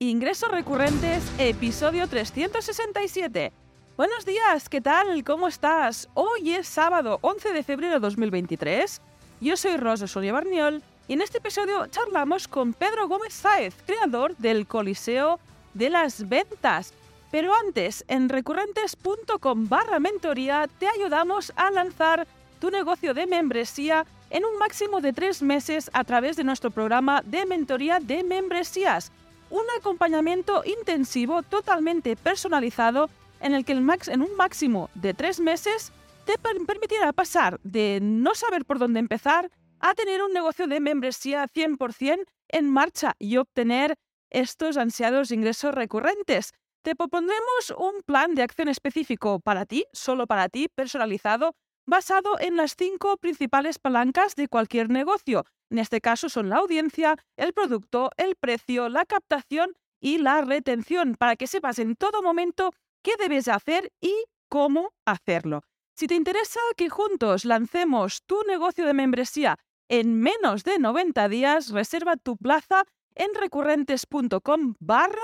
Ingresos 0.00 0.48
recurrentes, 0.52 1.24
episodio 1.38 2.06
367. 2.06 3.52
Buenos 3.96 4.24
días, 4.24 4.68
¿qué 4.68 4.80
tal? 4.80 5.24
¿Cómo 5.24 5.48
estás? 5.48 6.08
Hoy 6.14 6.54
es 6.54 6.68
sábado 6.68 7.18
11 7.22 7.52
de 7.52 7.64
febrero 7.64 7.94
de 7.94 7.98
2023. 7.98 9.00
Yo 9.40 9.56
soy 9.56 9.76
Rosa 9.76 10.06
Barniol 10.30 10.84
y 11.08 11.14
en 11.14 11.20
este 11.20 11.38
episodio 11.38 11.88
charlamos 11.88 12.46
con 12.46 12.74
Pedro 12.74 13.08
Gómez 13.08 13.34
Sáez, 13.34 13.74
creador 13.86 14.36
del 14.36 14.68
Coliseo 14.68 15.40
de 15.74 15.90
las 15.90 16.28
Ventas. 16.28 16.94
Pero 17.32 17.52
antes, 17.66 18.04
en 18.06 18.28
recurrentes.com 18.28 19.68
barra 19.68 19.98
mentoría 19.98 20.68
te 20.78 20.86
ayudamos 20.86 21.52
a 21.56 21.72
lanzar 21.72 22.24
tu 22.60 22.70
negocio 22.70 23.14
de 23.14 23.26
membresía 23.26 24.06
en 24.30 24.44
un 24.44 24.58
máximo 24.58 25.00
de 25.00 25.12
tres 25.12 25.42
meses 25.42 25.90
a 25.92 26.04
través 26.04 26.36
de 26.36 26.44
nuestro 26.44 26.70
programa 26.70 27.20
de 27.26 27.46
mentoría 27.46 27.98
de 27.98 28.22
membresías 28.22 29.10
un 29.50 29.64
acompañamiento 29.78 30.62
intensivo 30.64 31.42
totalmente 31.42 32.16
personalizado 32.16 33.10
en 33.40 33.54
el 33.54 33.64
que 33.64 33.72
el 33.72 33.80
max, 33.80 34.08
en 34.08 34.22
un 34.22 34.34
máximo 34.36 34.90
de 34.94 35.14
tres 35.14 35.40
meses 35.40 35.92
te 36.24 36.36
permitirá 36.38 37.12
pasar 37.12 37.58
de 37.62 38.00
no 38.02 38.34
saber 38.34 38.64
por 38.64 38.78
dónde 38.78 39.00
empezar 39.00 39.50
a 39.80 39.94
tener 39.94 40.22
un 40.22 40.32
negocio 40.32 40.66
de 40.66 40.80
membresía 40.80 41.46
100% 41.46 42.24
en 42.48 42.70
marcha 42.70 43.14
y 43.18 43.36
obtener 43.36 43.94
estos 44.30 44.76
ansiados 44.76 45.30
ingresos 45.30 45.74
recurrentes. 45.74 46.52
Te 46.82 46.94
propondremos 46.94 47.74
un 47.76 48.02
plan 48.04 48.34
de 48.34 48.42
acción 48.42 48.68
específico 48.68 49.40
para 49.40 49.66
ti, 49.66 49.86
solo 49.92 50.26
para 50.26 50.48
ti, 50.48 50.68
personalizado, 50.74 51.54
basado 51.88 52.38
en 52.38 52.56
las 52.56 52.76
cinco 52.76 53.16
principales 53.16 53.78
palancas 53.78 54.36
de 54.36 54.46
cualquier 54.46 54.90
negocio, 54.90 55.46
en 55.70 55.78
este 55.78 56.02
caso 56.02 56.28
son 56.28 56.50
la 56.50 56.56
audiencia, 56.56 57.16
el 57.36 57.54
producto, 57.54 58.10
el 58.18 58.36
precio, 58.36 58.90
la 58.90 59.06
captación 59.06 59.72
y 59.98 60.18
la 60.18 60.42
retención, 60.42 61.16
para 61.18 61.34
que 61.36 61.46
sepas 61.46 61.78
en 61.78 61.96
todo 61.96 62.22
momento 62.22 62.72
qué 63.02 63.12
debes 63.18 63.48
hacer 63.48 63.90
y 64.02 64.14
cómo 64.50 64.92
hacerlo. 65.06 65.62
Si 65.96 66.06
te 66.06 66.14
interesa 66.14 66.60
que 66.76 66.90
juntos 66.90 67.46
lancemos 67.46 68.22
tu 68.26 68.42
negocio 68.46 68.84
de 68.84 68.92
membresía 68.92 69.56
en 69.88 70.20
menos 70.20 70.64
de 70.64 70.78
90 70.78 71.28
días, 71.30 71.70
reserva 71.70 72.16
tu 72.16 72.36
plaza 72.36 72.84
en 73.14 73.34
recurrentes.com 73.34 74.74
barra 74.78 75.22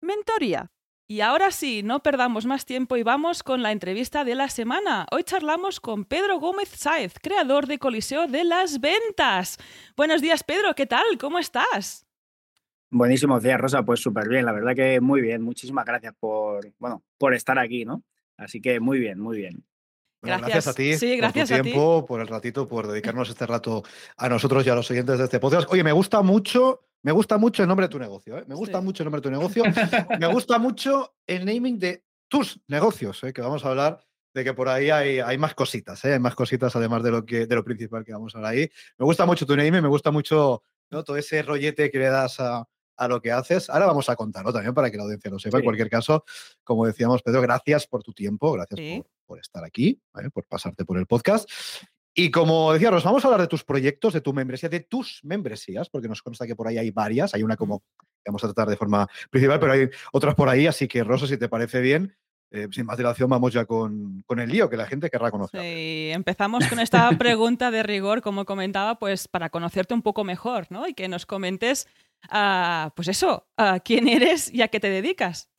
mentoría. 0.00 0.70
Y 1.08 1.20
ahora 1.20 1.52
sí, 1.52 1.84
no 1.84 2.02
perdamos 2.02 2.46
más 2.46 2.66
tiempo 2.66 2.96
y 2.96 3.04
vamos 3.04 3.44
con 3.44 3.62
la 3.62 3.70
entrevista 3.70 4.24
de 4.24 4.34
la 4.34 4.48
semana. 4.48 5.06
Hoy 5.12 5.22
charlamos 5.22 5.78
con 5.78 6.04
Pedro 6.04 6.40
Gómez 6.40 6.68
Sáez, 6.68 7.14
creador 7.22 7.68
de 7.68 7.78
Coliseo 7.78 8.26
de 8.26 8.42
las 8.42 8.80
Ventas. 8.80 9.56
Buenos 9.96 10.20
días, 10.20 10.42
Pedro, 10.42 10.74
¿qué 10.74 10.84
tal? 10.84 11.04
¿Cómo 11.20 11.38
estás? 11.38 12.04
Buenísimos 12.90 13.40
días, 13.40 13.60
Rosa. 13.60 13.84
Pues 13.84 14.00
súper 14.00 14.28
bien, 14.28 14.44
la 14.44 14.50
verdad 14.50 14.74
que 14.74 15.00
muy 15.00 15.20
bien. 15.20 15.42
Muchísimas 15.42 15.84
gracias 15.84 16.12
por, 16.18 16.72
bueno, 16.80 17.04
por 17.18 17.34
estar 17.34 17.56
aquí, 17.56 17.84
¿no? 17.84 18.02
Así 18.36 18.60
que 18.60 18.80
muy 18.80 18.98
bien, 18.98 19.20
muy 19.20 19.36
bien. 19.36 19.64
gracias. 20.22 20.66
a 20.66 20.74
ti 20.74 20.94
sí, 20.94 21.16
gracias 21.18 21.50
por 21.50 21.58
tu 21.58 21.62
tiempo, 21.62 22.04
por 22.04 22.20
el 22.20 22.26
ratito, 22.26 22.66
por 22.66 22.88
dedicarnos 22.88 23.28
este 23.28 23.46
rato 23.46 23.84
a 24.16 24.28
nosotros 24.28 24.66
y 24.66 24.70
a 24.70 24.74
los 24.74 24.90
oyentes 24.90 25.18
de 25.18 25.24
este 25.24 25.38
podcast. 25.38 25.70
Oye, 25.70 25.84
me 25.84 25.92
gusta 25.92 26.22
mucho 26.22 26.85
me 27.02 27.12
gusta 27.12 27.38
mucho 27.38 27.62
el 27.62 27.68
nombre 27.68 27.86
de 27.86 27.92
tu 27.92 27.98
negocio, 27.98 28.38
¿eh? 28.38 28.44
me 28.46 28.54
gusta 28.54 28.80
mucho 28.80 29.02
el 29.02 29.06
nombre 29.06 29.20
de 29.20 29.22
tu 29.22 29.30
negocio. 29.30 29.64
me 30.20 30.26
gusta 30.26 30.58
mucho 30.58 31.14
el 31.26 31.44
naming 31.44 31.78
de 31.78 32.04
tus 32.28 32.60
negocios, 32.66 33.22
¿eh? 33.24 33.32
que 33.32 33.40
vamos 33.40 33.64
a 33.64 33.68
hablar 33.68 34.04
de 34.34 34.44
que 34.44 34.52
por 34.52 34.68
ahí 34.68 34.90
hay, 34.90 35.20
hay 35.20 35.38
más 35.38 35.54
cositas, 35.54 36.04
¿eh? 36.04 36.14
hay 36.14 36.18
más 36.18 36.34
cositas 36.34 36.74
además 36.76 37.02
de 37.02 37.10
lo, 37.10 37.24
que, 37.24 37.46
de 37.46 37.54
lo 37.54 37.64
principal 37.64 38.04
que 38.04 38.12
vamos 38.12 38.34
a 38.34 38.38
hablar 38.38 38.52
ahí. 38.52 38.68
Me 38.98 39.04
gusta 39.04 39.24
mucho 39.24 39.46
tu 39.46 39.56
naming, 39.56 39.82
me 39.82 39.88
gusta 39.88 40.10
mucho 40.10 40.62
¿no? 40.90 41.04
todo 41.04 41.16
ese 41.16 41.42
rollete 41.42 41.90
que 41.90 41.98
le 41.98 42.06
das 42.06 42.38
a, 42.40 42.68
a 42.96 43.08
lo 43.08 43.20
que 43.20 43.30
haces. 43.32 43.70
Ahora 43.70 43.86
vamos 43.86 44.08
a 44.08 44.16
contarlo 44.16 44.52
también 44.52 44.74
para 44.74 44.90
que 44.90 44.96
la 44.96 45.04
audiencia 45.04 45.30
lo 45.30 45.38
sepa. 45.38 45.58
En 45.58 45.64
cualquier 45.64 45.88
caso, 45.88 46.24
como 46.64 46.86
decíamos, 46.86 47.22
Pedro, 47.22 47.40
gracias 47.40 47.86
por 47.86 48.02
tu 48.02 48.12
tiempo, 48.12 48.52
gracias 48.52 48.80
por, 48.80 49.10
por, 49.26 49.38
estar 49.38 49.64
aquí, 49.64 50.00
por 50.32 50.44
pasarte 50.44 50.84
por 50.84 50.98
el 50.98 51.06
podcast. 51.06 51.48
Y 52.18 52.30
como 52.30 52.72
decía 52.72 52.90
Ros, 52.90 53.04
vamos 53.04 53.22
a 53.22 53.28
hablar 53.28 53.42
de 53.42 53.46
tus 53.46 53.62
proyectos, 53.62 54.14
de 54.14 54.22
tu 54.22 54.32
membresía, 54.32 54.70
de 54.70 54.80
tus 54.80 55.20
membresías, 55.22 55.90
porque 55.90 56.08
nos 56.08 56.22
consta 56.22 56.46
que 56.46 56.56
por 56.56 56.66
ahí 56.66 56.78
hay 56.78 56.90
varias. 56.90 57.34
Hay 57.34 57.42
una 57.42 57.58
como 57.58 57.80
que 57.80 58.30
vamos 58.30 58.42
a 58.42 58.46
tratar 58.46 58.70
de 58.70 58.76
forma 58.78 59.06
principal, 59.30 59.60
pero 59.60 59.72
hay 59.72 59.90
otras 60.12 60.34
por 60.34 60.48
ahí. 60.48 60.66
Así 60.66 60.88
que, 60.88 61.04
Rosa, 61.04 61.26
si 61.26 61.36
te 61.36 61.50
parece 61.50 61.82
bien, 61.82 62.16
eh, 62.50 62.68
sin 62.72 62.86
más 62.86 62.96
dilación, 62.96 63.28
vamos 63.28 63.52
ya 63.52 63.66
con, 63.66 64.22
con, 64.26 64.40
el 64.40 64.48
lío 64.48 64.70
que 64.70 64.78
la 64.78 64.86
gente 64.86 65.10
querrá 65.10 65.30
conocer. 65.30 65.60
Sí, 65.60 66.10
empezamos 66.10 66.66
con 66.68 66.80
esta 66.80 67.10
pregunta 67.18 67.70
de 67.70 67.82
rigor, 67.82 68.22
como 68.22 68.46
comentaba, 68.46 68.98
pues 68.98 69.28
para 69.28 69.50
conocerte 69.50 69.92
un 69.92 70.00
poco 70.00 70.24
mejor, 70.24 70.68
¿no? 70.70 70.88
Y 70.88 70.94
que 70.94 71.08
nos 71.08 71.26
comentes, 71.26 71.86
uh, 72.32 72.88
pues 72.96 73.08
eso, 73.08 73.46
uh, 73.58 73.78
quién 73.84 74.08
eres 74.08 74.50
y 74.54 74.62
a 74.62 74.68
qué 74.68 74.80
te 74.80 74.88
dedicas. 74.88 75.50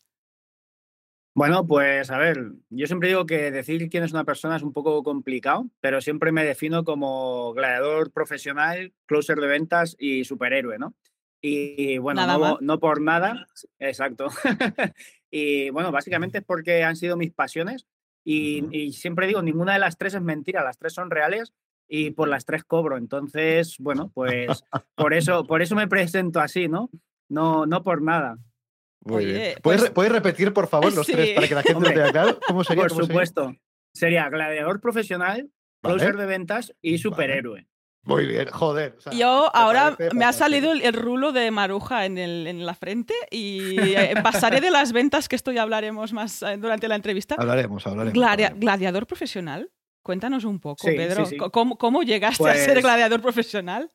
Bueno, 1.37 1.67
pues 1.67 2.09
a 2.09 2.17
ver, 2.17 2.53
yo 2.71 2.87
siempre 2.87 3.09
digo 3.09 3.27
que 3.27 3.51
decir 3.51 3.89
quién 3.91 4.03
es 4.03 4.11
una 4.11 4.23
persona 4.23 4.55
es 4.55 4.63
un 4.63 4.73
poco 4.73 5.03
complicado, 5.03 5.69
pero 5.81 6.01
siempre 6.01 6.31
me 6.31 6.43
defino 6.43 6.83
como 6.83 7.53
gladiador 7.53 8.11
profesional, 8.11 8.91
closer 9.05 9.39
de 9.39 9.45
ventas 9.45 9.95
y 9.99 10.23
superhéroe, 10.23 10.79
¿no? 10.79 10.95
Y 11.39 11.99
bueno, 11.99 12.57
no, 12.59 12.79
por 12.79 13.01
nada, 13.01 13.45
exacto. 13.77 14.29
y 15.29 15.69
bueno, 15.69 15.91
básicamente 15.91 16.39
es 16.39 16.43
porque 16.43 16.83
han 16.83 16.95
sido 16.95 17.17
mis 17.17 17.31
pasiones 17.31 17.85
y, 18.23 18.65
y, 18.75 18.93
siempre 18.93 19.27
digo, 19.27 19.43
ninguna 19.43 19.73
de 19.73 19.79
las 19.79 19.95
tres 19.95 20.15
es 20.15 20.23
mentira, 20.23 20.63
las 20.63 20.79
tres 20.79 20.93
son 20.93 21.11
reales 21.11 21.53
y 21.87 22.09
por 22.09 22.29
las 22.29 22.45
tres 22.45 22.63
cobro. 22.63 22.97
Entonces, 22.97 23.75
bueno, 23.77 24.09
pues 24.11 24.63
por 24.95 25.13
eso, 25.13 25.45
por 25.45 25.61
eso 25.61 25.75
me 25.75 25.87
presento 25.87 26.39
así, 26.39 26.67
¿no? 26.67 26.89
No, 27.29 27.67
no 27.67 27.83
por 27.83 28.01
nada. 28.01 28.39
¿Puedes, 29.07 29.89
pues 29.91 30.11
repetir, 30.11 30.53
por 30.53 30.67
favor, 30.67 30.93
los 30.93 31.07
tres 31.07 31.31
para 31.35 31.47
que 31.47 31.55
la 31.55 31.63
gente 31.63 31.81
lo 31.81 31.89
tenga 31.89 32.11
claro? 32.11 32.39
¿Cómo 32.47 32.63
sería? 32.63 32.87
Por 32.87 33.05
supuesto. 33.05 33.55
Sería? 33.93 34.29
gladiador 34.29 34.79
profesional, 34.79 35.49
closer 35.81 36.17
de 36.17 36.25
ventas 36.25 36.73
y 36.81 36.97
superhéroe. 36.97 37.67
Muy 38.07 38.25
bien, 38.25 38.47
joder. 38.49 38.95
Yo 39.11 39.53
ahora 39.53 39.97
me 40.13 40.23
ha 40.23 40.31
salido 40.31 40.71
el, 40.71 40.93
rulo 40.93 41.33
de 41.33 41.51
maruja 41.51 42.05
en, 42.05 42.17
el, 42.17 42.47
en 42.47 42.65
la 42.65 42.73
frente 42.73 43.13
y 43.29 43.77
eh, 43.77 44.13
pasaré 44.23 44.61
de 44.61 44.71
las 44.71 44.93
ventas, 44.93 45.27
que 45.27 45.35
esto 45.35 45.51
ya 45.51 45.63
hablaremos 45.63 46.13
más 46.13 46.41
eh, 46.41 46.55
durante 46.57 46.87
la 46.87 46.95
entrevista. 46.95 47.35
Hablaremos, 47.37 47.85
hablaremos. 47.85 48.13
gladiador 48.59 49.07
profesional. 49.07 49.69
Cuéntanos 50.03 50.45
un 50.45 50.61
poco, 50.61 50.87
Pedro. 50.87 51.25
¿Cómo, 51.51 51.77
¿Cómo, 51.77 52.01
llegaste 52.01 52.49
a 52.49 52.53
ser 52.53 52.75
pues 52.75 52.85
gladiador 52.85 53.21
profesional? 53.21 53.91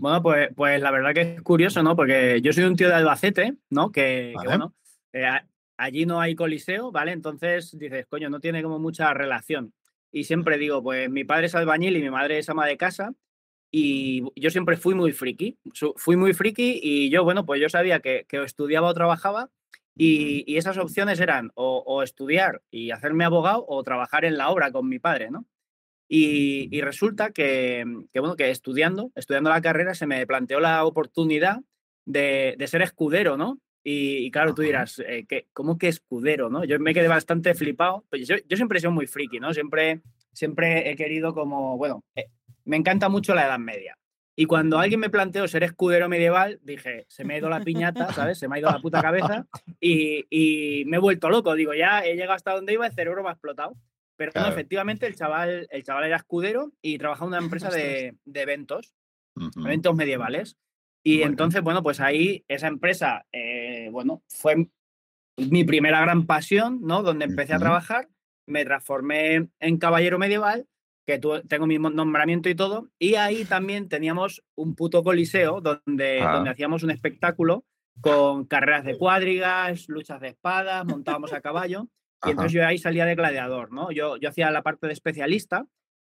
Bueno, 0.00 0.22
pues, 0.22 0.48
pues 0.56 0.80
la 0.80 0.90
verdad 0.90 1.12
que 1.12 1.20
es 1.20 1.42
curioso, 1.42 1.82
¿no? 1.82 1.94
Porque 1.94 2.40
yo 2.40 2.54
soy 2.54 2.64
un 2.64 2.74
tío 2.74 2.88
de 2.88 2.94
Albacete, 2.94 3.56
¿no? 3.68 3.92
Que, 3.92 4.32
bueno, 4.44 4.74
eh, 5.12 5.28
allí 5.76 6.06
no 6.06 6.20
hay 6.20 6.34
coliseo, 6.34 6.90
¿vale? 6.90 7.12
Entonces 7.12 7.76
dices, 7.78 8.06
coño, 8.06 8.30
no 8.30 8.40
tiene 8.40 8.62
como 8.62 8.78
mucha 8.78 9.12
relación. 9.12 9.74
Y 10.10 10.24
siempre 10.24 10.56
digo, 10.56 10.82
pues 10.82 11.10
mi 11.10 11.24
padre 11.24 11.46
es 11.46 11.54
albañil 11.54 11.96
y 11.96 12.02
mi 12.02 12.10
madre 12.10 12.38
es 12.38 12.48
ama 12.48 12.66
de 12.66 12.78
casa. 12.78 13.12
Y 13.70 14.24
yo 14.34 14.50
siempre 14.50 14.78
fui 14.78 14.94
muy 14.94 15.12
friki, 15.12 15.58
fui 15.96 16.16
muy 16.16 16.32
friki 16.32 16.80
y 16.82 17.10
yo, 17.10 17.22
bueno, 17.22 17.44
pues 17.44 17.60
yo 17.60 17.68
sabía 17.68 18.00
que, 18.00 18.24
que 18.26 18.42
estudiaba 18.42 18.88
o 18.88 18.94
trabajaba 18.94 19.50
y, 19.94 20.50
y 20.50 20.56
esas 20.56 20.78
opciones 20.78 21.20
eran 21.20 21.52
o, 21.54 21.84
o, 21.86 22.02
estudiar 22.02 22.62
y 22.70 22.90
hacerme 22.90 23.24
abogado 23.24 23.64
o 23.68 23.82
trabajar 23.84 24.24
en 24.24 24.38
la 24.38 24.48
obra 24.48 24.72
con 24.72 24.88
mi 24.88 24.98
padre, 24.98 25.30
¿no? 25.30 25.44
Y, 26.12 26.80
resulta 26.80 27.30
que, 27.30 27.84
bueno, 28.16 28.34
que 28.34 28.50
estudiando, 28.50 29.12
estudiando 29.14 29.48
la 29.48 29.60
carrera 29.60 29.94
se 29.94 30.08
me 30.08 30.26
planteó 30.26 30.58
la 30.58 30.84
oportunidad 30.84 31.60
de, 32.04 32.56
ser 32.66 32.82
escudero, 32.82 33.36
¿no? 33.36 33.60
Y, 33.84 34.28
claro, 34.32 34.52
tú 34.52 34.62
dirás, 34.62 35.00
eh, 35.06 35.24
¿cómo 35.52 35.78
que 35.78 35.86
escudero, 35.86 36.50
no? 36.50 36.64
Yo 36.64 36.80
me 36.80 36.94
quedé 36.94 37.06
bastante 37.06 37.54
flipado. 37.54 38.04
Pues 38.10 38.26
yo, 38.26 38.34
siempre 38.56 38.78
he 38.78 38.80
sido 38.80 38.90
muy 38.90 39.06
friki, 39.06 39.38
¿no? 39.38 39.54
Siempre, 39.54 40.00
siempre 40.32 40.90
he 40.90 40.96
querido 40.96 41.32
como, 41.32 41.78
bueno, 41.78 42.02
eh, 42.16 42.26
me 42.64 42.76
encanta 42.76 43.08
mucho 43.08 43.32
la 43.36 43.46
Edad 43.46 43.60
Media. 43.60 43.96
Y 44.34 44.46
cuando 44.46 44.80
alguien 44.80 44.98
me 44.98 45.10
planteó 45.10 45.46
ser 45.46 45.62
escudero 45.62 46.08
medieval, 46.08 46.58
dije, 46.64 47.04
se 47.06 47.22
me 47.22 47.34
ha 47.34 47.38
ido 47.38 47.48
la 47.48 47.60
piñata, 47.60 48.12
¿sabes? 48.12 48.36
Se 48.36 48.48
me 48.48 48.56
ha 48.56 48.58
ido 48.58 48.70
la 48.70 48.80
puta 48.80 49.00
cabeza 49.00 49.46
y, 49.80 50.26
y 50.28 50.84
me 50.86 50.96
he 50.96 51.00
vuelto 51.00 51.30
loco. 51.30 51.54
Digo, 51.54 51.72
ya 51.72 52.00
he 52.00 52.16
llegado 52.16 52.32
hasta 52.32 52.52
donde 52.52 52.72
iba, 52.72 52.86
el 52.86 52.94
cerebro 52.94 53.22
me 53.22 53.28
ha 53.28 53.32
explotado. 53.32 53.76
Pero 54.20 54.32
no, 54.34 54.48
efectivamente, 54.48 55.06
el 55.06 55.16
chaval, 55.16 55.66
el 55.70 55.82
chaval 55.82 56.04
era 56.04 56.16
escudero 56.16 56.74
y 56.82 56.98
trabajaba 56.98 57.28
en 57.28 57.36
una 57.36 57.42
empresa 57.42 57.70
de, 57.70 58.18
eventos, 58.34 58.92
eventos 59.56 59.96
medievales. 59.96 60.58
Y 61.02 61.22
entonces, 61.22 61.62
bueno, 61.62 61.82
pues 61.82 62.00
ahí 62.00 62.44
esa 62.46 62.66
empresa, 62.66 63.24
eh, 63.32 63.88
bueno, 63.90 64.22
fue 64.28 64.68
mi 65.38 65.64
primera 65.64 66.02
gran 66.02 66.26
pasión, 66.26 66.80
¿no? 66.82 67.02
Donde 67.02 67.24
empecé 67.24 67.54
a 67.54 67.58
trabajar, 67.58 68.10
me 68.46 68.62
transformé 68.66 69.48
en 69.58 69.78
caballero 69.78 70.18
medieval, 70.18 70.66
que 71.06 71.18
tengo 71.48 71.66
mi 71.66 71.78
nombramiento 71.78 72.50
y 72.50 72.54
todo, 72.54 72.90
y 72.98 73.14
ahí 73.14 73.46
también 73.46 73.88
teníamos 73.88 74.44
un 74.54 74.74
puto 74.74 75.02
coliseo 75.02 75.62
donde, 75.62 76.20
ah. 76.20 76.34
donde 76.34 76.50
hacíamos 76.50 76.82
un 76.82 76.90
espectáculo 76.90 77.64
con 78.02 78.44
carreras 78.44 78.84
de 78.84 78.98
cuadrigas, 78.98 79.88
luchas 79.88 80.20
de 80.20 80.28
espadas, 80.28 80.84
montábamos 80.84 81.32
a 81.32 81.40
caballo. 81.40 81.88
Y 82.24 82.30
entonces 82.30 82.52
yo 82.52 82.66
ahí 82.66 82.78
salía 82.78 83.06
de 83.06 83.14
gladiador, 83.14 83.72
¿no? 83.72 83.90
Yo, 83.90 84.16
yo 84.16 84.28
hacía 84.28 84.50
la 84.50 84.62
parte 84.62 84.86
de 84.86 84.92
especialista 84.92 85.66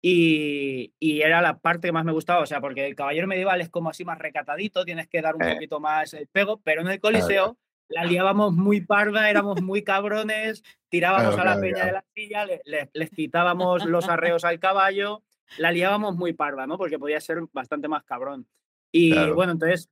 y, 0.04 0.92
era 1.00 1.40
la 1.40 1.58
parte 1.60 1.88
que 1.88 1.92
más 1.92 2.04
me 2.04 2.12
gustaba, 2.12 2.40
o 2.40 2.46
sea, 2.46 2.60
porque 2.60 2.86
el 2.86 2.96
caballero 2.96 3.28
medieval 3.28 3.60
es 3.60 3.68
como 3.68 3.90
así 3.90 4.04
más 4.04 4.18
recatadito, 4.18 4.84
tienes 4.84 5.06
que 5.06 5.22
dar 5.22 5.36
un 5.36 5.42
eh. 5.42 5.54
poquito 5.54 5.78
más 5.78 6.12
el 6.14 6.26
pego, 6.26 6.60
pero 6.62 6.80
en 6.80 6.88
el 6.88 7.00
Coliseo 7.00 7.56
la 7.88 8.04
liábamos 8.04 8.52
muy 8.52 8.80
parda, 8.80 9.30
éramos 9.30 9.62
muy 9.62 9.84
cabrones, 9.84 10.64
tirábamos 10.88 11.38
a 11.38 11.44
la 11.44 11.60
peña 11.60 11.86
de 11.86 11.92
la 11.92 12.04
silla, 12.14 12.46
les 12.92 13.10
quitábamos 13.10 13.84
los 13.84 14.08
arreos 14.08 14.44
al 14.44 14.58
caballo, 14.58 15.22
la 15.58 15.70
liábamos 15.70 16.16
muy 16.16 16.32
parda, 16.32 16.66
¿no? 16.66 16.78
Porque 16.78 16.98
podía 16.98 17.20
ser 17.20 17.38
bastante 17.52 17.86
más 17.86 18.02
cabrón. 18.02 18.48
Y 18.90 19.14
bueno, 19.30 19.52
entonces 19.52 19.88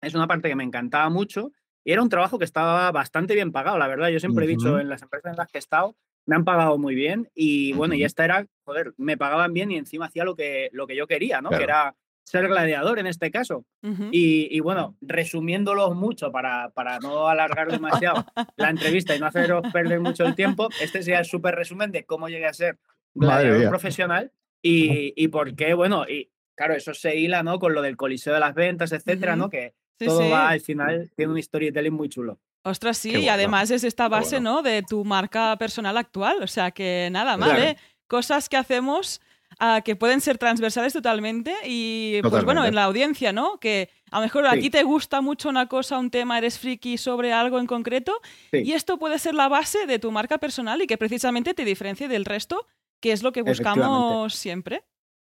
es 0.00 0.14
una 0.14 0.26
parte 0.26 0.48
que 0.48 0.56
me 0.56 0.64
encantaba 0.64 1.10
mucho 1.10 1.52
y 1.84 1.92
era 1.92 2.02
un 2.02 2.08
trabajo 2.08 2.38
que 2.38 2.44
estaba 2.44 2.90
bastante 2.92 3.34
bien 3.34 3.52
pagado, 3.52 3.78
la 3.78 3.88
verdad. 3.88 4.08
Yo 4.08 4.20
siempre 4.20 4.44
he 4.44 4.48
dicho 4.48 4.78
en 4.78 4.88
las 4.88 5.02
empresas 5.02 5.32
en 5.32 5.36
las 5.36 5.48
que 5.50 5.58
he 5.58 5.60
estado, 5.60 5.96
me 6.26 6.36
han 6.36 6.44
pagado 6.44 6.78
muy 6.78 6.94
bien 6.94 7.28
y 7.34 7.72
bueno, 7.72 7.94
y 7.94 8.04
esta 8.04 8.24
era, 8.24 8.46
joder, 8.64 8.94
me 8.96 9.16
pagaban 9.16 9.52
bien 9.52 9.70
y 9.70 9.76
encima 9.76 10.06
hacía 10.06 10.24
lo 10.24 10.36
que, 10.36 10.70
lo 10.72 10.86
que 10.86 10.96
yo 10.96 11.06
quería, 11.06 11.40
¿no? 11.40 11.50
Que 11.50 11.64
era 11.64 11.96
ser 12.24 12.46
gladiador 12.46 12.98
en 12.98 13.06
este 13.06 13.30
caso. 13.30 13.64
y, 13.82 14.60
bueno, 14.60 14.96
resumiéndolo 15.00 15.92
mucho 15.94 16.30
para, 16.30 16.70
para 16.70 16.98
no 17.00 17.28
alargar 17.28 17.70
demasiado 17.70 18.24
la 18.56 18.70
entrevista 18.70 19.16
y 19.16 19.20
no 19.20 19.26
haceros 19.26 19.62
perder 19.72 20.00
mucho 20.00 20.24
el 20.24 20.34
tiempo, 20.34 20.68
este 20.80 21.02
sería 21.02 21.18
el 21.18 21.24
súper 21.24 21.56
resumen 21.56 21.90
de 21.90 22.04
cómo 22.04 22.28
llegué 22.28 22.46
a 22.46 22.52
ser 22.52 22.78
gladiador 23.14 23.68
profesional 23.68 24.32
y, 24.62 25.12
y 25.16 25.28
por 25.28 25.56
qué, 25.56 25.74
bueno, 25.74 26.06
y 26.08 26.30
claro, 26.54 26.74
eso 26.74 26.94
se 26.94 27.16
hila, 27.16 27.42
¿no? 27.42 27.58
Con 27.58 27.74
lo 27.74 27.82
del 27.82 27.96
coliseo 27.96 28.32
de 28.32 28.40
las 28.40 28.54
ventas, 28.54 28.92
etcétera, 28.92 29.34
¿no? 29.34 29.50
Que 29.50 29.74
todo 30.06 30.28
va 30.28 30.50
al 30.50 30.60
final, 30.60 31.10
tiene 31.16 31.32
un 31.32 31.42
storytelling 31.42 31.92
muy 31.92 32.08
chulo. 32.08 32.38
Ostras, 32.64 32.96
sí, 32.96 33.10
y 33.10 33.28
además 33.28 33.70
es 33.70 33.82
esta 33.82 34.08
base, 34.08 34.40
¿no? 34.40 34.62
De 34.62 34.82
tu 34.82 35.04
marca 35.04 35.56
personal 35.58 35.96
actual. 35.96 36.42
O 36.42 36.46
sea 36.46 36.70
que 36.70 37.08
nada 37.10 37.36
mal, 37.36 37.60
¿eh? 37.60 37.76
Cosas 38.06 38.48
que 38.48 38.56
hacemos 38.56 39.20
ah, 39.58 39.80
que 39.84 39.96
pueden 39.96 40.20
ser 40.20 40.38
transversales 40.38 40.92
totalmente 40.92 41.54
y, 41.64 42.20
pues 42.22 42.44
bueno, 42.44 42.64
en 42.64 42.76
la 42.76 42.84
audiencia, 42.84 43.32
¿no? 43.32 43.58
Que 43.58 43.90
a 44.12 44.18
lo 44.18 44.22
mejor 44.22 44.46
a 44.46 44.52
ti 44.52 44.70
te 44.70 44.84
gusta 44.84 45.20
mucho 45.20 45.48
una 45.48 45.66
cosa, 45.66 45.98
un 45.98 46.10
tema, 46.10 46.38
eres 46.38 46.58
friki 46.58 46.98
sobre 46.98 47.32
algo 47.32 47.58
en 47.58 47.66
concreto 47.66 48.20
y 48.52 48.72
esto 48.72 48.96
puede 48.96 49.18
ser 49.18 49.34
la 49.34 49.48
base 49.48 49.86
de 49.86 49.98
tu 49.98 50.12
marca 50.12 50.38
personal 50.38 50.80
y 50.82 50.86
que 50.86 50.98
precisamente 50.98 51.54
te 51.54 51.64
diferencie 51.64 52.06
del 52.06 52.24
resto, 52.24 52.68
que 53.00 53.10
es 53.10 53.24
lo 53.24 53.32
que 53.32 53.42
buscamos 53.42 54.34
siempre. 54.34 54.84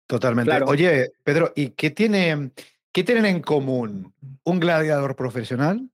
Totalmente. 0.09 0.63
Oye, 0.67 1.13
Pedro, 1.23 1.53
¿y 1.55 1.71
qué, 1.71 1.91
tiene, 1.91 2.51
qué 2.93 3.05
tienen 3.05 3.27
en 3.27 3.41
común 3.41 4.15
un 4.45 4.61
gladiador 4.61 5.17
profesional 5.17 5.89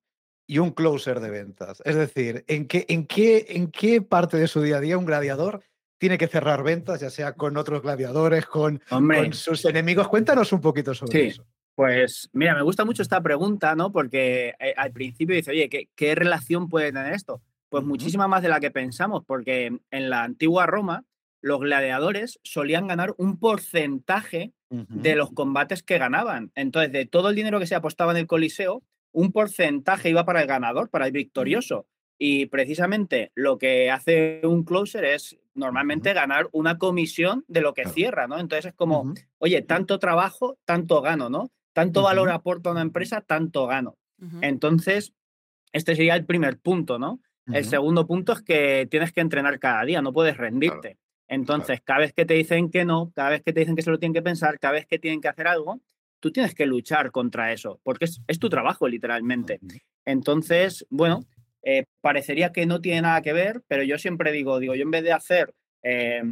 y 0.47 0.59
un 0.59 0.71
closer 0.71 1.21
de 1.21 1.31
ventas. 1.31 1.83
Es 1.85 1.95
decir, 1.95 2.45
¿en 2.49 2.67
qué, 2.67 2.87
en, 2.89 3.06
qué, 3.06 3.47
¿en 3.50 3.71
qué 3.71 4.03
parte 4.03 4.37
de 4.37 4.49
su 4.49 4.62
día 4.62 4.79
a 4.79 4.81
día 4.81 4.99
un 4.99 5.05
gladiador 5.05 5.62
tiene 5.99 6.17
que 6.17 6.27
cerrar 6.27 6.62
ventas, 6.62 7.00
ya 7.00 7.11
sea 7.11 7.35
con 7.35 7.56
otros 7.56 7.83
gladiadores, 7.83 8.47
con, 8.47 8.83
sus 9.33 9.65
enemigos? 9.65 10.09
Cuéntanos 10.09 10.53
un 10.53 10.61
poquito 10.61 10.95
sobre 10.95 11.27
eso. 11.27 11.47
Pues 11.75 12.29
mira, 12.33 12.56
me 12.56 12.62
gusta 12.62 12.85
mucho 12.85 13.03
esta 13.03 13.21
pregunta, 13.21 13.77
¿no? 13.77 13.93
Porque 13.93 14.55
eh, 14.59 14.75
al 14.77 14.91
principio 14.91 15.37
dice, 15.37 15.53
oye, 15.53 15.69
¿qué, 15.95 16.15
relación 16.17 16.69
puede 16.69 16.93
tener 16.93 17.12
esto? 17.12 17.41
Pues 17.69 17.85
muchísima 17.85 18.27
más 18.27 18.43
de 18.43 18.49
la 18.49 18.59
que 18.59 18.71
pensamos, 18.71 19.23
porque 19.25 19.79
en 19.91 20.11
la 20.11 20.25
antigua 20.25 20.67
Roma 20.67 21.05
los 21.40 21.61
gladiadores 21.61 22.40
solían 22.43 22.87
ganar 22.88 23.14
un 23.17 23.38
porcentaje 23.38 24.52
de 24.70 25.17
los 25.17 25.32
combates 25.32 25.82
que 25.82 25.99
ganaban. 25.99 26.52
Entonces, 26.55 26.93
de 26.93 27.06
todo 27.06 27.31
el 27.31 27.37
dinero 27.37 27.58
que 27.58 27.67
se 27.67 27.75
apostaba 27.75 28.12
en 28.12 28.19
el 28.19 28.26
Coliseo, 28.26 28.82
un 29.12 29.32
porcentaje 29.32 30.11
iba 30.11 30.25
para 30.25 30.43
el 30.43 30.46
ganador, 30.46 30.90
para 30.90 31.06
el 31.06 31.12
victorioso. 31.12 31.87
Y 32.19 32.46
precisamente 32.46 33.31
lo 33.35 33.58
que 33.58 33.90
hace 33.90 34.40
un 34.44 34.64
closer 34.64 35.05
es 35.05 35.38
normalmente 35.55 36.12
ganar 36.12 36.49
una 36.52 36.76
comisión 36.76 37.44
de 37.49 37.61
lo 37.61 37.75
que 37.75 37.87
cierra, 37.87 38.26
¿no? 38.26 38.38
Entonces 38.38 38.67
es 38.67 38.75
como, 38.75 39.14
oye, 39.38 39.62
tanto 39.62 39.99
trabajo, 39.99 40.58
tanto 40.64 41.00
gano, 41.00 41.31
¿no? 41.31 41.50
Tanto 41.73 42.02
valor 42.02 42.31
aporta 42.31 42.73
una 42.73 42.82
empresa, 42.82 43.20
tanto 43.20 43.67
gano. 43.67 43.96
Entonces, 44.43 45.14
este 45.73 45.94
sería 45.94 46.17
el 46.17 46.26
primer 46.26 46.58
punto, 46.58 46.99
¿no? 46.99 47.20
El 47.46 47.64
segundo 47.64 48.06
punto 48.06 48.32
es 48.32 48.43
que 48.43 48.87
tienes 48.90 49.12
que 49.12 49.20
entrenar 49.20 49.58
cada 49.58 49.85
día, 49.85 50.02
no 50.02 50.12
puedes 50.12 50.37
rendirte. 50.37 50.99
Entonces, 51.28 51.80
cada 51.82 52.00
vez 52.00 52.12
que 52.12 52.25
te 52.25 52.34
dicen 52.34 52.70
que 52.70 52.84
no, 52.84 53.12
cada 53.14 53.30
vez 53.30 53.42
que 53.42 53.52
te 53.52 53.60
dicen 53.60 53.76
que 53.76 53.82
se 53.82 53.90
lo 53.90 53.98
tienen 53.98 54.14
que 54.14 54.22
pensar, 54.22 54.58
cada 54.58 54.72
vez 54.72 54.86
que 54.86 54.98
tienen 54.98 55.20
que 55.20 55.28
hacer 55.28 55.46
algo, 55.46 55.80
tú 56.20 56.32
tienes 56.32 56.54
que 56.54 56.66
luchar 56.66 57.10
contra 57.10 57.52
eso, 57.52 57.80
porque 57.82 58.06
es, 58.06 58.38
tu 58.38 58.48
trabajo 58.48 58.88
literalmente. 58.88 59.60
Entonces, 60.04 60.86
bueno, 60.90 61.20
eh, 61.62 61.84
parecería 62.00 62.50
que 62.50 62.66
no 62.66 62.80
tiene 62.80 63.02
nada 63.02 63.20
que 63.22 63.32
ver, 63.32 63.62
pero 63.69 63.82
yo 63.82 63.98
siempre 63.98 64.32
digo, 64.32 64.58
digo, 64.58 64.75
yo 64.75 64.82
en 64.82 64.90
vez 64.90 65.04
de 65.04 65.12
hacer 65.12 65.54
eh, 65.82 66.22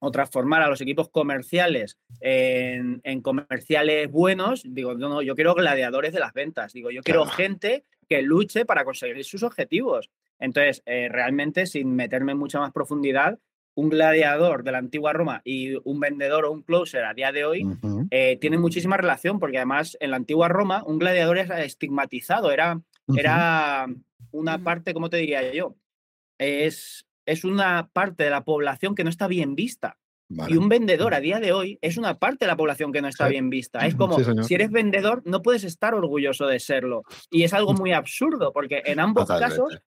o 0.00 0.10
transformar 0.10 0.62
a 0.62 0.68
los 0.68 0.80
equipos 0.80 1.08
comerciales 1.08 1.96
en, 2.20 3.00
comerciales 3.22 4.10
buenos, 4.10 4.64
digo, 4.66 4.94
no, 4.94 5.08
no, 5.08 5.22
yo 5.22 5.36
quiero 5.36 5.54
gladiadores 5.54 6.12
de 6.12 6.18
las 6.18 6.32
ventas, 6.32 6.72
digo, 6.72 6.90
yo 6.90 7.02
quiero 7.02 7.24
gente 7.24 7.84
que 8.08 8.22
luche 8.22 8.64
para 8.64 8.84
conseguir 8.84 9.24
sus 9.24 9.44
objetivos. 9.44 10.10
Entonces, 10.40 10.82
eh, 10.86 11.08
realmente, 11.08 11.66
sin 11.66 11.94
meterme 11.94 12.32
en 12.32 12.38
mucha 12.38 12.58
más 12.58 12.72
profundidad, 12.72 13.38
un 13.74 13.88
gladiador 13.88 14.64
de 14.64 14.72
la 14.72 14.78
antigua 14.78 15.12
Roma 15.12 15.40
y 15.44 15.76
un 15.84 16.00
vendedor 16.00 16.44
o 16.44 16.52
un 16.52 16.62
closer 16.62 17.04
a 17.04 17.14
día 17.14 17.32
de 17.32 17.44
hoy 17.44 17.66
eh, 18.10 18.36
tienen 18.40 18.60
muchísima 18.60 18.96
relación, 18.96 19.38
porque 19.38 19.58
además 19.58 19.96
en 20.00 20.10
la 20.10 20.16
antigua 20.16 20.48
Roma 20.48 20.82
un 20.86 20.98
gladiador 20.98 21.38
era 21.38 21.62
estigmatizado, 21.64 22.50
era, 22.52 22.80
era 23.16 23.86
una 24.30 24.58
parte, 24.58 24.92
¿cómo 24.92 25.08
te 25.08 25.16
diría 25.16 25.52
yo? 25.52 25.76
Es, 26.38 27.06
es 27.26 27.44
una 27.44 27.88
parte 27.92 28.24
de 28.24 28.30
la 28.30 28.44
población 28.44 28.94
que 28.94 29.04
no 29.04 29.10
está 29.10 29.26
bien 29.26 29.54
vista. 29.54 29.96
Y 30.48 30.56
un 30.56 30.68
vendedor 30.68 31.14
a 31.14 31.20
día 31.20 31.40
de 31.40 31.52
hoy 31.52 31.78
es 31.82 31.98
una 31.98 32.18
parte 32.18 32.44
de 32.44 32.46
la 32.46 32.56
población 32.56 32.90
que 32.90 33.02
no 33.02 33.08
está 33.08 33.28
bien 33.28 33.50
vista. 33.50 33.86
Es 33.86 33.94
como, 33.96 34.18
si 34.42 34.54
eres 34.54 34.70
vendedor, 34.70 35.22
no 35.26 35.42
puedes 35.42 35.64
estar 35.64 35.94
orgulloso 35.94 36.46
de 36.46 36.58
serlo. 36.58 37.02
Y 37.30 37.42
es 37.42 37.52
algo 37.52 37.74
muy 37.74 37.92
absurdo, 37.92 38.52
porque 38.52 38.82
en 38.86 39.00
ambos 39.00 39.28
casos, 39.28 39.82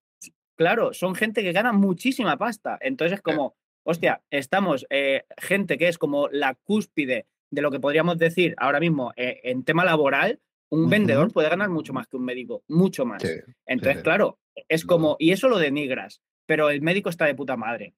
claro, 0.56 0.94
son 0.94 1.16
gente 1.16 1.42
que 1.42 1.52
gana 1.52 1.74
muchísima 1.74 2.38
pasta. 2.38 2.78
Entonces 2.80 3.18
es 3.18 3.22
como, 3.22 3.56
hostia, 3.86 4.22
estamos 4.30 4.86
eh, 4.90 5.24
gente 5.38 5.78
que 5.78 5.88
es 5.88 5.98
como 5.98 6.28
la 6.30 6.56
cúspide 6.56 7.28
de 7.52 7.62
lo 7.62 7.72
que 7.72 7.80
podríamos 7.80 8.18
decir 8.18 8.56
ahora 8.58 8.80
mismo 8.80 9.14
eh, 9.16 9.40
en 9.44 9.64
tema 9.64 9.86
laboral, 9.86 10.42
un 10.70 10.90
vendedor 10.90 11.32
puede 11.32 11.50
ganar 11.50 11.70
mucho 11.70 11.94
más 11.94 12.08
que 12.08 12.18
un 12.18 12.26
médico, 12.26 12.64
mucho 12.68 13.06
más. 13.06 13.24
Entonces, 13.66 14.04
claro, 14.04 14.40
es 14.68 14.84
como, 14.84 15.16
y 15.20 15.32
eso 15.32 15.48
lo 15.48 15.60
denigras, 15.60 16.22
pero 16.46 16.70
el 16.70 16.82
médico 16.82 17.10
está 17.10 17.26
de 17.26 17.36
puta 17.36 17.56
madre. 17.56 17.94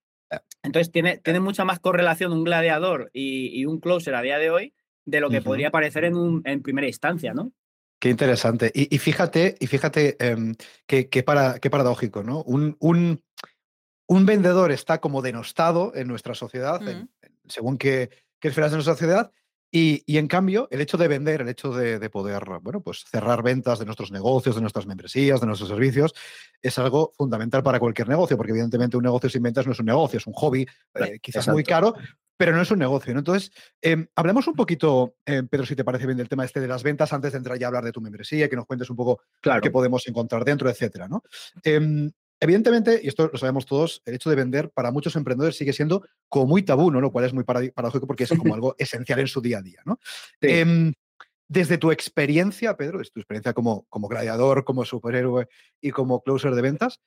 Entonces, 0.61 0.91
tiene, 0.91 1.17
tiene 1.17 1.39
mucha 1.39 1.63
más 1.63 1.79
correlación 1.79 2.33
un 2.33 2.43
gladiador 2.43 3.09
y, 3.13 3.65
un 3.65 3.79
closer 3.79 4.13
a 4.15 4.21
día 4.21 4.37
de 4.37 4.51
hoy 4.51 4.73
de 5.05 5.21
lo 5.21 5.29
que 5.29 5.41
podría 5.41 5.71
parecer 5.71 6.03
en, 6.03 6.15
un, 6.15 6.41
en 6.45 6.61
primera 6.61 6.87
instancia, 6.87 7.33
¿no? 7.33 7.53
Qué 7.99 8.09
interesante. 8.09 8.69
Y, 8.75 8.95
fíjate, 8.99 9.55
y 9.59 9.65
fíjate 9.65 10.17
em, 10.19 10.53
qué, 10.85 11.23
para, 11.23 11.57
qué 11.59 11.69
paradójico, 11.69 12.21
¿no? 12.21 12.43
Un, 12.43 12.75
un, 12.79 13.23
un 14.07 14.25
vendedor 14.25 14.71
está 14.71 14.99
como 14.99 15.21
denostado 15.21 15.93
en 15.95 16.07
nuestra 16.07 16.33
sociedad, 16.33 16.81
mm. 16.81 17.07
según 17.47 17.77
qué, 17.77 18.09
esferas 18.41 18.71
de 18.71 18.77
nuestra 18.77 18.93
sociedad, 18.93 19.31
y, 19.69 20.17
en 20.17 20.27
cambio, 20.27 20.69
el 20.71 20.79
hecho 20.79 20.97
de 20.97 21.09
vender, 21.09 21.41
el 21.41 21.49
hecho 21.49 21.71
de, 21.71 22.09
poder, 22.09 22.41
bueno, 22.61 22.81
pues 22.81 23.03
cerrar 23.11 23.43
ventas 23.43 23.79
de 23.79 23.85
nuestros 23.85 24.11
negocios, 24.11 24.55
de 24.55 24.61
nuestras 24.61 24.87
membresías, 24.87 25.41
de 25.41 25.45
nuestros 25.45 25.69
servicios, 25.69 26.15
es 26.61 26.79
algo 26.79 27.11
fundamental 27.17 27.63
para 27.63 27.77
cualquier 27.77 28.07
negocio, 28.07 28.37
porque 28.37 28.53
evidentemente 28.53 28.95
un 28.95 29.03
negocio 29.03 29.29
sin 29.29 29.43
ventas 29.43 29.65
no 29.65 29.73
es 29.73 29.79
un 29.79 29.87
negocio, 29.87 30.17
es 30.17 30.25
un 30.25 30.33
hobby, 30.33 30.65
eh, 30.95 31.19
quizás 31.21 31.49
muy 31.49 31.65
caro, 31.65 31.95
pero 32.37 32.55
no 32.55 32.61
es 32.61 32.71
un 32.71 32.79
negocio. 32.79 33.11
Entonces, 33.11 33.51
em, 33.81 34.07
hablemos 34.15 34.47
un 34.47 34.55
poquito, 34.55 35.15
eh, 35.25 35.43
Pedro, 35.43 35.65
si 35.65 35.75
te 35.75 35.83
parece 35.83 36.05
bien, 36.05 36.17
del 36.17 36.29
tema 36.29 36.45
este 36.45 36.61
de 36.61 36.67
las 36.69 36.81
ventas, 36.81 37.11
antes 37.11 37.33
de 37.33 37.39
entrar 37.39 37.59
ya 37.59 37.65
a 37.65 37.69
hablar 37.69 37.83
de 37.83 37.91
tu 37.91 37.99
membresía, 37.99 38.47
que 38.47 38.55
nos 38.55 38.65
cuentes 38.65 38.89
un 38.89 38.95
poco 38.95 39.21
qué 39.61 39.69
podemos 39.69 40.07
encontrar 40.07 40.45
dentro, 40.45 40.69
etcétera. 40.69 41.09
¿no? 41.09 41.23
Em, 42.39 42.47
Evidentemente, 42.49 42.99
y 43.03 43.07
esto 43.07 43.29
lo 43.31 43.37
sabemos 43.37 43.65
todos, 43.65 44.01
el 44.05 44.15
hecho 44.15 44.29
de 44.29 44.35
vender 44.35 44.69
para 44.69 44.91
muchos 44.91 45.15
emprendedores 45.15 45.57
sigue 45.57 45.73
siendo 45.73 46.07
como 46.29 46.45
muy 46.45 46.63
tabú, 46.63 46.91
¿no? 46.91 47.01
Lo 47.01 47.11
cual 47.11 47.25
es 47.25 47.33
muy 47.33 47.43
paradójico 47.43 48.05
porque 48.07 48.25
es 48.25 48.29
como 48.29 48.53
algo 48.55 48.75
esencial 48.77 49.19
en 49.19 49.27
su 49.27 49.41
día 49.41 49.59
a 49.59 49.61
día, 49.61 49.81
¿no? 49.85 49.99
Em, 50.41 50.93
desde 51.49 51.77
tu 51.77 51.91
experiencia, 51.91 52.75
Pedro, 52.75 52.99
desde 52.99 53.11
tu 53.11 53.19
experiencia 53.19 53.53
como, 53.53 53.85
como 53.89 54.07
gladiador, 54.07 54.65
como 54.65 54.83
superhéroe 54.83 55.47
y 55.81 55.91
como 55.91 56.21
closer 56.21 56.53
de 56.53 56.61
ventas, 56.61 56.99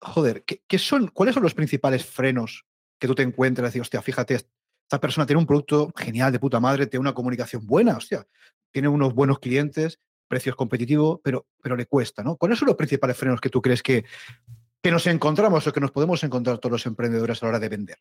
joder, 0.00 0.44
¿qué, 0.44 0.78
son, 0.78 1.08
¿cuáles 1.08 1.34
son 1.34 1.42
los 1.42 1.54
principales 1.54 2.04
frenos 2.04 2.64
que 2.98 3.06
tú 3.06 3.14
te 3.14 3.22
encuentras? 3.22 3.68
Decir, 3.68 3.82
hostia, 3.82 4.02
fíjate, 4.02 4.34
esta 4.34 5.00
persona 5.00 5.26
tiene 5.26 5.40
un 5.40 5.46
producto 5.46 5.92
genial 5.96 6.32
de 6.32 6.38
puta 6.38 6.60
madre, 6.60 6.86
tiene 6.86 7.02
una 7.02 7.14
comunicación 7.14 7.66
buena, 7.66 7.96
hostia, 7.96 8.26
tiene 8.72 8.88
unos 8.88 9.14
buenos 9.14 9.38
clientes, 9.38 10.00
precios 10.28 10.56
competitivos, 10.56 11.20
pero, 11.22 11.46
pero 11.62 11.76
le 11.76 11.86
cuesta, 11.86 12.22
¿no? 12.22 12.36
¿Cuáles 12.36 12.58
son 12.58 12.66
los 12.66 12.76
principales 12.76 13.16
frenos 13.16 13.40
que 13.40 13.50
tú 13.50 13.62
crees 13.62 13.82
que, 13.82 14.04
que 14.82 14.90
nos 14.90 15.06
encontramos 15.06 15.66
o 15.66 15.72
que 15.72 15.80
nos 15.80 15.90
podemos 15.90 16.22
encontrar 16.24 16.58
todos 16.58 16.72
los 16.72 16.86
emprendedores 16.86 17.42
a 17.42 17.46
la 17.46 17.50
hora 17.50 17.58
de 17.60 17.68
vender? 17.68 17.98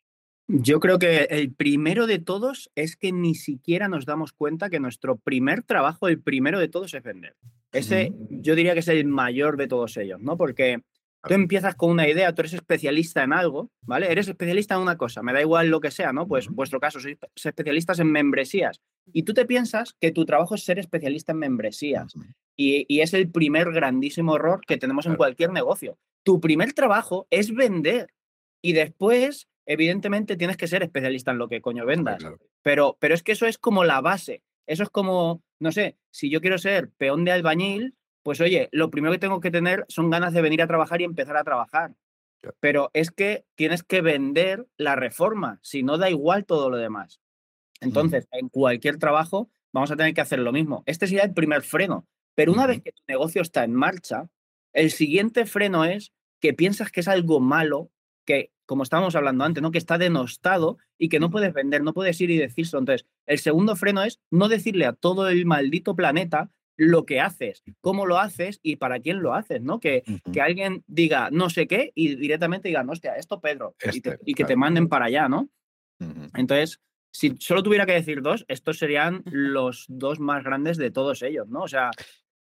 Yo 0.47 0.79
creo 0.79 0.99
que 0.99 1.23
el 1.31 1.51
primero 1.53 2.05
de 2.05 2.19
todos 2.19 2.69
es 2.75 2.95
que 2.95 3.11
ni 3.11 3.33
siquiera 3.33 3.87
nos 3.87 4.05
damos 4.05 4.31
cuenta 4.31 4.69
que 4.69 4.79
nuestro 4.79 5.17
primer 5.17 5.63
trabajo, 5.63 6.07
el 6.07 6.21
primero 6.21 6.59
de 6.59 6.67
todos, 6.67 6.93
es 6.93 7.01
vender. 7.01 7.35
Ese 7.71 8.13
yo 8.29 8.55
diría 8.55 8.73
que 8.73 8.81
es 8.81 8.87
el 8.87 9.05
mayor 9.05 9.57
de 9.57 9.67
todos 9.67 9.97
ellos, 9.97 10.21
¿no? 10.21 10.37
Porque 10.37 10.81
Tú 11.27 11.33
empiezas 11.33 11.75
con 11.75 11.89
una 11.89 12.07
idea, 12.07 12.33
tú 12.33 12.41
eres 12.41 12.53
especialista 12.53 13.23
en 13.23 13.33
algo, 13.33 13.71
¿vale? 13.81 14.11
Eres 14.11 14.27
especialista 14.27 14.75
en 14.75 14.81
una 14.81 14.95
cosa, 14.95 15.23
me 15.23 15.33
da 15.33 15.41
igual 15.41 15.69
lo 15.69 15.79
que 15.79 15.89
sea, 15.89 16.13
¿no? 16.13 16.27
Pues 16.27 16.47
en 16.47 16.55
vuestro 16.55 16.79
caso, 16.79 16.99
sois 16.99 17.17
especialistas 17.43 17.99
en 17.99 18.11
membresías. 18.11 18.79
Y 19.11 19.23
tú 19.23 19.33
te 19.33 19.45
piensas 19.45 19.95
que 19.99 20.11
tu 20.11 20.25
trabajo 20.25 20.55
es 20.55 20.63
ser 20.63 20.77
especialista 20.77 21.31
en 21.31 21.39
membresías. 21.39 22.13
Y, 22.57 23.01
es 23.01 23.13
el 23.13 23.29
primer 23.29 23.71
grandísimo 23.71 24.35
error 24.35 24.61
que 24.65 24.77
tenemos 24.77 25.05
en 25.05 25.15
cualquier 25.15 25.51
negocio. 25.51 25.97
Tu 26.23 26.39
primer 26.39 26.73
trabajo 26.73 27.27
es 27.29 27.53
vender. 27.53 28.13
Y 28.61 28.73
después, 28.73 29.47
evidentemente, 29.65 30.37
tienes 30.37 30.57
que 30.57 30.67
ser 30.67 30.81
especialista 30.81 31.31
en 31.31 31.37
lo 31.37 31.49
que 31.49 31.61
coño 31.61 31.85
vendas. 31.85 32.23
Pero, 32.61 32.97
pero 32.99 33.13
es 33.13 33.23
que 33.23 33.33
eso 33.33 33.45
es 33.45 33.57
como 33.57 33.83
la 33.83 34.01
base. 34.01 34.41
Eso 34.67 34.83
es 34.83 34.89
como, 34.89 35.43
no 35.59 35.71
sé, 35.71 35.97
si 36.11 36.29
yo 36.29 36.41
quiero 36.41 36.57
ser 36.57 36.89
peón 36.91 37.25
de 37.25 37.31
albañil, 37.31 37.95
pues 38.23 38.41
oye, 38.41 38.69
lo 38.71 38.89
primero 38.89 39.11
que 39.11 39.19
tengo 39.19 39.39
que 39.39 39.51
tener 39.51 39.85
son 39.87 40.09
ganas 40.09 40.33
de 40.33 40.41
venir 40.41 40.61
a 40.61 40.67
trabajar 40.67 41.01
y 41.01 41.03
empezar 41.03 41.37
a 41.37 41.43
trabajar. 41.43 41.93
Pero 42.59 42.89
es 42.93 43.11
que 43.11 43.45
tienes 43.55 43.83
que 43.83 44.01
vender 44.01 44.67
la 44.77 44.95
reforma, 44.95 45.59
si 45.61 45.83
no 45.83 45.97
da 45.97 46.09
igual 46.09 46.45
todo 46.45 46.69
lo 46.69 46.77
demás. 46.77 47.19
Entonces, 47.81 48.27
en 48.31 48.49
cualquier 48.49 48.97
trabajo 48.97 49.49
vamos 49.71 49.91
a 49.91 49.95
tener 49.95 50.13
que 50.13 50.21
hacer 50.21 50.39
lo 50.39 50.51
mismo. 50.51 50.83
Este 50.85 51.07
sería 51.07 51.23
el 51.23 51.33
primer 51.33 51.61
freno. 51.61 52.07
Pero 52.35 52.53
una 52.53 52.67
vez 52.67 52.81
que 52.81 52.91
tu 52.91 53.01
negocio 53.07 53.41
está 53.41 53.63
en 53.63 53.73
marcha, 53.73 54.29
el 54.73 54.91
siguiente 54.91 55.45
freno 55.45 55.85
es 55.85 56.11
que 56.41 56.53
piensas 56.53 56.91
que 56.91 56.99
es 56.99 57.07
algo 57.07 57.39
malo, 57.39 57.91
que, 58.25 58.51
como 58.65 58.83
estábamos 58.83 59.15
hablando 59.15 59.43
antes, 59.43 59.63
¿no? 59.63 59.71
que 59.71 59.77
está 59.77 59.97
denostado 59.97 60.77
y 60.97 61.09
que 61.09 61.19
no 61.19 61.29
puedes 61.29 61.53
vender, 61.53 61.81
no 61.81 61.93
puedes 61.93 62.19
ir 62.21 62.29
y 62.29 62.37
decirlo. 62.37 62.79
Entonces, 62.79 63.07
el 63.25 63.39
segundo 63.39 63.75
freno 63.75 64.03
es 64.03 64.19
no 64.31 64.49
decirle 64.49 64.85
a 64.85 64.93
todo 64.93 65.29
el 65.29 65.45
maldito 65.45 65.95
planeta 65.95 66.51
lo 66.77 67.05
que 67.05 67.21
haces, 67.21 67.63
cómo 67.81 68.05
lo 68.05 68.19
haces 68.19 68.59
y 68.61 68.75
para 68.75 68.99
quién 68.99 69.21
lo 69.21 69.33
haces, 69.33 69.61
¿no? 69.61 69.79
Que, 69.79 70.03
que 70.33 70.41
alguien 70.41 70.83
diga 70.87 71.29
no 71.31 71.49
sé 71.49 71.67
qué 71.67 71.91
y 71.95 72.15
directamente 72.15 72.67
diga, 72.67 72.85
hostia, 72.87 73.15
esto 73.15 73.39
Pedro, 73.39 73.75
y, 73.81 73.97
este, 73.97 74.19
que 74.35 74.43
te 74.43 74.57
manden 74.57 74.89
para 74.89 75.05
allá, 75.05 75.29
¿no? 75.29 75.49
Entonces, 76.33 76.81
si 77.11 77.35
solo 77.39 77.63
tuviera 77.63 77.85
que 77.85 77.93
decir 77.93 78.21
dos, 78.21 78.43
estos 78.49 78.77
serían 78.77 79.23
los 79.25 79.85
dos 79.87 80.19
más 80.19 80.43
grandes 80.43 80.75
de 80.75 80.91
todos 80.91 81.21
ellos, 81.21 81.47
¿no? 81.47 81.61
O 81.61 81.67
sea, 81.69 81.91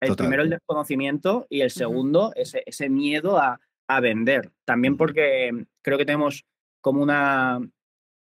el 0.08 0.16
primero 0.16 0.42
el 0.42 0.50
desconocimiento 0.50 1.46
y 1.48 1.60
el 1.60 1.70
segundo 1.70 2.32
ese, 2.36 2.62
ese 2.66 2.88
miedo 2.88 3.38
a, 3.38 3.60
a, 3.88 4.00
vender. 4.00 4.52
También 4.64 4.96
porque 4.96 5.66
creo 5.82 5.98
que 5.98 6.04
tenemos 6.04 6.44
como 6.80 7.02
una, 7.02 7.60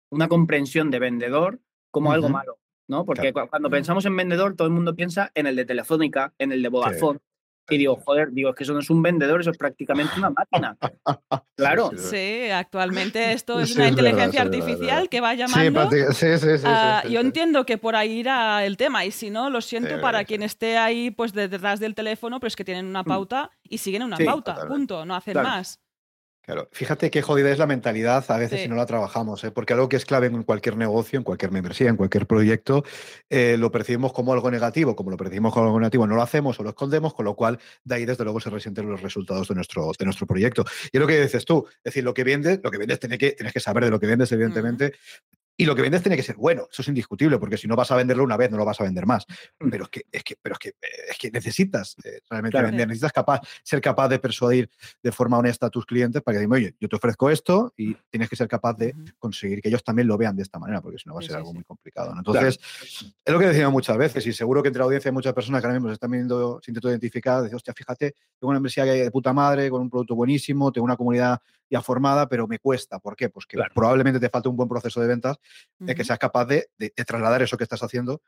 una 0.09 0.27
comprensión 0.27 0.91
de 0.91 0.99
vendedor 0.99 1.59
como 1.91 2.11
algo 2.11 2.29
malo. 2.29 2.59
¿no? 2.87 3.05
Porque 3.05 3.31
cuando 3.31 3.69
pensamos 3.69 4.05
en 4.05 4.17
vendedor, 4.17 4.55
todo 4.55 4.67
el 4.67 4.73
mundo 4.73 4.95
piensa 4.95 5.31
en 5.35 5.45
el 5.45 5.55
de 5.55 5.65
Telefónica, 5.65 6.33
en 6.39 6.51
el 6.51 6.63
de 6.63 6.69
Vodafone. 6.69 7.19
Y 7.69 7.77
digo, 7.77 7.97
joder, 8.05 8.31
digo, 8.31 8.49
es 8.49 8.55
que 8.55 8.63
eso 8.63 8.73
no 8.73 8.79
es 8.79 8.89
un 8.89 9.01
vendedor, 9.01 9.41
eso 9.41 9.51
es 9.51 9.57
prácticamente 9.57 10.13
una 10.17 10.29
máquina. 10.29 10.77
Claro. 11.55 11.91
Sí, 11.97 12.49
actualmente 12.49 13.33
esto 13.33 13.59
es 13.59 13.75
una 13.75 13.89
inteligencia 13.89 14.41
artificial 14.41 15.09
que 15.09 15.19
va 15.19 15.33
llamando. 15.33 15.89
Sí, 15.91 16.37
sí, 16.37 16.57
sí, 16.57 16.67
Yo 17.11 17.19
entiendo 17.19 17.65
que 17.65 17.77
por 17.77 17.97
ahí 17.97 18.19
irá 18.19 18.65
el 18.65 18.77
tema, 18.77 19.03
y 19.03 19.11
si 19.11 19.29
no, 19.29 19.49
lo 19.49 19.59
siento 19.59 19.99
para 19.99 20.23
quien 20.23 20.41
esté 20.41 20.77
ahí 20.77 21.11
pues 21.11 21.33
detrás 21.33 21.81
del 21.81 21.95
teléfono, 21.95 22.39
pero 22.39 22.47
es 22.47 22.55
que 22.55 22.63
tienen 22.63 22.85
una 22.85 23.01
mm. 23.01 23.07
pauta 23.07 23.51
y 23.63 23.79
siguen 23.79 24.03
una 24.03 24.17
pauta, 24.17 24.67
punto, 24.67 25.05
no 25.05 25.15
hacen 25.15 25.35
más. 25.35 25.81
Claro, 26.49 26.67
fíjate 26.71 27.11
qué 27.11 27.21
jodida 27.21 27.51
es 27.51 27.59
la 27.59 27.67
mentalidad 27.67 28.25
a 28.27 28.37
veces 28.39 28.61
si 28.61 28.67
no 28.67 28.73
la 28.73 28.87
trabajamos, 28.87 29.43
¿eh? 29.43 29.51
porque 29.51 29.73
algo 29.73 29.87
que 29.87 29.97
es 29.97 30.05
clave 30.05 30.25
en 30.25 30.41
cualquier 30.41 30.77
negocio, 30.77 31.17
en 31.19 31.23
cualquier 31.23 31.51
membresía, 31.51 31.89
en 31.89 31.95
cualquier 31.95 32.25
proyecto, 32.25 32.83
eh, 33.29 33.55
lo 33.59 33.69
percibimos 33.69 34.13
como 34.13 34.33
algo 34.33 34.49
negativo, 34.49 34.95
como 34.95 35.11
lo 35.11 35.17
percibimos 35.17 35.53
como 35.53 35.67
algo 35.67 35.79
negativo, 35.79 36.07
no 36.07 36.15
lo 36.15 36.23
hacemos 36.23 36.59
o 36.59 36.63
lo 36.63 36.69
escondemos, 36.69 37.13
con 37.13 37.25
lo 37.25 37.35
cual 37.35 37.59
de 37.83 37.93
ahí 37.93 38.05
desde 38.05 38.23
luego 38.23 38.39
se 38.39 38.49
resienten 38.49 38.89
los 38.89 38.99
resultados 38.99 39.47
de 39.47 39.53
nuestro, 39.53 39.91
de 39.95 40.05
nuestro 40.05 40.25
proyecto. 40.25 40.65
Y 40.91 40.97
es 40.97 40.99
lo 40.99 41.05
que 41.05 41.21
dices 41.21 41.45
tú, 41.45 41.67
es 41.67 41.83
decir, 41.83 42.03
lo 42.03 42.15
que 42.15 42.23
vendes, 42.23 42.59
lo 42.63 42.71
que 42.71 42.79
vendes 42.79 42.99
tienes 42.99 43.19
que, 43.19 43.33
tienes 43.33 43.53
que 43.53 43.59
saber 43.59 43.85
de 43.85 43.91
lo 43.91 43.99
que 43.99 44.07
vendes, 44.07 44.31
evidentemente, 44.31 44.93
y 45.59 45.65
lo 45.65 45.75
que 45.75 45.81
vendes 45.81 46.01
tiene 46.01 46.15
que 46.15 46.23
ser 46.23 46.37
bueno, 46.37 46.69
eso 46.71 46.81
es 46.81 46.87
indiscutible, 46.87 47.37
porque 47.37 47.57
si 47.57 47.67
no 47.67 47.75
vas 47.75 47.91
a 47.91 47.97
venderlo 47.97 48.23
una 48.23 48.37
vez, 48.37 48.49
no 48.49 48.55
lo 48.55 48.63
vas 48.63 48.79
a 48.79 48.85
vender 48.85 49.05
más. 49.05 49.25
Mm. 49.59 49.69
Pero 49.69 49.83
es 49.83 49.89
que, 49.89 50.05
es 50.09 50.23
que, 50.23 50.37
pero 50.41 50.53
es 50.53 50.59
que, 50.59 50.73
es 51.09 51.17
que 51.17 51.31
necesitas 51.31 51.97
eh, 52.05 52.21
realmente 52.29 52.61
vender, 52.61 52.87
necesitas 52.87 53.11
capaz, 53.11 53.41
ser 53.61 53.81
capaz 53.81 54.07
de 54.07 54.19
persuadir 54.19 54.69
de 55.03 55.11
forma 55.11 55.37
honesta 55.37 55.65
a 55.65 55.69
tus 55.69 55.85
clientes 55.85 56.21
para 56.21 56.37
que 56.37 56.39
digan, 56.39 56.53
oye, 56.53 56.75
yo 56.79 56.87
te 56.87 56.95
ofrezco 56.95 57.29
esto 57.29 57.73
y 57.75 57.93
tienes 58.09 58.29
que 58.29 58.37
ser 58.37 58.47
capaz 58.47 58.77
de 58.77 58.95
conseguir 59.17 59.61
que 59.61 59.67
ellos 59.67 59.83
también 59.83 60.07
lo 60.07 60.17
vean 60.17 60.33
de 60.37 60.43
esta 60.43 60.59
manera, 60.59 60.81
porque 60.81 60.97
si 60.97 61.09
no 61.09 61.15
va 61.15 61.19
a 61.19 61.23
ser 61.23 61.35
algo 61.35 61.53
muy 61.53 61.65
complicado. 61.65 62.13
Entonces, 62.17 62.57
es 63.25 63.33
lo 63.33 63.37
que 63.37 63.47
decimos 63.47 63.73
muchas 63.73 63.97
veces, 63.97 64.25
y 64.25 64.31
seguro 64.31 64.61
que 64.63 64.69
entre 64.69 64.79
la 64.79 64.85
audiencia 64.85 65.09
hay 65.09 65.13
muchas 65.13 65.33
personas 65.33 65.59
que 65.59 65.67
ahora 65.67 65.77
mismo 65.77 65.89
se 65.89 65.95
están 65.95 66.11
viendo 66.11 66.61
sin 66.63 66.73
identificadas, 66.73 67.43
dicen, 67.43 67.57
hostia, 67.57 67.73
fíjate, 67.73 68.15
tengo 68.39 68.49
una 68.51 68.59
empresa 68.59 68.85
de 68.85 69.11
puta 69.11 69.33
madre, 69.33 69.69
con 69.69 69.81
un 69.81 69.89
producto 69.89 70.15
buenísimo, 70.15 70.71
tengo 70.71 70.85
una 70.85 70.95
comunidad 70.95 71.41
ya 71.69 71.81
formada, 71.81 72.27
pero 72.27 72.47
me 72.47 72.59
cuesta. 72.59 72.99
¿Por 72.99 73.15
qué? 73.15 73.29
Pues 73.29 73.45
que 73.45 73.57
probablemente 73.73 74.19
te 74.19 74.29
falta 74.29 74.49
un 74.49 74.57
buen 74.57 74.69
proceso 74.69 74.99
de 75.01 75.07
ventas, 75.07 75.37
de 75.77 75.95
que 75.95 76.03
seas 76.03 76.19
capaz 76.19 76.45
de, 76.45 76.69
trasladar 77.05 77.41
eso 77.41 77.57
que 77.57 77.63
estás 77.63 77.83
haciendo 77.83 78.21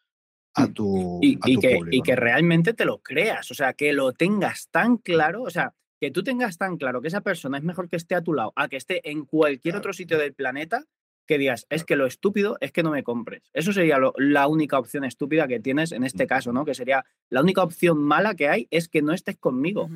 a 0.54 0.68
mm, 0.68 0.74
tu, 0.74 1.20
y, 1.22 1.38
que, 1.60 1.80
Y 1.92 2.02
que 2.02 2.16
realmente 2.16 2.74
te 2.74 2.86
lo 2.86 3.00
creas, 3.00 3.52
o 3.52 3.54
sea, 3.54 3.74
que 3.74 3.94
lo 3.94 4.14
tengas 4.14 4.68
tan 4.70 4.98
claro, 4.98 5.44
o 5.44 5.50
sea, 5.50 5.74
que 6.00 6.12
tú 6.12 6.24
tengas 6.24 6.58
tan 6.58 6.78
claro 6.78 7.02
que 7.02 7.08
esa 7.08 7.22
persona 7.22 7.58
es 7.58 7.64
mejor 7.64 7.88
que 7.88 7.96
esté 7.96 8.16
a 8.16 8.22
tu 8.22 8.34
lado 8.34 8.54
a 8.56 8.68
que 8.68 8.76
esté 8.76 9.10
en 9.10 9.24
cualquier 9.24 9.76
otro 9.76 9.94
sitio 9.94 10.18
del 10.18 10.34
planeta, 10.34 10.86
que 11.28 11.38
digas, 11.38 11.68
es 11.70 11.86
que 11.86 11.96
lo 11.96 12.08
estúpido 12.08 12.58
es 12.60 12.72
que 12.72 12.84
no 12.84 12.92
me 12.92 13.04
compres. 13.04 13.44
Eso 13.54 13.72
sería 13.72 13.98
la 14.18 14.48
única 14.48 14.80
opción 14.80 15.06
estúpida 15.06 15.48
que 15.48 15.60
tienes 15.60 15.92
en 15.92 16.04
este 16.04 16.28
caso, 16.28 16.52
¿no? 16.52 16.66
Que 16.66 16.74
sería 16.74 17.06
la 17.30 17.42
única 17.42 17.64
opción 17.64 18.00
mala 18.00 18.36
que 18.36 18.50
hay 18.50 18.68
es 18.72 18.90
que 18.90 19.02
no 19.02 19.14
estés 19.14 19.38
conmigo. 19.38 19.90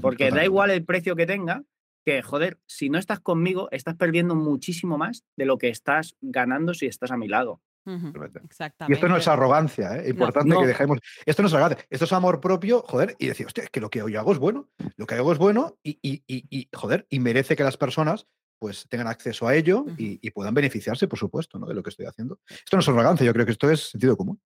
Porque 0.00 0.30
da 0.30 0.44
igual 0.44 0.70
el 0.70 0.84
precio 0.84 1.16
que 1.16 1.26
tenga, 1.26 1.64
que, 2.08 2.22
joder, 2.22 2.58
si 2.66 2.88
no 2.88 2.98
estás 2.98 3.20
conmigo, 3.20 3.68
estás 3.70 3.94
perdiendo 3.94 4.34
muchísimo 4.34 4.96
más 4.96 5.26
de 5.36 5.44
lo 5.44 5.58
que 5.58 5.68
estás 5.68 6.16
ganando 6.22 6.72
si 6.72 6.86
estás 6.86 7.10
a 7.10 7.18
mi 7.18 7.28
lado. 7.28 7.60
Exactamente. 8.44 8.86
Y 8.88 8.92
esto 8.94 9.08
no 9.08 9.18
es 9.18 9.28
arrogancia, 9.28 9.96
¿eh? 9.96 10.08
Importante 10.08 10.56
que 10.58 10.66
dejemos. 10.66 11.00
Esto 11.26 11.42
no 11.42 11.48
es 11.48 11.54
arrogancia, 11.54 11.86
esto 11.90 12.06
es 12.06 12.12
amor 12.14 12.40
propio, 12.40 12.82
joder, 12.86 13.14
y 13.18 13.26
decir, 13.26 13.44
hostia, 13.44 13.64
es 13.64 13.70
que 13.70 13.80
lo 13.80 13.90
que 13.90 13.98
yo 13.98 14.20
hago 14.20 14.32
es 14.32 14.38
bueno, 14.38 14.70
lo 14.96 15.06
que 15.06 15.16
hago 15.16 15.32
es 15.32 15.38
bueno 15.38 15.78
y, 15.82 15.98
y, 16.00 16.22
y, 16.26 16.68
joder, 16.74 17.06
y 17.10 17.20
merece 17.20 17.56
que 17.56 17.64
las 17.64 17.76
personas 17.76 18.26
pues 18.58 18.86
tengan 18.88 19.06
acceso 19.06 19.46
a 19.46 19.54
ello 19.54 19.84
y, 19.98 20.30
puedan 20.30 20.54
beneficiarse, 20.54 21.08
por 21.08 21.18
supuesto, 21.18 21.58
¿no? 21.58 21.66
de 21.66 21.74
lo 21.74 21.82
que 21.82 21.90
estoy 21.90 22.06
haciendo. 22.06 22.40
Esto 22.48 22.76
no 22.76 22.80
es 22.80 22.88
arrogancia, 22.88 23.26
yo 23.26 23.34
creo 23.34 23.44
que 23.44 23.52
esto 23.52 23.70
es 23.70 23.90
sentido 23.90 24.16
común. 24.16 24.40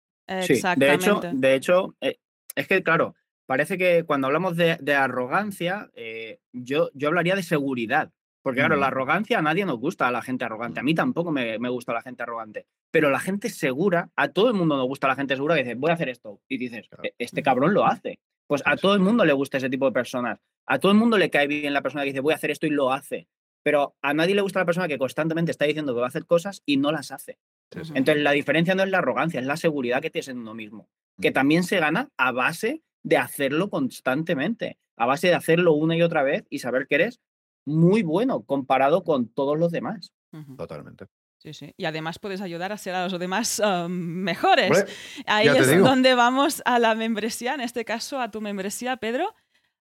Sí, 0.43 0.61
de 0.77 0.93
hecho, 0.93 1.21
de 1.33 1.55
hecho 1.55 1.95
eh, 1.99 2.19
es 2.55 2.67
que, 2.67 2.81
claro, 2.83 3.15
parece 3.49 3.79
que 3.79 4.03
cuando 4.03 4.27
hablamos 4.27 4.55
de, 4.57 4.93
arrogancia, 4.93 5.89
eh, 5.95 6.37
yo, 6.53 6.91
yo 6.93 7.07
hablaría 7.07 7.33
de 7.35 7.41
seguridad. 7.41 8.11
Porque 8.43 8.59
claro, 8.59 8.75
la 8.75 8.85
mm. 8.85 8.91
arrogancia 8.91 9.39
a 9.39 9.41
nadie 9.41 9.65
nos 9.65 9.79
gusta, 9.79 10.07
a 10.07 10.11
la 10.11 10.21
gente 10.21 10.45
arrogante. 10.45 10.79
A 10.79 10.83
mí 10.83 10.93
tampoco 10.93 11.31
me, 11.31 11.57
gusta 11.57 11.91
la 11.91 12.03
gente 12.03 12.21
arrogante. 12.21 12.67
Pero 12.91 13.09
la 13.09 13.19
gente 13.19 13.49
segura, 13.49 14.11
a 14.15 14.27
todo 14.27 14.49
el 14.49 14.53
mundo 14.53 14.77
nos 14.77 14.85
gusta 14.85 15.07
la 15.07 15.15
gente 15.15 15.35
segura 15.35 15.55
que 15.55 15.63
dice, 15.63 15.73
voy 15.73 15.89
a 15.89 15.95
hacer 15.95 16.09
esto. 16.09 16.39
Y 16.47 16.59
dices, 16.59 16.87
e, 17.01 17.15
este 17.17 17.41
cabrón 17.41 17.73
lo 17.73 17.87
hace. 17.87 18.19
Pues 18.45 18.61
a 18.65 18.77
todo 18.77 18.93
el 18.93 18.99
mundo 18.99 19.25
le 19.25 19.33
gusta 19.33 19.57
ese 19.57 19.67
tipo 19.67 19.87
de 19.87 19.93
personas. 19.93 20.37
A 20.67 20.77
todo 20.77 20.91
el 20.91 20.99
mundo 20.99 21.17
le 21.17 21.31
cae 21.31 21.47
bien 21.47 21.73
la 21.73 21.81
persona 21.81 22.03
que 22.03 22.11
dice, 22.11 22.19
voy 22.19 22.33
a 22.33 22.35
hacer 22.35 22.51
esto 22.51 22.67
y 22.67 22.69
lo 22.69 22.93
hace. 22.93 23.27
Pero 23.63 23.95
a 24.03 24.13
nadie 24.13 24.35
le 24.35 24.41
gusta 24.41 24.59
la 24.59 24.65
persona 24.65 24.87
que 24.87 24.99
constantemente 24.99 25.49
está 25.49 25.65
diciendo 25.65 25.95
que 25.95 26.01
va 26.01 26.05
a 26.05 26.09
hacer 26.09 26.27
cosas 26.27 26.61
y 26.67 26.77
no 26.77 26.91
las 26.91 27.11
hace. 27.11 27.39
Entonces 27.71 28.21
la 28.21 28.31
diferencia 28.31 28.75
no 28.75 28.83
es 28.83 28.91
la 28.91 28.99
arrogancia, 28.99 29.39
es 29.39 29.47
la 29.47 29.57
seguridad 29.57 30.03
que 30.03 30.11
tienes 30.11 30.27
en 30.27 30.37
uno 30.37 30.53
mismo. 30.53 30.87
Que 31.19 31.31
mm. 31.31 31.33
también 31.33 31.63
se 31.63 31.79
gana 31.79 32.09
a 32.15 32.31
base 32.31 32.83
de 33.03 33.17
hacerlo 33.17 33.69
constantemente, 33.69 34.77
a 34.97 35.05
base 35.05 35.27
de 35.27 35.35
hacerlo 35.35 35.73
una 35.73 35.95
y 35.95 36.01
otra 36.01 36.23
vez 36.23 36.45
y 36.49 36.59
saber 36.59 36.87
que 36.87 36.95
eres 36.95 37.19
muy 37.65 38.03
bueno 38.03 38.43
comparado 38.43 39.03
con 39.03 39.29
todos 39.29 39.57
los 39.57 39.71
demás. 39.71 40.11
Totalmente. 40.57 41.05
Sí, 41.37 41.53
sí. 41.53 41.73
Y 41.77 41.85
además 41.85 42.19
puedes 42.19 42.41
ayudar 42.41 42.71
a 42.73 42.77
ser 42.77 42.95
a 42.95 43.07
los 43.07 43.17
demás 43.17 43.59
um, 43.59 43.89
mejores. 43.89 44.85
Ahí 45.25 45.47
es 45.47 45.81
donde 45.81 46.13
vamos 46.13 46.61
a 46.65 46.79
la 46.79 46.95
membresía, 46.95 47.53
en 47.53 47.61
este 47.61 47.85
caso 47.85 48.19
a 48.19 48.29
tu 48.29 48.41
membresía, 48.41 48.97
Pedro. 48.97 49.33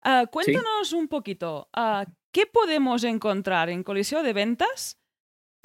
Ah, 0.02 0.26
cuéntanos 0.30 0.92
un 0.92 1.08
poquito, 1.08 1.68
uh, 1.76 2.04
¿qué 2.30 2.46
podemos 2.46 3.02
encontrar 3.02 3.68
en 3.68 3.82
Coliseo 3.82 4.22
de 4.22 4.32
Ventas 4.32 4.97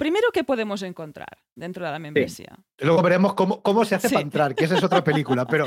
Primero, 0.04 0.28
¿qué 0.34 0.44
podemos 0.44 0.82
encontrar 0.82 1.38
dentro 1.54 1.86
de 1.86 1.90
la 1.90 1.98
membresía? 1.98 2.58
Luego 2.76 3.00
veremos 3.00 3.32
cómo, 3.32 3.62
cómo 3.62 3.86
se 3.86 3.94
hace 3.94 4.10
para 4.10 4.20
entrar, 4.20 4.54
que 4.54 4.66
esa 4.66 4.76
es 4.76 4.84
otra 4.84 5.02
película. 5.02 5.46
Pero 5.46 5.64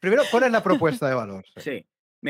primero, 0.00 0.22
¿cuál 0.30 0.44
es 0.44 0.50
la 0.50 0.62
propuesta 0.62 1.06
de 1.06 1.14
valor? 1.14 1.44
Sí, 1.56 1.84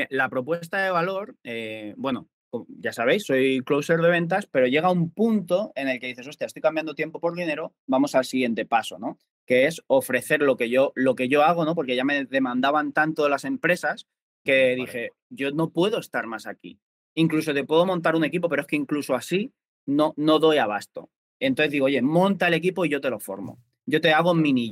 la 0.09 0.27
propuesta 0.27 0.79
de 0.79 0.91
valor, 0.91 1.37
eh, 1.45 1.93
bueno, 1.95 2.27
ya 2.67 2.91
sabéis, 2.91 3.23
soy 3.25 3.61
closer 3.65 4.01
de 4.01 4.09
ventas, 4.09 4.45
pero 4.47 4.67
llega 4.67 4.91
un 4.91 5.09
punto 5.09 5.71
en 5.75 5.87
el 5.87 6.01
que 6.01 6.07
dices, 6.07 6.27
hostia, 6.27 6.47
estoy 6.47 6.61
cambiando 6.61 6.93
tiempo 6.95 7.21
por 7.21 7.33
dinero, 7.33 7.73
vamos 7.87 8.13
al 8.13 8.25
siguiente 8.25 8.65
paso, 8.65 8.99
¿no? 8.99 9.17
Que 9.45 9.67
es 9.67 9.81
ofrecer 9.87 10.41
lo 10.41 10.57
que 10.57 10.69
yo, 10.69 10.91
lo 10.95 11.15
que 11.15 11.29
yo 11.29 11.45
hago, 11.45 11.63
¿no? 11.63 11.75
Porque 11.75 11.95
ya 11.95 12.03
me 12.03 12.25
demandaban 12.25 12.91
tanto 12.91 13.29
las 13.29 13.45
empresas 13.45 14.05
que 14.43 14.75
dije, 14.75 15.11
yo 15.29 15.51
no 15.51 15.69
puedo 15.69 15.97
estar 15.97 16.27
más 16.27 16.45
aquí. 16.45 16.77
Incluso 17.15 17.53
te 17.53 17.63
puedo 17.63 17.85
montar 17.85 18.17
un 18.17 18.25
equipo, 18.25 18.49
pero 18.49 18.63
es 18.63 18.67
que 18.67 18.75
incluso 18.75 19.15
así 19.15 19.53
no, 19.85 20.13
no 20.17 20.39
doy 20.39 20.57
abasto. 20.57 21.09
Entonces 21.39 21.71
digo, 21.71 21.85
oye, 21.85 22.01
monta 22.01 22.47
el 22.47 22.53
equipo 22.53 22.85
y 22.85 22.89
yo 22.89 23.01
te 23.01 23.09
lo 23.09 23.19
formo. 23.19 23.59
Yo 23.85 24.01
te 24.01 24.11
hago 24.11 24.33
mini 24.33 24.71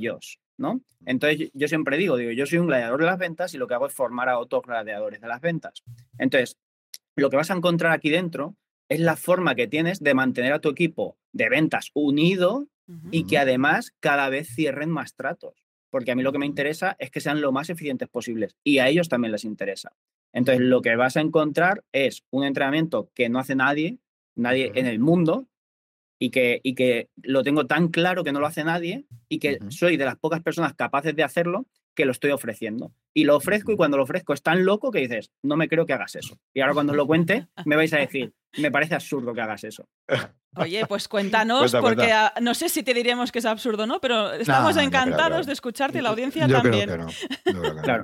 ¿no? 0.58 0.80
Entonces 1.06 1.50
yo 1.54 1.68
siempre 1.68 1.96
digo, 1.96 2.16
digo, 2.16 2.32
yo 2.32 2.46
soy 2.46 2.58
un 2.58 2.66
gladiador 2.66 3.00
de 3.00 3.06
las 3.06 3.18
ventas 3.18 3.54
y 3.54 3.58
lo 3.58 3.66
que 3.66 3.74
hago 3.74 3.86
es 3.86 3.94
formar 3.94 4.28
a 4.28 4.38
otros 4.38 4.62
gladiadores 4.62 5.20
de 5.20 5.28
las 5.28 5.40
ventas. 5.40 5.82
Entonces, 6.18 6.58
lo 7.16 7.30
que 7.30 7.36
vas 7.36 7.50
a 7.50 7.54
encontrar 7.54 7.92
aquí 7.92 8.10
dentro 8.10 8.56
es 8.88 9.00
la 9.00 9.16
forma 9.16 9.54
que 9.54 9.66
tienes 9.66 10.00
de 10.00 10.14
mantener 10.14 10.52
a 10.52 10.60
tu 10.60 10.68
equipo 10.68 11.18
de 11.32 11.48
ventas 11.48 11.90
unido 11.94 12.68
y 13.10 13.26
que 13.26 13.36
además 13.36 13.92
cada 14.00 14.28
vez 14.30 14.48
cierren 14.48 14.90
más 14.90 15.14
tratos. 15.14 15.64
Porque 15.90 16.10
a 16.10 16.14
mí 16.14 16.22
lo 16.22 16.32
que 16.32 16.38
me 16.38 16.46
interesa 16.46 16.96
es 16.98 17.10
que 17.10 17.20
sean 17.20 17.40
lo 17.40 17.52
más 17.52 17.70
eficientes 17.70 18.08
posibles 18.08 18.56
y 18.64 18.78
a 18.78 18.88
ellos 18.88 19.08
también 19.08 19.32
les 19.32 19.44
interesa. 19.44 19.92
Entonces, 20.32 20.64
lo 20.64 20.82
que 20.82 20.96
vas 20.96 21.16
a 21.16 21.20
encontrar 21.20 21.84
es 21.92 22.24
un 22.30 22.44
entrenamiento 22.44 23.10
que 23.14 23.28
no 23.28 23.38
hace 23.38 23.54
nadie, 23.54 23.98
nadie 24.38 24.72
en 24.74 24.86
el 24.86 24.98
mundo, 24.98 25.48
y 26.18 26.30
que, 26.30 26.60
y 26.62 26.74
que 26.74 27.08
lo 27.22 27.42
tengo 27.42 27.66
tan 27.66 27.88
claro 27.88 28.24
que 28.24 28.32
no 28.32 28.40
lo 28.40 28.46
hace 28.46 28.64
nadie 28.64 29.06
y 29.28 29.38
que 29.38 29.58
soy 29.68 29.96
de 29.96 30.04
las 30.04 30.16
pocas 30.16 30.42
personas 30.42 30.74
capaces 30.74 31.14
de 31.14 31.22
hacerlo 31.22 31.66
que 31.94 32.04
lo 32.04 32.12
estoy 32.12 32.30
ofreciendo. 32.30 32.92
Y 33.14 33.24
lo 33.24 33.36
ofrezco 33.36 33.72
y 33.72 33.76
cuando 33.76 33.96
lo 33.96 34.04
ofrezco 34.04 34.32
es 34.32 34.42
tan 34.42 34.64
loco 34.64 34.90
que 34.90 35.00
dices, 35.00 35.32
no 35.42 35.56
me 35.56 35.68
creo 35.68 35.86
que 35.86 35.92
hagas 35.92 36.16
eso. 36.16 36.38
Y 36.54 36.60
ahora 36.60 36.74
cuando 36.74 36.92
os 36.92 36.96
lo 36.96 37.06
cuente, 37.06 37.48
me 37.64 37.76
vais 37.76 37.92
a 37.92 37.98
decir, 37.98 38.32
me 38.56 38.70
parece 38.70 38.94
absurdo 38.94 39.34
que 39.34 39.40
hagas 39.40 39.64
eso. 39.64 39.88
Oye, 40.56 40.86
pues 40.86 41.08
cuéntanos, 41.08 41.74
porque 41.80 42.12
no 42.40 42.54
sé 42.54 42.68
si 42.68 42.82
te 42.82 42.94
diríamos 42.94 43.30
que 43.30 43.38
es 43.38 43.44
absurdo, 43.44 43.86
¿no? 43.86 44.00
Pero 44.00 44.32
estamos 44.32 44.76
encantados 44.76 45.46
de 45.46 45.52
escucharte 45.52 45.98
y 45.98 46.02
la 46.02 46.10
audiencia 46.10 46.48
también. 46.48 47.06
claro. 47.82 48.02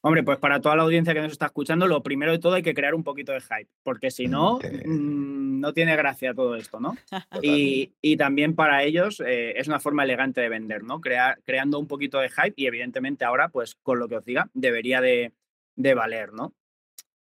Hombre, 0.00 0.22
pues 0.22 0.38
para 0.38 0.60
toda 0.60 0.76
la 0.76 0.82
audiencia 0.82 1.14
que 1.14 1.20
nos 1.20 1.32
está 1.32 1.46
escuchando, 1.46 1.86
lo 1.86 2.02
primero 2.02 2.32
de 2.32 2.38
todo 2.38 2.54
hay 2.54 2.62
que 2.62 2.74
crear 2.74 2.94
un 2.94 3.02
poquito 3.02 3.32
de 3.32 3.40
hype, 3.40 3.68
porque 3.82 4.10
si 4.10 4.26
no, 4.26 4.58
mm, 4.58 5.60
no 5.60 5.72
tiene 5.72 5.96
gracia 5.96 6.34
todo 6.34 6.56
esto, 6.56 6.80
¿no? 6.80 6.96
y, 7.42 8.16
también 8.16 8.54
para 8.54 8.84
ellos 8.84 9.20
eh, 9.26 9.54
es 9.56 9.66
una 9.66 9.80
forma 9.80 10.04
elegante 10.04 10.40
de 10.40 10.48
vender, 10.48 10.84
¿no? 10.84 11.00
creando 11.00 11.78
un 11.78 11.88
poquito 11.88 12.18
de 12.18 12.28
hype 12.28 12.54
y 12.56 12.66
evidentemente 12.66 13.24
ahora, 13.24 13.48
pues 13.48 13.74
con 13.82 13.98
lo 13.98 14.08
que 14.08 14.16
os 14.16 14.24
diga, 14.24 14.48
debería 14.54 15.00
de, 15.00 15.32
valer, 15.76 16.32
¿no? 16.32 16.54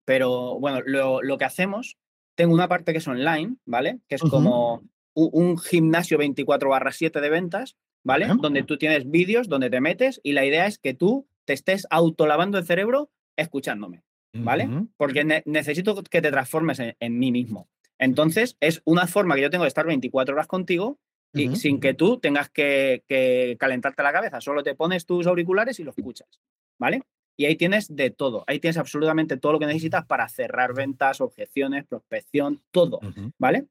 Pero 0.04 0.58
bueno, 0.58 0.80
lo, 0.84 1.38
que 1.38 1.44
hacemos, 1.44 1.98
tengo 2.38 2.54
una 2.54 2.68
parte 2.68 2.92
que 2.92 2.98
es 2.98 3.08
online, 3.08 3.56
¿vale? 3.66 3.98
Que 4.06 4.14
es 4.14 4.22
como 4.22 4.84
un, 5.12 5.58
gimnasio 5.58 6.18
24 6.18 6.70
barra 6.70 6.92
7 6.92 7.20
de 7.20 7.30
ventas, 7.30 7.76
¿vale? 8.04 8.28
Donde 8.40 8.62
tú 8.62 8.78
tienes 8.78 9.10
vídeos, 9.10 9.48
donde 9.48 9.70
te 9.70 9.80
metes 9.80 10.20
y 10.22 10.34
la 10.34 10.44
idea 10.44 10.68
es 10.68 10.78
que 10.78 10.94
tú 10.94 11.26
te 11.44 11.52
estés 11.52 11.88
autolavando 11.90 12.56
el 12.56 12.64
cerebro 12.64 13.10
escuchándome, 13.36 14.04
¿vale? 14.34 14.68
Porque 14.96 15.42
necesito 15.46 16.00
que 16.04 16.22
te 16.22 16.30
transformes 16.30 16.80
en, 16.80 17.18
mí 17.18 17.32
mismo. 17.32 17.68
Entonces, 17.98 18.56
es 18.60 18.82
una 18.84 19.08
forma 19.08 19.34
que 19.34 19.42
yo 19.42 19.50
tengo 19.50 19.64
de 19.64 19.68
estar 19.68 19.86
24 19.86 20.36
horas 20.36 20.46
contigo 20.46 21.00
y 21.32 21.56
sin 21.56 21.80
que 21.80 21.94
tú 21.94 22.20
tengas 22.20 22.50
que, 22.50 23.56
calentarte 23.58 24.04
la 24.04 24.12
cabeza. 24.12 24.40
Solo 24.40 24.62
te 24.62 24.76
pones 24.76 25.06
tus 25.06 25.26
auriculares 25.26 25.80
y 25.80 25.82
lo 25.82 25.90
escuchas, 25.90 26.38
¿vale? 26.78 27.02
Y 27.38 27.46
ahí 27.46 27.54
tienes 27.54 27.94
de 27.94 28.10
todo. 28.10 28.42
Ahí 28.48 28.58
tienes 28.58 28.78
absolutamente 28.78 29.36
todo 29.36 29.52
lo 29.52 29.58
que 29.60 29.66
necesitas 29.66 30.04
para 30.04 30.28
cerrar 30.28 30.74
ventas, 30.74 31.20
objeciones, 31.20 31.86
prospección, 31.86 32.60
todo, 32.72 32.98
¿vale? 33.38 33.66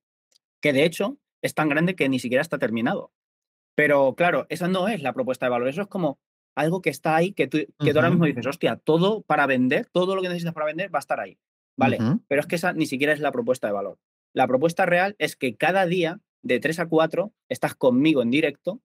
Que 0.62 0.72
de 0.72 0.86
hecho 0.86 1.18
es 1.42 1.54
tan 1.54 1.68
grande 1.68 1.96
que 1.96 2.08
ni 2.08 2.20
siquiera 2.20 2.42
está 2.42 2.58
terminado. 2.58 3.12
Pero 3.76 4.16
claro, 4.16 4.48
esa 4.50 4.68
no 4.68 4.88
es 4.88 5.02
la 5.02 5.14
propuesta 5.14 5.46
de 5.46 5.50
valor. 5.52 5.68
Eso 5.68 5.82
es 5.82 5.88
como 5.88 6.18
algo 6.56 6.82
que 6.82 6.90
está 6.90 7.16
ahí, 7.16 7.34
que 7.34 7.48
tú, 7.48 7.60
que 7.78 7.92
ahora 7.92 8.10
mismo 8.10 8.26
dices, 8.26 8.48
hostia, 8.48 8.78
todo 8.78 9.22
para 9.22 9.46
vender, 9.46 9.86
todo 9.92 10.16
lo 10.16 10.22
que 10.22 10.30
necesitas 10.30 10.54
para 10.54 10.66
vender 10.66 10.94
va 10.94 11.00
a 11.00 11.02
estar 11.02 11.20
ahí. 11.20 11.38
Vale, 11.76 12.00
pero 12.28 12.42
es 12.42 12.48
que 12.48 12.56
esa 12.56 12.74
ni 12.74 12.88
siquiera 12.88 13.14
es 13.14 13.20
la 13.20 13.32
propuesta 13.32 13.68
de 13.68 13.74
valor. 13.74 14.00
La 14.34 14.48
propuesta 14.48 14.86
real 14.86 15.16
es 15.20 15.36
que 15.36 15.56
cada 15.56 15.86
día, 15.86 16.22
de 16.42 16.60
3 16.60 16.80
a 16.80 16.86
4, 16.88 17.34
estás 17.50 17.76
conmigo 17.76 18.22
en 18.22 18.32
directo 18.32 18.82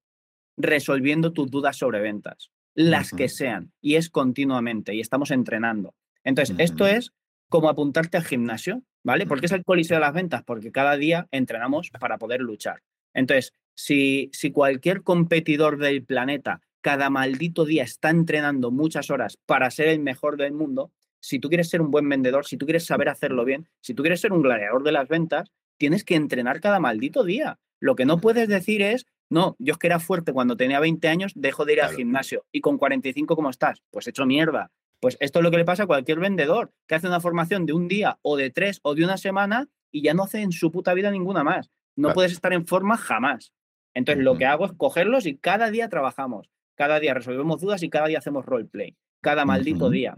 resolviendo 0.59 1.33
tus 1.33 1.51
dudas 1.51 1.77
sobre 1.77 2.01
ventas, 2.01 2.51
las 2.75 3.11
que 3.11 3.29
sean, 3.29 3.73
y 3.81 3.97
es 3.97 4.11
continuamente, 4.11 4.95
y 4.95 5.01
estamos 5.01 5.31
entrenando. 5.31 5.95
Entonces, 6.25 6.57
esto 6.59 6.87
es 6.87 7.13
como 7.49 7.69
apuntarte 7.69 8.17
al 8.17 8.25
gimnasio, 8.25 8.83
¿vale? 9.03 9.27
¿Por 9.27 9.41
qué 9.41 9.47
es 9.47 9.53
el 9.53 9.65
coliseo 9.65 9.97
de 9.97 10.03
las 10.03 10.15
ventas? 10.15 10.43
Porque 10.45 10.73
cada 10.73 10.97
día 10.97 11.29
entrenamos 11.31 11.91
para 12.01 12.19
poder 12.19 12.41
luchar. 12.41 12.83
Entonces, 13.13 13.53
si, 13.75 14.31
si 14.33 14.51
cualquier 14.51 15.03
competidor 15.03 15.79
del 15.79 16.05
planeta 16.05 16.61
cada 16.81 17.11
maldito 17.11 17.65
día 17.65 17.85
está 17.85 18.11
entrenando 18.11 18.71
muchas 18.71 19.11
horas 19.11 19.39
para 19.47 19.71
ser 19.71 19.89
el 19.89 20.01
mejor 20.01 20.37
del 20.37 20.53
mundo, 20.53 20.93
si 21.21 21.39
tú 21.39 21.49
quieres 21.49 21.71
ser 21.71 21.81
un 21.81 21.91
buen 21.91 22.09
vendedor, 22.09 22.45
si 22.45 22.57
tú 22.57 22.67
quieres 22.67 22.85
saber 22.85 23.09
hacerlo 23.09 23.45
bien, 23.45 23.69
si 23.81 23.95
tú 23.95 24.03
quieres 24.03 24.21
ser 24.21 24.33
un 24.33 24.43
gladiador 24.43 24.83
de 24.83 24.93
las 24.93 25.09
ventas, 25.09 25.51
tienes 25.79 26.05
que 26.05 26.17
entrenar 26.17 26.61
cada 26.61 26.81
maldito 26.81 27.23
día. 27.23 27.59
Lo 27.79 27.95
que 27.95 28.05
no 28.05 28.21
puedes 28.21 28.49
decir 28.49 28.83
es, 28.83 29.07
no, 29.33 29.57
yo 29.59 29.73
es 29.73 29.79
que 29.79 29.87
era 29.87 29.99
fuerte 29.99 30.33
cuando 30.33 30.57
tenía 30.57 30.81
20 30.81 31.09
años, 31.09 31.33
dejo 31.35 31.65
de 31.65 31.73
ir 31.75 31.83
al 31.83 31.95
gimnasio 31.95 32.45
y 32.53 32.61
con 32.61 32.79
45, 32.79 33.35
¿cómo 33.35 33.51
estás? 33.51 33.83
Pues 33.91 34.07
hecho 34.07 34.27
mierda. 34.27 34.71
Pues 35.01 35.17
esto 35.21 35.41
es 35.41 35.43
lo 35.43 35.51
que 35.51 35.57
le 35.57 35.65
pasa 35.65 35.85
a 35.85 35.87
cualquier 35.87 36.21
vendedor 36.21 36.73
que 36.87 36.95
hace 36.95 37.09
una 37.09 37.21
formación 37.21 37.67
de 37.67 37.73
un 37.73 37.89
día 37.89 38.19
o 38.23 38.37
de 38.37 38.51
tres 38.51 38.79
o 38.83 38.95
de 38.95 39.05
una 39.05 39.17
semana 39.17 39.69
y 39.91 40.03
ya 40.03 40.15
no 40.15 40.25
hace 40.25 40.43
en 40.43 40.53
su 40.53 40.71
puta 40.71 40.95
vida 40.95 41.11
ninguna 41.11 41.43
más. 41.43 41.71
No 41.97 42.13
puedes 42.13 42.33
estar 42.33 42.53
en 42.53 42.67
forma 42.67 42.97
jamás. 42.97 43.53
Entonces, 43.95 44.25
lo 44.25 44.39
que 44.39 44.47
hago 44.47 44.65
es 44.65 44.73
cogerlos 44.73 45.27
y 45.27 45.37
cada 45.37 45.71
día 45.71 45.89
trabajamos 45.89 46.49
cada 46.75 47.01
día 47.01 47.15
resolvemos 47.15 47.61
dudas 47.61 47.83
y 47.83 47.91
cada 47.91 48.09
día 48.09 48.19
hacemos 48.19 48.45
roleplay, 48.45 48.97
cada 49.21 49.45
maldito 49.45 49.91
día. 49.91 50.17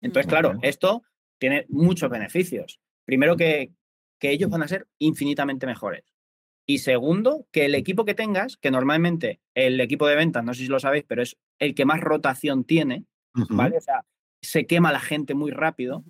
Entonces, 0.00 0.28
claro, 0.28 0.58
esto 0.62 1.02
tiene 1.38 1.66
muchos 1.68 2.10
beneficios. 2.10 2.80
Primero 3.04 3.36
que, 3.36 3.72
que 4.18 4.30
ellos 4.30 4.50
van 4.50 4.62
a 4.62 4.68
ser 4.68 4.86
infinitamente 4.98 5.66
mejores. 5.66 6.04
Y 6.68 6.78
segundo, 6.78 7.46
que 7.50 7.64
el 7.64 7.74
equipo 7.74 8.04
que 8.04 8.14
tengas, 8.14 8.58
que 8.58 8.70
normalmente 8.70 9.40
el 9.54 9.80
equipo 9.80 10.06
de 10.06 10.16
ventas, 10.16 10.44
no 10.44 10.52
sé 10.52 10.62
si 10.62 10.68
lo 10.68 10.78
sabéis, 10.78 11.04
pero 11.08 11.22
es 11.22 11.38
el 11.58 11.74
que 11.74 11.86
más 11.86 12.00
rotación 12.00 12.64
tiene, 12.64 13.06
¿vale? 13.48 13.78
O 13.78 13.80
sea, 13.80 14.04
se 14.42 14.66
quema 14.66 14.92
la 14.92 15.00
gente 15.00 15.34
muy 15.34 15.50
rápido. 15.50 16.04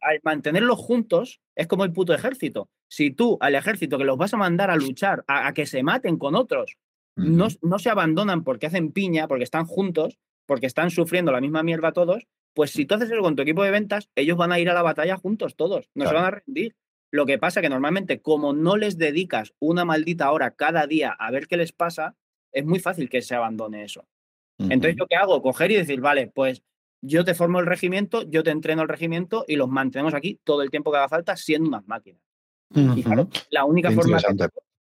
Al 0.00 0.20
mantenerlos 0.22 0.78
juntos 0.78 1.40
es 1.54 1.66
como 1.66 1.84
el 1.84 1.92
puto 1.92 2.14
ejército. 2.14 2.70
Si 2.88 3.10
tú 3.10 3.36
al 3.40 3.54
ejército 3.54 3.98
que 3.98 4.04
los 4.04 4.16
vas 4.16 4.32
a 4.32 4.38
mandar 4.38 4.70
a 4.70 4.76
luchar, 4.76 5.24
a 5.28 5.52
que 5.52 5.66
se 5.66 5.82
maten 5.82 6.16
con 6.16 6.34
otros, 6.34 6.78
no, 7.18 7.78
se 7.78 7.90
abandonan 7.90 8.44
porque 8.44 8.66
hacen 8.66 8.92
piña, 8.92 9.28
porque 9.28 9.44
están 9.44 9.66
juntos, 9.66 10.18
porque 10.46 10.66
están 10.66 10.90
sufriendo 10.90 11.32
la 11.32 11.40
misma 11.40 11.62
mierda 11.62 11.92
todos, 11.92 12.26
pues 12.54 12.70
si 12.70 12.86
tú 12.86 12.94
haces 12.94 13.10
eso 13.10 13.20
con 13.20 13.36
tu 13.36 13.42
equipo 13.42 13.62
de 13.62 13.70
ventas, 13.70 14.08
ellos 14.14 14.36
van 14.36 14.52
a 14.52 14.58
ir 14.58 14.70
a 14.70 14.74
la 14.74 14.82
batalla 14.82 15.16
juntos 15.16 15.54
todos, 15.54 15.90
no 15.94 16.06
se 16.06 16.14
van 16.14 16.24
a 16.24 16.30
rendir. 16.30 16.76
Lo 17.10 17.26
que 17.26 17.38
pasa 17.38 17.60
que 17.60 17.68
normalmente, 17.68 18.20
como 18.20 18.52
no 18.52 18.76
les 18.76 18.98
dedicas 18.98 19.54
una 19.58 19.84
maldita 19.84 20.30
hora 20.30 20.52
cada 20.52 20.86
día 20.86 21.10
a 21.18 21.30
ver 21.30 21.46
qué 21.46 21.56
les 21.56 21.72
pasa, 21.72 22.16
es 22.52 22.64
muy 22.64 22.80
fácil 22.80 23.08
que 23.08 23.22
se 23.22 23.34
abandone 23.34 23.84
eso. 23.84 24.06
Entonces, 24.58 24.96
¿yo 24.98 25.06
qué 25.06 25.14
hago? 25.16 25.40
Coger 25.40 25.70
y 25.70 25.76
decir, 25.76 26.00
vale, 26.00 26.26
pues 26.26 26.62
yo 27.00 27.24
te 27.24 27.34
formo 27.34 27.60
el 27.60 27.66
regimiento, 27.66 28.22
yo 28.22 28.42
te 28.42 28.50
entreno 28.50 28.82
el 28.82 28.88
regimiento 28.88 29.44
y 29.46 29.56
los 29.56 29.68
mantenemos 29.68 30.14
aquí 30.14 30.40
todo 30.42 30.62
el 30.62 30.70
tiempo 30.70 30.90
que 30.90 30.98
haga 30.98 31.08
falta 31.08 31.36
siendo 31.36 31.68
unas 31.68 31.86
máquinas. 31.86 32.20
Y 32.74 33.02
claro, 33.02 33.28
la 33.50 33.64
única 33.64 33.90
forma 33.92 34.18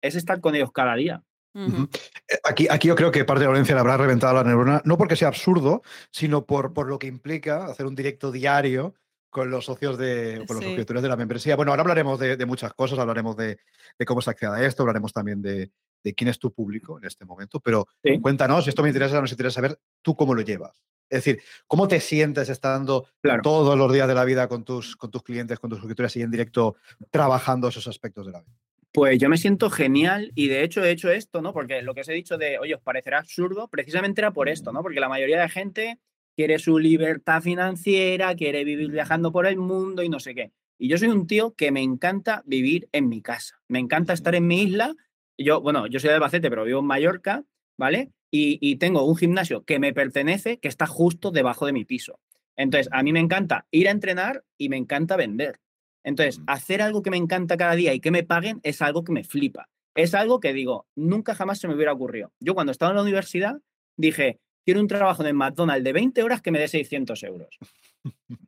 es 0.00 0.14
estar 0.14 0.40
con 0.40 0.54
ellos 0.54 0.70
cada 0.72 0.94
día. 0.94 1.22
Eh, 1.54 2.38
aquí, 2.44 2.66
aquí 2.70 2.88
yo 2.88 2.94
creo 2.94 3.11
que 3.11 3.24
parte 3.24 3.40
de 3.40 3.46
la 3.46 3.50
audiencia 3.50 3.74
le 3.74 3.80
habrá 3.80 3.96
reventado 3.96 4.35
la 4.35 4.44
neurona, 4.44 4.82
no 4.85 4.96
porque 4.96 5.16
sea 5.16 5.28
absurdo, 5.28 5.82
sino 6.11 6.46
por, 6.46 6.72
por 6.72 6.88
lo 6.88 6.98
que 6.98 7.06
implica 7.06 7.66
hacer 7.66 7.87
un 7.87 7.94
directo 7.94 8.30
diario 8.30 8.94
con 9.32 9.50
los 9.50 9.64
socios 9.64 9.96
de, 9.96 10.44
con 10.46 10.56
los 10.56 10.64
suscriptores 10.64 11.02
de 11.02 11.08
la 11.08 11.16
membresía. 11.16 11.56
Bueno, 11.56 11.72
ahora 11.72 11.80
hablaremos 11.80 12.20
de, 12.20 12.44
muchas 12.44 12.74
cosas, 12.74 12.98
hablaremos 12.98 13.34
de, 13.34 13.58
cómo 14.06 14.20
se 14.20 14.28
accede 14.28 14.50
a 14.50 14.66
esto, 14.66 14.82
hablaremos 14.82 15.10
también 15.10 15.40
de, 15.40 15.70
quién 16.14 16.28
es 16.28 16.38
tu 16.38 16.52
público 16.52 16.98
en 16.98 17.06
este 17.06 17.24
momento, 17.24 17.58
pero 17.58 17.88
cuéntanos, 18.20 18.68
esto 18.68 18.82
me 18.82 18.90
interesa, 18.90 19.22
nos 19.22 19.32
interesa 19.32 19.54
saber 19.54 19.78
tú 20.02 20.14
cómo 20.14 20.34
lo 20.34 20.42
llevas. 20.42 20.84
Es 21.08 21.24
decir, 21.24 21.42
¿cómo 21.66 21.88
te 21.88 21.98
sientes 22.00 22.50
estando 22.50 23.08
todos 23.42 23.76
los 23.76 23.90
días 23.90 24.06
de 24.06 24.14
la 24.14 24.26
vida 24.26 24.48
con 24.48 24.64
tus, 24.64 24.96
con 24.96 25.10
tus 25.10 25.22
clientes, 25.22 25.58
con 25.58 25.70
tus 25.70 25.78
suscriptores 25.78 26.14
y 26.16 26.22
en 26.22 26.30
directo 26.30 26.76
trabajando 27.10 27.68
esos 27.68 27.88
aspectos 27.88 28.26
de 28.26 28.32
la 28.32 28.42
vida? 28.42 28.52
Pues 28.92 29.18
yo 29.18 29.30
me 29.30 29.38
siento 29.38 29.70
genial 29.70 30.30
y 30.34 30.48
de 30.48 30.62
hecho 30.62 30.84
he 30.84 30.90
hecho 30.90 31.10
esto, 31.10 31.40
¿no? 31.40 31.54
Porque 31.54 31.80
lo 31.80 31.94
que 31.94 32.02
os 32.02 32.08
he 32.10 32.12
dicho 32.12 32.36
de, 32.36 32.58
oye, 32.58 32.74
os 32.74 32.82
parecerá 32.82 33.20
absurdo, 33.20 33.68
precisamente 33.68 34.20
era 34.20 34.32
por 34.32 34.50
esto, 34.50 34.72
¿no? 34.72 34.82
Porque 34.82 35.00
la 35.00 35.08
mayoría 35.08 35.40
de 35.40 35.48
gente 35.48 35.98
quiere 36.36 36.58
su 36.58 36.78
libertad 36.78 37.42
financiera, 37.42 38.34
quiere 38.34 38.64
vivir 38.64 38.90
viajando 38.90 39.32
por 39.32 39.46
el 39.46 39.56
mundo 39.56 40.02
y 40.02 40.08
no 40.08 40.20
sé 40.20 40.34
qué. 40.34 40.52
Y 40.78 40.88
yo 40.88 40.98
soy 40.98 41.08
un 41.08 41.26
tío 41.26 41.54
que 41.54 41.70
me 41.70 41.82
encanta 41.82 42.42
vivir 42.46 42.88
en 42.92 43.08
mi 43.08 43.22
casa, 43.22 43.60
me 43.68 43.78
encanta 43.78 44.12
estar 44.12 44.34
en 44.34 44.46
mi 44.46 44.62
isla. 44.62 44.94
Yo, 45.38 45.60
bueno, 45.60 45.86
yo 45.86 46.00
soy 46.00 46.08
de 46.08 46.14
Albacete, 46.14 46.50
pero 46.50 46.64
vivo 46.64 46.80
en 46.80 46.86
Mallorca, 46.86 47.44
¿vale? 47.78 48.10
Y, 48.30 48.58
y 48.60 48.76
tengo 48.76 49.04
un 49.04 49.16
gimnasio 49.16 49.64
que 49.64 49.78
me 49.78 49.92
pertenece, 49.92 50.58
que 50.58 50.68
está 50.68 50.86
justo 50.86 51.30
debajo 51.30 51.66
de 51.66 51.72
mi 51.72 51.84
piso. 51.84 52.18
Entonces, 52.56 52.88
a 52.92 53.02
mí 53.02 53.12
me 53.12 53.20
encanta 53.20 53.66
ir 53.70 53.88
a 53.88 53.92
entrenar 53.92 54.44
y 54.58 54.68
me 54.68 54.76
encanta 54.76 55.16
vender. 55.16 55.60
Entonces, 56.04 56.40
hacer 56.46 56.82
algo 56.82 57.02
que 57.02 57.10
me 57.10 57.16
encanta 57.16 57.56
cada 57.56 57.74
día 57.74 57.94
y 57.94 58.00
que 58.00 58.10
me 58.10 58.24
paguen 58.24 58.60
es 58.62 58.82
algo 58.82 59.04
que 59.04 59.12
me 59.12 59.24
flipa. 59.24 59.68
Es 59.94 60.14
algo 60.14 60.40
que 60.40 60.52
digo, 60.52 60.86
nunca 60.94 61.34
jamás 61.34 61.58
se 61.58 61.68
me 61.68 61.74
hubiera 61.74 61.92
ocurrido. 61.92 62.32
Yo 62.40 62.54
cuando 62.54 62.72
estaba 62.72 62.90
en 62.90 62.96
la 62.96 63.02
universidad 63.02 63.60
dije, 63.96 64.40
quiero 64.64 64.81
un 64.81 64.88
trabajo 64.88 65.25
en 65.25 65.37
McDonald's 65.37 65.85
de 65.85 65.92
20 65.92 66.22
horas 66.22 66.42
que 66.42 66.51
me 66.51 66.59
dé 66.59 66.68
600 66.68 67.22
euros. 67.25 67.59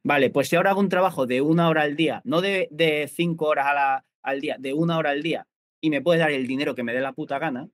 Vale, 0.03 0.31
pues 0.31 0.49
si 0.49 0.57
ahora 0.57 0.71
hago 0.71 0.81
un 0.81 0.89
trabajo 0.89 1.27
de 1.27 1.41
una 1.41 1.69
hora 1.69 1.83
al 1.83 1.97
día, 1.97 2.21
no 2.25 2.41
de, 2.41 2.69
de 2.71 3.09
cinco 3.09 3.47
horas 3.47 4.03
al 4.23 4.41
día, 4.41 4.57
de 4.59 4.73
una 4.73 4.99
hora 4.99 5.11
al 5.11 5.23
día, 5.23 5.47
y 5.81 5.91
me 5.91 6.03
puede 6.03 6.21
dar 6.21 6.31
el 6.31 6.47
dinero 6.47 6.75
que 6.75 6.83
me 6.83 6.93
dé 6.93 7.01
la 7.01 7.13
puta 7.13 7.39
gana, 7.39 7.69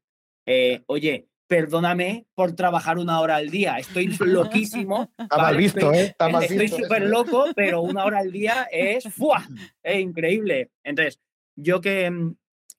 eh, 0.46 0.82
oye, 0.86 1.28
perdóname 1.46 2.26
por 2.34 2.54
trabajar 2.54 2.98
una 2.98 3.20
hora 3.20 3.36
al 3.36 3.50
día. 3.50 3.76
Estoy 3.78 4.06
loquísimo. 4.20 5.12
Está 5.18 5.36
mal 5.36 5.56
visto, 5.56 5.92
¿eh? 5.92 6.02
Está 6.02 6.28
mal 6.28 6.44
estoy 6.44 6.68
súper 6.68 7.02
loco, 7.02 7.46
pero 7.56 7.82
una 7.82 8.04
hora 8.04 8.18
al 8.18 8.30
día 8.30 8.68
es, 8.70 9.04
¡fua! 9.12 9.46
es 9.82 10.00
increíble. 10.00 10.70
Entonces, 10.84 11.20
yo 11.56 11.80
que 11.80 12.08
mm, 12.08 12.36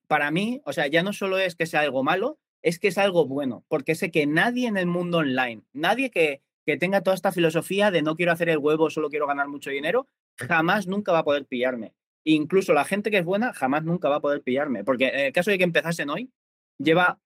para 0.07 0.31
mí, 0.31 0.61
o 0.65 0.73
sea, 0.73 0.87
ya 0.87 1.03
no 1.03 1.11
solo 1.11 1.37
es 1.37 1.55
que 1.55 1.65
sea 1.65 1.81
algo 1.81 2.03
malo, 2.03 2.39
es 2.61 2.79
que 2.79 2.89
es 2.89 2.97
algo 2.97 3.25
bueno, 3.25 3.65
porque 3.67 3.95
sé 3.95 4.11
que 4.11 4.25
nadie 4.27 4.67
en 4.67 4.77
el 4.77 4.85
mundo 4.85 5.19
online, 5.19 5.63
nadie 5.73 6.11
que, 6.11 6.41
que 6.65 6.77
tenga 6.77 7.01
toda 7.01 7.15
esta 7.15 7.31
filosofía 7.31 7.91
de 7.91 8.01
no 8.01 8.15
quiero 8.15 8.31
hacer 8.31 8.49
el 8.49 8.57
huevo, 8.57 8.89
solo 8.89 9.09
quiero 9.09 9.27
ganar 9.27 9.47
mucho 9.47 9.69
dinero, 9.69 10.07
jamás 10.37 10.87
nunca 10.87 11.11
va 11.11 11.19
a 11.19 11.23
poder 11.23 11.45
pillarme. 11.45 11.93
Incluso 12.23 12.73
la 12.73 12.85
gente 12.85 13.09
que 13.09 13.17
es 13.17 13.25
buena 13.25 13.53
jamás 13.53 13.83
nunca 13.83 14.09
va 14.09 14.17
a 14.17 14.21
poder 14.21 14.41
pillarme, 14.41 14.83
porque 14.83 15.07
en 15.07 15.25
el 15.27 15.33
caso 15.33 15.51
de 15.51 15.57
que 15.57 15.63
empezasen 15.63 16.09
hoy, 16.09 16.31
lleva... 16.77 17.19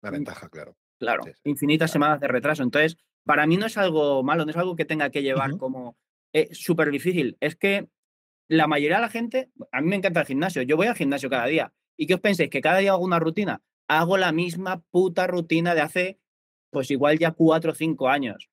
La 0.00 0.10
ventaja, 0.10 0.48
claro. 0.48 0.76
Claro, 0.98 1.24
infinitas 1.44 1.90
semanas 1.90 2.20
de 2.20 2.28
retraso. 2.28 2.62
Entonces, 2.62 2.96
para 3.24 3.46
mí 3.46 3.56
no 3.56 3.66
es 3.66 3.76
algo 3.78 4.22
malo, 4.22 4.44
no 4.44 4.50
es 4.50 4.56
algo 4.56 4.74
que 4.74 4.84
tenga 4.84 5.10
que 5.10 5.22
llevar 5.22 5.56
como 5.56 5.96
eh, 6.32 6.48
súper 6.52 6.90
difícil. 6.90 7.36
Es 7.40 7.56
que 7.56 7.88
la 8.48 8.66
mayoría 8.66 8.96
de 8.96 9.02
la 9.02 9.08
gente, 9.10 9.50
a 9.70 9.80
mí 9.80 9.88
me 9.88 9.96
encanta 9.96 10.20
el 10.20 10.26
gimnasio, 10.26 10.62
yo 10.62 10.76
voy 10.76 10.86
al 10.86 10.96
gimnasio 10.96 11.30
cada 11.30 11.46
día. 11.46 11.72
¿Y 11.96 12.06
qué 12.06 12.14
os 12.14 12.20
pensáis? 12.20 12.50
¿Que 12.50 12.60
cada 12.60 12.78
día 12.78 12.92
hago 12.92 13.04
una 13.04 13.18
rutina? 13.18 13.60
Hago 13.88 14.16
la 14.18 14.32
misma 14.32 14.80
puta 14.90 15.26
rutina 15.26 15.74
de 15.74 15.80
hace, 15.80 16.18
pues 16.70 16.90
igual 16.90 17.18
ya 17.18 17.32
cuatro 17.32 17.72
o 17.72 17.74
cinco 17.74 18.08
años. 18.08 18.48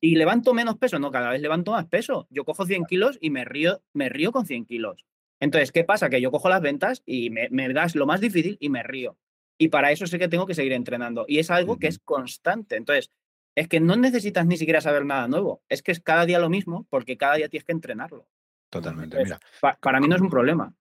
Y 0.00 0.16
levanto 0.16 0.54
menos 0.54 0.76
peso, 0.76 0.98
no, 0.98 1.10
cada 1.10 1.30
vez 1.30 1.40
levanto 1.40 1.72
más 1.72 1.86
peso. 1.86 2.26
Yo 2.30 2.44
cojo 2.44 2.66
100 2.66 2.84
kilos 2.84 3.18
y 3.20 3.30
me 3.30 3.44
río, 3.44 3.82
me 3.94 4.08
río 4.08 4.30
con 4.30 4.46
100 4.46 4.66
kilos. 4.66 5.06
Entonces, 5.40 5.72
¿qué 5.72 5.82
pasa? 5.82 6.10
Que 6.10 6.20
yo 6.20 6.30
cojo 6.30 6.48
las 6.48 6.60
ventas 6.60 7.02
y 7.06 7.30
me, 7.30 7.48
me 7.50 7.72
das 7.72 7.94
lo 7.94 8.06
más 8.06 8.20
difícil 8.20 8.58
y 8.60 8.68
me 8.68 8.82
río. 8.82 9.16
Y 9.58 9.68
para 9.68 9.90
eso 9.90 10.06
sé 10.06 10.18
que 10.18 10.28
tengo 10.28 10.46
que 10.46 10.54
seguir 10.54 10.72
entrenando. 10.72 11.24
Y 11.26 11.38
es 11.38 11.50
algo 11.50 11.78
que 11.78 11.86
es 11.86 11.98
constante. 11.98 12.76
Entonces, 12.76 13.10
es 13.54 13.68
que 13.68 13.80
no 13.80 13.96
necesitas 13.96 14.46
ni 14.46 14.56
siquiera 14.58 14.80
saber 14.80 15.04
nada 15.06 15.28
nuevo. 15.28 15.62
Es 15.68 15.82
que 15.82 15.92
es 15.92 16.00
cada 16.00 16.26
día 16.26 16.38
lo 16.38 16.50
mismo 16.50 16.86
porque 16.90 17.16
cada 17.16 17.36
día 17.36 17.48
tienes 17.48 17.64
que 17.64 17.72
entrenarlo. 17.72 18.28
Totalmente, 18.70 19.16
mira. 19.22 19.40
para 19.80 20.00
mí 20.00 20.08
no 20.08 20.16
es 20.16 20.20
un 20.20 20.28
problema. 20.28 20.74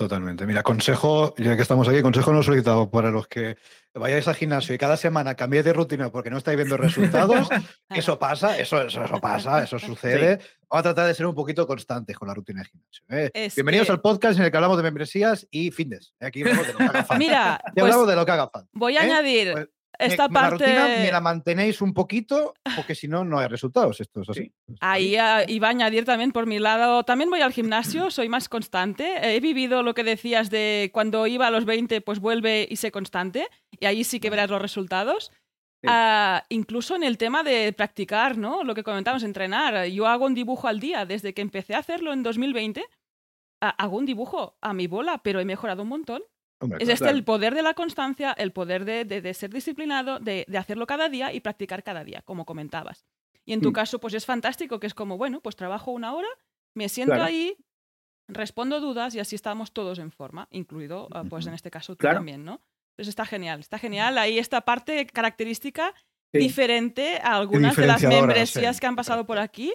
Totalmente. 0.00 0.46
Mira, 0.46 0.62
consejo, 0.62 1.34
ya 1.36 1.56
que 1.56 1.60
estamos 1.60 1.86
aquí, 1.86 2.00
consejo 2.00 2.32
no 2.32 2.42
solicitado 2.42 2.90
para 2.90 3.10
los 3.10 3.28
que 3.28 3.58
vayáis 3.92 4.26
al 4.28 4.34
gimnasio 4.34 4.74
y 4.74 4.78
cada 4.78 4.96
semana 4.96 5.34
cambiéis 5.34 5.62
de 5.62 5.74
rutina 5.74 6.10
porque 6.10 6.30
no 6.30 6.38
estáis 6.38 6.56
viendo 6.56 6.78
resultados. 6.78 7.50
eso 7.90 8.18
pasa, 8.18 8.58
eso, 8.58 8.80
eso, 8.80 9.02
pasa, 9.20 9.62
eso 9.62 9.78
sucede. 9.78 10.38
Vamos 10.70 10.80
a 10.80 10.82
tratar 10.84 11.06
de 11.06 11.12
ser 11.12 11.26
un 11.26 11.34
poquito 11.34 11.66
constantes 11.66 12.16
con 12.16 12.28
la 12.28 12.32
rutina 12.32 12.62
de 12.62 12.68
gimnasio. 12.70 13.04
¿eh? 13.10 13.50
Bienvenidos 13.54 13.90
al 13.90 14.00
podcast 14.00 14.38
en 14.38 14.46
el 14.46 14.50
que 14.50 14.56
hablamos 14.56 14.78
de 14.78 14.84
membresías 14.84 15.46
y 15.50 15.70
fines. 15.70 16.14
Aquí 16.18 16.40
hablamos 16.40 16.66
de 16.66 16.72
lo 16.72 16.78
que 16.78 16.84
haga 16.84 16.92
falta. 17.04 17.18
Mira, 17.18 17.60
hablamos 17.66 17.96
pues 17.96 18.08
de 18.08 18.16
lo 18.16 18.24
que 18.24 18.32
haga 18.32 18.48
falta. 18.48 18.70
Voy 18.72 18.96
a 18.96 19.02
¿eh? 19.02 19.04
añadir. 19.04 19.52
Pues 19.52 19.68
esta 20.00 20.28
parte... 20.28 20.66
La 20.66 20.80
rutina 20.80 21.02
me 21.02 21.12
la 21.12 21.20
mantenéis 21.20 21.80
un 21.80 21.92
poquito, 21.92 22.54
porque 22.76 22.94
si 22.94 23.08
no, 23.08 23.24
no 23.24 23.38
hay 23.38 23.48
resultados. 23.48 24.00
Esto 24.00 24.22
es 24.22 24.30
así. 24.30 24.52
Ahí 24.80 25.16
ah, 25.16 25.44
iba 25.46 25.68
a 25.68 25.70
añadir 25.70 26.04
también 26.04 26.32
por 26.32 26.46
mi 26.46 26.58
lado, 26.58 27.04
también 27.04 27.30
voy 27.30 27.40
al 27.40 27.52
gimnasio, 27.52 28.10
soy 28.10 28.28
más 28.28 28.48
constante. 28.48 29.36
He 29.36 29.40
vivido 29.40 29.82
lo 29.82 29.94
que 29.94 30.04
decías 30.04 30.50
de 30.50 30.90
cuando 30.92 31.26
iba 31.26 31.46
a 31.46 31.50
los 31.50 31.64
20, 31.64 32.00
pues 32.00 32.20
vuelve 32.20 32.66
y 32.70 32.76
sé 32.76 32.90
constante, 32.90 33.48
y 33.70 33.86
ahí 33.86 34.04
sí 34.04 34.20
que 34.20 34.30
verás 34.30 34.50
los 34.50 34.62
resultados. 34.62 35.30
Ah, 35.86 36.44
incluso 36.50 36.94
en 36.94 37.02
el 37.02 37.16
tema 37.16 37.42
de 37.42 37.72
practicar, 37.72 38.36
¿no? 38.36 38.64
Lo 38.64 38.74
que 38.74 38.82
comentamos, 38.82 39.22
entrenar. 39.22 39.86
Yo 39.86 40.06
hago 40.06 40.26
un 40.26 40.34
dibujo 40.34 40.68
al 40.68 40.78
día 40.78 41.06
desde 41.06 41.32
que 41.32 41.40
empecé 41.40 41.74
a 41.74 41.78
hacerlo 41.78 42.12
en 42.12 42.22
2020. 42.22 42.84
Ah, 43.62 43.74
hago 43.78 43.96
un 43.96 44.06
dibujo 44.06 44.56
a 44.60 44.74
mi 44.74 44.86
bola, 44.86 45.22
pero 45.22 45.40
he 45.40 45.44
mejorado 45.44 45.82
un 45.82 45.88
montón 45.88 46.22
es 46.78 46.88
este 46.88 47.08
el 47.08 47.24
poder 47.24 47.54
de 47.54 47.62
la 47.62 47.74
constancia, 47.74 48.32
el 48.32 48.52
poder 48.52 48.84
de, 48.84 49.34
ser 49.34 49.50
disciplinado, 49.50 50.18
de, 50.18 50.46
hacerlo 50.58 50.86
cada 50.86 51.08
día 51.08 51.32
y 51.32 51.40
practicar 51.40 51.82
cada 51.82 52.04
día, 52.04 52.22
como 52.22 52.44
comentabas. 52.44 53.04
Y 53.46 53.52
en 53.52 53.60
tu 53.60 53.70
mm. 53.70 53.72
caso, 53.72 53.98
pues 53.98 54.14
es 54.14 54.26
fantástico, 54.26 54.78
que 54.78 54.86
es 54.86 54.94
como, 54.94 55.16
bueno, 55.16 55.40
pues 55.40 55.56
trabajo 55.56 55.90
una 55.90 56.14
hora, 56.14 56.28
me 56.74 56.88
siento 56.88 57.14
ahí, 57.14 57.56
respondo 58.28 58.80
dudas 58.80 59.14
y 59.14 59.20
así 59.20 59.34
estamos 59.34 59.72
todos 59.72 59.98
en 59.98 60.12
forma, 60.12 60.48
incluido, 60.50 61.08
ah, 61.12 61.24
pues 61.28 61.46
en 61.46 61.54
este 61.54 61.70
caso 61.70 61.96
tú 61.96 62.06
también, 62.06 62.44
¿no? 62.44 62.60
Entonces 62.92 63.08
está 63.08 63.24
genial, 63.24 63.60
está 63.60 63.78
genial. 63.78 64.18
Ahí 64.18 64.38
esta 64.38 64.60
parte 64.60 65.06
característica 65.06 65.94
diferente 66.32 67.18
a 67.22 67.36
algunas 67.36 67.74
de 67.74 67.86
las 67.86 68.02
membresías 68.02 68.78
que 68.78 68.86
han 68.86 68.96
pasado 68.96 69.26
por 69.26 69.38
aquí. 69.38 69.72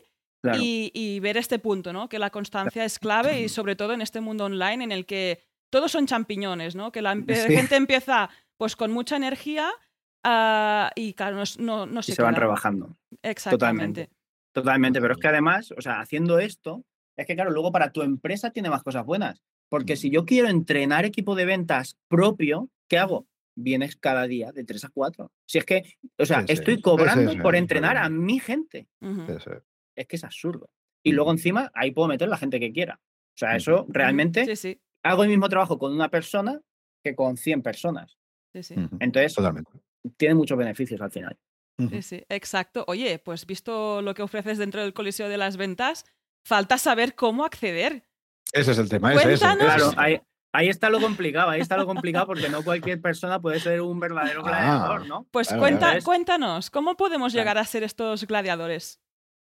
Y, 0.60 0.92
y, 0.94 1.20
ver 1.22 1.38
este 1.38 1.58
punto, 1.58 1.92
¿no? 1.92 2.08
Que 2.08 2.20
la 2.20 2.30
constancia 2.30 2.86
es 2.86 3.00
clave 3.00 3.42
y 3.42 3.50
sobre 3.50 3.76
todo 3.76 3.94
en 3.94 4.02
este 4.04 4.22
mundo 4.22 4.46
online 4.46 4.84
en 4.84 4.92
el 4.92 5.08
que 5.08 5.42
todos 5.70 5.92
son 5.92 6.08
champiñones, 6.08 6.76
¿no? 6.76 6.92
Que 6.92 7.02
la 7.02 7.16
gente 7.16 7.76
empieza 7.76 8.30
pues 8.58 8.76
con 8.76 8.92
mucha 8.92 9.18
energía 9.18 9.70
ah, 10.24 10.92
y 10.96 11.14
claro, 11.14 11.44
no, 11.60 11.86
no, 11.86 12.02
se, 12.02 12.22
van 12.22 12.36
rebajando. 12.36 12.98
Exactamente. 13.22 14.10
Totalmente. 14.54 15.02
pero 15.02 15.14
es 15.14 15.20
que 15.20 15.28
además, 15.28 15.74
o 15.78 15.82
sea, 15.82 16.00
haciendo 16.00 16.40
esto, 16.40 16.86
es 17.18 17.28
que 17.28 17.36
claro, 17.36 17.52
luego 17.52 17.72
para 17.72 17.92
tu 17.92 18.02
empresa 18.02 18.52
tiene 18.52 18.70
más 18.70 18.84
cosas 18.84 19.06
buenas. 19.06 19.42
Porque 19.70 19.96
si 19.96 20.10
yo 20.10 20.26
quiero 20.26 20.48
entrenar 20.48 21.06
equipo 21.06 21.36
de 21.36 21.46
ventas 21.46 21.98
propio, 22.08 22.70
¿qué 22.88 22.98
hago? 22.98 23.28
Vienes 23.56 23.96
cada 23.96 24.28
día 24.28 24.52
de 24.52 24.64
3 24.64 24.86
a 24.86 24.90
4. 24.90 25.32
Si 25.46 25.58
es 25.58 25.66
que, 25.66 25.98
o 26.18 26.26
sea, 26.26 26.46
estoy 26.48 26.82
cobrando 26.82 27.36
por 27.42 27.56
entrenar 27.56 27.98
a 27.98 28.10
mi 28.10 28.40
gente. 28.40 28.88
Es 29.96 30.08
que 30.08 30.16
es 30.16 30.24
absurdo. 30.24 30.70
Y 31.04 31.14
luego 31.14 31.32
encima 31.32 31.72
ahí 31.74 31.92
puedo 31.92 32.08
meter 32.08 32.28
la 32.28 32.38
gente 32.38 32.60
que 32.60 32.72
quiera. 32.72 33.00
O 33.02 33.38
sea, 33.38 33.56
eso 33.56 33.86
realmente 33.90 34.46
hago 35.06 35.24
el 35.24 35.30
mismo 35.30 35.48
trabajo 35.48 35.78
con 35.78 35.94
una 35.94 36.10
persona 36.10 36.60
que 37.04 37.16
con 37.16 37.38
100 37.38 37.62
personas. 37.62 38.18
Sí, 38.54 38.64
sí. 38.64 38.76
Entonces, 39.00 39.36
tiene 40.18 40.36
muchos 40.36 40.58
beneficios 40.58 41.00
al 41.02 41.12
final. 41.12 41.38
Sí, 41.78 42.02
sí, 42.02 42.24
exacto. 42.30 42.86
Oye, 42.88 43.20
pues 43.20 43.46
visto 43.46 44.02
lo 44.02 44.14
que 44.14 44.24
ofreces 44.24 44.58
dentro 44.58 44.82
del 44.82 44.94
Coliseo 44.94 45.30
de 45.30 45.38
las 45.38 45.58
Ventas, 45.58 46.06
falta 46.46 46.78
saber 46.78 47.16
cómo 47.16 47.46
acceder. 47.46 48.08
Ese 48.54 48.72
es 48.72 48.78
el 48.78 48.90
tema. 48.90 49.12
Claro, 49.12 49.92
ahí, 49.98 50.70
está 50.70 50.90
lo 50.90 51.02
complicado, 51.02 51.50
ahí 51.50 51.60
está 51.60 51.76
lo 51.76 51.86
complicado 51.86 52.28
porque 52.28 52.48
no 52.48 52.64
cualquier 52.64 53.02
persona 53.02 53.42
puede 53.42 53.60
ser 53.60 53.82
un 53.82 54.00
verdadero 54.00 54.40
ah. 54.46 54.48
gladiador, 54.48 55.06
¿no? 55.06 55.28
Pues 55.32 55.50
cuéntanos, 56.04 56.72
¿cómo 56.72 56.96
podemos 56.96 57.34
llegar 57.34 57.58
a 57.58 57.66
ser 57.66 57.84
estos 57.84 58.26
gladiadores? 58.26 59.02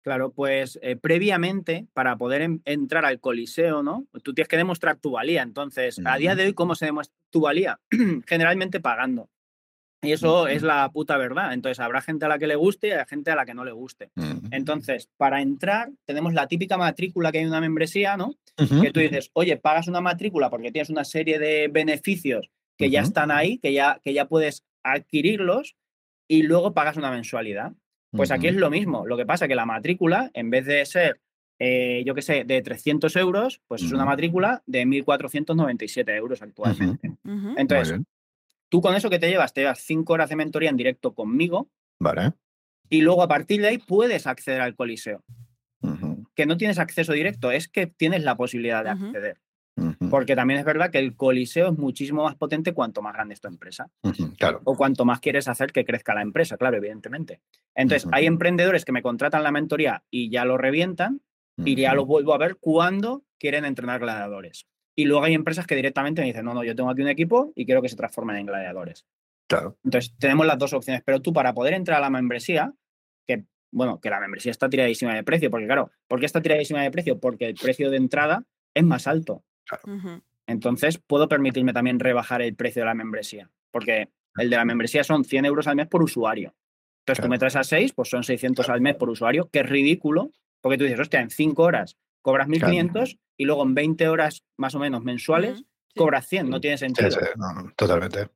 Claro, 0.08 0.32
pues 0.32 0.80
eh, 0.82 0.96
previamente, 0.96 1.86
para 1.94 2.16
poder 2.16 2.50
entrar 2.64 3.04
al 3.04 3.20
coliseo, 3.20 3.84
¿no? 3.84 4.08
Tú 4.24 4.34
tienes 4.34 4.48
que 4.48 4.56
demostrar 4.56 4.96
tu 4.96 5.12
valía. 5.12 5.42
Entonces, 5.42 6.00
a 6.06 6.16
día 6.16 6.34
de 6.34 6.46
hoy, 6.46 6.54
¿cómo 6.54 6.76
se 6.76 6.86
demuestra 6.86 7.14
tu 7.30 7.42
valía? 7.42 7.82
Generalmente 8.26 8.80
pagando. 8.80 9.30
Y 10.02 10.14
eso 10.14 10.48
es 10.48 10.64
la 10.64 10.90
puta 10.94 11.18
verdad. 11.18 11.52
Entonces, 11.52 11.82
habrá 11.82 12.00
gente 12.00 12.24
a 12.24 12.30
la 12.30 12.40
que 12.40 12.48
le 12.48 12.56
guste 12.56 12.88
y 12.88 12.92
habrá 12.92 13.06
gente 13.06 13.32
a 13.32 13.36
la 13.36 13.46
que 13.46 13.54
no 13.54 13.66
le 13.66 13.74
guste. 13.74 14.10
Entonces, 14.52 15.10
para 15.18 15.42
entrar, 15.42 15.90
tenemos 16.06 16.34
la 16.34 16.48
típica 16.48 16.78
matrícula 16.78 17.34
que 17.34 17.40
hay 17.40 17.44
en 17.44 17.50
una 17.50 17.60
membresía, 17.60 18.16
¿no? 18.16 18.34
Que 18.56 18.92
tú 18.92 19.02
dices, 19.02 19.30
oye, 19.34 19.58
pagas 19.58 19.90
una 19.90 20.00
matrícula 20.00 20.50
porque 20.50 20.72
tienes 20.72 20.90
una 20.90 21.04
serie 21.04 21.38
de 21.38 21.68
beneficios 21.68 22.50
que 22.78 22.90
ya 22.90 23.02
están 23.02 23.30
ahí, 23.30 23.58
que 23.58 23.74
ya, 23.74 24.00
que 24.06 24.14
ya 24.14 24.30
puedes 24.30 24.64
adquirirlos 24.84 25.76
y 26.30 26.44
luego 26.44 26.74
pagas 26.74 26.96
una 26.96 27.12
mensualidad. 27.12 27.74
Pues 28.12 28.32
aquí 28.32 28.48
es 28.48 28.56
lo 28.56 28.70
mismo. 28.70 29.06
Lo 29.06 29.18
que 29.18 29.26
pasa 29.26 29.46
es 29.46 29.50
que 29.50 29.56
la 29.56 29.66
matrícula, 29.66 30.32
en 30.34 30.50
vez 30.50 30.66
de 30.66 30.86
ser, 30.86 31.20
eh, 31.60 32.04
yo 32.06 32.16
qué 32.16 32.22
sé, 32.22 32.44
de 32.46 32.62
300 32.62 33.16
euros, 33.18 33.62
pues 33.68 33.84
es 33.84 33.92
una 33.92 34.06
matrícula 34.06 34.64
de 34.66 34.86
1.497 34.86 36.16
euros 36.16 36.42
actualmente. 36.42 37.14
Entonces, 37.58 38.00
tú 38.70 38.82
con 38.82 38.96
eso 38.96 39.10
que 39.10 39.20
te 39.20 39.30
llevas, 39.30 39.54
te 39.54 39.62
llevas 39.62 39.80
5 39.80 40.14
horas 40.14 40.30
de 40.30 40.36
mentoría 40.36 40.70
en 40.70 40.78
directo 40.78 41.14
conmigo. 41.14 41.70
Vale. 42.00 42.34
Y 42.90 43.02
luego 43.02 43.22
a 43.24 43.28
partir 43.28 43.62
de 43.62 43.68
ahí 43.68 43.78
puedes 43.78 44.28
acceder 44.28 44.62
al 44.62 44.76
coliseo. 44.76 45.24
Que 46.36 46.46
no 46.46 46.58
tienes 46.58 46.80
acceso 46.80 47.14
directo, 47.14 47.52
es 47.52 47.68
que 47.68 47.88
tienes 47.88 48.24
la 48.24 48.38
posibilidad 48.38 48.84
de 48.84 48.92
acceder. 48.92 49.38
Porque 50.10 50.36
también 50.36 50.60
es 50.60 50.66
verdad 50.66 50.90
que 50.90 50.98
el 51.00 51.16
coliseo 51.16 51.72
es 51.72 51.78
muchísimo 51.78 52.24
más 52.24 52.36
potente 52.36 52.74
cuanto 52.74 53.02
más 53.02 53.14
grande 53.14 53.36
es 53.36 53.42
tu 53.42 53.48
empresa. 53.48 53.90
claro. 54.38 54.62
O 54.64 54.76
cuanto 54.76 55.06
más 55.06 55.20
quieres 55.20 55.48
hacer 55.48 55.72
que 55.72 55.86
crezca 55.86 56.16
la 56.16 56.22
empresa, 56.22 56.58
claro, 56.58 56.78
evidentemente. 56.78 57.42
Entonces, 57.76 58.10
hay 58.12 58.26
emprendedores 58.26 58.86
que 58.86 58.92
me 58.92 59.02
contratan 59.02 59.44
la 59.44 59.52
mentoría 59.52 60.04
y 60.10 60.30
ya 60.30 60.46
lo 60.46 60.58
revientan 60.58 61.22
y 61.58 61.76
ya 61.76 61.94
lo 61.94 62.06
vuelvo 62.06 62.34
a 62.34 62.38
ver 62.38 62.58
cuando 62.60 63.24
quieren 63.40 63.66
entrenar 63.66 64.00
gladiadores. 64.00 64.68
Y 64.96 65.06
luego 65.06 65.26
hay 65.26 65.36
empresas 65.36 65.68
que 65.68 65.76
directamente 65.76 66.22
me 66.22 66.28
dicen, 66.28 66.46
no, 66.46 66.54
no, 66.54 66.64
yo 66.64 66.76
tengo 66.76 66.90
aquí 66.90 67.02
un 67.02 67.08
equipo 67.08 67.52
y 67.56 67.66
quiero 67.66 67.82
que 67.82 67.90
se 67.90 67.96
transformen 67.96 68.38
en 68.38 68.48
gladiadores. 68.48 69.06
Claro. 69.48 69.78
Entonces, 69.84 70.16
tenemos 70.18 70.46
las 70.46 70.58
dos 70.58 70.74
opciones, 70.74 71.04
pero 71.06 71.22
tú 71.22 71.34
para 71.34 71.54
poder 71.54 71.76
entrar 71.76 72.00
a 72.00 72.02
la 72.02 72.10
membresía, 72.10 72.74
que 73.28 73.46
bueno, 73.72 74.00
que 74.00 74.10
la 74.10 74.20
membresía 74.20 74.52
está 74.52 74.70
tiradísima 74.70 75.14
de 75.14 75.24
precio, 75.24 75.52
porque 75.52 75.68
claro, 75.68 75.92
¿por 76.08 76.20
qué 76.20 76.26
está 76.26 76.42
tiradísima 76.42 76.82
de 76.82 76.90
precio? 76.90 77.20
Porque 77.20 77.46
el 77.46 77.56
precio 77.56 77.92
de 77.92 77.98
entrada 77.98 78.44
es 78.74 78.84
más 78.84 79.08
alto. 79.08 79.44
Entonces, 80.48 80.98
puedo 80.98 81.28
permitirme 81.28 81.74
también 81.74 82.00
rebajar 82.00 82.42
el 82.42 82.56
precio 82.56 82.82
de 82.82 82.86
la 82.86 82.94
membresía, 82.94 83.50
porque 83.72 84.10
el 84.38 84.50
de 84.50 84.56
la 84.56 84.66
membresía 84.66 85.04
son 85.04 85.26
100 85.26 85.46
euros 85.46 85.68
al 85.68 85.76
mes 85.76 85.88
por 85.88 86.02
usuario. 86.04 86.56
Entonces, 87.00 87.24
tú 87.24 87.30
me 87.30 87.38
traes 87.38 87.56
a 87.56 87.64
6, 87.64 87.94
pues 87.94 88.10
son 88.10 88.24
600 88.24 88.70
al 88.70 88.82
mes 88.82 88.96
por 88.96 89.10
usuario, 89.10 89.50
que 89.52 89.60
es 89.60 89.70
ridículo, 89.70 90.32
porque 90.62 90.78
tú 90.78 90.84
dices, 90.84 91.00
hostia, 91.00 91.22
en 91.22 91.30
5 91.30 91.64
horas 91.64 91.98
cobras 92.22 92.48
1.500 92.48 93.18
y 93.38 93.46
luego 93.46 93.64
en 93.64 93.74
20 93.74 94.10
horas 94.10 94.44
más 94.58 94.76
o 94.76 94.80
menos 94.80 95.04
mensuales 95.04 95.64
cobras 95.96 96.28
100, 96.28 96.50
no 96.50 96.62
tiene 96.62 96.78
sentido. 96.78 97.10
totalmente. 97.76 98.30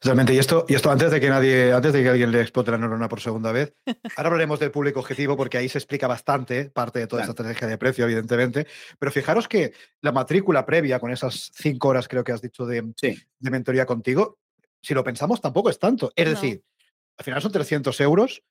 Totalmente. 0.00 0.32
Y 0.32 0.38
esto, 0.38 0.64
y 0.68 0.74
esto 0.74 0.90
antes 0.90 1.10
de 1.10 1.20
que 1.20 1.28
nadie, 1.28 1.72
antes 1.72 1.92
de 1.92 2.02
que 2.02 2.08
alguien 2.08 2.30
le 2.30 2.40
explote 2.40 2.70
la 2.70 2.78
neurona 2.78 3.08
por 3.08 3.20
segunda 3.20 3.50
vez, 3.50 3.74
ahora 4.16 4.28
hablaremos 4.28 4.60
del 4.60 4.70
público 4.70 5.00
objetivo, 5.00 5.36
porque 5.36 5.58
ahí 5.58 5.68
se 5.68 5.78
explica 5.78 6.06
bastante 6.06 6.70
parte 6.70 7.00
de 7.00 7.08
toda 7.08 7.22
esta 7.22 7.32
estrategia 7.32 7.66
de 7.66 7.76
precio, 7.76 8.04
evidentemente. 8.04 8.68
Pero 8.98 9.10
fijaros 9.10 9.48
que 9.48 9.72
la 10.00 10.12
matrícula 10.12 10.64
previa, 10.64 11.00
con 11.00 11.10
esas 11.10 11.50
cinco 11.54 11.88
horas, 11.88 12.06
creo 12.06 12.22
que 12.22 12.32
has 12.32 12.40
dicho, 12.40 12.66
de, 12.66 12.92
de 13.02 13.50
mentoría 13.50 13.84
contigo, 13.84 14.38
si 14.80 14.94
lo 14.94 15.02
pensamos, 15.02 15.40
tampoco 15.40 15.70
es 15.70 15.78
tanto. 15.78 16.12
Es 16.14 16.28
decir, 16.28 16.62
al 17.16 17.24
final 17.24 17.42
son 17.42 17.52
300 17.52 18.00
euros 18.00 18.42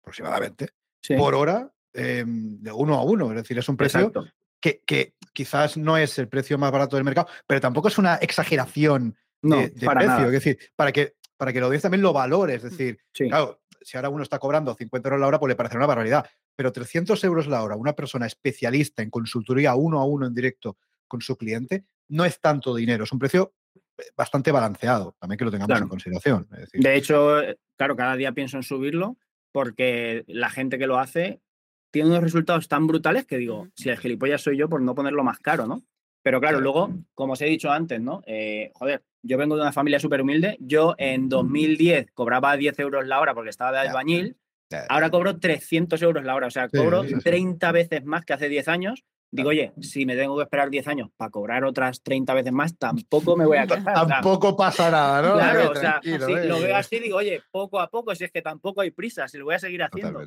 aproximadamente 0.00 0.68
por 1.16 1.34
hora 1.34 1.72
em, 1.92 2.60
de 2.60 2.70
uno 2.70 2.94
a 2.94 3.02
uno. 3.02 3.30
Es 3.30 3.36
decir, 3.36 3.58
es 3.58 3.68
un 3.68 3.76
precio 3.76 4.12
que, 4.60 4.80
que, 4.86 5.14
quizás 5.32 5.76
no 5.76 5.96
es 5.96 6.18
el 6.18 6.28
precio 6.28 6.56
más 6.56 6.70
barato 6.70 6.96
del 6.96 7.04
mercado, 7.04 7.28
pero 7.46 7.60
tampoco 7.60 7.88
es 7.88 7.98
una 7.98 8.14
exageración 8.16 9.16
de, 9.42 9.68
precio. 9.70 10.26
Es 10.26 10.32
decir, 10.32 10.58
para 10.74 10.92
que, 10.92 11.14
para 11.36 11.52
que 11.52 11.60
la 11.60 11.66
audiencia 11.66 11.88
también 11.88 12.02
lo 12.02 12.12
valore. 12.12 12.54
Es 12.54 12.64
mm, 12.64 12.68
decir, 12.68 12.98
claro, 13.12 13.60
si 13.80 13.96
ahora 13.96 14.08
uno 14.08 14.22
está 14.22 14.38
cobrando 14.38 14.74
50 14.74 15.08
euros 15.08 15.20
la 15.20 15.26
hora, 15.26 15.38
pues 15.38 15.48
le 15.48 15.56
parece 15.56 15.76
una 15.76 15.86
barbaridad. 15.86 16.26
Pero 16.54 16.72
300 16.72 17.22
euros 17.24 17.46
la 17.46 17.62
hora, 17.62 17.76
una 17.76 17.94
persona 17.94 18.26
especialista 18.26 19.02
en 19.02 19.10
consultoría 19.10 19.74
uno 19.74 20.00
a 20.00 20.04
uno 20.04 20.26
en 20.26 20.34
directo 20.34 20.78
con 21.06 21.20
su 21.20 21.36
cliente, 21.36 21.84
no 22.08 22.24
es 22.24 22.40
tanto 22.40 22.74
dinero. 22.74 23.04
Es 23.04 23.12
un 23.12 23.18
precio 23.18 23.54
eh, 23.98 24.02
bastante 24.16 24.50
balanceado, 24.50 25.16
también 25.18 25.38
que 25.38 25.44
lo 25.44 25.50
tengamos 25.50 25.80
en 25.80 25.88
consideración. 25.88 26.48
De 26.72 26.96
hecho, 26.96 27.40
eh, 27.40 27.58
claro, 27.76 27.96
cada 27.96 28.16
día 28.16 28.32
pienso 28.32 28.56
en 28.56 28.62
subirlo 28.62 29.16
porque 29.52 30.24
la 30.26 30.50
gente 30.50 30.78
que 30.78 30.86
lo 30.86 30.98
hace 30.98 31.40
tiene 31.90 32.10
unos 32.10 32.22
resultados 32.22 32.68
tan 32.68 32.86
brutales 32.86 33.24
que 33.24 33.38
digo, 33.38 33.68
si 33.74 33.88
el 33.88 33.96
gilipollas 33.96 34.42
soy 34.42 34.58
yo 34.58 34.68
por 34.68 34.82
no 34.82 34.94
ponerlo 34.94 35.24
más 35.24 35.38
caro, 35.38 35.66
¿no? 35.66 35.82
Pero 36.22 36.40
claro, 36.40 36.60
luego, 36.60 36.92
como 37.14 37.34
os 37.34 37.40
he 37.40 37.46
dicho 37.46 37.70
antes, 37.70 38.00
¿no? 38.00 38.20
Eh, 38.26 38.72
joder, 38.74 39.04
yo 39.26 39.38
vengo 39.38 39.56
de 39.56 39.62
una 39.62 39.72
familia 39.72 40.00
súper 40.00 40.22
humilde. 40.22 40.56
Yo 40.60 40.94
en 40.98 41.28
2010 41.28 42.12
cobraba 42.12 42.56
10 42.56 42.78
euros 42.78 43.06
la 43.06 43.20
hora 43.20 43.34
porque 43.34 43.50
estaba 43.50 43.72
de 43.72 43.88
albañil. 43.88 44.36
Ahora 44.88 45.10
cobro 45.10 45.38
300 45.38 46.00
euros 46.02 46.24
la 46.24 46.34
hora. 46.34 46.46
O 46.46 46.50
sea, 46.50 46.68
cobro 46.68 47.04
30 47.04 47.72
veces 47.72 48.04
más 48.04 48.24
que 48.24 48.32
hace 48.32 48.48
10 48.48 48.68
años 48.68 49.04
Digo, 49.30 49.50
oye, 49.50 49.72
si 49.80 50.06
me 50.06 50.16
tengo 50.16 50.36
que 50.36 50.44
esperar 50.44 50.70
10 50.70 50.88
años 50.88 51.10
para 51.16 51.30
cobrar 51.30 51.64
otras 51.64 52.02
30 52.02 52.32
veces 52.34 52.52
más, 52.52 52.76
tampoco 52.78 53.36
me 53.36 53.44
voy 53.44 53.58
a 53.58 53.66
quejar. 53.66 54.06
tampoco 54.06 54.56
pasa 54.56 54.90
nada, 54.90 55.22
¿no? 55.22 55.34
Claro, 55.34 55.70
o 55.72 55.74
sea, 55.74 56.00
si 56.02 56.16
lo 56.16 56.60
veo 56.60 56.76
así, 56.76 56.98
digo, 57.00 57.16
oye, 57.16 57.42
poco 57.50 57.80
a 57.80 57.90
poco, 57.90 58.14
si 58.14 58.24
es 58.24 58.30
que 58.30 58.42
tampoco 58.42 58.80
hay 58.80 58.90
prisa, 58.90 59.28
si 59.28 59.38
lo 59.38 59.44
voy 59.44 59.54
a 59.54 59.58
seguir 59.58 59.82
haciendo. 59.82 60.22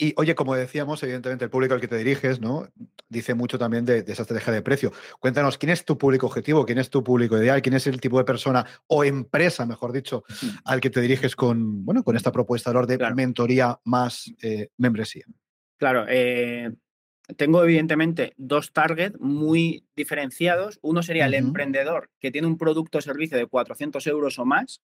Y 0.00 0.14
oye, 0.16 0.36
como 0.36 0.54
decíamos, 0.54 1.02
evidentemente 1.02 1.44
el 1.44 1.50
público 1.50 1.74
al 1.74 1.80
que 1.80 1.88
te 1.88 1.96
diriges, 1.96 2.40
¿no? 2.40 2.68
Dice 3.08 3.34
mucho 3.34 3.58
también 3.58 3.84
de, 3.84 3.98
esa 4.06 4.22
estrategia 4.22 4.52
de 4.52 4.62
precio. 4.62 4.92
Cuéntanos, 5.18 5.58
¿quién 5.58 5.70
es 5.70 5.84
tu 5.84 5.98
público 5.98 6.26
objetivo? 6.26 6.64
¿Quién 6.64 6.78
es 6.78 6.88
tu 6.88 7.02
público 7.02 7.36
ideal? 7.36 7.60
¿Quién 7.62 7.74
es 7.74 7.88
el 7.88 8.00
tipo 8.00 8.16
de 8.16 8.24
persona 8.24 8.64
o 8.86 9.02
empresa, 9.02 9.66
mejor 9.66 9.92
dicho, 9.92 10.22
al 10.64 10.80
que 10.80 10.90
te 10.90 11.00
diriges 11.00 11.34
con, 11.34 11.84
bueno, 11.84 12.04
con 12.04 12.14
esta 12.14 12.30
propuesta 12.30 12.72
de 12.72 13.14
mentoría 13.14 13.80
más 13.84 14.32
eh, 14.40 14.68
membresía? 14.76 15.24
Claro, 15.78 16.06
eh, 16.08 16.70
tengo 17.36 17.62
evidentemente 17.62 18.32
dos 18.36 18.72
targets 18.72 19.18
muy 19.20 19.84
diferenciados. 19.94 20.78
Uno 20.82 21.02
sería 21.02 21.26
el 21.26 21.34
emprendedor 21.34 22.10
que 22.20 22.30
tiene 22.30 22.46
un 22.46 22.58
producto 22.58 22.98
o 22.98 23.00
servicio 23.00 23.36
de 23.36 23.46
400 23.46 24.06
euros 24.06 24.38
o 24.38 24.44
más, 24.44 24.80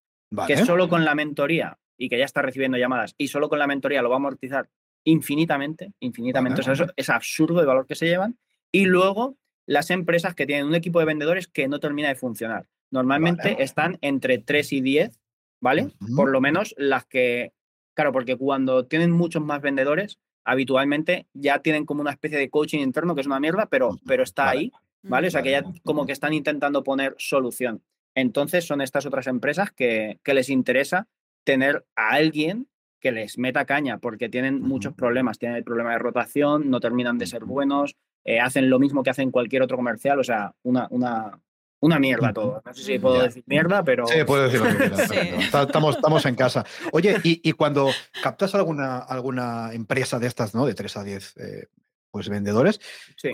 que 0.46 0.56
solo 0.58 0.88
con 0.88 1.04
la 1.04 1.14
mentoría 1.14 1.78
y 1.96 2.08
que 2.08 2.18
ya 2.18 2.24
está 2.24 2.42
recibiendo 2.42 2.76
llamadas 2.76 3.14
y 3.16 3.28
solo 3.28 3.48
con 3.48 3.58
la 3.58 3.66
mentoría 3.66 4.02
lo 4.02 4.10
va 4.10 4.16
a 4.16 4.18
amortizar 4.18 4.68
infinitamente, 5.04 5.92
infinitamente. 6.00 6.60
eso 6.60 6.86
es 6.96 7.10
absurdo 7.10 7.60
el 7.60 7.66
valor 7.66 7.86
que 7.86 7.94
se 7.94 8.06
llevan. 8.06 8.38
Y 8.72 8.86
luego 8.86 9.36
las 9.66 9.90
empresas 9.90 10.34
que 10.34 10.46
tienen 10.46 10.66
un 10.66 10.74
equipo 10.74 10.98
de 10.98 11.06
vendedores 11.06 11.46
que 11.46 11.68
no 11.68 11.80
termina 11.80 12.08
de 12.08 12.14
funcionar. 12.16 12.66
Normalmente 12.90 13.62
están 13.62 13.98
entre 14.02 14.38
3 14.38 14.72
y 14.72 14.80
10, 14.80 15.20
¿vale? 15.60 15.90
Por 16.14 16.30
lo 16.30 16.40
menos 16.40 16.74
las 16.76 17.06
que, 17.06 17.52
claro, 17.94 18.12
porque 18.12 18.36
cuando 18.36 18.86
tienen 18.86 19.10
muchos 19.10 19.42
más 19.42 19.60
vendedores, 19.62 20.18
habitualmente 20.44 21.26
ya 21.32 21.60
tienen 21.60 21.86
como 21.86 22.00
una 22.00 22.10
especie 22.10 22.38
de 22.38 22.50
coaching 22.50 22.80
interno 22.80 23.14
que 23.14 23.22
es 23.22 23.26
una 23.26 23.40
mierda, 23.40 23.66
pero, 23.66 23.98
pero 24.06 24.22
está 24.22 24.50
ahí, 24.50 24.72
¿vale? 25.02 25.28
O 25.28 25.30
sea 25.30 25.42
que 25.42 25.50
ya 25.50 25.64
como 25.84 26.06
que 26.06 26.12
están 26.12 26.32
intentando 26.32 26.84
poner 26.84 27.14
solución. 27.18 27.82
Entonces 28.14 28.66
son 28.66 28.80
estas 28.80 29.06
otras 29.06 29.26
empresas 29.26 29.72
que, 29.72 30.20
que 30.22 30.34
les 30.34 30.50
interesa 30.50 31.08
tener 31.44 31.84
a 31.96 32.10
alguien 32.10 32.68
que 33.00 33.12
les 33.12 33.36
meta 33.36 33.66
caña 33.66 33.98
porque 33.98 34.30
tienen 34.30 34.62
muchos 34.62 34.94
problemas. 34.94 35.38
Tienen 35.38 35.58
el 35.58 35.64
problema 35.64 35.92
de 35.92 35.98
rotación, 35.98 36.70
no 36.70 36.80
terminan 36.80 37.18
de 37.18 37.26
ser 37.26 37.44
buenos, 37.44 37.96
eh, 38.24 38.40
hacen 38.40 38.70
lo 38.70 38.78
mismo 38.78 39.02
que 39.02 39.10
hacen 39.10 39.30
cualquier 39.30 39.60
otro 39.60 39.76
comercial, 39.76 40.18
o 40.18 40.24
sea, 40.24 40.54
una, 40.62 40.88
una, 40.90 41.38
una 41.84 41.98
mierda 41.98 42.32
todo. 42.32 42.62
No 42.64 42.74
sé 42.74 42.82
si 42.82 42.98
puedo 42.98 43.22
decir 43.22 43.44
mierda, 43.46 43.84
pero. 43.84 44.06
Sí, 44.06 44.24
puedo 44.24 44.44
decirlo. 44.44 44.66
Estamos, 45.64 45.96
estamos 45.96 46.24
en 46.24 46.34
casa. 46.34 46.64
Oye, 46.92 47.20
y, 47.22 47.52
cuando 47.52 47.90
captas 48.22 48.54
alguna, 48.54 48.98
alguna 48.98 49.72
empresa 49.72 50.18
de 50.18 50.26
estas, 50.26 50.54
¿no? 50.54 50.64
De 50.64 50.74
3 50.74 50.96
a 50.96 51.04
10 51.04 51.36
eh, 51.36 51.68
pues, 52.10 52.28
vendedores, 52.28 52.80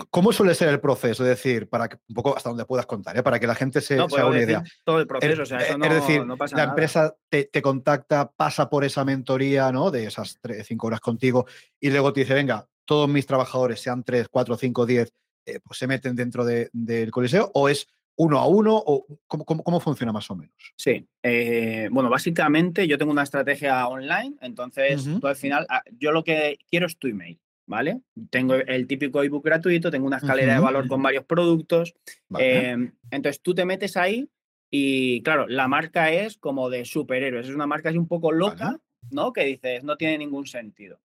¿cómo 0.09 0.33
suele 0.33 0.53
ser 0.53 0.67
el 0.69 0.81
proceso? 0.81 1.23
Es 1.23 1.29
decir, 1.29 1.69
para 1.69 1.87
que, 1.87 1.97
un 2.09 2.15
poco 2.15 2.35
hasta 2.35 2.49
donde 2.49 2.65
puedas 2.65 2.85
contar, 2.85 3.17
¿eh? 3.17 3.23
para 3.23 3.39
que 3.39 3.47
la 3.47 3.55
gente 3.55 3.79
se, 3.79 3.97
haga 3.97 4.25
una 4.25 4.41
idea. 4.41 4.63
Todo 4.83 4.99
el 4.99 5.07
proceso, 5.07 5.43
o 5.43 5.45
sea, 5.45 5.59
eso 5.59 5.77
no, 5.77 5.85
es 5.85 5.93
decir, 5.93 6.21
pasa 6.37 6.57
la 6.57 6.63
empresa 6.63 7.15
te, 7.29 7.61
contacta, 7.61 8.31
pasa 8.31 8.69
por 8.69 8.83
esa 8.83 9.05
mentoría, 9.05 9.71
¿no? 9.71 9.91
De 9.91 10.05
esas 10.05 10.39
3, 10.41 10.65
5 10.67 10.87
horas 10.87 10.99
contigo, 10.99 11.45
y 11.79 11.89
luego 11.89 12.11
te 12.11 12.21
dice, 12.21 12.33
venga, 12.33 12.67
todos 12.85 13.07
mis 13.07 13.25
trabajadores, 13.25 13.79
sean 13.79 14.03
3, 14.03 14.27
4, 14.29 14.57
5, 14.57 14.85
10, 14.85 15.13
pues 15.63 15.79
se 15.79 15.87
meten 15.87 16.15
dentro 16.15 16.43
del 16.43 17.11
coliseo, 17.11 17.49
o 17.53 17.69
es 17.69 17.87
uno 18.21 18.37
a 18.37 18.47
uno 18.47 18.75
o 18.75 19.05
cómo, 19.25 19.45
cómo, 19.45 19.79
funciona 19.79 20.11
más 20.11 20.29
o 20.29 20.35
menos? 20.35 20.55
Sí, 20.75 21.07
eh, 21.23 21.89
bueno, 21.91 22.09
básicamente 22.09 22.87
yo 22.87 22.97
tengo 22.97 23.11
una 23.11 23.23
estrategia 23.23 23.87
online, 23.87 24.35
entonces 24.41 25.07
al 25.23 25.35
final 25.35 25.65
ah, 25.69 25.81
yo 25.97 26.11
lo 26.11 26.23
que 26.23 26.59
quiero 26.69 26.85
es 26.85 26.97
tu 26.97 27.07
email, 27.07 27.39
¿vale? 27.65 28.01
Tengo 28.29 28.53
el 28.53 28.85
típico 28.85 29.23
ebook 29.23 29.43
gratuito, 29.43 29.89
tengo 29.89 30.05
una 30.05 30.17
escalera 30.17 30.53
de 30.53 30.59
valor 30.59 30.87
con 30.87 31.01
varios 31.01 31.25
productos, 31.25 31.95
em, 32.37 32.91
entonces 33.09 33.41
tú 33.41 33.55
te 33.55 33.65
metes 33.65 33.97
ahí 33.97 34.29
y 34.69 35.23
claro, 35.23 35.47
la 35.47 35.67
marca 35.67 36.11
es 36.11 36.37
como 36.37 36.69
de 36.69 36.85
superhéroes, 36.85 37.47
es 37.47 37.55
una 37.55 37.65
marca 37.65 37.89
así 37.89 37.97
un 37.97 38.07
poco 38.07 38.31
loca, 38.31 38.79
¿no? 39.09 39.33
Que 39.33 39.45
dices, 39.45 39.83
no 39.83 39.97
tiene 39.97 40.19
ningún 40.19 40.45
sentido. 40.45 41.01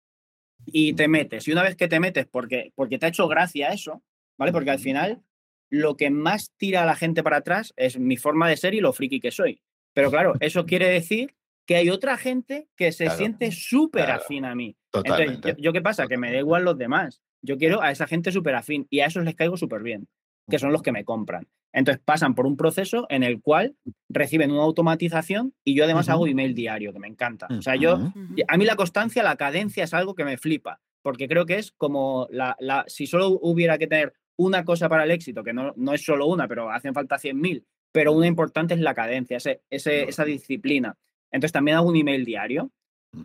Y 0.67 0.93
te 0.93 1.07
metes, 1.07 1.47
y 1.47 1.51
una 1.51 1.63
vez 1.63 1.75
que 1.75 1.87
te 1.87 1.99
metes, 1.99 2.27
porque, 2.27 2.71
porque 2.75 2.99
te 2.99 3.07
ha 3.07 3.09
hecho 3.09 3.27
gracia 3.27 3.69
eso, 3.69 4.03
¿vale? 4.37 4.51
Porque 4.51 4.69
al 4.69 4.79
final 4.79 5.23
lo 5.69 5.97
que 5.97 6.09
más 6.09 6.53
tira 6.57 6.83
a 6.83 6.85
la 6.85 6.95
gente 6.95 7.23
para 7.23 7.37
atrás 7.37 7.73
es 7.77 7.99
mi 7.99 8.17
forma 8.17 8.49
de 8.49 8.57
ser 8.57 8.73
y 8.73 8.81
lo 8.81 8.93
friki 8.93 9.19
que 9.19 9.31
soy. 9.31 9.61
Pero 9.93 10.11
claro, 10.11 10.33
eso 10.39 10.65
quiere 10.65 10.87
decir 10.87 11.35
que 11.65 11.75
hay 11.75 11.89
otra 11.89 12.17
gente 12.17 12.67
que 12.75 12.91
se 12.91 13.09
siente 13.09 13.51
súper 13.51 14.09
afín 14.09 14.45
a 14.45 14.55
mí. 14.55 14.77
Entonces, 14.93 15.55
yo, 15.57 15.73
qué 15.73 15.81
pasa? 15.81 16.07
Que 16.07 16.17
me 16.17 16.31
da 16.31 16.37
igual 16.37 16.63
los 16.63 16.77
demás. 16.77 17.21
Yo 17.41 17.57
quiero 17.57 17.81
a 17.81 17.91
esa 17.91 18.07
gente 18.07 18.31
súper 18.31 18.55
afín 18.55 18.87
y 18.89 19.01
a 19.01 19.07
esos 19.07 19.25
les 19.25 19.35
caigo 19.35 19.57
súper 19.57 19.83
bien, 19.83 20.07
que 20.49 20.59
son 20.59 20.71
los 20.71 20.81
que 20.81 20.91
me 20.91 21.03
compran. 21.03 21.47
Entonces 21.73 22.01
pasan 22.03 22.33
por 22.33 22.47
un 22.47 22.57
proceso 22.57 23.05
en 23.09 23.23
el 23.23 23.41
cual 23.41 23.75
reciben 24.09 24.51
una 24.51 24.63
automatización 24.63 25.53
y 25.63 25.75
yo 25.75 25.83
además 25.83 26.09
hago 26.09 26.25
email 26.25 26.55
diario, 26.55 26.93
que 26.93 26.99
me 26.99 27.07
encanta. 27.07 27.47
O 27.51 27.61
sea, 27.61 27.75
yo, 27.75 28.11
a 28.47 28.57
mí 28.57 28.65
la 28.65 28.75
constancia, 28.75 29.21
la 29.21 29.35
cadencia 29.35 29.83
es 29.83 29.93
algo 29.93 30.15
que 30.15 30.25
me 30.25 30.37
flipa, 30.37 30.79
porque 31.01 31.27
creo 31.27 31.45
que 31.45 31.55
es 31.55 31.71
como 31.71 32.27
la, 32.31 32.55
la 32.59 32.85
si 32.87 33.05
solo 33.07 33.37
hubiera 33.41 33.77
que 33.77 33.87
tener 33.87 34.13
una 34.37 34.63
cosa 34.63 34.87
para 34.87 35.03
el 35.03 35.11
éxito, 35.11 35.43
que 35.43 35.53
no, 35.53 35.73
no 35.75 35.93
es 35.93 36.03
solo 36.03 36.27
una, 36.27 36.47
pero 36.47 36.69
hacen 36.71 36.93
falta 36.93 37.17
100.000, 37.17 37.63
pero 37.91 38.13
una 38.13 38.27
importante 38.27 38.73
es 38.73 38.79
la 38.79 38.93
cadencia, 38.93 39.37
ese, 39.37 39.61
esa 39.69 40.25
disciplina. 40.25 40.95
Entonces 41.31 41.51
también 41.51 41.77
hago 41.77 41.89
un 41.89 41.95
email 41.95 42.23
diario 42.23 42.71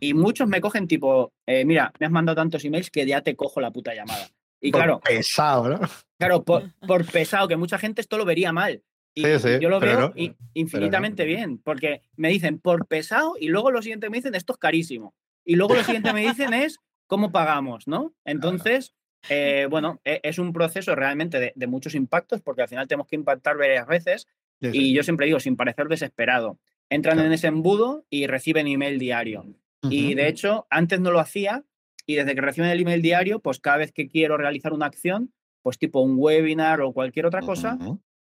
y 0.01 0.15
muchos 0.15 0.49
me 0.49 0.61
cogen 0.61 0.89
tipo, 0.89 1.33
eh, 1.47 1.65
mira, 1.65 1.93
me 1.99 2.07
has 2.07 2.13
mandado 2.13 2.37
tantos 2.37 2.65
emails 2.65 2.91
que 2.91 3.07
ya 3.07 3.21
te 3.21 3.37
cojo 3.37 3.61
la 3.61 3.71
puta 3.71 3.95
llamada. 3.95 4.29
Y 4.61 4.71
por 4.71 4.81
claro. 4.81 5.01
Pesado, 5.01 5.69
¿no? 5.69 5.81
Claro, 6.19 6.45
por, 6.45 6.71
pesado, 7.11 7.49
que 7.49 7.57
mucha 7.57 7.79
gente 7.79 8.01
esto 8.01 8.17
lo 8.17 8.25
vería 8.25 8.53
mal. 8.53 8.83
Y, 9.15 9.23
yo 9.61 9.69
lo 9.69 9.79
veo 9.79 10.15
infinitamente 10.55 11.25
bien, 11.27 11.59
porque 11.59 12.01
me 12.17 12.31
dicen 12.31 12.59
por 12.59 12.87
pesado 12.87 13.35
y 13.39 13.49
luego 13.49 13.71
lo 13.71 13.83
siguiente 13.83 14.09
me 14.09 14.19
dicen 14.19 14.35
esto 14.35 14.55
es 14.55 14.59
carísimo. 14.59 15.15
Y 15.45 15.57
luego 15.57 15.75
lo 15.75 15.85
siguiente 15.85 16.13
me 16.13 16.23
dicen 16.23 16.55
es 16.55 16.79
cómo 17.09 17.31
pagamos, 17.31 17.87
¿no? 17.87 18.15
Entonces, 18.25 18.95
eh, 19.29 19.67
bueno, 19.71 20.01
e, 20.05 20.21
es 20.23 20.39
un 20.39 20.53
proceso 20.53 20.95
realmente 20.95 21.53
de, 21.55 21.67
muchos 21.67 21.95
impactos 21.95 22.41
porque 22.43 22.63
al 22.63 22.69
final 22.69 22.89
tenemos 22.89 23.07
que 23.07 23.17
impactar 23.17 23.57
varias 23.57 23.87
veces 23.87 24.27
y 24.61 24.95
yo 24.95 25.03
siempre 25.03 25.27
digo, 25.27 25.41
sin 25.41 25.57
parecer 25.57 25.89
desesperado, 25.89 26.59
entran 26.89 27.19
en 27.19 27.33
ese 27.33 27.49
embudo 27.49 28.07
y 28.11 28.29
reciben 28.29 28.69
email 28.69 28.99
diario. 28.99 29.45
Y 29.83 30.15
de 30.15 30.29
hecho, 30.29 30.69
antes 30.71 31.01
no 31.01 31.11
lo 31.11 31.19
hacía 31.19 31.65
y 32.07 32.15
desde 32.15 32.37
que 32.37 32.41
reciben 32.41 32.71
el 32.71 32.81
email 32.81 33.03
diario, 33.03 33.41
pues 33.41 33.59
cada 33.59 33.79
vez 33.79 33.93
que 33.93 34.07
quiero 34.07 34.37
realizar 34.37 34.73
una 34.73 34.87
acción, 34.87 35.33
pues 35.63 35.79
tipo 35.79 36.01
un 36.01 36.15
webinar 36.17 36.81
o 36.81 36.93
cualquier 36.93 37.27
otra 37.27 37.41
cosa, 37.41 37.77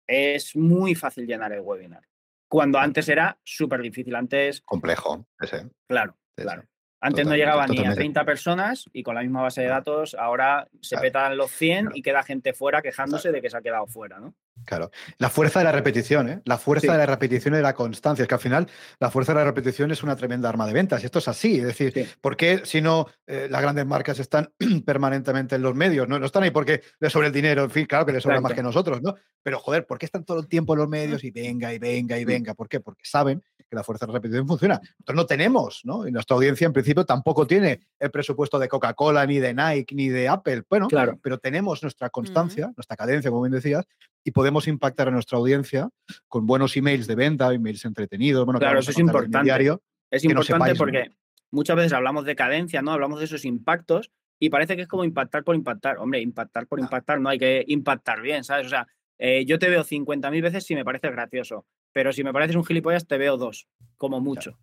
es 0.07 0.57
muy 0.57 0.95
fácil 0.95 1.27
llenar 1.27 1.53
el 1.53 1.61
webinar. 1.61 2.05
Cuando 2.49 2.79
antes 2.79 3.09
era 3.09 3.39
súper 3.43 3.83
difícil, 3.83 4.15
antes... 4.15 4.63
Complejo, 4.63 5.27
ese. 5.41 5.69
Claro, 5.87 6.17
claro. 6.37 6.65
Antes 7.05 7.27
no 7.27 7.37
llegaban 7.37 7.71
ni 7.71 7.85
a 7.85 7.93
30 7.93 8.25
personas 8.25 8.89
y 8.95 9.03
con 9.03 9.15
la 9.15 9.21
misma 9.21 9.43
base 9.43 9.61
de 9.61 9.69
datos 9.69 10.15
ahora 10.15 10.69
se 10.81 10.97
petan 10.97 11.37
los 11.37 11.51
100 11.51 11.91
y 11.93 12.01
queda 12.01 12.23
gente 12.23 12.55
fuera 12.55 12.81
quejándose 12.81 13.31
de 13.31 13.43
que 13.43 13.51
se 13.51 13.59
ha 13.59 13.61
quedado 13.61 13.87
fuera, 13.87 14.19
¿no? 14.21 14.33
Claro. 14.65 14.91
La 15.19 15.29
fuerza 15.29 15.59
de 15.59 15.65
la 15.65 15.73
repetición, 15.73 16.29
¿eh? 16.29 16.43
La 16.45 16.59
fuerza 16.59 16.93
de 16.93 16.99
la 16.99 17.07
repetición 17.07 17.55
y 17.55 17.57
de 17.59 17.63
la 17.63 17.75
constancia. 17.75 18.23
Es 18.23 18.29
que 18.29 18.35
al 18.35 18.41
final 18.41 18.69
la 18.99 19.11
fuerza 19.11 19.33
de 19.33 19.41
la 19.41 19.45
repetición 19.45 19.91
es 19.91 20.03
una 20.03 20.17
tremenda 20.17 20.49
arma 20.49 20.67
de 20.67 20.73
ventas. 20.73 21.03
Y 21.03 21.07
esto 21.07 21.19
es 21.19 21.29
así. 21.29 21.59
Es 21.59 21.67
decir, 21.67 22.09
¿por 22.21 22.37
qué 22.37 22.63
si 22.65 22.81
no 22.81 23.07
eh, 23.27 23.49
las 23.51 23.61
grandes 23.61 23.85
marcas 23.85 24.19
están 24.21 24.53
permanentemente 24.87 25.57
en 25.57 25.63
los 25.63 25.75
medios? 25.75 26.09
¿no? 26.09 26.19
no 26.19 26.27
están 26.27 26.45
ahí 26.45 26.51
porque 26.51 26.83
les 27.01 27.13
sobra 27.13 27.27
el 27.27 27.33
dinero. 27.33 27.65
En 27.65 27.71
fin, 27.71 27.85
claro 27.85 28.07
que 28.07 28.13
les 28.13 28.23
sobra 28.23 28.41
más 28.41 28.55
que 28.55 28.63
nosotros, 28.63 29.03
¿no? 29.03 29.15
Pero 29.43 29.59
joder, 29.59 29.87
¿por 29.87 29.99
qué 29.99 30.07
están 30.07 30.25
todo 30.25 30.41
el 30.41 30.49
tiempo 30.49 30.73
en 30.73 30.79
los 30.79 30.89
medios 30.89 31.23
y 31.25 31.31
venga 31.31 31.73
y 31.75 31.79
venga 31.79 32.19
y 32.19 32.25
venga? 32.25 32.55
¿Por 32.55 32.69
qué? 32.69 32.81
Porque 32.81 33.03
saben 33.05 33.43
que 33.59 33.77
la 33.77 33.85
fuerza 33.85 34.07
de 34.07 34.13
la 34.13 34.19
repetición 34.19 34.47
funciona. 34.47 34.81
Nosotros 34.81 35.17
no 35.17 35.27
tenemos, 35.27 35.83
¿no? 35.85 36.09
Y 36.09 36.13
nuestra 36.13 36.37
audiencia 36.37 36.67
en 36.67 36.73
principio 36.73 37.05
tampoco 37.05 37.47
tiene 37.47 37.81
el 37.99 38.11
presupuesto 38.11 38.59
de 38.59 38.69
Coca-Cola, 38.69 39.27
ni 39.27 39.41
de 39.41 39.53
Nike, 39.53 39.95
ni 39.95 40.09
de 40.09 40.29
Apple. 40.29 40.63
Bueno, 40.71 40.89
claro. 40.89 41.19
pero 41.23 41.39
tenemos 41.39 41.83
nuestra 41.83 42.09
constancia, 42.09 42.73
nuestra 42.75 42.97
cadencia, 42.97 43.31
como 43.31 43.43
bien 43.43 43.53
decías, 43.53 43.85
y 44.25 44.31
podemos 44.31 44.67
impactar 44.67 45.09
a 45.09 45.11
nuestra 45.11 45.39
audiencia 45.39 45.91
con 46.29 46.47
buenos 46.47 46.77
emails 46.77 47.07
de 47.07 47.15
venta, 47.15 47.53
emails 47.53 47.85
entretenidos. 47.85 48.45
Bueno, 48.45 48.59
claro, 48.59 48.81
eso 48.81 48.91
es 48.91 48.99
importante. 48.99 49.45
Diario, 49.45 49.83
es 50.11 50.25
importante 50.25 50.75
porque 50.75 51.11
muchas 51.51 51.77
veces 51.77 51.93
hablamos 51.93 52.25
de 52.25 52.35
cadencia, 52.35 52.83
¿no? 52.83 52.93
Hablamos 52.93 53.19
de 53.19 53.27
esos 53.27 53.45
impactos 53.45 54.11
y 54.41 54.49
parece 54.49 54.77
que 54.77 54.83
es 54.83 54.89
como 54.89 55.05
impactar 55.05 55.45
por 55.45 55.55
impactar. 55.55 55.99
Hombre, 55.99 56.21
impactar 56.21 56.67
por 56.67 56.81
impactar, 56.81 57.21
no 57.21 57.29
hay 57.29 57.39
que 57.39 57.65
impactar 57.69 58.23
bien, 58.23 58.45
¿sabes? 58.45 58.67
O 58.67 58.71
sea, 58.71 58.87
eh, 59.19 59.45
yo 59.45 59.59
te 59.59 59.69
veo 59.69 59.85
50.000 59.85 60.43
veces 60.43 60.65
si 60.65 60.75
me 60.75 60.85
pareces 60.85 61.13
gracioso, 61.13 61.67
pero 61.93 62.13
si 62.13 62.25
me 62.25 62.33
pareces 62.33 62.57
un 62.57 62.65
gilipollas 62.65 63.07
te 63.07 63.19
veo 63.19 63.37
dos, 63.37 63.69
como 63.97 64.21
mucho. 64.21 64.59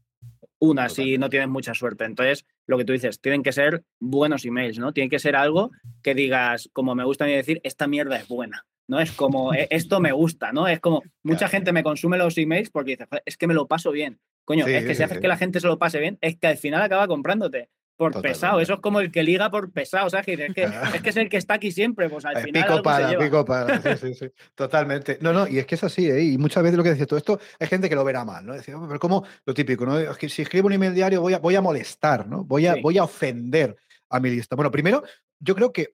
Una, 0.59 0.89
si 0.89 1.17
no 1.17 1.29
tienes 1.29 1.49
mucha 1.49 1.73
suerte. 1.73 2.05
Entonces, 2.05 2.45
lo 2.67 2.77
que 2.77 2.85
tú 2.85 2.93
dices, 2.93 3.19
tienen 3.19 3.41
que 3.41 3.51
ser 3.51 3.83
buenos 3.99 4.45
emails, 4.45 4.77
¿no? 4.77 4.93
Tiene 4.93 5.09
que 5.09 5.17
ser 5.17 5.35
algo 5.35 5.71
que 6.03 6.13
digas, 6.13 6.69
como 6.73 6.93
me 6.93 7.03
gusta 7.03 7.23
a 7.23 7.27
mí 7.27 7.33
decir, 7.33 7.59
esta 7.63 7.87
mierda 7.87 8.17
es 8.17 8.27
buena. 8.27 8.67
¿No? 8.87 8.99
Es 8.99 9.11
como, 9.11 9.53
e, 9.53 9.67
esto 9.69 9.99
me 9.99 10.11
gusta, 10.11 10.51
¿no? 10.51 10.67
Es 10.67 10.79
como, 10.79 11.03
mucha 11.23 11.47
gente 11.47 11.71
me 11.71 11.83
consume 11.83 12.17
los 12.17 12.37
emails 12.37 12.69
porque 12.69 12.91
dice, 12.91 13.07
es 13.25 13.37
que 13.37 13.47
me 13.47 13.53
lo 13.53 13.67
paso 13.67 13.91
bien. 13.91 14.19
Coño, 14.45 14.65
es 14.67 14.85
que 14.85 14.95
si 14.95 15.03
haces 15.03 15.19
que 15.19 15.27
la 15.27 15.37
gente 15.37 15.59
se 15.59 15.67
lo 15.67 15.77
pase 15.77 15.99
bien, 15.99 16.17
es 16.21 16.37
que 16.37 16.47
al 16.47 16.57
final 16.57 16.81
acaba 16.81 17.07
comprándote 17.07 17.69
por 17.95 18.19
pesado. 18.19 18.59
Eso 18.59 18.73
es 18.73 18.79
como 18.79 18.99
el 18.99 19.11
que 19.11 19.21
liga 19.21 19.51
por 19.51 19.71
pesado, 19.71 20.09
sea, 20.09 20.21
es 20.21 20.25
que, 20.25 20.33
es 20.95 21.01
que 21.01 21.09
es 21.09 21.17
el 21.17 21.29
que 21.29 21.37
está 21.37 21.55
aquí 21.55 21.71
siempre, 21.71 22.09
pues 22.09 22.25
al 22.25 22.37
final. 22.37 22.63
Pico 22.63 22.81
para, 22.81 23.17
pico 23.17 23.45
para. 23.45 23.95
Sí, 23.95 24.07
sí, 24.07 24.13
sí. 24.15 24.31
Totalmente. 24.55 25.19
No, 25.21 25.31
no, 25.31 25.47
y 25.47 25.59
es 25.59 25.67
que 25.67 25.75
es 25.75 25.83
así, 25.83 26.09
¿eh? 26.09 26.23
Y 26.23 26.37
muchas 26.39 26.63
veces 26.63 26.77
lo 26.77 26.83
que 26.83 26.89
decía 26.89 27.05
todo 27.05 27.17
esto, 27.17 27.39
hay 27.59 27.67
gente 27.67 27.87
que 27.87 27.95
lo 27.95 28.03
verá 28.03 28.25
mal, 28.25 28.43
¿no? 28.43 28.53
Decir, 28.53 28.75
pero 28.87 28.99
como 28.99 29.23
lo 29.45 29.53
típico, 29.53 29.85
¿no? 29.85 29.99
Es 29.99 30.17
que 30.17 30.29
si 30.29 30.41
escribo 30.41 30.67
un 30.67 30.73
email 30.73 30.95
diario 30.95 31.21
voy 31.21 31.33
a, 31.33 31.39
voy 31.39 31.55
a 31.55 31.61
molestar, 31.61 32.27
¿no? 32.27 32.43
Voy 32.43 32.65
a, 32.65 32.75
voy 32.81 32.97
a 32.97 33.03
ofender 33.03 33.75
a 34.09 34.19
mi 34.19 34.31
lista. 34.31 34.55
Bueno, 34.55 34.71
primero, 34.71 35.03
yo 35.39 35.53
creo 35.53 35.71
que 35.71 35.93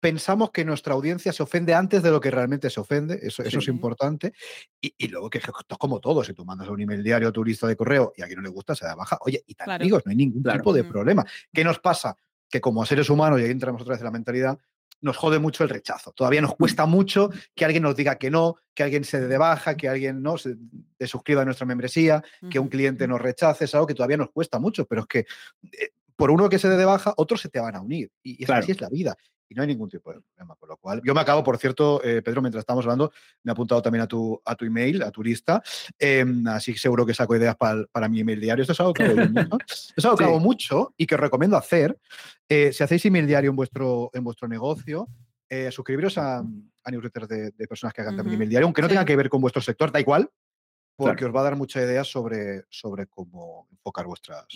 pensamos 0.00 0.50
que 0.50 0.64
nuestra 0.64 0.94
audiencia 0.94 1.32
se 1.32 1.42
ofende 1.42 1.74
antes 1.74 2.02
de 2.02 2.10
lo 2.10 2.20
que 2.20 2.30
realmente 2.30 2.70
se 2.70 2.80
ofende, 2.80 3.18
eso, 3.22 3.42
eso 3.42 3.58
es 3.58 3.68
importante. 3.68 4.32
Y, 4.80 5.08
luego 5.08 5.28
que 5.30 5.38
esto 5.38 5.52
es 5.68 5.78
como 5.78 6.00
todo, 6.00 6.22
si 6.22 6.34
tú 6.34 6.44
mandas 6.44 6.68
un 6.68 6.80
email 6.80 7.02
diario 7.02 7.28
a 7.28 7.32
tu 7.32 7.44
lista 7.44 7.66
de 7.66 7.76
correo 7.76 8.12
y 8.16 8.22
a 8.22 8.26
quien 8.26 8.38
no 8.38 8.42
le 8.42 8.50
gusta, 8.50 8.74
se 8.74 8.84
da 8.84 8.94
baja. 8.94 9.18
Oye, 9.20 9.42
y 9.46 9.54
tan 9.54 9.70
amigos, 9.70 10.02
no 10.04 10.10
hay 10.10 10.16
ningún 10.16 10.42
tipo 10.42 10.72
de 10.72 10.84
problema. 10.84 11.24
¿Qué 11.52 11.64
nos 11.64 11.80
pasa? 11.80 12.16
Que 12.48 12.60
como 12.60 12.84
seres 12.86 13.10
humanos, 13.10 13.40
y 13.40 13.44
ahí 13.44 13.50
entramos 13.50 13.82
otra 13.82 13.92
vez 13.92 14.00
en 14.00 14.06
la 14.06 14.10
mentalidad, 14.10 14.58
nos 15.00 15.16
jode 15.16 15.38
mucho 15.38 15.62
el 15.62 15.70
rechazo. 15.70 16.12
Todavía 16.12 16.40
nos 16.40 16.56
cuesta 16.56 16.86
mucho 16.86 17.30
que 17.54 17.64
alguien 17.64 17.84
nos 17.84 17.94
diga 17.94 18.16
que 18.16 18.30
no, 18.30 18.56
que 18.74 18.82
alguien 18.82 19.04
se 19.04 19.20
dé 19.20 19.28
de 19.28 19.38
baja, 19.38 19.76
que 19.76 19.88
alguien 19.88 20.22
no 20.22 20.38
se 20.38 20.56
suscriba 21.06 21.42
a 21.42 21.44
nuestra 21.44 21.66
membresía, 21.66 22.22
que 22.50 22.58
un 22.58 22.68
cliente 22.68 23.06
nos 23.06 23.20
rechace, 23.20 23.64
es 23.64 23.74
algo 23.74 23.86
que 23.86 23.94
todavía 23.94 24.16
nos 24.16 24.30
cuesta 24.30 24.58
mucho, 24.58 24.86
pero 24.86 25.02
es 25.02 25.06
que 25.06 25.18
eh, 25.20 25.90
por 26.16 26.32
uno 26.32 26.48
que 26.48 26.58
se 26.58 26.68
dé 26.68 26.76
de 26.76 26.84
baja, 26.84 27.14
otros 27.16 27.40
se 27.40 27.48
te 27.48 27.60
van 27.60 27.76
a 27.76 27.80
unir. 27.80 28.10
Y, 28.24 28.50
así 28.50 28.72
es 28.72 28.80
la 28.80 28.88
vida 28.88 29.16
y 29.48 29.54
no 29.54 29.62
hay 29.62 29.68
ningún 29.68 29.88
tipo 29.88 30.12
de 30.12 30.20
problema. 30.20 30.54
Con 30.56 30.68
lo 30.68 30.76
cual, 30.76 31.00
yo 31.04 31.14
me 31.14 31.20
acabo, 31.20 31.42
por 31.42 31.58
cierto, 31.58 32.02
eh, 32.04 32.22
Pedro, 32.22 32.42
mientras 32.42 32.62
estamos 32.62 32.84
hablando, 32.84 33.12
me 33.42 33.50
he 33.50 33.52
apuntado 33.52 33.80
también 33.80 34.02
a 34.02 34.06
tu, 34.06 34.40
a 34.44 34.54
tu 34.54 34.64
email, 34.64 35.02
a 35.02 35.10
tu 35.10 35.22
lista, 35.22 35.62
em, 35.98 36.46
así 36.48 36.72
que 36.72 36.78
seguro 36.78 37.06
que 37.06 37.14
saco 37.14 37.36
ideas 37.36 37.56
para, 37.56 38.08
mi 38.08 38.20
email 38.20 38.40
diario. 38.40 38.62
Esto 38.62 38.72
es 38.72 38.80
algo 38.80 38.92
que 38.92 39.04
hago, 39.04 39.16
mucho, 39.16 39.58
es 39.96 40.04
algo 40.04 40.16
que 40.16 40.24
hago 40.24 40.40
mucho 40.40 40.94
y 40.96 41.06
que 41.06 41.14
os 41.14 41.20
recomiendo 41.20 41.56
hacer. 41.56 41.98
Eh, 42.48 42.72
si 42.72 42.82
hacéis 42.82 43.04
email 43.06 43.26
diario 43.26 43.50
en 43.50 43.56
vuestro, 43.56 44.10
en 44.12 44.24
vuestro 44.24 44.48
negocio, 44.48 45.08
eh, 45.48 45.70
suscribiros 45.70 46.18
a, 46.18 46.38
a 46.38 46.90
newsletters 46.90 47.28
de, 47.28 47.66
personas 47.68 47.94
que 47.94 48.02
hagan 48.02 48.16
también 48.16 48.36
email 48.36 48.50
diario, 48.50 48.66
aunque 48.66 48.82
no 48.82 48.88
tenga 48.88 49.04
que 49.04 49.16
ver 49.16 49.28
con 49.28 49.40
vuestro 49.40 49.62
sector, 49.62 49.90
da 49.90 50.00
igual, 50.00 50.30
porque 50.96 51.24
os 51.24 51.34
va 51.34 51.40
a 51.40 51.44
dar 51.44 51.56
muchas 51.56 51.84
ideas 51.84 52.06
sobre, 52.06 52.64
sobre 52.68 53.06
cómo 53.06 53.68
enfocar 53.70 54.06
vuestras. 54.06 54.46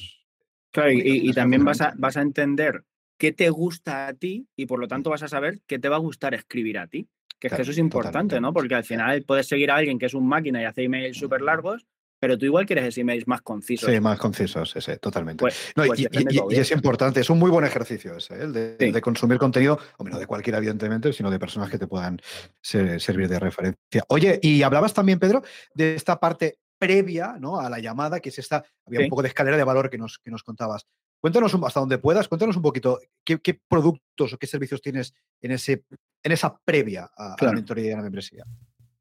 Claro, 0.72 0.90
y, 0.90 1.32
también 1.32 1.64
vas 1.64 1.82
a, 1.82 1.92
vas 1.96 2.16
a 2.16 2.22
entender 2.22 2.84
qué 3.22 3.30
te 3.30 3.50
gusta 3.50 4.08
a 4.08 4.14
ti 4.14 4.48
y 4.56 4.66
por 4.66 4.80
lo 4.80 4.88
tanto 4.88 5.08
vas 5.08 5.22
a 5.22 5.28
saber 5.28 5.60
qué 5.68 5.78
te 5.78 5.88
va 5.88 5.94
a 5.94 6.00
gustar 6.00 6.34
escribir 6.34 6.76
a 6.76 6.88
ti. 6.88 7.08
Que 7.38 7.46
es 7.46 7.54
que 7.54 7.62
eso 7.62 7.70
es 7.70 7.78
importante, 7.78 8.40
¿no? 8.40 8.52
Porque 8.52 8.74
al 8.74 8.82
final 8.82 9.22
puedes 9.22 9.46
seguir 9.46 9.70
a 9.70 9.76
alguien 9.76 9.96
que 9.96 10.06
es 10.06 10.14
un 10.14 10.26
máquina 10.26 10.60
y 10.60 10.64
hace 10.64 10.82
emails 10.82 11.18
súper 11.18 11.40
largos, 11.40 11.86
pero 12.18 12.36
tú 12.36 12.46
igual 12.46 12.66
quieres 12.66 12.98
emails 12.98 13.28
más 13.28 13.40
concisos. 13.42 13.88
Sí, 13.88 14.00
más 14.00 14.18
concisos, 14.18 14.74
ese, 14.74 14.96
totalmente. 14.96 15.40
Pues, 15.40 15.72
pues 15.72 16.00
y, 16.00 16.08
es 16.50 16.72
importante, 16.72 17.20
es 17.20 17.30
un 17.30 17.38
muy 17.38 17.48
buen 17.48 17.64
ejercicio 17.64 18.16
ese, 18.16 18.34
¿eh? 18.34 18.42
el 18.42 18.92
de, 18.92 19.00
consumir 19.00 19.38
contenido, 19.38 19.78
o 19.98 20.02
menos 20.02 20.18
de 20.18 20.26
cualquiera, 20.26 20.58
evidentemente, 20.58 21.12
sino 21.12 21.30
de 21.30 21.38
personas 21.38 21.70
que 21.70 21.78
te 21.78 21.86
puedan 21.86 22.20
servir 22.60 23.28
de 23.28 23.38
referencia. 23.38 24.02
Oye, 24.08 24.40
y 24.42 24.64
hablabas 24.64 24.94
también, 24.94 25.20
Pedro, 25.20 25.44
de 25.74 25.94
esta 25.94 26.18
parte 26.18 26.58
previa 26.76 27.36
¿no? 27.38 27.60
a 27.60 27.70
la 27.70 27.78
llamada, 27.78 28.18
que 28.18 28.30
es 28.30 28.40
esta, 28.40 28.64
había 28.84 28.98
un 28.98 29.08
poco 29.08 29.22
de 29.22 29.28
escalera 29.28 29.56
de 29.56 29.62
valor 29.62 29.90
que 29.90 29.98
nos, 29.98 30.18
que 30.18 30.32
nos 30.32 30.42
contabas. 30.42 30.88
Cuéntanos 31.22 31.54
hasta 31.54 31.78
donde 31.78 31.98
puedas, 31.98 32.26
cuéntanos 32.26 32.56
un 32.56 32.62
poquito 32.62 32.98
qué, 33.24 33.38
productos 33.68 34.32
o 34.32 34.38
qué 34.38 34.48
servicios 34.48 34.82
tienes 34.82 35.14
en, 35.40 35.52
ese, 35.52 35.84
en 36.20 36.32
esa 36.32 36.58
previa 36.64 37.08
a, 37.16 37.36
la 37.40 37.52
mentoría 37.52 37.90
y 37.90 37.92
a 37.92 37.96
la 37.98 38.02
membresía. 38.02 38.44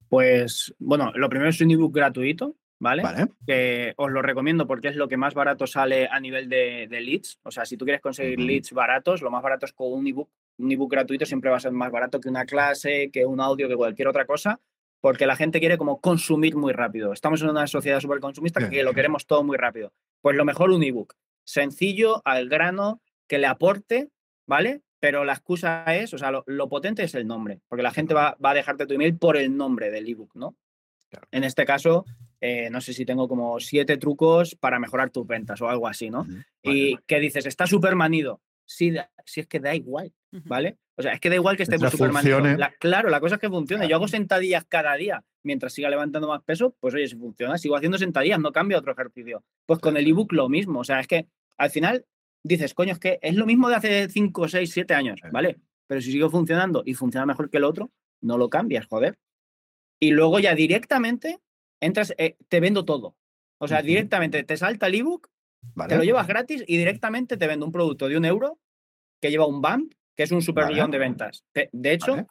Pues, 0.07 0.71
bueno, 0.77 1.11
lo 1.15 1.29
primero 1.29 1.49
es 1.49 1.59
un 1.61 1.71
ebook 1.71 1.95
gratuito, 1.95 2.57
¿vale? 2.77 3.01
Que 3.47 3.95
os 3.97 4.11
lo 4.11 4.21
recomiendo 4.21 4.67
porque 4.67 4.89
es 4.89 4.97
lo 4.97 5.07
que 5.07 5.17
más 5.17 5.33
barato 5.33 5.65
sale 5.65 6.07
a 6.11 6.19
nivel 6.19 6.47
de, 6.47 6.87
leads. 6.91 7.39
O 7.41 7.49
sea, 7.49 7.65
si 7.65 7.75
tú 7.75 7.85
quieres 7.85 8.01
conseguir 8.01 8.39
leads 8.39 8.71
baratos, 8.71 9.23
lo 9.23 9.31
más 9.31 9.41
barato 9.41 9.65
es 9.65 9.73
con 9.73 9.91
un 9.91 10.05
ebook. 10.05 10.29
Un 10.59 10.71
ebook 10.71 10.91
gratuito 10.91 11.25
siempre 11.25 11.49
va 11.49 11.57
a 11.57 11.61
ser 11.61 11.71
más 11.71 11.91
barato 11.91 12.21
que 12.21 12.29
una 12.29 12.45
clase, 12.45 13.09
que 13.11 13.25
un 13.25 13.41
audio, 13.41 13.67
que 13.67 13.75
cualquier 13.75 14.07
otra 14.07 14.27
cosa, 14.27 14.59
porque 14.99 15.25
la 15.25 15.35
gente 15.35 15.59
quiere 15.59 15.79
como 15.79 15.99
consumir 15.99 16.55
muy 16.55 16.71
rápido. 16.71 17.13
Estamos 17.13 17.41
en 17.41 17.49
una 17.49 17.65
sociedad 17.65 17.99
súper 17.99 18.19
consumista 18.19 18.69
que 18.69 18.83
lo 18.83 18.93
queremos 18.93 19.25
todo 19.25 19.43
muy 19.43 19.57
rápido. 19.57 19.91
Pues 20.21 20.35
lo 20.35 20.45
mejor 20.45 20.69
un 20.69 20.83
ebook 20.83 21.15
sencillo, 21.43 22.21
al 22.25 22.49
grano, 22.49 23.01
que 23.27 23.37
le 23.37 23.47
aporte, 23.47 24.09
¿vale? 24.47 24.81
Pero 24.99 25.25
la 25.25 25.33
excusa 25.33 25.83
es, 25.95 26.13
o 26.13 26.17
sea, 26.17 26.31
lo, 26.45 26.69
potente 26.69 27.03
es 27.03 27.15
el 27.15 27.25
nombre, 27.25 27.61
porque 27.67 27.83
la 27.83 27.91
gente 27.91 28.13
va, 28.13 28.37
a 28.41 28.53
dejarte 28.53 28.85
tu 28.85 28.93
email 28.93 29.17
por 29.17 29.37
el 29.37 29.55
nombre 29.55 29.89
del 29.89 30.07
ebook, 30.07 30.35
¿no? 30.35 30.55
En 31.31 31.43
este 31.43 31.65
caso, 31.65 32.05
eh, 32.39 32.69
no 32.69 32.79
sé 32.79 32.93
si 32.93 33.05
tengo 33.05 33.27
como 33.27 33.59
siete 33.59 33.97
trucos 33.97 34.55
para 34.55 34.79
mejorar 34.79 35.09
tus 35.09 35.27
ventas 35.27 35.61
o 35.61 35.67
algo 35.67 35.87
así, 35.87 36.09
¿no? 36.09 36.25
y 36.63 36.97
que 37.05 37.19
dices, 37.19 37.45
está 37.45 37.67
súper 37.67 37.95
manido. 37.95 38.41
Sí, 38.65 38.93
si 39.25 39.41
es 39.41 39.47
que 39.47 39.59
da 39.59 39.75
igual, 39.75 40.13
¿vale? 40.31 40.77
O 41.01 41.03
sea, 41.03 41.13
es 41.13 41.19
que 41.19 41.29
da 41.29 41.35
igual 41.35 41.57
que 41.57 41.63
esté 41.63 41.79
súper 41.79 42.11
claro, 42.79 43.09
la 43.09 43.19
cosa 43.19 43.35
es 43.35 43.41
que 43.41 43.49
funcione. 43.49 43.87
Yo 43.87 43.95
hago 43.95 44.07
sentadillas 44.07 44.65
cada 44.65 44.95
día 44.95 45.23
mientras 45.41 45.73
siga 45.73 45.89
levantando 45.89 46.27
más 46.27 46.43
peso, 46.43 46.75
pues 46.79 46.93
oye, 46.93 47.07
si 47.07 47.15
funciona, 47.15 47.57
sigo 47.57 47.75
haciendo 47.75 47.97
sentadillas, 47.97 48.39
no 48.39 48.51
cambio 48.51 48.77
otro 48.77 48.91
ejercicio. 48.91 49.43
Pues 49.65 49.79
con 49.79 49.97
el 49.97 50.07
ebook 50.07 50.31
lo 50.33 50.47
mismo. 50.47 50.81
O 50.81 50.83
sea, 50.83 50.99
es 50.99 51.07
que 51.07 51.27
al 51.57 51.71
final 51.71 52.05
dices, 52.43 52.75
coño, 52.75 52.93
es 52.93 52.99
que 52.99 53.17
es 53.23 53.35
lo 53.35 53.47
mismo 53.47 53.67
de 53.67 53.75
hace 53.75 54.09
5, 54.09 54.47
6, 54.47 54.71
7 54.71 54.93
años, 54.93 55.19
¿vale? 55.31 55.59
Pero 55.87 56.01
si 56.01 56.11
sigue 56.11 56.29
funcionando 56.29 56.83
y 56.85 56.93
funciona 56.93 57.25
mejor 57.25 57.49
que 57.49 57.57
el 57.57 57.63
otro, 57.63 57.91
no 58.21 58.37
lo 58.37 58.49
cambias, 58.49 58.85
joder. 58.85 59.17
Y 59.99 60.11
luego 60.11 60.39
ya 60.39 60.53
directamente 60.53 61.39
entras, 61.79 62.13
eh, 62.19 62.37
te 62.47 62.59
vendo 62.59 62.85
todo. 62.85 63.15
O 63.57 63.67
sea, 63.67 63.81
directamente 63.81 64.43
te 64.43 64.57
salta 64.57 64.87
el 64.87 64.95
ebook, 64.95 65.29
te 65.87 65.95
lo 65.95 66.03
llevas 66.03 66.27
gratis 66.27 66.63
y 66.67 66.77
directamente 66.77 67.37
te 67.37 67.47
vendo 67.47 67.65
un 67.65 67.71
producto 67.71 68.07
de 68.07 68.17
un 68.17 68.25
euro 68.25 68.59
que 69.21 69.29
lleva 69.29 69.45
un 69.45 69.61
BAMP, 69.61 69.93
que 70.15 70.23
es 70.23 70.31
un 70.31 70.41
super 70.41 70.67
millón 70.67 70.91
de 70.91 70.97
ventas. 70.97 71.43
De, 71.53 71.93
hecho, 71.93 72.27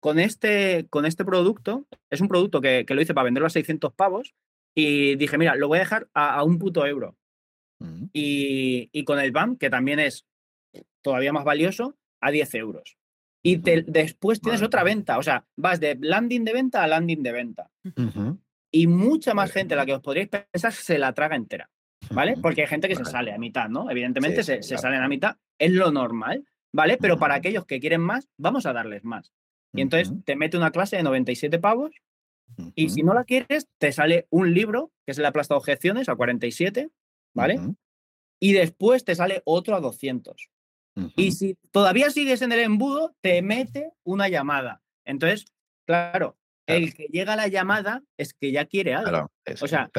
con, 0.00 0.18
este, 0.18 0.86
con 0.90 1.06
este 1.06 1.24
producto, 1.24 1.86
es 2.10 2.20
un 2.20 2.28
producto 2.28 2.60
que, 2.60 2.84
lo 2.88 3.00
hice 3.00 3.14
para 3.14 3.24
venderlo 3.24 3.46
a 3.46 3.50
600 3.50 3.92
pavos 3.94 4.34
y 4.74 5.16
dije, 5.16 5.38
mira, 5.38 5.56
lo 5.56 5.68
voy 5.68 5.78
a 5.78 5.82
dejar 5.82 6.08
a 6.14 6.42
un 6.44 6.58
puto 6.58 6.86
euro 6.86 7.16
y, 8.12 9.04
con 9.04 9.18
el 9.18 9.32
BAM, 9.32 9.56
que 9.56 9.70
también 9.70 10.00
es 10.00 10.26
todavía 11.02 11.32
más 11.32 11.44
valioso, 11.44 11.96
a 12.20 12.30
10 12.30 12.54
euros. 12.54 12.96
Y 13.42 13.56
después 13.56 14.40
tienes 14.40 14.62
otra 14.62 14.84
venta, 14.84 15.16
o 15.16 15.22
sea, 15.22 15.46
vas 15.56 15.80
de 15.80 15.96
landing 15.98 16.44
de 16.44 16.52
venta 16.52 16.84
a 16.84 16.86
landing 16.86 17.22
de 17.22 17.32
venta. 17.32 17.70
Y 18.70 18.86
mucha 18.86 19.34
más 19.34 19.50
gente, 19.50 19.74
la 19.74 19.86
que 19.86 19.94
os 19.94 20.02
podríais 20.02 20.28
pensar, 20.28 20.72
se 20.72 20.98
la 20.98 21.12
traga 21.14 21.36
entera, 21.36 21.70
¿vale? 22.10 22.36
Porque 22.40 22.62
hay 22.62 22.68
gente 22.68 22.88
que 22.88 22.96
se 22.96 23.04
sale 23.04 23.32
a 23.32 23.38
mitad, 23.38 23.68
¿no? 23.68 23.90
Evidentemente 23.90 24.42
se, 24.42 24.62
salen 24.62 25.02
a 25.02 25.08
mitad, 25.08 25.36
es 25.58 25.72
lo 25.72 25.90
normal, 25.90 26.44
¿vale? 26.72 26.96
Pero 26.98 27.18
para 27.18 27.34
aquellos 27.34 27.66
que 27.66 27.80
quieren 27.80 28.00
más, 28.00 28.28
vamos 28.36 28.66
a 28.66 28.72
darles 28.72 29.04
más. 29.04 29.32
Y 29.72 29.82
entonces 29.82 30.12
te 30.24 30.36
mete 30.36 30.56
una 30.56 30.72
clase 30.72 30.96
de 30.96 31.02
97 31.02 31.58
pavos 31.58 31.92
y 32.74 32.90
si 32.90 33.02
no 33.02 33.14
la 33.14 33.24
quieres, 33.24 33.68
te 33.78 33.92
sale 33.92 34.26
un 34.30 34.52
libro, 34.52 34.92
que 35.06 35.12
es 35.12 35.18
el 35.18 35.26
aplastado 35.26 35.58
objeciones, 35.58 36.08
a 36.08 36.16
47, 36.16 36.90
¿vale? 37.34 37.60
Y 38.40 38.52
después 38.52 39.04
te 39.04 39.14
sale 39.14 39.42
otro 39.44 39.76
a 39.76 39.80
200. 39.80 40.50
Y 41.16 41.32
si 41.32 41.56
todavía 41.70 42.10
sigues 42.10 42.42
en 42.42 42.52
el 42.52 42.60
embudo, 42.60 43.14
te 43.20 43.40
mete 43.42 43.92
una 44.02 44.28
llamada. 44.28 44.82
Entonces, 45.04 45.46
claro, 45.86 46.36
el 46.76 46.94
que 46.94 47.04
llega 47.04 47.34
a 47.34 47.36
la 47.36 47.48
llamada 47.48 48.02
es 48.16 48.34
que 48.34 48.52
ya 48.52 48.64
quiere 48.64 48.94
algo. 48.94 49.30
o 49.60 49.66
sea, 49.66 49.90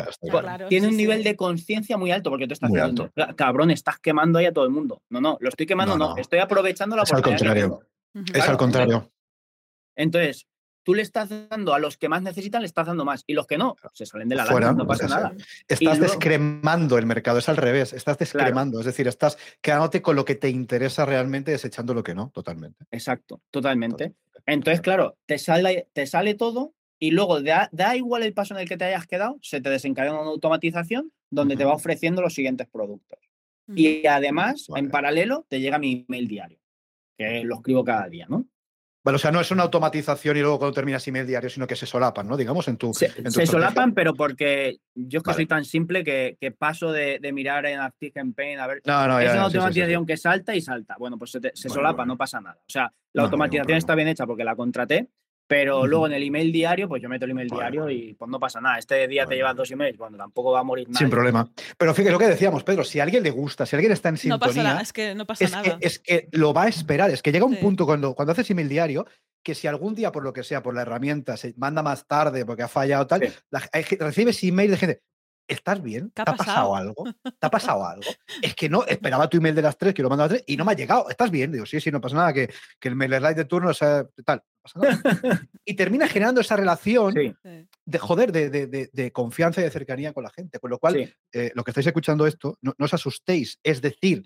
tiene 0.69 0.87
un 0.87 0.97
nivel 0.97 1.23
de 1.23 1.35
conciencia 1.35 1.97
muy 1.97 2.11
alto 2.11 2.29
porque 2.29 2.47
tú 2.47 2.53
estás 2.53 2.71
diciendo, 2.71 3.11
cabrón, 3.35 3.71
estás 3.71 3.99
quemando 3.99 4.39
ahí 4.39 4.45
a 4.45 4.53
todo 4.53 4.65
el 4.65 4.71
mundo. 4.71 5.01
No, 5.09 5.21
no, 5.21 5.37
lo 5.39 5.49
estoy 5.49 5.65
quemando, 5.65 5.97
no, 5.97 6.17
estoy 6.17 6.39
aprovechando 6.39 6.95
la 6.95 7.03
es 7.03 7.13
Al 7.13 7.21
contrario. 7.21 7.81
Es 8.33 8.47
al 8.47 8.57
contrario. 8.57 9.11
Entonces, 9.95 10.47
tú 10.83 10.93
le 10.93 11.01
estás 11.01 11.29
dando 11.49 11.73
a 11.73 11.79
los 11.79 11.97
que 11.97 12.09
más 12.09 12.21
necesitan, 12.21 12.61
le 12.61 12.67
estás 12.67 12.87
dando 12.87 13.05
más. 13.05 13.23
Y 13.27 13.33
los 13.33 13.47
que 13.47 13.57
no, 13.57 13.75
se 13.93 14.05
salen 14.05 14.29
de 14.29 14.35
la 14.35 14.45
Fuera, 14.45 14.73
no 14.73 14.85
pasa 14.85 15.07
nada. 15.07 15.33
Estás 15.67 15.99
descremando 15.99 16.97
el 16.97 17.05
mercado, 17.05 17.39
es 17.39 17.49
al 17.49 17.57
revés, 17.57 17.93
estás 17.93 18.17
descremando, 18.17 18.79
es 18.79 18.85
decir, 18.85 19.07
estás 19.07 19.37
quedándote 19.61 20.01
con 20.01 20.15
lo 20.15 20.25
que 20.25 20.35
te 20.35 20.49
interesa 20.49 21.05
realmente, 21.05 21.51
desechando 21.51 21.93
lo 21.93 22.03
que 22.03 22.15
no, 22.15 22.29
totalmente. 22.29 22.85
Exacto, 22.91 23.41
totalmente. 23.51 24.13
Entonces, 24.45 24.81
claro, 24.81 25.17
te 25.25 25.37
sale, 25.37 25.87
te 25.93 26.07
sale 26.07 26.33
todo 26.33 26.73
y 26.99 27.11
luego 27.11 27.41
da, 27.41 27.69
igual 27.95 28.23
el 28.23 28.33
paso 28.33 28.53
en 28.53 28.61
el 28.61 28.69
que 28.69 28.77
te 28.77 28.85
hayas 28.85 29.07
quedado, 29.07 29.39
se 29.41 29.61
te 29.61 29.69
desencadena 29.69 30.21
una 30.21 30.29
automatización 30.29 31.11
donde 31.29 31.55
te 31.57 31.65
va 31.65 31.73
ofreciendo 31.73 32.21
los 32.21 32.33
siguientes 32.33 32.67
productos. 32.67 33.19
Y 33.73 34.05
además, 34.05 34.67
en 34.75 34.89
paralelo, 34.89 35.45
te 35.47 35.61
llega 35.61 35.79
mi 35.79 36.05
email 36.07 36.27
diario, 36.27 36.59
que 37.17 37.43
lo 37.43 37.55
escribo 37.55 37.85
cada 37.85 38.09
día, 38.09 38.25
¿no? 38.27 38.45
Bueno, 39.03 39.15
o 39.15 39.19
sea, 39.19 39.31
no 39.31 39.41
es 39.41 39.49
una 39.49 39.63
automatización 39.63 40.37
y 40.37 40.41
luego 40.41 40.59
cuando 40.59 40.75
terminas 40.75 41.07
email 41.07 41.25
diario, 41.25 41.49
sino 41.49 41.65
que 41.65 41.75
se 41.75 41.87
solapan, 41.87 42.27
¿no? 42.27 42.37
Digamos, 42.37 42.67
en 42.67 42.77
tu. 42.77 42.93
Se, 42.93 43.09
se 43.31 43.47
solapan, 43.47 43.93
pero 43.93 44.13
porque 44.13 44.77
yo 44.93 45.19
es 45.19 45.23
que 45.23 45.33
soy 45.33 45.47
tan 45.47 45.65
simple 45.65 46.03
que, 46.03 46.55
paso 46.57 46.91
de, 46.91 47.19
mirar 47.33 47.65
en 47.65 47.79
ActiveCampaign 47.79 48.59
a 48.59 48.67
ver. 48.67 48.81
No, 48.85 49.07
no, 49.07 49.19
es 49.19 49.31
una 49.31 49.43
automatización 49.43 50.05
que 50.05 50.17
salta 50.17 50.55
y 50.55 50.61
salta. 50.61 50.95
Bueno, 50.99 51.17
pues 51.17 51.31
se, 51.31 51.69
solapa, 51.69 52.05
no 52.05 52.15
pasa 52.15 52.41
nada. 52.41 52.57
O 52.59 52.69
sea, 52.69 52.93
la 53.13 53.23
automatización 53.23 53.77
está 53.77 53.95
bien 53.95 54.07
hecha 54.07 54.27
porque 54.27 54.43
la 54.43 54.55
contraté, 54.55 55.09
pero 55.51 55.85
luego 55.85 56.07
en 56.07 56.13
el 56.13 56.23
email 56.23 56.49
diario, 56.49 56.87
pues 56.87 57.03
yo 57.03 57.09
meto 57.09 57.25
el 57.25 57.31
email 57.31 57.49
diario 57.49 57.89
y 57.89 58.13
pues 58.13 58.31
no 58.31 58.39
pasa 58.39 58.61
nada. 58.61 58.77
Este 58.77 59.05
día 59.05 59.25
te 59.25 59.35
llevas 59.35 59.53
dos 59.53 59.69
emails, 59.69 59.97
cuando 59.97 60.17
tampoco 60.17 60.53
va 60.53 60.61
a 60.61 60.63
morir 60.63 60.87
nada. 60.87 60.99
Sin 60.99 61.09
problema. 61.09 61.45
Pero 61.77 61.93
fíjate 61.93 62.13
lo 62.13 62.19
que 62.19 62.27
decíamos, 62.27 62.63
Pedro, 62.63 62.85
si 62.85 63.01
a 63.01 63.03
alguien 63.03 63.21
le 63.21 63.31
gusta, 63.31 63.65
si 63.65 63.75
alguien 63.75 63.91
está 63.91 64.07
en 64.07 64.15
sintonía. 64.15 64.47
No 64.47 64.53
pasa 64.53 64.63
nada, 64.63 64.81
es 64.81 64.93
que 64.93 65.13
no 65.13 65.27
pasa 65.27 65.49
nada. 65.49 65.77
es 65.81 65.99
que 65.99 66.29
lo 66.31 66.53
va 66.53 66.63
a 66.63 66.67
esperar. 66.69 67.11
Es 67.11 67.21
que 67.21 67.33
llega 67.33 67.43
un 67.43 67.57
punto 67.57 67.85
cuando, 67.85 68.15
cuando 68.15 68.31
haces 68.31 68.49
email 68.49 68.69
diario 68.69 69.05
que 69.43 69.53
si 69.53 69.67
algún 69.67 69.93
día, 69.93 70.13
por 70.13 70.23
lo 70.23 70.31
que 70.31 70.43
sea, 70.43 70.63
por 70.63 70.73
la 70.73 70.83
herramienta, 70.83 71.35
se 71.35 71.53
manda 71.57 71.83
más 71.83 72.07
tarde 72.07 72.45
porque 72.45 72.63
ha 72.63 72.69
fallado 72.69 73.05
tal, 73.07 73.29
recibes 73.99 74.41
email 74.45 74.71
de 74.71 74.77
gente. 74.77 75.01
¿Estás 75.51 75.81
bien? 75.81 76.11
¿Te 76.11 76.21
ha 76.21 76.25
pasado? 76.25 76.75
algo? 76.75 77.03
¿Te 77.39 77.45
ha 77.45 77.49
pasado 77.49 77.85
algo? 77.85 78.09
Es 78.41 78.55
que 78.55 78.69
no, 78.69 78.85
esperaba 78.87 79.29
tu 79.29 79.37
email 79.37 79.53
de 79.53 79.61
las 79.61 79.77
tres, 79.77 79.93
que 79.93 80.01
lo 80.01 80.09
mando 80.09 80.23
a 80.23 80.27
las 80.27 80.37
tres, 80.37 80.43
y 80.47 80.55
no 80.55 80.63
me 80.63 80.71
ha 80.71 80.75
llegado. 80.75 81.09
¿Estás 81.09 81.29
bien? 81.29 81.51
Digo, 81.51 81.65
sí, 81.65 81.81
sí, 81.81 81.91
no 81.91 81.99
pasa 81.99 82.15
nada, 82.15 82.33
que, 82.33 82.49
que 82.79 82.87
el 82.87 82.95
MailerLite 82.95 83.35
de 83.35 83.45
turno, 83.45 83.69
o 83.69 83.73
sea, 83.73 84.07
tal, 84.25 84.41
pasa 84.61 84.79
nada. 84.79 85.01
y 85.65 85.73
termina 85.73 86.07
generando 86.07 86.39
esa 86.39 86.55
relación 86.55 87.13
de 87.13 87.99
joder, 87.99 88.31
de, 88.31 88.49
de, 88.49 88.89
de, 88.91 89.11
confianza 89.11 89.59
y 89.59 89.65
de 89.65 89.71
cercanía 89.71 90.13
con 90.13 90.23
la 90.23 90.29
gente. 90.29 90.59
Con 90.59 90.69
lo 90.69 90.79
cual, 90.79 91.13
eh, 91.33 91.51
lo 91.53 91.63
que 91.63 91.71
estáis 91.71 91.87
escuchando 91.87 92.25
esto, 92.25 92.57
no, 92.61 92.73
os 92.79 92.93
asustéis. 92.93 93.59
Es 93.61 93.81
decir, 93.81 94.23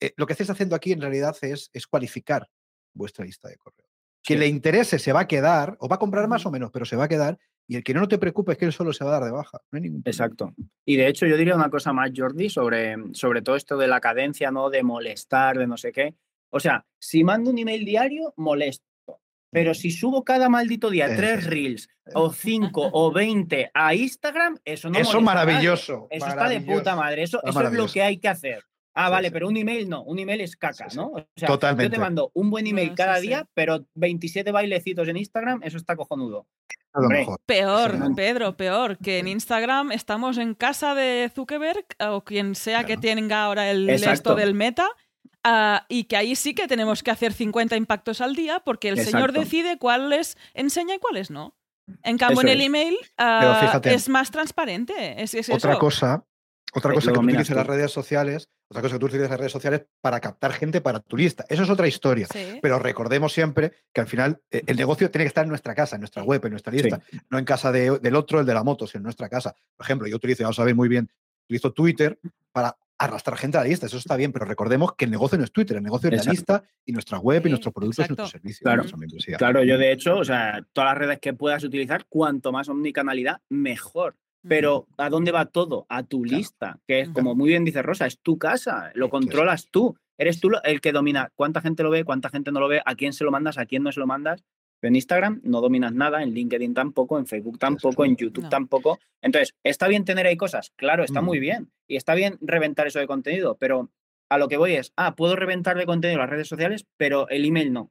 eh, 0.00 0.12
lo 0.16 0.26
que 0.26 0.34
estáis 0.34 0.50
haciendo 0.50 0.76
aquí 0.76 0.92
en 0.92 1.00
realidad 1.00 1.34
es, 1.40 1.70
es 1.72 1.86
cualificar 1.86 2.46
vuestra 2.92 3.24
lista 3.24 3.48
de 3.48 3.56
correo. 3.56 3.86
Quien 4.22 4.40
le 4.40 4.48
interese 4.48 4.98
se 4.98 5.14
va 5.14 5.20
a 5.20 5.26
quedar, 5.26 5.78
o 5.80 5.88
va 5.88 5.96
a 5.96 5.98
comprar 5.98 6.28
más 6.28 6.44
o 6.44 6.50
menos, 6.50 6.70
pero 6.70 6.84
se 6.84 6.96
va 6.96 7.04
a 7.04 7.08
quedar. 7.08 7.38
Y 7.70 7.76
el 7.76 7.84
que 7.84 7.92
no, 7.92 8.08
te 8.08 8.16
preocupes, 8.16 8.56
que 8.56 8.64
él 8.64 8.72
solo 8.72 8.94
se 8.94 9.04
va 9.04 9.10
a 9.10 9.20
dar 9.20 9.24
de 9.24 9.30
baja. 9.30 9.60
No 9.70 9.76
hay 9.76 9.82
ningún 9.82 10.02
Exacto. 10.06 10.54
Y 10.86 10.96
de 10.96 11.06
hecho, 11.06 11.26
yo 11.26 11.36
diría 11.36 11.54
una 11.54 11.68
cosa 11.68 11.92
más, 11.92 12.10
Jordi, 12.16 12.48
sobre, 12.48 12.96
sobre 13.12 13.42
todo 13.42 13.56
esto 13.56 13.76
de 13.76 13.86
la 13.86 14.00
cadencia, 14.00 14.50
¿no? 14.50 14.70
De 14.70 14.82
molestar, 14.82 15.58
de 15.58 15.66
no 15.66 15.76
sé 15.76 15.92
qué. 15.92 16.14
O 16.48 16.60
sea, 16.60 16.86
si 16.98 17.22
mando 17.24 17.50
un 17.50 17.58
email 17.58 17.84
diario, 17.84 18.32
molesto. 18.36 18.86
Pero 19.50 19.74
si 19.74 19.90
subo 19.90 20.24
cada 20.24 20.48
maldito 20.48 20.90
día 20.90 21.14
tres 21.14 21.46
reels 21.46 21.88
o 22.14 22.32
cinco 22.32 22.88
o 22.92 23.12
veinte 23.12 23.70
a 23.72 23.94
Instagram, 23.94 24.58
eso 24.64 24.90
no 24.90 24.98
Eso 24.98 25.18
es 25.18 25.24
maravilloso. 25.24 26.06
Eso 26.10 26.26
está 26.26 26.48
de 26.48 26.60
puta 26.60 26.96
madre. 26.96 27.22
Eso, 27.22 27.40
eso 27.42 27.62
es 27.62 27.72
lo 27.72 27.86
que 27.86 28.02
hay 28.02 28.18
que 28.18 28.28
hacer. 28.28 28.64
Ah, 29.00 29.10
vale, 29.10 29.30
pero 29.30 29.46
un 29.46 29.56
email 29.56 29.88
no, 29.88 30.02
un 30.02 30.18
email 30.18 30.40
es 30.40 30.56
caca, 30.56 30.88
¿no? 30.96 31.12
O 31.12 31.26
sea, 31.36 31.46
Totalmente. 31.46 31.84
Yo 31.84 31.90
te 31.90 32.00
mando 32.00 32.32
un 32.34 32.50
buen 32.50 32.66
email 32.66 32.96
cada 32.96 33.20
día, 33.20 33.48
pero 33.54 33.86
27 33.94 34.50
bailecitos 34.50 35.06
en 35.06 35.16
Instagram, 35.16 35.60
eso 35.62 35.76
está 35.76 35.94
cojonudo. 35.94 36.48
Peor, 37.46 38.16
Pedro, 38.16 38.56
peor, 38.56 38.98
que 38.98 39.20
en 39.20 39.28
Instagram 39.28 39.92
estamos 39.92 40.36
en 40.36 40.54
casa 40.54 40.96
de 40.96 41.30
Zuckerberg 41.32 41.86
o 42.00 42.24
quien 42.24 42.56
sea 42.56 42.82
que 42.82 42.96
tenga 42.96 43.44
ahora 43.44 43.70
el 43.70 43.88
esto 43.88 44.34
del 44.34 44.54
meta. 44.54 44.88
Ah, 45.44 45.86
y 45.88 46.04
que 46.04 46.16
ahí 46.16 46.34
sí 46.34 46.52
que 46.52 46.66
tenemos 46.66 47.04
que 47.04 47.12
hacer 47.12 47.32
50 47.32 47.76
impactos 47.76 48.20
al 48.20 48.34
día 48.34 48.58
porque 48.64 48.88
el 48.88 48.98
señor 48.98 49.30
decide 49.30 49.78
cuáles 49.78 50.36
enseña 50.54 50.96
y 50.96 50.98
cuáles 50.98 51.30
no. 51.30 51.54
En 52.02 52.18
cambio, 52.18 52.40
en 52.40 52.48
el 52.48 52.62
email 52.62 52.98
ah, 53.16 53.80
es 53.84 54.08
más 54.08 54.32
transparente. 54.32 55.22
Es, 55.22 55.48
Otra 55.50 55.78
cosa 55.78 56.24
otra 56.74 56.92
cosa 56.92 57.10
que 57.10 57.14
tú 57.14 57.20
utilizas 57.20 57.56
las 57.56 57.66
redes 57.66 57.90
sociales, 57.90 58.50
otra 58.70 58.82
cosa 58.82 58.94
que 58.94 58.98
tú 59.00 59.06
utilizas 59.06 59.30
las 59.30 59.38
redes 59.38 59.52
sociales 59.52 59.82
para 60.00 60.20
captar 60.20 60.52
gente 60.52 60.80
para 60.80 61.00
tu 61.00 61.16
lista. 61.16 61.44
Eso 61.48 61.62
es 61.62 61.70
otra 61.70 61.88
historia. 61.88 62.26
Pero 62.60 62.78
recordemos 62.78 63.32
siempre 63.32 63.72
que 63.92 64.00
al 64.00 64.06
final 64.06 64.40
eh, 64.50 64.62
el 64.66 64.76
negocio 64.76 65.10
tiene 65.10 65.24
que 65.24 65.28
estar 65.28 65.44
en 65.44 65.48
nuestra 65.48 65.74
casa, 65.74 65.96
en 65.96 66.00
nuestra 66.00 66.22
web, 66.22 66.44
en 66.44 66.50
nuestra 66.50 66.72
lista, 66.72 67.00
no 67.30 67.38
en 67.38 67.44
casa 67.44 67.72
del 67.72 68.14
otro, 68.14 68.40
el 68.40 68.46
de 68.46 68.54
la 68.54 68.62
moto, 68.62 68.86
sino 68.86 69.00
en 69.00 69.04
nuestra 69.04 69.28
casa. 69.28 69.54
Por 69.76 69.84
ejemplo, 69.84 70.06
yo 70.06 70.16
utilizo, 70.16 70.42
ya 70.42 70.48
lo 70.48 70.52
sabéis 70.52 70.76
muy 70.76 70.88
bien, 70.88 71.08
utilizo 71.46 71.72
Twitter 71.72 72.18
para 72.52 72.76
arrastrar 72.98 73.38
gente 73.38 73.56
a 73.56 73.62
la 73.62 73.68
lista. 73.68 73.86
Eso 73.86 73.96
está 73.96 74.16
bien, 74.16 74.32
pero 74.32 74.44
recordemos 74.44 74.94
que 74.96 75.06
el 75.06 75.10
negocio 75.10 75.38
no 75.38 75.44
es 75.44 75.52
Twitter, 75.52 75.78
el 75.78 75.82
negocio 75.82 76.10
es 76.10 76.26
la 76.26 76.32
lista 76.32 76.62
y 76.84 76.92
nuestra 76.92 77.18
web 77.18 77.46
y 77.46 77.50
nuestros 77.50 77.72
productos 77.72 78.04
y 78.04 78.08
nuestros 78.08 78.30
servicios. 78.30 78.60
Claro, 78.60 78.84
claro, 79.38 79.62
yo 79.62 79.78
de 79.78 79.92
hecho, 79.92 80.18
o 80.18 80.24
sea, 80.24 80.60
todas 80.72 80.90
las 80.90 80.98
redes 80.98 81.20
que 81.20 81.32
puedas 81.32 81.64
utilizar, 81.64 82.04
cuanto 82.06 82.52
más 82.52 82.68
omnicanalidad, 82.68 83.40
mejor. 83.48 84.16
Pero 84.46 84.86
¿a 84.96 85.10
dónde 85.10 85.32
va 85.32 85.46
todo? 85.46 85.86
A 85.88 86.02
tu 86.04 86.24
lista, 86.24 86.78
que 86.86 87.00
es 87.00 87.08
como 87.10 87.34
muy 87.34 87.48
bien 87.48 87.64
dice 87.64 87.82
Rosa, 87.82 88.06
es 88.06 88.18
tu 88.20 88.38
casa, 88.38 88.90
lo 88.94 89.10
controlas 89.10 89.68
tú. 89.70 89.96
Eres 90.16 90.40
tú 90.40 90.50
el 90.64 90.80
que 90.80 90.92
domina 90.92 91.30
cuánta 91.34 91.60
gente 91.60 91.82
lo 91.82 91.90
ve, 91.90 92.04
cuánta 92.04 92.28
gente 92.28 92.50
no 92.50 92.60
lo 92.60 92.68
ve, 92.68 92.82
a 92.84 92.94
quién 92.94 93.12
se 93.12 93.24
lo 93.24 93.30
mandas, 93.30 93.58
a 93.58 93.66
quién 93.66 93.82
no 93.82 93.92
se 93.92 94.00
lo 94.00 94.06
mandas. 94.06 94.44
Pero 94.80 94.90
en 94.90 94.96
Instagram 94.96 95.40
no 95.42 95.60
dominas 95.60 95.92
nada, 95.92 96.22
en 96.22 96.32
LinkedIn 96.32 96.72
tampoco, 96.72 97.18
en 97.18 97.26
Facebook 97.26 97.58
tampoco, 97.58 98.04
en 98.04 98.16
YouTube 98.16 98.48
tampoco. 98.48 99.00
Entonces, 99.20 99.54
¿está 99.64 99.88
bien 99.88 100.04
tener 100.04 100.26
ahí 100.26 100.36
cosas? 100.36 100.72
Claro, 100.76 101.02
está 101.02 101.20
muy 101.20 101.40
bien. 101.40 101.70
Y 101.88 101.96
está 101.96 102.14
bien 102.14 102.38
reventar 102.40 102.86
eso 102.86 103.00
de 103.00 103.06
contenido, 103.06 103.56
pero 103.58 103.90
a 104.28 104.38
lo 104.38 104.48
que 104.48 104.56
voy 104.56 104.74
es, 104.74 104.92
ah, 104.96 105.16
puedo 105.16 105.34
reventar 105.36 105.76
de 105.76 105.86
contenido 105.86 106.20
las 106.20 106.30
redes 106.30 106.48
sociales, 106.48 106.86
pero 106.96 107.28
el 107.28 107.44
email 107.44 107.72
no. 107.72 107.90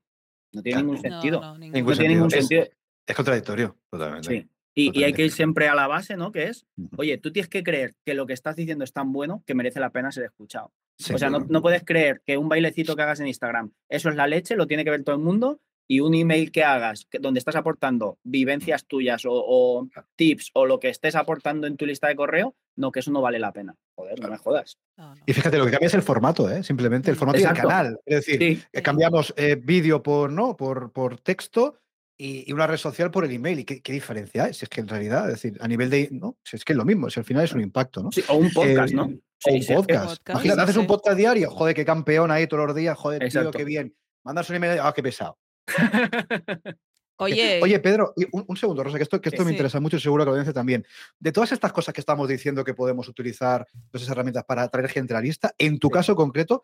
No 0.53 0.61
tiene 0.61 0.81
ningún 0.81 0.99
sentido. 0.99 1.41
No, 1.41 1.59
tiene 1.59 2.07
ningún 2.07 2.31
sentido. 2.31 2.63
Es, 3.05 3.15
contradictorio, 3.15 3.77
totalmente. 3.89 4.29
Sí. 4.29 4.49
Y, 4.79 5.03
hay 5.03 5.13
que 5.13 5.25
ir 5.25 5.31
siempre 5.31 5.67
a 5.67 5.73
la 5.73 5.87
base, 5.87 6.17
¿no? 6.17 6.31
Que 6.31 6.43
es, 6.43 6.67
oye, 6.97 7.17
tú 7.17 7.31
tienes 7.31 7.49
que 7.49 7.63
creer 7.63 7.95
que 8.05 8.13
lo 8.13 8.27
que 8.27 8.33
estás 8.33 8.55
diciendo 8.55 8.83
es 8.83 8.93
tan 8.93 9.11
bueno 9.11 9.43
que 9.47 9.55
merece 9.55 9.79
la 9.79 9.89
pena 9.89 10.11
ser 10.11 10.25
escuchado. 10.25 10.71
o 11.13 11.17
sea, 11.17 11.31
no, 11.31 11.61
puedes 11.63 11.83
creer 11.83 12.21
que 12.23 12.37
un 12.37 12.47
bailecito 12.47 12.95
que 12.95 13.01
hagas 13.01 13.19
en 13.19 13.27
Instagram, 13.27 13.71
eso 13.89 14.09
es 14.09 14.15
la 14.15 14.27
leche, 14.27 14.55
lo 14.55 14.67
tiene 14.67 14.83
que 14.83 14.91
ver 14.91 15.03
todo 15.03 15.15
el 15.15 15.21
mundo, 15.23 15.59
y 15.89 16.01
un 16.01 16.13
email 16.13 16.51
que 16.51 16.63
hagas 16.63 17.07
donde 17.19 17.39
estás 17.39 17.55
aportando 17.55 18.19
vivencias 18.23 18.85
tuyas 18.85 19.23
o, 19.25 19.87
tips 20.15 20.51
o 20.53 20.67
lo 20.67 20.79
que 20.79 20.89
estés 20.89 21.15
aportando 21.15 21.65
en 21.65 21.75
tu 21.75 21.87
lista 21.87 22.07
de 22.09 22.15
correo, 22.15 22.55
no, 22.75 22.91
que 22.91 22.99
eso 22.99 23.09
no 23.09 23.21
vale 23.21 23.39
la 23.39 23.53
pena. 23.53 23.73
Joder, 23.95 24.19
no 24.19 24.29
me 24.29 24.37
jodas. 24.37 24.77
Y 25.25 25.33
fíjate, 25.33 25.57
lo 25.57 25.65
que 25.65 25.71
cambia 25.71 25.87
es 25.87 25.93
el 25.95 26.03
formato, 26.03 26.51
¿eh? 26.51 26.61
simplemente 26.61 27.09
el 27.09 27.17
formato 27.17 27.39
del 27.39 27.53
canal. 27.53 27.99
Es 28.05 28.27
decir, 28.27 28.63
cambiamos 28.83 29.33
eh, 29.37 29.55
vídeo 29.55 30.03
por, 30.03 30.31
¿no? 30.31 30.55
por, 30.55 30.91
por 30.91 31.19
texto 31.19 31.79
y, 32.17 32.51
una 32.51 32.67
red 32.67 32.77
social 32.77 33.11
por 33.11 33.25
el 33.25 33.31
email. 33.31 33.59
¿Y 33.59 33.65
qué, 33.65 33.91
diferencia 33.91 34.47
es? 34.47 34.63
Es 34.63 34.69
que 34.69 34.81
en 34.81 34.87
realidad, 34.87 35.29
es 35.29 35.41
decir, 35.41 35.57
a 35.61 35.67
nivel 35.67 35.89
de. 35.89 36.09
¿no? 36.11 36.37
es 36.51 36.65
que 36.65 36.73
es 36.73 36.77
lo 36.77 36.85
mismo, 36.85 37.09
si 37.09 37.19
al 37.19 37.25
final 37.25 37.43
es 37.43 37.53
un 37.53 37.61
impacto, 37.61 38.01
¿no? 38.01 38.11
Sí, 38.11 38.23
o 38.27 38.35
un 38.35 38.51
podcast, 38.51 38.93
¿no? 38.93 39.03
O 39.03 39.53
un 39.53 39.65
podcast. 39.65 40.29
Imagínate, 40.29 40.61
haces 40.61 40.77
un 40.77 40.87
podcast 40.87 41.17
diario, 41.17 41.51
joder, 41.51 41.75
qué 41.75 41.85
campeón 41.85 42.31
ahí 42.31 42.47
todos 42.47 42.67
los 42.67 42.75
días, 42.75 42.97
joder, 42.97 43.29
tío, 43.29 43.51
qué 43.51 43.63
bien. 43.63 43.95
Mandas 44.23 44.49
un 44.49 44.55
email, 44.55 44.79
ah, 44.81 44.93
qué 44.95 45.03
pesado. 45.03 45.37
Oye, 47.19 47.59
Oye, 47.63 47.79
Pedro, 47.79 48.13
un, 48.31 48.57
segundo, 48.57 48.83
Rosa, 48.83 48.97
que 48.97 49.03
esto, 49.03 49.19
que 49.19 49.29
esto 49.29 49.43
me 49.43 49.49
interesa 49.49 49.79
mucho 49.79 49.97
y 49.97 49.99
seguro 49.99 50.23
que 50.23 50.25
lo 50.25 50.31
audiencia 50.33 50.53
también. 50.53 50.85
De 51.19 51.31
todas 51.31 51.51
estas 51.51 51.73
cosas 51.73 51.91
que 51.91 52.01
estamos 52.01 52.27
diciendo 52.27 52.63
que 52.63 52.75
podemos 52.75 53.07
utilizar, 53.07 53.65
todas 53.89 54.03
esas 54.03 54.11
herramientas 54.11 54.43
para 54.43 54.61
atraer 54.61 54.87
gente 54.87 55.13
a 55.13 55.17
la 55.17 55.21
lista, 55.21 55.51
en 55.57 55.79
tu 55.79 55.89
caso 55.89 56.15
concreto, 56.15 56.63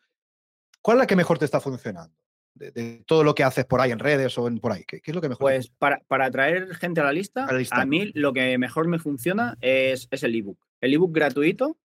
¿cuál 0.79 0.97
es 0.97 0.99
la 0.99 1.07
que 1.07 1.15
mejor 1.15 1.39
te 1.39 1.45
está 1.45 1.59
funcionando? 1.59 2.15
De, 2.55 3.03
todo 3.05 3.23
lo 3.23 3.35
que 3.35 3.43
haces 3.43 3.65
por 3.65 3.81
ahí 3.81 3.91
en 3.91 3.99
redes 3.99 4.37
o 4.37 4.47
en, 4.47 4.59
por 4.59 4.71
ahí? 4.71 4.83
¿Qué, 4.85 5.01
es 5.03 5.15
lo 5.15 5.21
que 5.21 5.29
mejor? 5.29 5.41
Pues 5.41 5.69
para, 5.69 5.99
para 6.07 6.25
atraer 6.25 6.73
gente 6.75 7.01
a 7.01 7.03
la, 7.03 7.13
lista, 7.13 7.47
a 7.71 7.85
mí 7.85 8.11
lo 8.13 8.33
que 8.33 8.57
mejor 8.57 8.87
me 8.87 8.99
funciona 8.99 9.57
es, 9.61 10.07
es 10.11 10.23
el 10.23 10.35
ebook. 10.35 10.59
El 10.81 10.93
ebook 10.93 11.13
gratuito. 11.13 11.77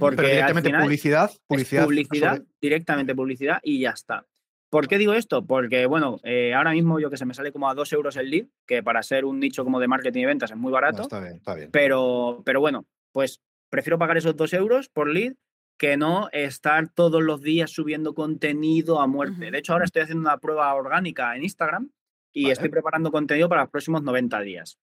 Porque 0.00 0.22
directamente 0.22 0.70
publicidad, 0.70 1.30
publicidad. 1.46 1.84
publicidad, 1.84 2.42
directamente 2.60 3.14
publicidad 3.14 3.60
y 3.62 3.78
ya 3.78 3.90
está. 3.90 4.26
¿Por 4.68 4.88
qué 4.88 4.98
digo 4.98 5.14
esto? 5.14 5.46
Porque, 5.46 5.86
bueno, 5.86 6.18
eh, 6.24 6.54
ahora 6.54 6.72
mismo 6.72 6.98
yo 6.98 7.08
que 7.08 7.16
se 7.16 7.24
me 7.24 7.34
sale 7.34 7.52
como 7.52 7.70
a 7.70 7.74
dos 7.74 7.92
euros 7.92 8.16
el 8.16 8.30
lead, 8.30 8.46
que 8.66 8.82
para 8.82 9.02
ser 9.04 9.24
un 9.24 9.38
nicho 9.38 9.62
como 9.62 9.78
de 9.78 9.86
marketing 9.86 10.22
y 10.22 10.26
ventas 10.26 10.50
es 10.50 10.56
muy 10.56 10.72
barato. 10.72 11.02
está 11.02 11.20
bien, 11.20 11.36
está 11.36 11.54
bien. 11.54 11.70
Pero, 11.70 12.42
pero 12.44 12.60
bueno, 12.60 12.84
pues 13.12 13.40
prefiero 13.70 13.98
pagar 13.98 14.16
esos 14.16 14.36
dos 14.36 14.52
euros 14.52 14.88
por 14.88 15.08
lead 15.08 15.34
que 15.78 15.96
no 15.96 16.28
estar 16.32 16.88
todos 16.88 17.22
los 17.22 17.42
días 17.42 17.70
subiendo 17.70 18.14
contenido 18.14 19.00
a 19.00 19.06
muerte. 19.06 19.50
De 19.50 19.58
hecho, 19.58 19.72
ahora 19.72 19.84
estoy 19.84 20.02
haciendo 20.02 20.22
una 20.22 20.38
prueba 20.38 20.72
orgánica 20.74 21.36
en 21.36 21.42
Instagram 21.42 21.90
y 22.32 22.50
estoy 22.50 22.68
preparando 22.68 23.10
contenido 23.10 23.48
para 23.48 23.62
los 23.62 23.70
próximos 23.70 24.02
90 24.02 24.40
días. 24.40 24.78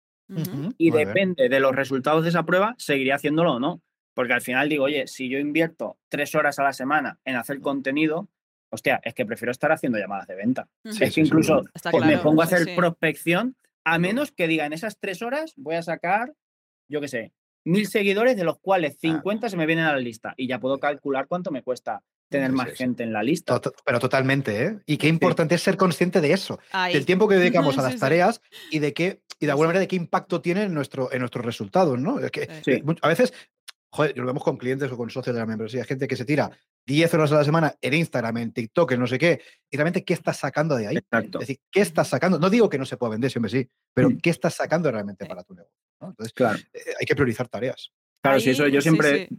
Y 0.78 0.91
depende 0.91 1.50
de 1.50 1.60
los 1.60 1.76
resultados 1.76 2.24
de 2.24 2.30
esa 2.30 2.44
prueba, 2.44 2.76
seguiré 2.78 3.14
haciéndolo 3.14 3.54
o 3.54 3.60
no. 3.60 3.82
Porque 4.14 4.34
al 4.34 4.41
final 4.41 4.70
digo, 4.70 4.86
oye, 4.86 5.08
si 5.08 5.28
yo 5.28 5.39
invierto 5.39 5.98
tres 6.08 6.36
horas 6.36 6.60
a 6.60 6.64
la 6.64 6.74
semana 6.74 7.20
en 7.26 7.36
hacer 7.36 7.60
contenido, 7.62 8.30
hostia, 8.70 9.02
es 9.04 9.16
que 9.16 9.26
prefiero 9.26 9.52
estar 9.52 9.72
haciendo 9.72 9.98
llamadas 9.98 10.28
de 10.28 10.36
venta. 10.36 10.68
es 10.84 11.14
que 11.14 11.22
incluso 11.22 11.64
me 12.06 12.18
pongo 12.20 12.41
a 12.41 12.46
hacer 12.46 12.76
prospección, 12.76 13.56
a 13.84 13.98
menos 13.98 14.32
que 14.32 14.48
diga 14.48 14.66
en 14.66 14.74
esas 14.74 15.00
tres 15.00 15.24
horas 15.24 15.54
voy 15.58 15.76
a 15.76 15.82
sacar, 15.82 16.34
yo 16.88 17.02
qué 17.02 17.08
sé, 17.08 17.34
mil 17.66 17.88
seguidores, 17.88 18.36
de 18.36 18.43
los 18.43 18.59
cuales 18.59 18.97
50 18.99 19.49
se 19.49 19.57
me 19.57 19.66
vienen 19.66 19.86
a 19.86 19.93
la 19.93 19.99
lista 19.99 20.34
y 20.38 20.47
ya 20.47 20.59
puedo 20.59 20.80
calcular 20.80 21.28
cuánto 21.28 21.51
me 21.51 21.64
cuesta 21.64 22.01
tener 22.30 22.51
más 22.51 22.70
gente 22.72 23.03
en 23.03 23.14
la 23.14 23.22
lista. 23.22 23.59
Pero 23.86 23.99
totalmente, 23.99 24.66
¿eh? 24.66 24.80
Y 24.86 24.97
qué 24.97 25.07
importante 25.07 25.55
es 25.55 25.61
ser 25.61 25.78
consciente 25.78 26.20
de 26.20 26.34
eso, 26.34 26.59
del 26.91 27.05
tiempo 27.05 27.28
que 27.28 27.36
dedicamos 27.36 27.78
a 27.78 27.84
las 27.84 27.99
tareas 27.99 28.41
y 28.72 28.80
de 28.80 28.93
qué, 28.93 29.22
y 29.39 29.45
de 29.45 29.51
alguna 29.51 29.68
manera 29.68 29.82
de 29.82 29.88
qué 29.88 29.95
impacto 29.95 30.41
tiene 30.41 30.64
en, 30.64 30.74
nuestro, 30.74 31.11
en 31.11 31.20
nuestros 31.20 31.45
resultados, 31.45 31.99
¿no? 31.99 32.20
Es 32.20 32.32
que 32.32 32.49
a 33.01 33.07
veces 33.07 33.34
joder, 33.93 34.18
lo 34.18 34.26
vemos 34.26 34.43
con 34.43 34.57
clientes 34.57 34.91
o 34.91 34.97
con 34.97 35.09
socios 35.09 35.36
de 35.36 35.39
la 35.39 35.45
membresía, 35.45 35.86
gente 35.86 36.07
que 36.07 36.16
se 36.16 36.26
tira 36.26 36.49
10 36.88 37.14
horas 37.14 37.32
a 37.32 37.36
la 37.36 37.43
semana 37.43 37.76
en 37.80 37.93
Instagram, 37.93 38.38
en 38.38 38.51
TikTok, 38.51 38.91
en 38.91 38.99
no 38.99 39.07
sé 39.07 39.20
qué, 39.20 39.39
y 39.70 39.78
realmente 39.78 40.03
qué 40.03 40.14
estás 40.14 40.38
sacando 40.38 40.76
de 40.76 40.88
ahí. 40.88 40.97
Exacto. 40.97 41.39
Es 41.39 41.47
decir, 41.47 41.59
¿qué 41.72 41.82
estás 41.82 42.07
sacando? 42.07 42.39
No 42.39 42.49
digo 42.49 42.70
que 42.70 42.80
no 42.80 42.86
se 42.86 42.97
pueda 42.97 43.11
vender, 43.11 43.30
siempre 43.30 43.51
sí, 43.51 43.70
pero 43.93 44.09
mm. 44.09 44.18
¿qué 44.18 44.32
estás 44.32 44.55
sacando 44.55 44.91
realmente 44.91 45.26
para 45.28 45.43
tu 45.43 45.53
negocio? 45.53 45.78
Entonces, 46.10 46.34
claro. 46.34 46.60
Eh, 46.74 46.80
hay 46.99 47.06
que 47.06 47.16
priorizar 47.16 47.47
tareas. 47.47 47.91
Claro, 48.22 48.39
si 48.39 48.51
eso 48.51 48.68
yo 48.68 48.82
siempre... 48.82 49.30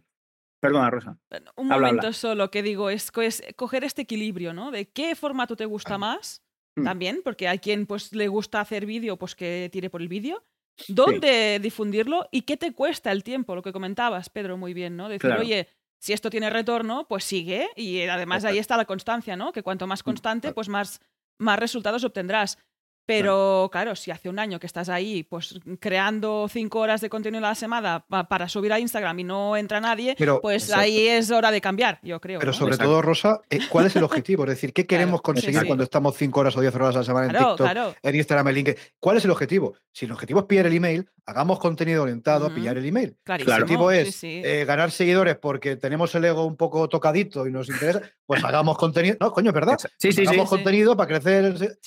Perdona, 0.60 0.90
Rosa. 0.90 1.18
Un 1.56 1.68
momento 1.68 2.12
solo 2.14 2.50
que 2.50 2.62
digo, 2.62 2.88
es, 2.88 3.12
coger 3.54 3.84
este 3.84 4.02
equilibrio, 4.02 4.54
¿no? 4.54 4.70
De 4.70 4.88
qué 4.88 5.14
formato 5.14 5.56
te 5.56 5.66
gusta 5.66 5.98
más, 5.98 6.42
mm. 6.76 6.84
también, 6.84 7.20
porque 7.22 7.48
hay 7.48 7.58
quien 7.58 7.84
pues 7.84 8.14
le 8.14 8.28
gusta 8.28 8.60
hacer 8.60 8.86
vídeo, 8.86 9.18
pues 9.18 9.34
que 9.34 9.68
tire 9.70 9.90
por 9.90 10.00
el 10.00 10.08
vídeo. 10.08 10.42
¿Dónde 10.88 11.58
difundirlo 11.60 12.28
y 12.32 12.42
qué 12.42 12.56
te 12.56 12.72
cuesta 12.72 13.12
el 13.12 13.22
tiempo? 13.22 13.54
Lo 13.54 13.62
que 13.62 13.72
comentabas, 13.72 14.28
Pedro, 14.30 14.56
muy 14.56 14.74
bien, 14.74 14.96
¿no? 14.96 15.08
Decir, 15.08 15.32
oye, 15.32 15.68
si 16.00 16.12
esto 16.12 16.30
tiene 16.30 16.50
retorno, 16.50 17.06
pues 17.08 17.24
sigue. 17.24 17.68
Y 17.76 18.02
además 18.02 18.44
ahí 18.44 18.58
está 18.58 18.76
la 18.76 18.84
constancia, 18.84 19.36
¿no? 19.36 19.52
Que 19.52 19.62
cuanto 19.62 19.86
más 19.86 20.02
mm, 20.02 20.04
constante, 20.04 20.52
pues 20.52 20.68
más, 20.68 21.00
más 21.38 21.58
resultados 21.58 22.04
obtendrás. 22.04 22.58
Pero 23.06 23.68
claro, 23.70 23.94
si 23.96 24.10
hace 24.10 24.28
un 24.28 24.38
año 24.38 24.58
que 24.58 24.66
estás 24.66 24.88
ahí, 24.88 25.24
pues 25.24 25.58
creando 25.78 26.46
cinco 26.50 26.80
horas 26.80 27.00
de 27.00 27.10
contenido 27.10 27.44
a 27.44 27.50
la 27.50 27.54
semana 27.54 28.04
para 28.08 28.48
subir 28.48 28.72
a 28.72 28.80
Instagram 28.80 29.18
y 29.18 29.24
no 29.24 29.56
entra 29.56 29.80
nadie, 29.80 30.16
pues 30.40 30.72
ahí 30.72 31.08
es 31.08 31.30
hora 31.30 31.50
de 31.50 31.60
cambiar, 31.60 32.00
yo 32.02 32.20
creo. 32.20 32.40
Pero 32.40 32.52
sobre 32.52 32.78
todo, 32.78 33.02
Rosa, 33.02 33.42
eh, 33.50 33.60
¿cuál 33.68 33.86
es 33.86 33.96
el 33.96 34.04
objetivo? 34.04 34.44
Es 34.44 34.50
decir, 34.50 34.72
¿qué 34.72 34.86
queremos 34.86 35.20
conseguir 35.20 35.66
cuando 35.66 35.84
estamos 35.84 36.16
cinco 36.16 36.40
horas 36.40 36.56
o 36.56 36.60
diez 36.60 36.74
horas 36.74 36.94
a 36.94 36.98
la 37.00 37.04
semana 37.04 37.26
en 37.26 37.32
TikTok, 37.32 37.96
en 38.02 38.14
Instagram, 38.14 38.48
en 38.48 38.54
LinkedIn? 38.54 38.80
¿Cuál 38.98 39.18
es 39.18 39.24
el 39.24 39.30
objetivo? 39.30 39.74
Si 39.92 40.06
el 40.06 40.12
objetivo 40.12 40.40
es 40.40 40.46
pillar 40.46 40.66
el 40.66 40.74
email, 40.74 41.08
hagamos 41.26 41.58
contenido 41.58 42.02
orientado 42.02 42.46
a 42.46 42.54
pillar 42.54 42.78
el 42.78 42.86
email. 42.86 43.16
Si 43.26 43.42
el 43.42 43.50
objetivo 43.50 43.90
es 43.90 44.18
eh, 44.24 44.64
ganar 44.66 44.90
seguidores 44.90 45.36
porque 45.36 45.76
tenemos 45.76 46.14
el 46.14 46.24
ego 46.24 46.44
un 46.44 46.56
poco 46.56 46.88
tocadito 46.88 47.46
y 47.46 47.52
nos 47.52 47.68
interesa, 47.68 48.00
pues 48.26 48.42
hagamos 48.42 48.76
contenido. 48.78 49.16
No, 49.20 49.30
coño, 49.30 49.52
¿verdad? 49.52 49.78
Sí, 49.98 50.12
sí, 50.12 50.26
hagamos 50.26 50.48
contenido 50.48 50.96
para 50.96 51.08
crecer. 51.08 51.78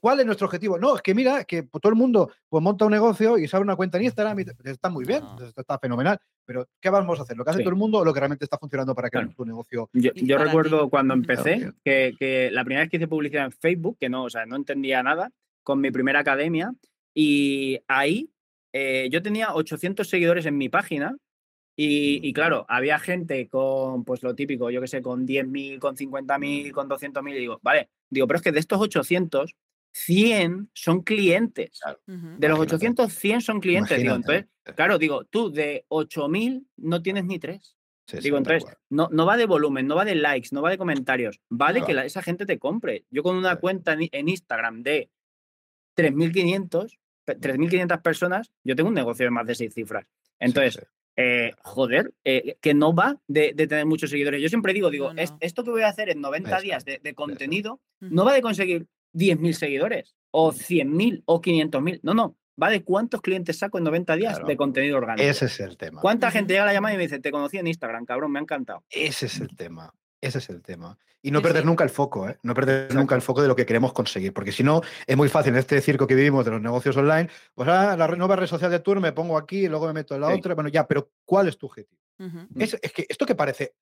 ¿Cuál 0.00 0.20
es 0.20 0.26
nuestro 0.26 0.46
objetivo? 0.46 0.63
No, 0.68 0.96
es 0.96 1.02
que 1.02 1.14
mira, 1.14 1.44
que 1.44 1.62
todo 1.62 1.90
el 1.90 1.94
mundo 1.94 2.30
pues, 2.48 2.62
monta 2.62 2.84
un 2.84 2.92
negocio 2.92 3.38
y 3.38 3.46
se 3.46 3.56
abre 3.56 3.64
una 3.64 3.76
cuenta 3.76 3.98
en 3.98 4.04
Instagram 4.04 4.38
y 4.40 4.44
está 4.68 4.90
muy 4.90 5.04
bien, 5.04 5.22
está 5.56 5.78
fenomenal. 5.78 6.18
Pero, 6.44 6.68
¿qué 6.80 6.90
vamos 6.90 7.18
a 7.18 7.22
hacer? 7.22 7.36
¿Lo 7.36 7.44
que 7.44 7.50
hace 7.50 7.60
todo 7.60 7.70
el 7.70 7.76
mundo 7.76 7.98
o 7.98 8.04
lo 8.04 8.12
que 8.12 8.20
realmente 8.20 8.44
está 8.44 8.58
funcionando 8.58 8.94
para 8.94 9.10
que 9.10 9.26
tu 9.36 9.44
negocio? 9.44 9.88
Yo, 9.92 10.38
recuerdo 10.38 10.90
cuando 10.90 11.14
empecé 11.14 11.72
que, 11.84 12.50
la 12.52 12.64
primera 12.64 12.82
vez 12.82 12.90
que 12.90 12.96
hice 12.96 13.08
publicidad 13.08 13.44
en 13.44 13.52
Facebook, 13.52 13.96
que 13.98 14.08
no, 14.08 14.24
o 14.24 14.30
sea, 14.30 14.46
no 14.46 14.56
entendía 14.56 15.02
nada, 15.02 15.30
con 15.62 15.80
mi 15.80 15.90
primera 15.90 16.20
academia, 16.20 16.74
y 17.14 17.80
ahí 17.88 18.30
eh, 18.72 19.08
yo 19.10 19.22
tenía 19.22 19.54
800 19.54 20.08
seguidores 20.08 20.46
en 20.46 20.58
mi 20.58 20.68
página 20.68 21.16
y, 21.76 22.32
claro, 22.32 22.64
había 22.68 23.00
gente 23.00 23.48
con, 23.48 24.04
pues 24.04 24.22
lo 24.22 24.34
típico, 24.36 24.70
yo 24.70 24.80
que 24.80 24.86
sé, 24.86 25.02
con 25.02 25.26
10.000, 25.26 25.80
con 25.80 25.96
50.000, 25.96 26.70
con 26.70 26.88
200.000, 26.88 27.34
y 27.34 27.38
digo, 27.38 27.58
vale, 27.62 27.88
digo, 28.10 28.28
pero 28.28 28.36
es 28.36 28.42
que 28.42 28.52
de 28.52 28.60
estos 28.60 28.80
800, 28.80 29.56
100 29.94 30.70
son 30.74 31.02
clientes. 31.02 31.80
de 32.06 32.48
los 32.48 32.58
800, 32.58 33.12
100 33.12 33.40
son 33.40 33.60
clientes. 33.60 33.96
Digo, 33.96 34.14
entonces, 34.14 34.46
claro, 34.74 34.98
digo, 34.98 35.24
tú 35.24 35.52
de 35.52 35.84
8000 35.88 36.66
no 36.78 37.00
tienes 37.00 37.24
ni 37.24 37.38
tres. 37.38 37.76
digo, 38.20 38.36
entonces, 38.36 38.64
no, 38.90 39.08
no 39.12 39.24
va 39.24 39.36
de 39.36 39.46
volumen, 39.46 39.86
no 39.86 39.94
va 39.94 40.04
de 40.04 40.16
likes, 40.16 40.48
no 40.50 40.62
va 40.62 40.70
de 40.70 40.78
comentarios, 40.78 41.40
va 41.50 41.72
de 41.72 41.82
que 41.82 41.92
esa 42.04 42.22
gente 42.22 42.44
te 42.44 42.58
compre. 42.58 43.04
Yo 43.10 43.22
con 43.22 43.36
una 43.36 43.56
cuenta 43.56 43.96
en, 43.98 44.28
Instagram 44.28 44.82
de 44.82 45.10
3500, 45.94 46.98
3500 47.24 47.98
personas, 48.00 48.52
yo 48.64 48.74
tengo 48.74 48.88
un 48.88 48.94
negocio 48.94 49.24
de 49.24 49.30
más 49.30 49.46
de 49.46 49.54
seis 49.54 49.72
cifras. 49.74 50.06
Entonces, 50.40 50.84
eh, 51.16 51.52
joder, 51.62 52.12
eh, 52.24 52.56
que 52.60 52.74
no 52.74 52.92
va 52.92 53.20
de, 53.28 53.54
tener 53.54 53.86
muchos 53.86 54.10
seguidores. 54.10 54.42
Yo 54.42 54.48
siempre 54.48 54.72
digo, 54.72 54.90
digo, 54.90 55.12
esto 55.38 55.62
que 55.62 55.70
voy 55.70 55.82
a 55.82 55.88
hacer 55.88 56.08
en 56.08 56.20
90 56.20 56.60
días 56.60 56.84
de, 56.84 56.98
de 56.98 57.14
contenido 57.14 57.80
no 58.00 58.24
va 58.24 58.34
de 58.34 58.42
conseguir 58.42 58.88
10.000 59.14 59.52
seguidores 59.52 60.14
o 60.30 60.52
100.000 60.52 61.22
o 61.26 61.40
500.000. 61.40 62.00
No, 62.02 62.14
no. 62.14 62.36
Va 62.60 62.70
de 62.70 62.84
cuántos 62.84 63.20
clientes 63.20 63.58
saco 63.58 63.78
en 63.78 63.84
90 63.84 64.16
días 64.16 64.46
de 64.46 64.56
contenido 64.56 64.96
orgánico. 64.96 65.28
Ese 65.28 65.46
es 65.46 65.58
el 65.58 65.76
tema. 65.76 66.00
¿Cuánta 66.00 66.30
gente 66.30 66.52
llega 66.52 66.62
a 66.62 66.66
la 66.66 66.72
llamada 66.72 66.94
y 66.94 66.96
me 66.96 67.04
dice, 67.04 67.18
te 67.18 67.32
conocí 67.32 67.58
en 67.58 67.66
Instagram, 67.66 68.04
cabrón, 68.04 68.30
me 68.30 68.38
ha 68.38 68.42
encantado? 68.42 68.84
Ese 68.90 69.26
es 69.26 69.40
el 69.40 69.56
tema. 69.56 69.92
Ese 70.20 70.38
es 70.38 70.48
el 70.50 70.62
tema. 70.62 70.96
Y 71.20 71.30
no 71.30 71.40
perder 71.40 71.64
nunca 71.64 71.84
el 71.84 71.90
foco, 71.90 72.28
¿eh? 72.28 72.38
No 72.42 72.54
perder 72.54 72.94
nunca 72.94 73.14
el 73.14 73.22
foco 73.22 73.42
de 73.42 73.48
lo 73.48 73.56
que 73.56 73.64
queremos 73.64 73.92
conseguir. 73.92 74.32
Porque 74.32 74.52
si 74.52 74.62
no, 74.62 74.82
es 75.06 75.16
muy 75.16 75.28
fácil 75.28 75.52
en 75.54 75.58
este 75.58 75.80
circo 75.80 76.06
que 76.06 76.14
vivimos 76.14 76.44
de 76.44 76.50
los 76.52 76.60
negocios 76.60 76.96
online. 76.96 77.28
Pues 77.54 77.68
ah, 77.68 77.96
la 77.96 78.08
nueva 78.08 78.36
red 78.36 78.46
social 78.46 78.70
de 78.70 78.80
Tour 78.80 79.00
me 79.00 79.12
pongo 79.12 79.36
aquí 79.36 79.64
y 79.64 79.68
luego 79.68 79.86
me 79.86 79.94
meto 79.94 80.14
en 80.14 80.20
la 80.20 80.28
otra. 80.28 80.54
Bueno, 80.54 80.68
ya, 80.68 80.86
pero 80.86 81.10
¿cuál 81.24 81.48
es 81.48 81.58
tu 81.58 81.66
objetivo? 81.66 82.00
es, 82.56 82.78
es, 82.80 82.92
que 82.92 83.06
esto 83.08 83.26
que 83.26 83.34
parece, 83.34 83.74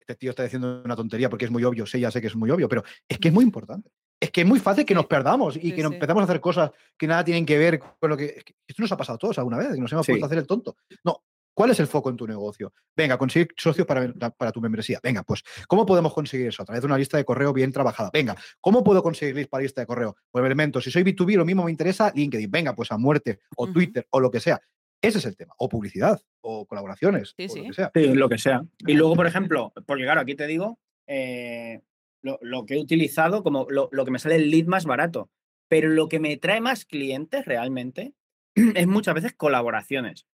este 0.00 0.16
tío 0.16 0.30
está 0.30 0.42
diciendo 0.42 0.82
una 0.84 0.96
tontería 0.96 1.30
porque 1.30 1.46
es 1.46 1.50
muy 1.50 1.64
obvio, 1.64 1.86
sé, 1.86 1.98
ya 1.98 2.10
sé 2.10 2.20
que 2.20 2.26
es 2.26 2.36
muy 2.36 2.50
obvio, 2.50 2.68
pero 2.68 2.82
es 3.08 3.18
que 3.18 3.28
es 3.28 3.34
muy 3.34 3.44
importante 3.44 3.90
es 4.20 4.30
que 4.30 4.42
es 4.42 4.46
muy 4.46 4.60
fácil 4.60 4.84
que 4.84 4.94
nos 4.94 5.06
perdamos 5.06 5.56
y 5.56 5.72
que 5.72 5.82
nos 5.82 5.92
empezamos 5.92 6.20
a 6.20 6.24
hacer 6.24 6.40
cosas 6.40 6.70
que 6.96 7.06
nada 7.06 7.24
tienen 7.24 7.46
que 7.46 7.58
ver 7.58 7.80
con 7.80 8.10
lo 8.10 8.16
que, 8.16 8.44
Esto 8.66 8.82
nos 8.82 8.92
ha 8.92 8.96
pasado 8.96 9.16
a 9.16 9.18
todos 9.18 9.38
alguna 9.38 9.56
vez, 9.56 9.72
que 9.74 9.80
nos 9.80 9.90
hemos 9.92 10.06
puesto 10.06 10.24
a 10.24 10.26
hacer 10.26 10.38
el 10.38 10.46
tonto. 10.46 10.76
No, 11.02 11.24
¿Cuál 11.54 11.70
es 11.70 11.80
el 11.80 11.88
foco 11.88 12.10
en 12.10 12.16
tu 12.16 12.26
negocio? 12.26 12.72
Venga, 12.96 13.18
conseguir 13.18 13.48
socios 13.56 13.86
para, 13.86 14.12
para, 14.12 14.52
tu 14.52 14.60
membresía. 14.60 15.00
Venga, 15.02 15.22
pues, 15.22 15.42
¿cómo 15.66 15.84
podemos 15.84 16.14
conseguir 16.14 16.46
eso? 16.46 16.62
A 16.62 16.64
través 16.64 16.80
de 16.80 16.86
una 16.86 16.96
lista 16.96 17.16
de 17.16 17.24
correo 17.24 17.52
bien 17.52 17.72
trabajada. 17.72 18.10
Venga, 18.12 18.36
¿cómo 18.60 18.84
puedo 18.84 19.02
conseguir 19.02 19.34
lista 19.34 19.50
para 19.50 19.62
lista 19.62 19.80
de 19.80 19.86
correo? 19.86 20.16
Pues 20.30 20.44
elementos. 20.44 20.84
Si 20.84 20.90
soy 20.90 21.02
B2B, 21.02 21.36
lo 21.36 21.44
mismo 21.44 21.64
me 21.64 21.70
interesa 21.70 22.12
LinkedIn. 22.14 22.50
Venga, 22.50 22.74
pues 22.74 22.90
a 22.92 22.98
muerte, 22.98 23.40
o 23.56 23.66
Twitter, 23.66 24.06
o 24.10 24.20
lo 24.20 24.30
que 24.30 24.40
sea. 24.40 24.60
Ese 25.02 25.18
es 25.18 25.24
el 25.26 25.36
tema. 25.36 25.52
O 25.58 25.68
publicidad, 25.68 26.20
o 26.40 26.66
colaboraciones, 26.66 27.34
o 27.36 27.42
lo 27.42 27.64
que 27.64 27.72
sea. 27.74 27.90
Sí, 27.94 28.06
lo 28.14 28.28
que 28.28 28.38
sea. 28.38 28.62
Y 28.78 28.94
luego, 28.94 29.16
por 29.16 29.26
ejemplo, 29.26 29.72
porque 29.86 30.04
claro, 30.04 30.20
aquí 30.20 30.34
te 30.34 30.46
digo, 30.46 30.78
eh, 31.06 31.80
lo, 32.22 32.66
que 32.66 32.74
he 32.74 32.80
utilizado 32.80 33.42
como 33.42 33.66
lo, 33.70 34.04
que 34.04 34.10
me 34.10 34.18
sale 34.18 34.36
el 34.36 34.50
lead 34.50 34.66
más 34.66 34.84
barato. 34.84 35.30
Pero 35.68 35.88
lo 35.88 36.08
que 36.08 36.18
me 36.18 36.36
trae 36.36 36.60
más 36.60 36.84
clientes 36.84 37.44
realmente 37.44 38.14
es 38.54 38.86
muchas 38.86 39.14
veces 39.14 39.34
colaboraciones. 39.34 40.26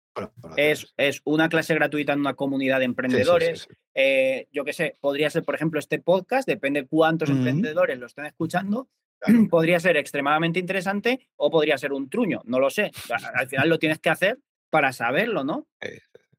Es, 0.55 0.93
es, 0.95 1.21
una 1.25 1.49
clase 1.49 1.75
gratuita 1.75 2.13
en 2.13 2.21
una 2.21 2.35
comunidad 2.35 2.79
de 2.79 2.85
emprendedores. 2.85 3.67
Eh, 3.93 4.47
yo 4.53 4.63
qué 4.63 4.71
sé, 4.71 4.95
podría 5.01 5.29
ser, 5.29 5.43
por 5.43 5.55
ejemplo, 5.55 5.77
este 5.77 5.99
podcast, 5.99 6.47
depende 6.47 6.87
cuántos 6.87 7.29
emprendedores 7.29 7.99
lo 7.99 8.05
estén 8.05 8.25
escuchando. 8.25 8.87
Podría 9.49 9.79
ser 9.79 9.97
extremadamente 9.97 10.59
interesante 10.59 11.27
o 11.35 11.49
podría 11.49 11.77
ser 11.77 11.93
un 11.93 12.09
truño, 12.09 12.41
no 12.45 12.59
lo 12.59 12.69
sé. 12.69 12.91
Al 13.33 13.47
final 13.47 13.69
lo 13.69 13.79
tienes 13.79 13.99
que 13.99 14.09
hacer 14.09 14.37
para 14.69 14.91
saberlo, 14.91 15.43
¿no? 15.43 15.67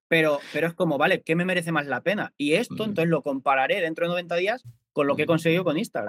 Pero, 0.08 0.38
pero 0.52 0.68
es 0.68 0.74
como, 0.74 0.98
vale, 0.98 1.22
¿qué 1.22 1.34
me 1.34 1.44
merece 1.44 1.72
más 1.72 1.86
la 1.86 2.00
pena? 2.02 2.32
Y 2.36 2.54
esto, 2.54 2.84
entonces 2.84 3.08
lo 3.08 3.22
compararé 3.22 3.80
dentro 3.80 4.06
de 4.06 4.10
90 4.10 4.36
días 4.36 4.64
con 4.92 5.06
lo 5.06 5.16
que 5.16 5.22
he 5.22 5.26
conseguido 5.26 5.64
con 5.64 5.76
Instagram. 5.76 6.08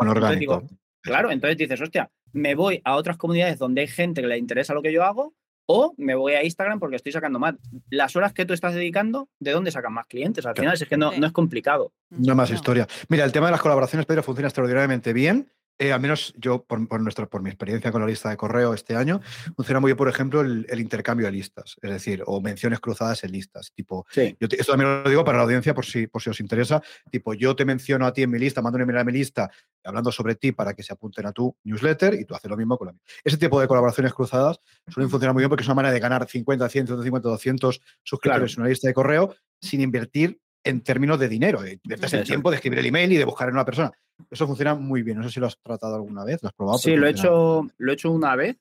claro, 1.02 1.32
entonces 1.32 1.58
dices, 1.58 1.82
hostia, 1.82 2.12
me 2.32 2.56
voy 2.56 2.82
a 2.84 2.96
otras 2.96 3.18
comunidades 3.18 3.58
donde 3.58 3.82
hay 3.82 3.88
gente 3.88 4.22
que 4.22 4.28
le 4.28 4.38
interesa 4.38 4.74
lo 4.74 4.82
que 4.82 4.94
yo 4.94 5.04
hago 5.04 5.34
o 5.68 5.94
me 5.98 6.16
voy 6.16 6.34
a 6.34 6.44
Instagram 6.44 6.80
porque 6.80 6.96
estoy 6.96 7.12
sacando 7.12 7.40
más. 7.40 7.56
Las 7.90 8.16
horas 8.16 8.34
que 8.34 8.46
tú 8.46 8.54
estás 8.54 8.74
dedicando, 8.74 9.30
¿de 9.40 9.52
dónde 9.52 9.72
sacan 9.72 9.94
más 9.94 10.08
clientes? 10.08 10.46
Al 10.46 10.56
final 10.56 10.74
es 10.74 10.88
que 10.88 10.98
no, 10.98 11.12
no 11.12 11.28
es 11.28 11.34
complicado. 11.34 11.92
No 12.10 12.36
más 12.36 12.50
historia. 12.50 12.88
Mira, 13.10 13.26
el 13.26 13.32
tema 13.32 13.48
de 13.48 13.52
las 13.52 13.62
colaboraciones, 13.62 14.06
Pedro, 14.06 14.24
funciona 14.24 14.48
extraordinariamente 14.48 15.12
bien. 15.12 15.52
Eh, 15.80 15.94
al 15.94 16.00
menos 16.00 16.34
yo, 16.38 16.64
por, 16.64 17.00
nuestra, 17.00 17.28
por 17.28 17.44
mi 17.44 17.50
experiencia 17.50 17.92
con 17.92 18.02
la 18.02 18.08
lista 18.08 18.30
de 18.30 18.38
correo 18.38 18.74
este 18.74 18.96
año, 18.96 19.22
funciona 19.56 19.80
muy 19.80 19.90
bien, 19.90 19.98
por 19.98 20.10
ejemplo, 20.10 20.42
el, 20.42 20.80
intercambio 20.80 21.28
de 21.28 21.32
listas, 21.32 21.76
es 21.82 21.92
decir, 21.92 22.24
o 22.26 22.42
menciones 22.42 22.80
cruzadas 22.80 23.24
en 23.24 23.32
listas. 23.32 23.72
Tipo, 23.74 24.06
yo 24.16 24.48
esto 24.50 24.72
también 24.72 25.04
lo 25.04 25.10
digo 25.10 25.24
para 25.24 25.38
la 25.38 25.44
audiencia 25.44 25.76
por 25.76 25.86
si, 25.86 26.08
por 26.08 26.22
si 26.22 26.32
os 26.32 26.40
interesa. 26.40 26.82
Tipo, 27.12 27.36
yo 27.36 27.56
te 27.56 27.64
menciono 27.64 28.08
a 28.08 28.14
ti 28.14 28.24
en 28.24 28.32
mi 28.32 28.40
lista, 28.40 28.62
mando 28.62 28.78
un 28.78 28.84
email 28.84 28.98
a 28.98 29.04
mi 29.04 29.12
lista 29.12 29.52
hablando 29.84 30.12
sobre 30.12 30.36
ti 30.36 30.52
para 30.52 30.74
que 30.74 30.82
se 30.82 30.94
apunten 30.94 31.28
a 31.28 31.32
tu 31.32 31.56
newsletter 31.64 32.16
y 32.16 32.26
tú 32.26 32.34
haces 32.34 32.50
lo 32.50 32.58
mismo 32.58 32.78
con 32.78 32.88
la 32.88 32.94
mía. 32.94 33.02
Ese 33.24 33.38
tipo 33.38 33.62
de 33.62 33.68
colaboraciones 33.68 34.14
cruzadas 34.14 34.60
suelen 34.88 35.10
funcionar 35.12 35.34
muy 35.34 35.42
bien 35.42 35.50
porque 35.50 35.62
es 35.62 35.68
una 35.68 35.76
manera 35.76 35.94
de 35.94 36.00
ganar 36.00 36.28
50, 36.28 36.68
100, 36.68 36.88
150, 36.88 37.30
200 37.30 37.82
suscriptores 38.04 38.54
en 38.56 38.62
una 38.62 38.70
lista 38.70 38.88
de 38.88 38.94
correo 38.94 39.36
sin 39.62 39.82
invertir 39.82 40.40
en 40.68 40.82
términos 40.82 41.20
de 41.20 41.30
dinero, 41.30 41.62
de, 41.62 41.80
el 41.84 42.24
tiempo 42.24 42.50
de 42.50 42.58
escribir 42.58 42.80
el 42.80 42.86
email 42.86 43.12
y 43.12 43.18
de 43.18 43.26
buscar 43.26 43.48
en 43.48 43.56
una 43.56 43.66
persona. 43.66 43.92
Eso 44.30 44.48
funciona 44.48 44.76
muy 44.76 45.04
bien. 45.04 45.18
No 45.18 45.24
sé 45.24 45.30
si 45.30 45.40
lo 45.40 45.48
has 45.48 45.58
tratado 45.62 45.96
alguna 45.96 46.24
vez, 46.24 46.42
lo 46.42 46.50
has 46.50 46.54
probado. 46.54 46.78
Sí, 46.78 46.96
lo 46.96 47.08
he, 47.08 47.12
hecho, 47.12 47.68
lo 47.78 47.92
he 47.92 47.94
hecho 47.94 48.12
una 48.12 48.36
vez, 48.36 48.58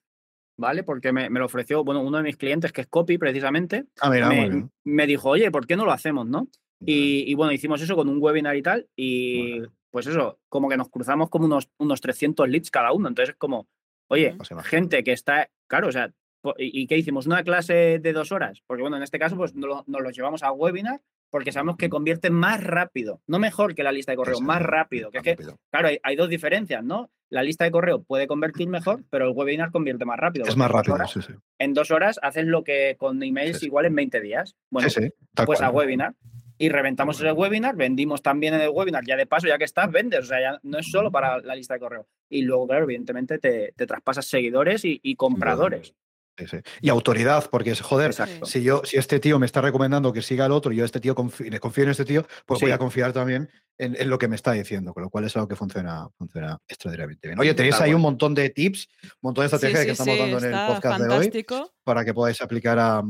¿vale? 0.56 0.82
Porque 0.82 1.12
me, 1.12 1.28
lo 1.30 1.46
ofreció, 1.46 1.84
bueno, 1.84 2.02
uno 2.02 2.18
de 2.18 2.24
mis 2.24 2.36
clientes, 2.36 2.72
que 2.72 2.82
es 2.82 2.86
Copy 2.86 3.18
precisamente, 3.18 3.86
ah, 4.00 4.10
me, 4.84 5.06
dijo, 5.06 5.30
oye, 5.30 5.50
¿por 5.50 5.66
qué 5.66 5.76
no 5.76 5.84
lo 5.84 5.92
hacemos, 5.92 6.26
no? 6.26 6.48
Y, 6.80 7.34
bueno, 7.34 7.52
hicimos 7.52 7.80
eso 7.80 7.96
con 7.96 8.08
un 8.08 8.22
webinar 8.22 8.54
y 8.54 8.62
tal, 8.62 8.86
y 8.94 9.62
pues 9.90 10.06
eso, 10.06 10.38
como 10.48 10.68
que 10.68 10.76
nos 10.76 10.90
cruzamos 10.90 11.30
como 11.30 11.46
unos, 11.46 11.70
unos 11.78 12.02
300 12.02 12.48
leads 12.50 12.70
cada 12.70 12.92
uno. 12.92 13.08
Entonces 13.08 13.32
es 13.32 13.38
como, 13.38 13.66
oye, 14.08 14.34
pues 14.36 14.50
gente 14.66 15.02
que 15.02 15.12
está, 15.12 15.48
claro, 15.66 15.88
o 15.88 15.92
sea, 15.92 16.12
¿y 16.58 16.86
qué 16.86 16.98
hicimos? 16.98 17.26
¿Una 17.26 17.42
clase 17.42 17.98
de 17.98 18.12
dos 18.12 18.32
horas? 18.32 18.62
Porque 18.66 18.82
bueno, 18.82 18.96
en 18.96 19.02
este 19.02 19.18
caso, 19.18 19.36
pues 19.36 19.54
nos 19.54 19.84
lo, 19.86 20.10
llevamos 20.10 20.42
a 20.42 20.52
webinar 20.52 21.00
porque 21.30 21.52
sabemos 21.52 21.76
que 21.76 21.88
convierte 21.88 22.30
más 22.30 22.62
rápido, 22.62 23.20
no 23.26 23.38
mejor 23.38 23.74
que 23.74 23.82
la 23.82 23.92
lista 23.92 24.12
de 24.12 24.16
correo, 24.16 24.40
más 24.40 24.62
rápido. 24.62 25.10
Que 25.10 25.18
es 25.18 25.24
que, 25.24 25.36
claro, 25.70 25.88
hay, 26.02 26.16
dos 26.16 26.28
diferencias, 26.28 26.84
¿no? 26.84 27.10
La 27.28 27.42
lista 27.42 27.64
de 27.64 27.70
correo 27.70 28.02
puede 28.02 28.26
convertir 28.26 28.68
mejor, 28.68 29.02
pero 29.10 29.26
el 29.26 29.34
webinar 29.34 29.72
convierte 29.72 30.04
más 30.04 30.18
rápido. 30.18 30.46
Es 30.46 30.56
más 30.56 30.70
rápido, 30.70 30.96
sí, 31.08 31.20
sí. 31.22 31.32
En 31.58 31.74
dos 31.74 31.90
horas 31.90 32.20
haces 32.22 32.46
lo 32.46 32.62
que 32.62 32.96
con 32.98 33.22
emails 33.22 33.62
igual 33.62 33.86
en 33.86 33.94
20 33.96 34.20
días. 34.20 34.54
Bueno, 34.70 34.88
pues 35.44 35.60
a 35.60 35.70
webinar. 35.70 36.14
Y 36.58 36.70
reventamos 36.70 37.20
ese 37.20 37.32
webinar, 37.32 37.76
vendimos 37.76 38.22
también 38.22 38.54
en 38.54 38.62
el 38.62 38.70
webinar, 38.70 39.04
ya 39.04 39.16
de 39.16 39.26
paso, 39.26 39.46
ya 39.46 39.58
que 39.58 39.64
estás, 39.64 39.90
vendes, 39.90 40.20
o 40.20 40.24
sea, 40.24 40.40
ya 40.40 40.58
no 40.62 40.78
es 40.78 40.90
solo 40.90 41.12
para 41.12 41.38
la 41.40 41.54
lista 41.54 41.74
de 41.74 41.80
correo. 41.80 42.06
Y 42.30 42.42
luego, 42.42 42.66
claro, 42.66 42.84
evidentemente 42.84 43.38
te, 43.38 43.72
traspasas 43.86 44.26
seguidores 44.26 44.80
y 44.84 45.16
compradores. 45.16 45.94
Y 46.80 46.88
autoridad, 46.88 47.48
porque 47.50 47.70
es 47.70 47.80
joder, 47.80 48.14
si 48.44 48.62
yo, 48.62 48.82
si 48.84 48.96
este 48.96 49.20
tío 49.20 49.38
me 49.38 49.46
está 49.46 49.60
recomendando 49.60 50.12
que 50.12 50.22
siga 50.22 50.44
al 50.44 50.52
otro 50.52 50.72
y 50.72 50.76
yo 50.76 50.84
este 50.84 51.00
tío 51.00 51.14
confío, 51.14 51.46
en 51.48 51.90
este 51.90 52.04
tío, 52.04 52.26
pues 52.44 52.60
voy 52.60 52.70
a 52.70 52.78
confiar 52.78 53.12
también 53.12 53.50
en, 53.78 54.08
lo 54.08 54.18
que 54.18 54.28
me 54.28 54.36
está 54.36 54.52
diciendo, 54.52 54.92
con 54.92 55.02
lo 55.02 55.10
cual 55.10 55.24
es 55.24 55.36
algo 55.36 55.48
que 55.48 55.56
funciona, 55.56 56.08
funciona 56.16 56.58
extraordinariamente 56.68 57.28
bien. 57.28 57.38
Oye, 57.38 57.54
tenéis 57.54 57.80
ahí 57.80 57.94
un 57.94 58.02
montón 58.02 58.34
de 58.34 58.50
tips, 58.50 58.88
un 59.02 59.10
montón 59.22 59.42
de 59.42 59.46
estrategias 59.46 59.84
que 59.84 59.92
estamos 59.92 60.18
dando 60.18 60.38
en 60.38 60.44
el 60.44 60.66
podcast 60.66 61.00
de 61.00 61.14
hoy 61.14 61.46
para 61.84 62.04
que 62.04 62.14
podáis 62.14 62.40
aplicar 62.40 62.78
a, 62.78 63.02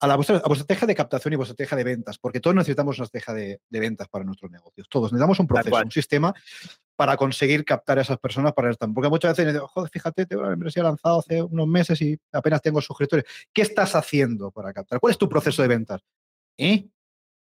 a, 0.00 0.06
la 0.06 0.16
vuestra, 0.16 0.36
estrategia 0.36 0.86
de 0.86 0.94
captación 0.94 1.34
y 1.34 1.36
vuestra 1.36 1.52
estrategia 1.52 1.76
de 1.76 1.84
ventas, 1.84 2.18
porque 2.18 2.40
todos 2.40 2.56
necesitamos 2.56 2.98
una 2.98 3.04
estrategia 3.04 3.34
de, 3.68 3.80
ventas 3.80 4.08
para 4.08 4.24
nuestros 4.24 4.50
negocios. 4.50 4.86
Todos 4.88 5.12
necesitamos 5.12 5.38
un 5.40 5.46
proceso, 5.46 5.76
un 5.76 5.90
sistema 5.90 6.34
para 6.96 7.16
conseguir 7.16 7.64
captar 7.64 7.98
a 7.98 8.02
esas 8.02 8.18
personas 8.18 8.52
para 8.52 8.70
estar. 8.70 8.88
Porque 8.92 9.08
muchas 9.08 9.36
veces, 9.36 9.60
joder, 9.60 9.90
fíjate, 9.90 10.26
tengo 10.26 10.42
una 10.42 10.50
membresía 10.50 10.82
lanzado 10.82 11.20
hace 11.20 11.42
unos 11.42 11.66
meses 11.66 12.00
y 12.02 12.18
apenas 12.32 12.62
tengo 12.62 12.80
suscriptores. 12.80 13.24
¿Qué 13.52 13.62
estás 13.62 13.94
haciendo 13.94 14.50
para 14.50 14.72
captar? 14.72 15.00
¿Cuál 15.00 15.10
es 15.10 15.18
tu 15.18 15.28
proceso 15.28 15.62
de 15.62 15.68
ventas? 15.68 16.02
¿Eh? 16.58 16.86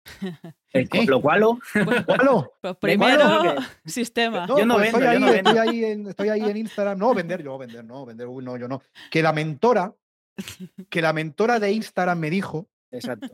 ¿Eh? 0.73 1.07
¿Lo? 1.07 1.59
Pues 2.61 2.77
primero, 2.77 3.55
sistema. 3.85 4.47
yo 4.47 4.65
no 4.65 4.77
pues 4.77 4.93
vendo, 4.93 5.29
estoy, 5.29 5.29
ahí, 5.29 5.39
Estoy, 5.39 5.59
ahí 5.59 5.85
en, 5.85 6.09
estoy 6.09 6.29
ahí 6.29 6.43
en 6.43 6.57
Instagram. 6.57 6.99
No, 6.99 7.15
vender, 7.15 7.43
yo 7.43 7.59
vender, 7.59 7.85
no, 7.85 8.07
vender, 8.07 8.27
no, 8.29 8.57
yo 8.57 8.69
no. 8.69 8.83
Que 9.11 9.23
la 9.23 9.33
mentora, 9.33 9.95
que 10.89 11.03
la 11.03 11.13
mentora 11.13 11.61
de 11.61 11.73
Instagram 11.73 12.19
me 12.19 12.31
dijo 12.31 12.69
Exacto. 12.91 13.29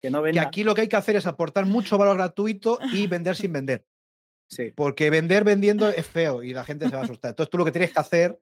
Que, 0.00 0.10
no 0.10 0.22
que 0.22 0.40
aquí 0.40 0.64
lo 0.64 0.74
que 0.74 0.82
hay 0.82 0.88
que 0.88 0.96
hacer 0.96 1.16
es 1.16 1.26
aportar 1.26 1.64
mucho 1.64 1.96
valor 1.96 2.16
gratuito 2.16 2.78
y 2.92 3.06
vender 3.06 3.36
sin 3.36 3.52
vender. 3.52 3.84
Porque 4.74 5.10
vender 5.10 5.44
vendiendo 5.44 5.88
es 5.88 6.06
feo 6.06 6.42
y 6.42 6.52
la 6.52 6.64
gente 6.64 6.88
se 6.88 6.94
va 6.94 7.02
a 7.02 7.04
asustar. 7.04 7.30
Entonces 7.30 7.50
tú 7.50 7.58
lo 7.58 7.64
que 7.64 7.72
tienes 7.72 7.92
que 7.92 8.00
hacer 8.00 8.38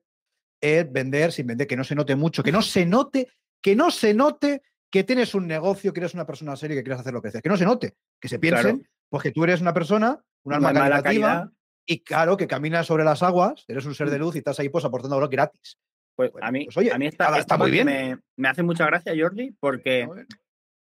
es 0.61 0.91
vender 0.91 1.31
sin 1.31 1.47
vender, 1.47 1.67
que 1.67 1.75
no 1.75 1.83
se 1.83 1.95
note 1.95 2.15
mucho, 2.15 2.43
que 2.43 2.51
no 2.51 2.61
se 2.61 2.85
note, 2.85 3.29
que 3.61 3.75
no 3.75 3.91
se 3.91 4.13
note 4.13 4.61
que 4.91 5.03
tienes 5.03 5.33
un 5.33 5.47
negocio, 5.47 5.93
que 5.93 6.01
eres 6.01 6.13
una 6.13 6.25
persona 6.25 6.55
seria 6.55 6.75
y 6.75 6.77
que 6.79 6.83
quieres 6.83 6.99
hacer 6.99 7.13
lo 7.13 7.21
que 7.21 7.29
haces. 7.29 7.41
Que 7.41 7.49
no 7.49 7.57
se 7.57 7.65
note, 7.65 7.95
que 8.19 8.27
se 8.27 8.39
piensen, 8.39 8.87
pues 9.09 9.23
que 9.23 9.31
tú 9.31 9.43
eres 9.43 9.61
una 9.61 9.73
persona, 9.73 10.21
una 10.43 10.57
alma 10.57 10.73
caritativa 10.73 11.51
y 11.85 12.03
claro, 12.03 12.37
que 12.37 12.47
caminas 12.47 12.87
sobre 12.87 13.03
las 13.03 13.23
aguas, 13.23 13.63
eres 13.67 13.85
un 13.85 13.95
ser 13.95 14.09
de 14.09 14.17
mm. 14.17 14.21
luz 14.21 14.35
y 14.35 14.39
estás 14.39 14.59
ahí 14.59 14.69
pues 14.69 14.85
aportando 14.85 15.15
valor 15.15 15.29
gratis. 15.29 15.77
Pues 16.15 16.31
a 16.41 16.51
mí, 16.51 16.65
pues, 16.65 16.77
oye, 16.77 16.91
a 16.91 16.97
mí 16.97 17.07
está, 17.07 17.57
muy 17.57 17.71
bien. 17.71 17.85
Me, 17.85 18.17
me, 18.35 18.49
hace 18.49 18.63
mucha 18.63 18.85
gracia, 18.85 19.13
Jordi, 19.17 19.55
porque, 19.59 20.07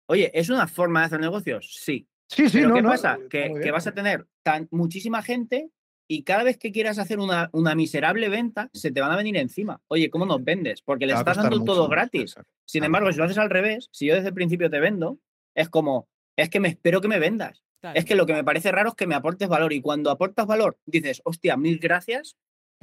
oye, 0.07 0.32
¿es 0.34 0.49
una 0.49 0.67
forma 0.67 1.01
de 1.01 1.05
hacer 1.05 1.19
negocios? 1.19 1.78
Sí. 1.80 2.07
Sí, 2.32 2.47
sí, 2.47 2.61
¿qué 2.73 2.84
pasa? 2.84 3.19
Que, 3.29 3.71
vas 3.71 3.88
a 3.88 3.93
tener 3.93 4.25
tan, 4.43 4.67
muchísima 4.71 5.21
gente 5.21 5.69
y 6.07 6.23
cada 6.23 6.43
vez 6.43 6.57
que 6.57 6.71
quieras 6.71 6.97
hacer 6.97 7.19
una, 7.19 7.49
una, 7.53 7.75
miserable 7.75 8.29
venta, 8.29 8.69
se 8.73 8.91
te 8.91 9.01
van 9.01 9.11
a 9.11 9.17
venir 9.17 9.38
encima. 9.38 9.82
Oye, 9.88 10.09
¿cómo 10.09 10.25
nos 10.25 10.43
vendes? 10.43 10.82
Porque 10.82 11.05
le 11.05 11.13
estás 11.13 11.38
dando 11.38 11.63
todo 11.63 11.88
gratis. 11.88 12.36
Sin 12.65 12.84
embargo, 12.84 13.11
si 13.11 13.17
lo 13.17 13.25
haces 13.25 13.38
al 13.38 13.49
revés, 13.49 13.89
si 13.91 14.07
yo 14.07 14.15
desde 14.15 14.29
el 14.29 14.34
principio 14.34 14.69
te 14.69 14.79
vendo, 14.79 15.19
es 15.55 15.69
como, 15.69 16.07
es 16.36 16.49
que 16.49 16.59
me 16.59 16.69
espero 16.69 17.01
que 17.01 17.07
me 17.07 17.19
vendas. 17.19 17.63
Es 17.93 18.05
que 18.05 18.15
lo 18.15 18.25
que 18.25 18.34
me 18.34 18.43
parece 18.43 18.71
raro 18.71 18.89
es 18.89 18.95
que 18.95 19.07
me 19.07 19.15
aportes 19.15 19.49
valor. 19.49 19.73
Y 19.73 19.82
cuando 19.82 20.11
aportas 20.11 20.45
valor, 20.45 20.77
dices, 20.86 21.21
hostia, 21.25 21.57
mil 21.57 21.79
gracias. 21.79 22.38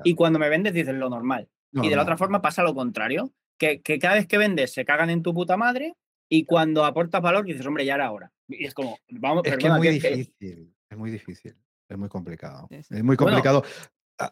Y 0.05 0.15
cuando 0.15 0.39
me 0.39 0.49
vendes, 0.49 0.75
dices 0.75 0.95
lo 0.95 1.09
normal. 1.09 1.49
y 1.73 1.89
de 1.89 1.97
la 1.97 2.03
otra 2.03 2.17
forma 2.17 2.43
pasa 2.43 2.63
lo 2.63 2.75
contrario. 2.75 3.33
Que, 3.59 3.81
que 3.81 3.99
cada 3.99 4.15
vez 4.15 4.27
que 4.27 4.39
vendes 4.39 4.73
se 4.73 4.85
cagan 4.85 5.11
en 5.11 5.23
tu 5.23 5.35
puta 5.35 5.57
madre 5.57 5.97
y 6.29 6.45
cuando 6.45 6.85
aportas 6.85 7.21
valor 7.21 7.45
dices, 7.45 7.67
hombre, 7.67 7.85
ya 7.85 7.97
era 7.97 8.11
hora. 8.13 8.33
Y 8.49 8.65
es 8.65 8.75
como, 8.75 8.99
vamos, 9.11 9.43
es 9.45 9.57
que 9.57 9.67
es 9.67 9.73
muy 9.73 9.89
difícil, 9.89 10.75
es 10.89 10.99
muy 10.99 11.11
difícil, 11.11 11.55
es 11.89 11.99
muy 11.99 12.09
complicado. 12.09 12.67
Es 12.71 13.05
muy 13.05 13.17
complicado. 13.17 13.63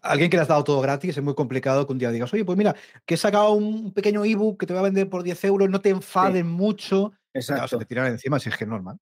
alguien 0.02 0.30
que 0.30 0.36
le 0.36 0.42
has 0.42 0.48
dado 0.48 0.64
todo 0.64 0.80
gratis, 0.80 1.16
es 1.16 1.22
muy 1.22 1.34
complicado 1.34 1.86
que 1.86 1.92
un 1.92 1.98
día 1.98 2.10
digas, 2.10 2.32
oye, 2.32 2.44
pues 2.44 2.58
mira, 2.58 2.74
que 3.04 3.14
he 3.14 3.18
sacado 3.18 3.52
un 3.52 3.92
pequeño 3.92 4.24
ebook 4.24 4.58
que 4.58 4.66
te 4.66 4.74
va 4.74 4.80
a 4.80 4.84
vender 4.84 5.08
por 5.08 5.22
10 5.22 5.44
euros, 5.44 5.70
no 5.70 5.80
te 5.80 5.90
enfaden 5.90 6.46
mucho. 6.46 7.12
Exacto. 7.32 7.68
se 7.68 7.76
te 7.78 7.84
tiran 7.84 8.06
encima 8.06 8.38
si 8.40 8.48
es 8.48 8.56
que 8.56 8.64
es 8.64 8.70
normal. 8.70 8.98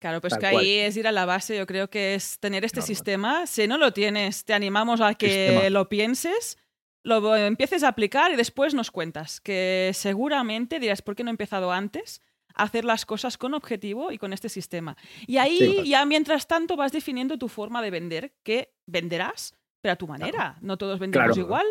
Claro, 0.00 0.20
pues 0.20 0.36
que 0.36 0.46
ahí 0.46 0.78
es 0.78 0.96
ir 0.96 1.08
a 1.08 1.12
la 1.12 1.24
base, 1.24 1.56
yo 1.56 1.66
creo 1.66 1.88
que 1.88 2.14
es 2.14 2.38
tener 2.38 2.64
este 2.64 2.82
sistema. 2.82 3.46
Si 3.46 3.66
no 3.66 3.78
lo 3.78 3.92
tienes, 3.92 4.44
te 4.44 4.52
animamos 4.52 5.00
a 5.00 5.14
que 5.14 5.68
lo 5.70 5.88
pienses, 5.88 6.58
lo 7.02 7.34
empieces 7.36 7.82
a 7.82 7.88
aplicar 7.88 8.30
y 8.30 8.36
después 8.36 8.74
nos 8.74 8.90
cuentas, 8.90 9.40
que 9.40 9.92
seguramente 9.94 10.78
dirás, 10.78 11.02
¿por 11.02 11.16
qué 11.16 11.24
no 11.24 11.30
he 11.30 11.32
empezado 11.32 11.72
antes? 11.72 12.20
Hacer 12.54 12.84
las 12.84 13.06
cosas 13.06 13.36
con 13.38 13.54
objetivo 13.54 14.12
y 14.12 14.18
con 14.18 14.32
este 14.32 14.48
sistema. 14.48 14.96
Y 15.26 15.38
ahí 15.38 15.88
ya 15.88 16.04
mientras 16.06 16.46
tanto 16.46 16.76
vas 16.76 16.92
definiendo 16.92 17.38
tu 17.38 17.48
forma 17.48 17.82
de 17.82 17.90
vender, 17.90 18.32
que 18.42 18.72
venderás, 18.86 19.54
pero 19.80 19.92
a 19.92 19.96
tu 19.96 20.06
manera. 20.06 20.56
No 20.60 20.78
todos 20.78 20.98
vendemos 20.98 21.36
igual. 21.36 21.66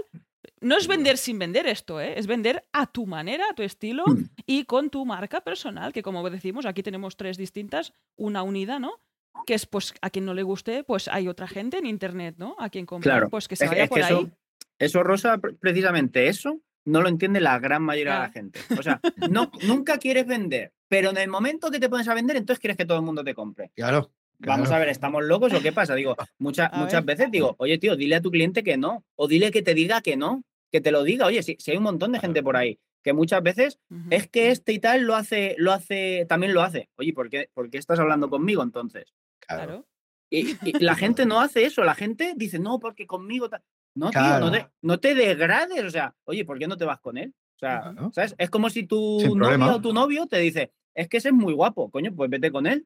No 0.60 0.78
es 0.78 0.88
vender 0.88 1.18
sin 1.18 1.40
vender 1.40 1.68
esto, 1.68 2.02
¿eh? 2.02 2.18
es 2.18 2.28
vender 2.28 2.66
a 2.74 2.88
tu 2.88 3.06
manera, 3.06 3.46
a 3.50 3.56
tu 3.56 3.64
estilo 3.64 4.06
mm. 4.06 4.30
y 4.46 4.66
con 4.66 4.90
tu 4.90 5.06
marca 5.06 5.42
personal, 5.42 5.94
que 5.94 6.04
como 6.04 6.30
decimos, 6.30 6.66
aquí 6.66 6.84
tenemos 6.84 7.16
tres 7.16 7.38
distintas, 7.38 7.94
una 8.18 8.44
unida, 8.44 8.78
¿no? 8.78 9.00
Que 9.46 9.54
es, 9.54 9.66
pues, 9.66 9.94
a 10.02 10.10
quien 10.10 10.26
no 10.26 10.34
le 10.34 10.44
guste, 10.44 10.84
pues 10.84 11.08
hay 11.08 11.28
otra 11.28 11.48
gente 11.48 11.78
en 11.78 11.86
Internet, 11.86 12.36
¿no? 12.38 12.56
A 12.60 12.70
quien 12.70 12.86
compra, 12.86 13.28
pues 13.30 13.48
que 13.48 13.56
se 13.56 13.68
vaya 13.68 13.88
por 13.88 14.04
ahí. 14.04 14.32
eso, 14.80 15.02
Rosa, 15.02 15.38
precisamente 15.38 16.28
eso 16.28 16.62
no 16.86 17.02
lo 17.02 17.10
entiende 17.10 17.40
la 17.40 17.60
gran 17.60 17.84
mayoría 17.84 18.14
de 18.14 18.20
la 18.20 18.30
gente. 18.30 18.60
O 18.78 18.84
sea, 18.84 19.00
no, 19.32 19.52
nunca 19.66 19.98
quieres 19.98 20.26
vender, 20.26 20.74
pero 20.88 21.10
en 21.10 21.18
el 21.18 21.30
momento 21.30 21.72
que 21.72 21.80
te 21.80 21.90
pones 21.90 22.08
a 22.08 22.14
vender, 22.14 22.38
entonces 22.38 22.60
quieres 22.60 22.78
que 22.78 22.86
todo 22.86 22.98
el 22.98 23.04
mundo 23.04 23.24
te 23.24 23.34
compre. 23.34 23.72
Claro. 23.76 24.12
Vamos 24.40 24.72
a 24.72 24.80
ver, 24.80 24.90
¿estamos 24.90 25.24
locos 25.24 25.54
o 25.54 25.62
qué 25.62 25.72
pasa? 25.72 25.96
Digo, 25.96 26.16
muchas, 26.38 26.72
muchas 26.74 27.06
veces 27.06 27.32
digo, 27.32 27.56
oye, 27.60 27.78
tío, 27.78 27.96
dile 27.96 28.16
a 28.16 28.22
tu 28.22 28.32
cliente 28.32 28.64
que 28.64 28.78
no, 28.78 29.06
o 29.16 29.28
dile 29.28 29.52
que 29.52 29.62
te 29.62 29.74
diga 29.74 30.02
que 30.02 30.18
no, 30.18 30.44
que 30.72 30.82
te 30.82 30.92
lo 30.92 31.04
diga. 31.04 31.28
Oye, 31.28 31.44
si, 31.44 31.56
si 31.60 31.72
hay 31.72 31.78
un 31.78 31.84
montón 31.84 32.12
de 32.12 32.20
gente 32.20 32.44
por 32.44 32.58
ahí 32.58 32.80
que 33.04 33.14
muchas 33.14 33.44
veces 33.44 33.80
es 34.10 34.30
que 34.30 34.50
este 34.50 34.72
y 34.72 34.80
tal 34.80 35.02
lo 35.02 35.16
hace, 35.16 35.56
lo 35.58 35.72
hace, 35.74 36.26
también 36.28 36.54
lo 36.54 36.62
hace. 36.62 36.90
Oye, 36.96 37.14
¿por 37.14 37.30
qué, 37.30 37.50
¿por 37.54 37.70
qué 37.70 37.78
estás 37.78 38.00
hablando 38.00 38.30
conmigo 38.30 38.64
entonces? 38.64 39.14
Claro. 39.40 39.86
Y, 40.30 40.58
la 40.80 40.96
gente 40.96 41.26
no 41.28 41.42
hace 41.42 41.66
eso, 41.66 41.84
la 41.84 41.94
gente 41.94 42.34
dice, 42.36 42.58
no, 42.58 42.80
porque 42.80 43.06
conmigo. 43.06 43.50
No, 43.96 44.10
tío, 44.10 44.40
no 44.40 44.52
te, 44.52 44.68
no 44.82 45.00
te, 45.00 45.16
degrades. 45.16 45.84
O 45.84 45.90
sea, 45.90 46.16
oye, 46.26 46.46
¿por 46.46 46.58
qué 46.58 46.68
no 46.68 46.78
te 46.78 46.86
vas 46.86 47.00
con 47.00 47.18
él? 47.18 47.34
O 47.56 47.60
sea, 47.60 47.94
¿sabes? 48.12 48.36
Es 48.38 48.50
como 48.50 48.70
si 48.70 48.84
tu 48.88 49.36
novio 49.36 49.76
o 49.76 49.82
tu 49.82 49.94
novio 49.94 50.28
te 50.28 50.40
dice, 50.40 50.72
es 50.94 51.08
que 51.08 51.18
ese 51.18 51.30
es 51.30 51.34
muy 51.34 51.54
guapo, 51.54 51.90
coño, 51.90 52.14
pues 52.16 52.30
vete 52.30 52.52
con 52.52 52.68
él. 52.68 52.86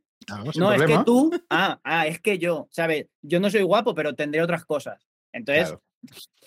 no, 0.55 0.73
es 0.73 0.83
que 0.83 0.99
tú, 1.05 1.31
ah, 1.49 1.79
ah, 1.83 2.07
es 2.07 2.21
que 2.21 2.37
yo, 2.37 2.67
¿sabes? 2.71 3.07
Yo 3.21 3.39
no 3.39 3.49
soy 3.49 3.63
guapo, 3.63 3.93
pero 3.95 4.13
tendré 4.15 4.41
otras 4.41 4.65
cosas. 4.65 5.07
Entonces, 5.33 5.75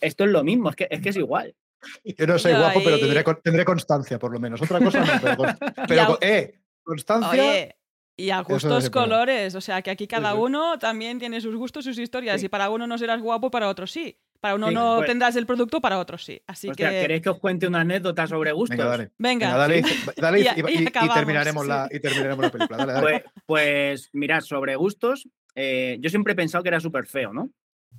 esto 0.01 0.25
es 0.25 0.31
lo 0.31 0.43
mismo, 0.43 0.71
es 0.71 0.77
que 0.77 0.89
es, 0.91 1.01
que 1.01 1.11
es 1.11 1.17
igual. 1.17 1.55
Yo 2.19 2.27
no 2.27 2.39
soy 2.39 2.53
guapo, 2.53 2.81
pero 2.85 2.99
tendré, 2.99 3.25
tendré, 3.43 3.65
constancia, 3.65 4.19
por 4.19 4.33
lo 4.33 4.39
menos. 4.39 4.61
Otra 4.61 4.81
cosa 4.81 5.01
no, 5.01 5.57
pero, 5.89 6.19
eh, 6.21 6.61
constancia. 6.83 7.75
Y 8.17 8.31
a 8.31 8.41
gustos 8.43 8.91
colores, 8.91 9.55
o 9.55 9.63
sea 9.63 9.81
que 9.81 9.91
aquí 9.91 10.07
cada 10.07 10.35
uno 10.35 10.79
también 10.79 11.19
tiene 11.19 11.41
sus 11.41 11.57
gustos, 11.57 11.85
sus 11.85 11.99
historias, 11.99 12.43
y 12.43 12.51
para 12.51 12.69
uno 12.69 12.87
no 12.87 12.99
serás 12.99 13.23
guapo, 13.23 13.51
para 13.51 13.69
otro 13.69 13.87
sí. 13.87 14.19
Para 14.41 14.55
uno 14.55 14.70
no 14.70 14.97
pues 14.97 15.09
tendrás 15.09 15.36
el 15.36 15.45
producto, 15.45 15.80
para 15.80 15.99
otro 15.99 16.16
sí. 16.16 16.41
Así 16.47 16.68
que... 16.70 16.84
¿Queréis 16.84 17.20
que 17.20 17.28
os 17.28 17.38
cuente 17.38 17.66
una 17.66 17.80
anécdota 17.80 18.26
sobre 18.26 18.53
gustos? 18.53 18.78
Venga, 19.18 19.55
dale. 19.55 19.82
dale, 20.16 20.41
y, 20.41 20.84
terminaremos 20.86 21.66
la, 21.66 21.88
película. 21.88 23.01
Pues, 23.01 23.22
pues, 23.45 24.11
mirad, 24.14 24.41
sobre 24.41 24.76
gustos, 24.76 25.28
eh, 25.55 25.99
yo 26.01 26.09
siempre 26.09 26.32
he 26.32 26.36
pensado 26.36 26.62
que 26.62 26.68
era 26.68 26.80
súper 26.80 27.07
feo, 27.07 27.34
¿no? 27.34 27.51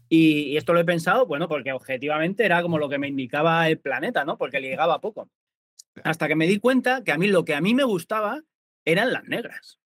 Y, 0.09 0.57
esto 0.57 0.73
lo 0.73 0.79
he 0.79 0.85
pensado, 0.85 1.27
bueno, 1.27 1.47
porque 1.47 1.73
objetivamente 1.73 2.43
era 2.43 2.61
como 2.63 2.79
lo 2.79 2.89
que 2.89 2.97
me 2.97 3.07
indicaba 3.07 3.67
el 3.69 3.79
planeta, 3.79 4.25
¿no? 4.25 4.37
Porque 4.37 4.61
llegaba 4.61 4.99
poco. 4.99 5.29
Hasta 6.03 6.27
que 6.27 6.35
me 6.35 6.47
di 6.47 6.57
cuenta 6.57 7.03
que 7.03 7.11
a 7.11 7.17
mí 7.17 7.27
lo 7.27 7.45
que 7.45 7.53
a 7.53 7.61
mí 7.61 7.75
me 7.75 7.83
gustaba 7.83 8.41
eran 8.83 9.13
las 9.13 9.25
negras. 9.25 9.79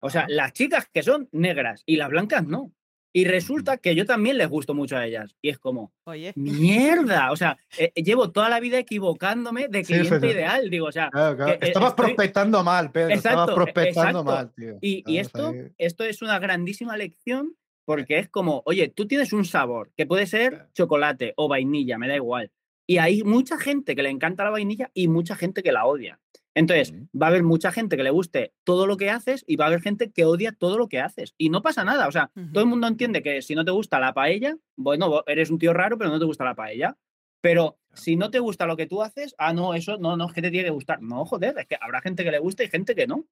O 0.00 0.10
sea, 0.10 0.26
las 0.28 0.52
chicas 0.52 0.88
que 0.92 1.02
son 1.02 1.28
negras 1.32 1.82
y 1.86 1.96
las 1.96 2.10
blancas 2.10 2.46
no. 2.46 2.72
Y 3.12 3.24
resulta 3.24 3.78
que 3.78 3.94
yo 3.94 4.04
también 4.04 4.36
les 4.36 4.48
gusto 4.48 4.74
mucho 4.74 4.96
a 4.96 5.06
ellas. 5.06 5.34
Y 5.40 5.48
es 5.48 5.58
como, 5.58 5.92
Oye. 6.04 6.32
mierda. 6.36 7.32
O 7.32 7.36
sea, 7.36 7.56
eh, 7.78 7.90
llevo 7.94 8.30
toda 8.30 8.48
la 8.50 8.60
vida 8.60 8.78
equivocándome 8.78 9.68
de 9.68 9.82
cliente 9.84 10.26
ideal. 10.26 10.68
Digo, 10.68 10.86
o 10.86 10.92
sea, 10.92 11.10
eh, 11.48 11.58
estabas 11.62 11.94
prospectando 11.94 12.62
mal, 12.62 12.92
Pedro. 12.92 13.14
estabas 13.14 13.50
prospectando 13.52 14.22
mal, 14.22 14.52
tío. 14.54 14.76
Y, 14.80 15.16
esto, 15.18 15.54
esto 15.78 16.04
es 16.04 16.20
una 16.20 16.38
grandísima 16.38 16.96
lección 16.96 17.56
porque 17.86 18.18
es 18.18 18.28
como, 18.28 18.62
oye, 18.66 18.88
tú 18.88 19.06
tienes 19.06 19.32
un 19.32 19.44
sabor 19.44 19.92
que 19.96 20.06
puede 20.06 20.26
ser 20.26 20.68
chocolate 20.74 21.32
o 21.36 21.48
vainilla, 21.48 21.96
me 21.98 22.08
da 22.08 22.16
igual. 22.16 22.50
Y 22.86 22.98
hay 22.98 23.22
mucha 23.22 23.58
gente 23.58 23.96
que 23.96 24.02
le 24.02 24.10
encanta 24.10 24.44
la 24.44 24.50
vainilla 24.50 24.90
y 24.94 25.08
mucha 25.08 25.34
gente 25.34 25.62
que 25.62 25.72
la 25.72 25.86
odia. 25.86 26.20
Entonces, 26.56 26.94
va 27.14 27.26
a 27.26 27.28
haber 27.28 27.42
mucha 27.42 27.70
gente 27.70 27.98
que 27.98 28.02
le 28.02 28.08
guste 28.08 28.54
todo 28.64 28.86
lo 28.86 28.96
que 28.96 29.10
haces 29.10 29.44
y 29.46 29.56
va 29.56 29.66
a 29.66 29.68
haber 29.68 29.82
gente 29.82 30.10
que 30.10 30.24
odia 30.24 30.52
todo 30.52 30.78
lo 30.78 30.88
que 30.88 31.00
haces. 31.00 31.34
Y 31.36 31.50
no 31.50 31.60
pasa 31.60 31.84
nada. 31.84 32.08
O 32.08 32.12
sea, 32.12 32.30
todo 32.50 32.64
el 32.64 32.70
mundo 32.70 32.86
entiende 32.86 33.22
que 33.22 33.42
si 33.42 33.54
no 33.54 33.62
te 33.62 33.72
gusta 33.72 34.00
la 34.00 34.14
paella, 34.14 34.56
bueno, 34.74 35.22
eres 35.26 35.50
un 35.50 35.58
tío 35.58 35.74
raro, 35.74 35.98
pero 35.98 36.08
no 36.08 36.18
te 36.18 36.24
gusta 36.24 36.44
la 36.44 36.54
paella. 36.54 36.96
Pero 37.42 37.78
si 37.92 38.16
no 38.16 38.30
te 38.30 38.38
gusta 38.38 38.64
lo 38.64 38.74
que 38.74 38.86
tú 38.86 39.02
haces, 39.02 39.34
ah, 39.36 39.52
no, 39.52 39.74
eso 39.74 39.98
no, 39.98 40.16
no 40.16 40.28
es 40.28 40.32
que 40.32 40.40
te 40.40 40.50
tiene 40.50 40.64
que 40.64 40.70
gustar. 40.70 41.02
No, 41.02 41.26
joder, 41.26 41.58
es 41.58 41.66
que 41.66 41.76
habrá 41.78 42.00
gente 42.00 42.24
que 42.24 42.30
le 42.30 42.38
guste 42.38 42.64
y 42.64 42.68
gente 42.68 42.94
que 42.94 43.06
no. 43.06 43.26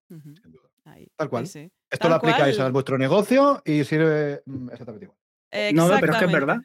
Tal 1.17 1.29
cual. 1.31 1.45
Esto 1.45 2.09
lo 2.11 2.15
aplicáis 2.17 2.61
a 2.61 2.69
vuestro 2.69 2.99
negocio 2.99 3.63
y 3.65 3.85
sirve 3.85 4.43
mm, 4.45 4.69
exactamente 4.69 5.07
igual. 5.07 5.19
No, 5.75 5.99
pero 5.99 6.13
es 6.13 6.19
que 6.19 6.25
es 6.27 6.33
verdad. 6.33 6.59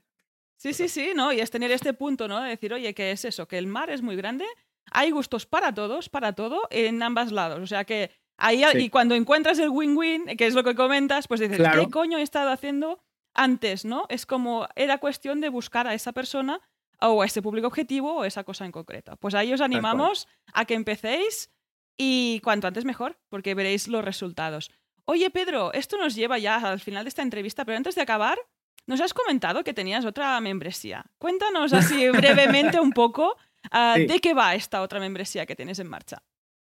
Sí, 0.58 0.74
sí, 0.74 0.90
sí, 0.90 1.14
¿no? 1.16 1.32
Y 1.32 1.40
es 1.40 1.50
tener 1.52 1.72
este 1.72 1.94
punto, 1.94 2.28
¿no? 2.28 2.42
De 2.42 2.50
decir, 2.50 2.74
oye, 2.74 2.94
¿qué 2.94 3.12
es 3.12 3.24
eso? 3.24 3.48
Que 3.48 3.58
el 3.58 3.68
mar 3.68 3.90
es 3.90 4.02
muy 4.02 4.18
grande, 4.18 4.44
hay 4.92 5.12
gustos 5.12 5.46
para 5.46 5.74
todos, 5.74 6.10
para 6.10 6.34
todo, 6.34 6.68
en 6.70 7.02
ambos 7.02 7.32
lados. 7.32 7.60
O 7.60 7.68
sea 7.68 7.84
que 7.84 8.12
ahí, 8.38 8.64
y 8.76 8.90
cuando 8.90 9.16
encuentras 9.16 9.60
el 9.60 9.70
win-win, 9.70 10.38
que 10.38 10.48
es 10.48 10.54
lo 10.54 10.64
que 10.64 10.76
comentas, 10.76 11.28
pues 11.28 11.40
dices, 11.40 11.60
¿qué 11.74 11.90
coño 11.90 12.18
he 12.18 12.22
estado 12.22 12.52
haciendo 12.52 13.00
antes, 13.34 13.86
no? 13.86 14.06
Es 14.10 14.26
como, 14.26 14.68
era 14.76 14.98
cuestión 14.98 15.42
de 15.42 15.50
buscar 15.50 15.88
a 15.88 15.94
esa 15.94 16.12
persona 16.12 16.62
o 17.02 17.22
a 17.22 17.26
ese 17.26 17.42
público 17.42 17.68
objetivo 17.68 18.18
o 18.18 18.26
esa 18.26 18.44
cosa 18.44 18.66
en 18.66 18.72
concreto. 18.72 19.16
Pues 19.18 19.36
ahí 19.36 19.54
os 19.54 19.62
animamos 19.62 20.28
a 20.54 20.66
que 20.66 20.74
empecéis 20.74 21.52
y 21.98 22.40
cuanto 22.44 22.68
antes 22.68 22.86
mejor, 22.86 23.20
porque 23.30 23.56
veréis 23.56 23.88
los 23.88 24.04
resultados. 24.04 24.72
Oye, 25.06 25.30
Pedro, 25.30 25.74
esto 25.74 25.98
nos 25.98 26.16
lleva 26.16 26.38
ya 26.38 26.58
al 26.58 26.80
final 26.80 27.04
de 27.04 27.10
esta 27.10 27.22
entrevista, 27.22 27.66
pero 27.66 27.78
antes 27.78 27.96
de 27.96 28.02
acabar, 28.02 28.38
nos 28.86 29.02
has 29.02 29.14
comentado 29.14 29.64
que 29.64 29.74
tenías 29.74 30.06
otra 30.06 30.40
membresía. 30.40 31.06
Cuéntanos 31.18 31.74
así 31.74 32.10
brevemente 32.10 32.80
un 32.80 32.92
poco 32.92 33.38
Ah, 33.72 33.96
¿De 33.98 34.20
qué 34.20 34.34
va 34.34 34.56
esta 34.56 34.82
otra 34.82 35.00
membresía 35.00 35.46
que 35.46 35.56
tienes 35.56 35.80
en 35.80 35.88
marcha? 35.88 36.24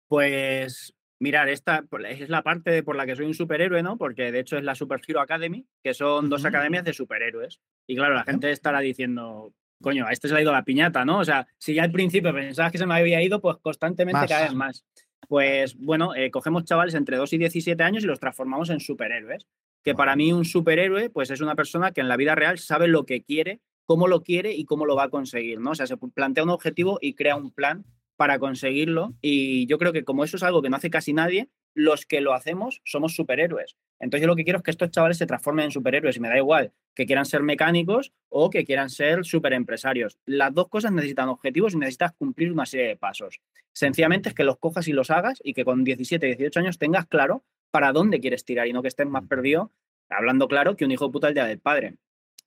Pues 0.07 0.93
mirar, 1.19 1.49
esta 1.49 1.83
es 2.07 2.29
la 2.29 2.43
parte 2.43 2.83
por 2.83 2.95
la 2.95 3.05
que 3.05 3.15
soy 3.15 3.25
un 3.25 3.33
superhéroe, 3.33 3.81
¿no? 3.81 3.97
Porque 3.97 4.31
de 4.31 4.39
hecho 4.39 4.57
es 4.57 4.63
la 4.63 4.75
Super 4.75 5.01
Hero 5.07 5.21
Academy, 5.21 5.65
que 5.83 5.93
son 5.93 6.29
dos 6.29 6.45
academias 6.45 6.83
de 6.83 6.93
superhéroes. 6.93 7.59
Y 7.87 7.95
claro, 7.95 8.15
la 8.15 8.23
gente 8.23 8.51
estará 8.51 8.79
diciendo, 8.79 9.53
coño, 9.81 10.05
a 10.05 10.11
este 10.11 10.27
se 10.27 10.33
le 10.33 10.39
ha 10.39 10.43
ido 10.43 10.51
la 10.51 10.63
piñata, 10.63 11.05
¿no? 11.05 11.19
O 11.19 11.25
sea, 11.25 11.47
si 11.57 11.73
ya 11.73 11.83
al 11.83 11.91
principio 11.91 12.33
pensabas 12.33 12.71
que 12.71 12.77
se 12.77 12.85
me 12.85 12.95
había 12.95 13.21
ido, 13.21 13.41
pues 13.41 13.57
constantemente 13.57 14.27
cada 14.27 14.43
vez 14.43 14.53
más. 14.53 14.85
Pues 15.27 15.75
bueno, 15.75 16.13
eh, 16.15 16.29
cogemos 16.29 16.65
chavales 16.65 16.93
entre 16.93 17.17
2 17.17 17.33
y 17.33 17.37
17 17.39 17.81
años 17.81 18.03
y 18.03 18.07
los 18.07 18.19
transformamos 18.19 18.69
en 18.69 18.79
superhéroes. 18.79 19.47
Que 19.83 19.93
para 19.93 20.15
mí 20.15 20.33
un 20.33 20.45
superhéroe, 20.45 21.09
pues 21.09 21.29
es 21.29 21.41
una 21.41 21.55
persona 21.55 21.91
que 21.91 22.01
en 22.01 22.07
la 22.07 22.17
vida 22.17 22.35
real 22.35 22.57
sabe 22.57 22.87
lo 22.87 23.05
que 23.05 23.21
quiere 23.23 23.61
cómo 23.85 24.07
lo 24.07 24.23
quiere 24.23 24.53
y 24.53 24.65
cómo 24.65 24.85
lo 24.85 24.95
va 24.95 25.03
a 25.03 25.09
conseguir, 25.09 25.59
¿no? 25.59 25.71
O 25.71 25.75
sea, 25.75 25.87
se 25.87 25.97
plantea 25.97 26.43
un 26.43 26.49
objetivo 26.49 26.97
y 27.01 27.13
crea 27.13 27.35
un 27.35 27.51
plan 27.51 27.85
para 28.15 28.39
conseguirlo 28.39 29.13
y 29.21 29.67
yo 29.67 29.77
creo 29.77 29.93
que 29.93 30.03
como 30.03 30.23
eso 30.23 30.37
es 30.37 30.43
algo 30.43 30.61
que 30.61 30.69
no 30.69 30.77
hace 30.77 30.89
casi 30.89 31.13
nadie, 31.13 31.49
los 31.73 32.05
que 32.05 32.21
lo 32.21 32.33
hacemos 32.33 32.81
somos 32.85 33.15
superhéroes. 33.15 33.75
Entonces 33.99 34.21
yo 34.21 34.27
lo 34.27 34.35
que 34.35 34.43
quiero 34.43 34.57
es 34.57 34.63
que 34.63 34.71
estos 34.71 34.91
chavales 34.91 35.17
se 35.17 35.25
transformen 35.25 35.65
en 35.65 35.71
superhéroes 35.71 36.17
y 36.17 36.19
me 36.19 36.29
da 36.29 36.37
igual 36.37 36.71
que 36.95 37.05
quieran 37.05 37.25
ser 37.25 37.43
mecánicos 37.43 38.13
o 38.29 38.49
que 38.49 38.63
quieran 38.63 38.89
ser 38.89 39.25
superempresarios. 39.25 40.17
Las 40.25 40.53
dos 40.53 40.69
cosas 40.69 40.93
necesitan 40.93 41.29
objetivos 41.29 41.73
y 41.73 41.77
necesitas 41.77 42.13
cumplir 42.13 42.51
una 42.51 42.65
serie 42.65 42.87
de 42.87 42.95
pasos. 42.95 43.41
Sencillamente 43.73 44.29
es 44.29 44.35
que 44.35 44.45
los 44.45 44.57
cojas 44.57 44.87
y 44.87 44.93
los 44.93 45.11
hagas 45.11 45.41
y 45.43 45.53
que 45.53 45.65
con 45.65 45.83
17, 45.83 46.25
18 46.25 46.59
años 46.61 46.77
tengas 46.79 47.05
claro 47.05 47.43
para 47.71 47.91
dónde 47.91 48.21
quieres 48.21 48.45
tirar 48.45 48.67
y 48.67 48.73
no 48.73 48.81
que 48.81 48.87
estés 48.87 49.07
más 49.07 49.27
perdido, 49.27 49.73
hablando 50.09 50.47
claro, 50.47 50.77
que 50.77 50.85
un 50.85 50.91
hijo 50.91 51.11
puta 51.11 51.27
el 51.27 51.33
día 51.33 51.45
del 51.45 51.59
padre. 51.59 51.95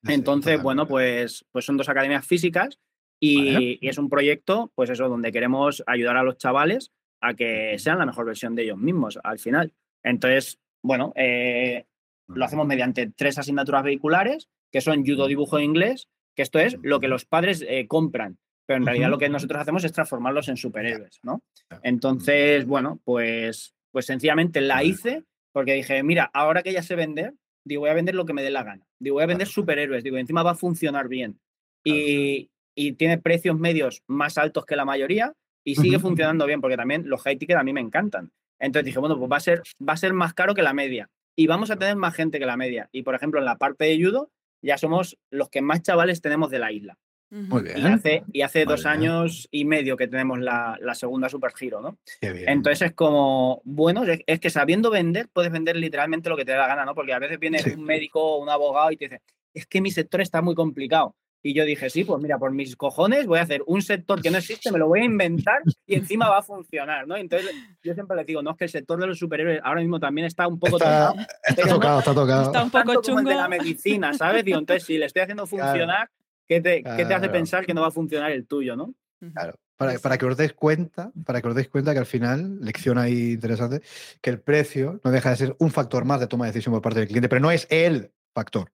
Entonces, 0.06 0.62
bueno, 0.62 0.86
pues, 0.86 1.44
pues 1.50 1.64
son 1.64 1.76
dos 1.76 1.88
academias 1.88 2.26
físicas 2.26 2.78
y, 3.20 3.86
es 3.86 3.98
un 3.98 4.08
proyecto, 4.08 4.72
pues 4.74 4.90
eso, 4.90 5.08
donde 5.08 5.32
queremos 5.32 5.82
ayudar 5.86 6.16
a 6.16 6.22
los 6.22 6.38
chavales 6.38 6.92
a 7.20 7.34
que 7.34 7.76
sean 7.78 7.98
la 7.98 8.06
mejor 8.06 8.26
versión 8.26 8.54
de 8.54 8.62
ellos 8.62 8.78
mismos 8.78 9.18
al 9.24 9.38
final. 9.38 9.72
Entonces, 10.04 10.60
bueno, 10.82 11.12
eh, 11.16 11.86
lo 12.28 12.44
hacemos 12.44 12.66
mediante 12.66 13.10
tres 13.10 13.38
asignaturas 13.38 13.82
vehiculares, 13.82 14.48
que 14.70 14.80
son 14.80 15.04
judo, 15.04 15.26
dibujo 15.26 15.58
e 15.58 15.64
inglés, 15.64 16.08
que 16.36 16.42
esto 16.42 16.60
es 16.60 16.76
lo 16.82 17.00
que 17.00 17.08
los 17.08 17.24
padres 17.24 17.64
eh, 17.66 17.88
compran, 17.88 18.38
pero 18.66 18.76
en 18.76 18.86
realidad 18.86 19.10
lo 19.10 19.18
que 19.18 19.28
nosotros 19.28 19.60
hacemos 19.60 19.82
es 19.82 19.92
transformarlos 19.92 20.48
en 20.48 20.56
superhéroes, 20.56 21.18
¿no? 21.24 21.42
Entonces, 21.82 22.66
bueno, 22.66 23.00
pues, 23.02 23.74
pues 23.90 24.06
sencillamente 24.06 24.60
la 24.60 24.84
hice 24.84 25.24
porque 25.52 25.72
dije, 25.72 26.02
mira, 26.02 26.30
ahora 26.32 26.62
que 26.62 26.72
ya 26.72 26.82
sé 26.82 26.94
vender, 26.94 27.34
digo, 27.68 27.80
voy 27.80 27.90
a 27.90 27.94
vender 27.94 28.14
lo 28.14 28.24
que 28.24 28.32
me 28.32 28.42
dé 28.42 28.50
la 28.50 28.64
gana. 28.64 28.84
Digo, 28.98 29.14
voy 29.14 29.22
a 29.22 29.26
vender 29.26 29.46
superhéroes. 29.46 30.02
Digo, 30.02 30.16
encima 30.16 30.42
va 30.42 30.52
a 30.52 30.56
funcionar 30.56 31.08
bien. 31.08 31.38
Y, 31.84 32.50
tiene 32.96 33.18
precios 33.18 33.58
medios 33.58 34.04
más 34.06 34.38
altos 34.38 34.64
que 34.64 34.76
la 34.76 34.84
mayoría 34.84 35.32
y 35.64 35.74
sigue 35.74 35.98
funcionando 35.98 36.46
bien, 36.46 36.60
porque 36.60 36.76
también 36.76 37.08
los 37.08 37.20
high 37.22 37.36
ticket 37.36 37.56
a 37.56 37.64
mí 37.64 37.72
me 37.72 37.80
encantan. 37.80 38.30
Entonces 38.60 38.86
dije, 38.86 39.00
bueno, 39.00 39.18
pues 39.18 39.30
va 39.30 39.36
a 39.36 39.40
ser, 39.40 39.62
va 39.86 39.94
a 39.94 39.96
ser 39.96 40.12
más 40.12 40.32
caro 40.32 40.54
que 40.54 40.62
la 40.62 40.72
media. 40.72 41.10
Y 41.36 41.48
vamos 41.48 41.72
a 41.72 41.76
tener 41.76 41.96
más 41.96 42.14
gente 42.14 42.38
que 42.38 42.46
la 42.46 42.56
media. 42.56 42.88
Y 42.92 43.02
por 43.02 43.16
ejemplo, 43.16 43.40
en 43.40 43.46
la 43.46 43.58
parte 43.58 43.84
de 43.84 44.00
judo, 44.00 44.30
ya 44.62 44.78
somos 44.78 45.18
los 45.30 45.50
que 45.50 45.60
más 45.60 45.82
chavales 45.82 46.20
tenemos 46.20 46.50
de 46.50 46.60
la 46.60 46.70
isla. 46.70 46.98
Muy 47.30 47.62
bien. 47.62 48.00
Y 48.32 48.42
hace, 48.42 48.64
dos 48.64 48.86
años 48.86 49.48
y 49.50 49.64
medio 49.64 49.96
que 49.96 50.08
tenemos 50.08 50.38
la, 50.38 50.78
segunda 50.94 51.28
Super 51.28 51.52
Giro, 51.52 51.80
¿no? 51.80 51.98
Entonces 52.20 52.88
es 52.88 52.94
como, 52.94 53.60
bueno, 53.64 54.02
es, 54.04 54.40
que 54.40 54.50
sabiendo 54.50 54.90
vender, 54.90 55.28
puedes 55.32 55.52
vender 55.52 55.76
literalmente 55.76 56.30
lo 56.30 56.36
que 56.36 56.44
te 56.44 56.52
dé 56.52 56.58
la 56.58 56.66
gana, 56.66 56.84
¿no? 56.84 56.94
Porque 56.94 57.12
a 57.12 57.18
veces 57.18 57.38
viene 57.38 57.58
un 57.76 57.84
médico 57.84 58.20
o 58.22 58.42
un 58.42 58.48
abogado 58.48 58.90
y 58.90 58.96
te 58.96 59.06
dice, 59.06 59.22
es 59.52 59.66
que 59.66 59.80
mi 59.80 59.90
sector 59.90 60.20
está 60.20 60.40
muy 60.40 60.54
complicado. 60.54 61.14
Y 61.40 61.54
yo 61.54 61.64
dije, 61.64 61.88
sí, 61.88 62.02
pues 62.02 62.20
mira, 62.20 62.36
por 62.36 62.50
mis 62.50 62.74
cojones 62.74 63.26
voy 63.26 63.38
a 63.38 63.42
hacer 63.42 63.62
un 63.66 63.80
sector 63.80 64.20
que 64.20 64.30
no 64.30 64.38
existe, 64.38 64.72
me 64.72 64.78
lo 64.78 64.88
voy 64.88 65.00
a 65.00 65.04
inventar 65.04 65.62
y 65.86 65.94
encima 65.94 66.28
va 66.28 66.38
a 66.38 66.42
funcionar, 66.42 67.06
¿no? 67.06 67.16
Entonces 67.16 67.50
yo 67.82 67.94
siempre 67.94 68.16
les 68.16 68.26
digo, 68.26 68.42
no, 68.42 68.50
es 68.50 68.56
que 68.56 68.64
el 68.64 68.70
sector 68.70 69.00
de 69.00 69.06
los 69.06 69.18
superhéroes 69.18 69.60
ahora 69.62 69.80
mismo 69.80 70.00
también 70.00 70.26
está 70.26 70.48
un 70.48 70.58
poco 70.58 70.78
está, 70.78 71.12
tocado. 71.12 71.26
Está 71.44 71.68
tocado, 71.68 71.98
está 72.00 72.14
tocado. 72.14 72.42
Está 72.42 72.62
un 72.64 72.70
poco 72.70 73.02
chungo. 73.02 73.18
Como 73.18 73.18
el 73.20 73.24
de 73.26 73.34
la 73.36 73.48
medicina, 73.48 74.12
¿sabes? 74.14 74.44
Digo, 74.44 74.58
entonces 74.58 74.84
si 74.84 74.98
le 74.98 75.06
estoy 75.06 75.22
haciendo 75.22 75.46
funcionar, 75.46 76.10
¿Qué 76.48 76.60
te, 76.60 76.82
hace 77.14 77.28
pensar 77.28 77.66
que 77.66 77.74
no 77.74 77.82
va 77.82 77.88
a 77.88 77.92
funcionar 77.92 78.32
el 78.32 78.46
tuyo, 78.46 78.74
no? 78.74 78.94
Claro. 79.32 79.58
Para, 79.76 80.18
que 80.18 80.26
os 80.26 80.36
deis 80.36 80.54
cuenta, 80.54 81.12
para 81.24 81.40
que 81.40 81.48
os 81.48 81.54
deis 81.54 81.68
cuenta 81.68 81.92
que 81.92 82.00
al 82.00 82.06
final, 82.06 82.58
lección 82.60 82.98
ahí 82.98 83.32
interesante, 83.32 83.82
que 84.20 84.30
el 84.30 84.40
precio 84.40 85.00
no 85.04 85.10
deja 85.12 85.30
de 85.30 85.36
ser 85.36 85.56
un 85.58 85.70
factor 85.70 86.04
más 86.04 86.18
de 86.18 86.26
toma 86.26 86.46
de 86.46 86.52
decisión 86.52 86.72
por 86.72 86.82
parte 86.82 86.98
del 86.98 87.08
cliente, 87.08 87.28
pero 87.28 87.40
no 87.40 87.50
es 87.50 87.66
el 87.70 88.10
factor. 88.34 88.72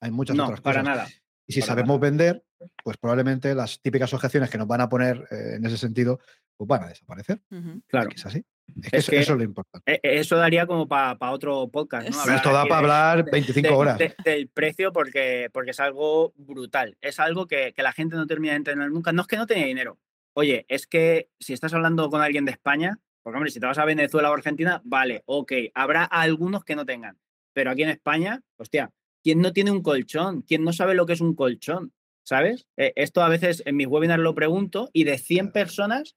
Hay 0.00 0.10
muchas 0.10 0.34
otras 0.34 0.60
cosas. 0.60 0.62
Para 0.62 0.82
nada. 0.82 1.08
Y 1.46 1.52
si 1.52 1.62
sabemos 1.62 2.00
vender, 2.00 2.44
pues 2.82 2.96
probablemente 2.96 3.54
las 3.54 3.80
típicas 3.80 4.12
objeciones 4.12 4.50
que 4.50 4.58
nos 4.58 4.66
van 4.66 4.80
a 4.80 4.88
poner 4.88 5.24
eh, 5.30 5.56
en 5.56 5.66
ese 5.66 5.76
sentido, 5.76 6.18
pues 6.56 6.66
van 6.66 6.84
a 6.84 6.88
desaparecer. 6.88 7.40
Claro. 7.86 8.10
Es 8.14 8.26
así. 8.26 8.44
Es 8.92 9.08
que, 9.08 9.18
eso, 9.18 9.32
es 9.32 9.38
lo 9.38 9.44
importante. 9.44 9.92
E, 9.92 10.00
e, 10.02 10.20
eso 10.20 10.36
daría 10.36 10.66
como 10.66 10.88
para 10.88 11.16
otro 11.30 11.68
podcast. 11.68 12.08
¿no? 12.08 12.34
esto 12.34 12.52
da 12.52 12.64
para 12.66 12.78
hablar 12.78 13.30
25 13.30 13.76
horas. 13.76 13.98
del 14.24 14.48
precio 14.48 14.92
porque, 14.92 15.48
porque 15.52 15.70
es 15.70 15.80
algo 15.80 16.32
brutal. 16.36 16.96
Es 17.00 17.20
algo 17.20 17.46
que, 17.46 17.72
que, 17.74 17.82
la 17.82 17.92
gente 17.92 18.16
no 18.16 18.26
termina 18.26 18.52
de 18.52 18.58
entender 18.58 18.90
nunca. 18.90 19.12
No 19.12 19.22
es 19.22 19.28
que 19.28 19.36
no 19.36 19.46
tenga 19.46 19.66
dinero. 19.66 19.98
Oye, 20.34 20.64
es 20.68 20.86
que 20.86 21.28
si 21.38 21.52
estás 21.52 21.74
hablando 21.74 22.08
con 22.08 22.22
alguien 22.22 22.44
de 22.44 22.52
España, 22.52 22.98
porque 23.22 23.36
hombre, 23.36 23.50
si 23.50 23.60
te 23.60 23.66
vas 23.66 23.78
a 23.78 23.84
Venezuela 23.84 24.30
o 24.30 24.34
Argentina, 24.34 24.80
vale, 24.84 25.22
ok. 25.26 25.52
Habrá 25.74 26.04
algunos 26.04 26.64
que 26.64 26.76
no 26.76 26.86
tengan. 26.86 27.18
Pero 27.52 27.70
aquí 27.70 27.82
en 27.82 27.90
España, 27.90 28.42
hostia, 28.56 28.90
¿quién 29.22 29.40
no 29.40 29.52
tiene 29.52 29.70
un 29.70 29.82
colchón? 29.82 30.42
¿Quién 30.42 30.64
no 30.64 30.72
sabe 30.72 30.94
lo 30.94 31.06
que 31.06 31.14
es 31.14 31.20
un 31.20 31.34
colchón? 31.34 31.92
¿Sabes? 32.22 32.66
Eh, 32.76 32.92
esto 32.96 33.22
a 33.22 33.28
veces 33.28 33.62
en 33.66 33.76
mis 33.76 33.88
webinars 33.88 34.22
lo 34.22 34.34
pregunto 34.34 34.88
y 34.92 35.04
de 35.04 35.18
100 35.18 35.52
personas, 35.52 36.16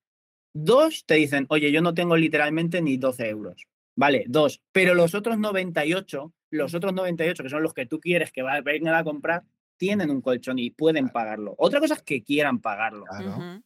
Dos 0.53 1.05
te 1.05 1.15
dicen, 1.15 1.45
oye, 1.49 1.71
yo 1.71 1.81
no 1.81 1.93
tengo 1.93 2.15
literalmente 2.15 2.81
ni 2.81 2.97
12 2.97 3.29
euros. 3.29 3.67
Vale, 3.95 4.25
dos. 4.27 4.61
Pero 4.71 4.93
los 4.93 5.15
otros 5.15 5.37
98, 5.37 6.33
los 6.51 6.73
otros 6.73 6.93
98, 6.93 7.43
que 7.43 7.49
son 7.49 7.63
los 7.63 7.73
que 7.73 7.85
tú 7.85 7.99
quieres 7.99 8.31
que 8.31 8.43
vengan 8.63 8.95
a 8.95 9.03
comprar, 9.03 9.43
tienen 9.77 10.11
un 10.11 10.21
colchón 10.21 10.59
y 10.59 10.69
pueden 10.69 11.09
pagarlo. 11.09 11.55
Otra 11.57 11.79
cosa 11.79 11.95
es 11.95 12.01
que 12.03 12.23
quieran 12.23 12.59
pagarlo. 12.59 13.05
Claro. 13.05 13.61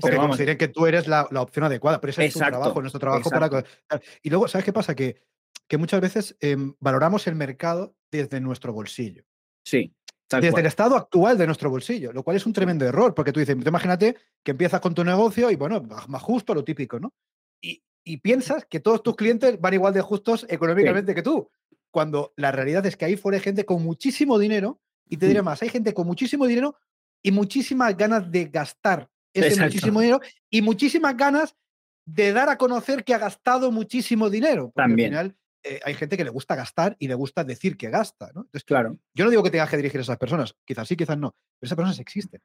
Porque 0.00 0.16
vamos, 0.16 0.38
diré 0.38 0.56
que 0.56 0.68
tú 0.68 0.86
eres 0.86 1.08
la, 1.08 1.22
opción 1.22 1.64
adecuada, 1.64 2.00
pero 2.00 2.10
ese 2.10 2.26
es 2.26 2.34
tu 2.34 2.38
trabajo, 2.38 2.80
nuestro 2.80 3.00
trabajo 3.00 3.30
para. 3.30 3.64
Y 4.22 4.30
luego, 4.30 4.46
¿sabes 4.46 4.64
qué 4.64 4.72
pasa? 4.72 4.94
Que, 4.94 5.20
que 5.66 5.78
muchas 5.78 6.00
veces 6.00 6.36
em, 6.40 6.74
valoramos 6.78 7.26
el 7.26 7.34
mercado 7.34 7.96
desde 8.10 8.40
nuestro 8.40 8.72
bolsillo. 8.72 9.24
Sí 9.64 9.92
desde 10.30 10.60
el 10.60 10.66
estado 10.66 10.96
actual 10.96 11.36
de 11.36 11.46
nuestro 11.46 11.70
bolsillo, 11.70 12.12
lo 12.12 12.22
cual 12.22 12.36
es 12.36 12.46
un 12.46 12.52
tremendo 12.52 12.84
error, 12.84 13.14
porque 13.14 13.32
tú 13.32 13.40
dices, 13.40 13.56
imagínate 13.64 14.16
que 14.44 14.52
empiezas 14.52 14.80
con 14.80 14.94
tu 14.94 15.02
negocio 15.02 15.50
y 15.50 15.56
bueno, 15.56 15.82
más 15.82 16.22
justo 16.22 16.54
lo 16.54 16.62
típico, 16.62 17.00
¿no? 17.00 17.12
Y, 17.60 17.82
y 18.04 18.18
piensas 18.18 18.64
que 18.66 18.80
todos 18.80 19.02
tus 19.02 19.16
clientes 19.16 19.60
van 19.60 19.74
igual 19.74 19.92
de 19.92 20.00
justos 20.00 20.46
económicamente 20.48 21.14
que 21.14 21.22
tú. 21.22 21.50
Cuando 21.90 22.32
la 22.36 22.52
realidad 22.52 22.86
es 22.86 22.96
que 22.96 23.04
ahí 23.04 23.16
fuera 23.16 23.40
gente 23.40 23.64
con 23.64 23.82
muchísimo 23.82 24.38
dinero, 24.38 24.80
y 25.08 25.16
te 25.16 25.26
diré 25.26 25.42
más, 25.42 25.60
hay 25.62 25.68
gente 25.68 25.92
con 25.92 26.06
muchísimo 26.06 26.46
dinero 26.46 26.76
y 27.22 27.32
muchísimas 27.32 27.96
ganas 27.96 28.30
de 28.30 28.44
gastar 28.46 29.08
ese 29.34 29.60
muchísimo 29.60 30.00
dinero 30.00 30.20
y 30.48 30.62
muchísimas 30.62 31.16
ganas 31.16 31.56
de 32.06 32.32
dar 32.32 32.48
a 32.48 32.56
conocer 32.56 33.04
que 33.04 33.14
ha 33.14 33.18
gastado 33.18 33.70
muchísimo 33.70 34.30
dinero. 34.30 34.72
También. 34.74 35.14
Al 35.14 35.26
final, 35.30 35.38
eh, 35.62 35.80
hay 35.84 35.94
gente 35.94 36.16
que 36.16 36.24
le 36.24 36.30
gusta 36.30 36.54
gastar 36.54 36.96
y 36.98 37.08
le 37.08 37.14
gusta 37.14 37.44
decir 37.44 37.76
que 37.76 37.90
gasta. 37.90 38.30
¿no? 38.34 38.42
Entonces, 38.42 38.64
claro. 38.64 38.98
Yo 39.14 39.24
no 39.24 39.30
digo 39.30 39.42
que 39.42 39.50
tengas 39.50 39.70
que 39.70 39.76
dirigir 39.76 39.98
a 39.98 40.02
esas 40.02 40.18
personas, 40.18 40.54
quizás 40.64 40.86
sí, 40.88 40.96
quizás 40.96 41.18
no, 41.18 41.34
pero 41.58 41.66
esas 41.66 41.76
personas 41.76 41.98
existen. 41.98 42.40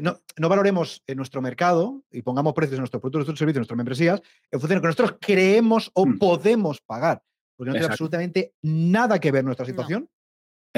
no, 0.00 0.20
no, 0.36 0.48
valoremos 0.48 1.02
en 1.06 1.16
nuestro 1.16 1.42
mercado 1.42 2.04
y 2.10 2.22
pongamos 2.22 2.54
precios 2.54 2.76
en 2.76 2.82
nuestros 2.82 3.00
productos, 3.00 3.20
nuestros 3.20 3.38
servicios, 3.38 3.56
en 3.56 3.60
nuestras 3.60 3.76
membresías 3.76 4.22
en 4.50 4.60
función 4.60 4.68
de 4.68 4.74
lo 4.76 4.80
que 4.82 4.88
nosotros 4.88 5.18
creemos 5.20 5.90
o 5.94 6.06
mm. 6.06 6.18
podemos 6.18 6.80
pagar. 6.80 7.22
Porque 7.56 7.70
no 7.70 7.74
tiene 7.74 7.86
absolutamente 7.86 8.54
nada 8.62 9.18
que 9.18 9.32
ver 9.32 9.42
nuestra 9.42 9.64
situación 9.64 10.10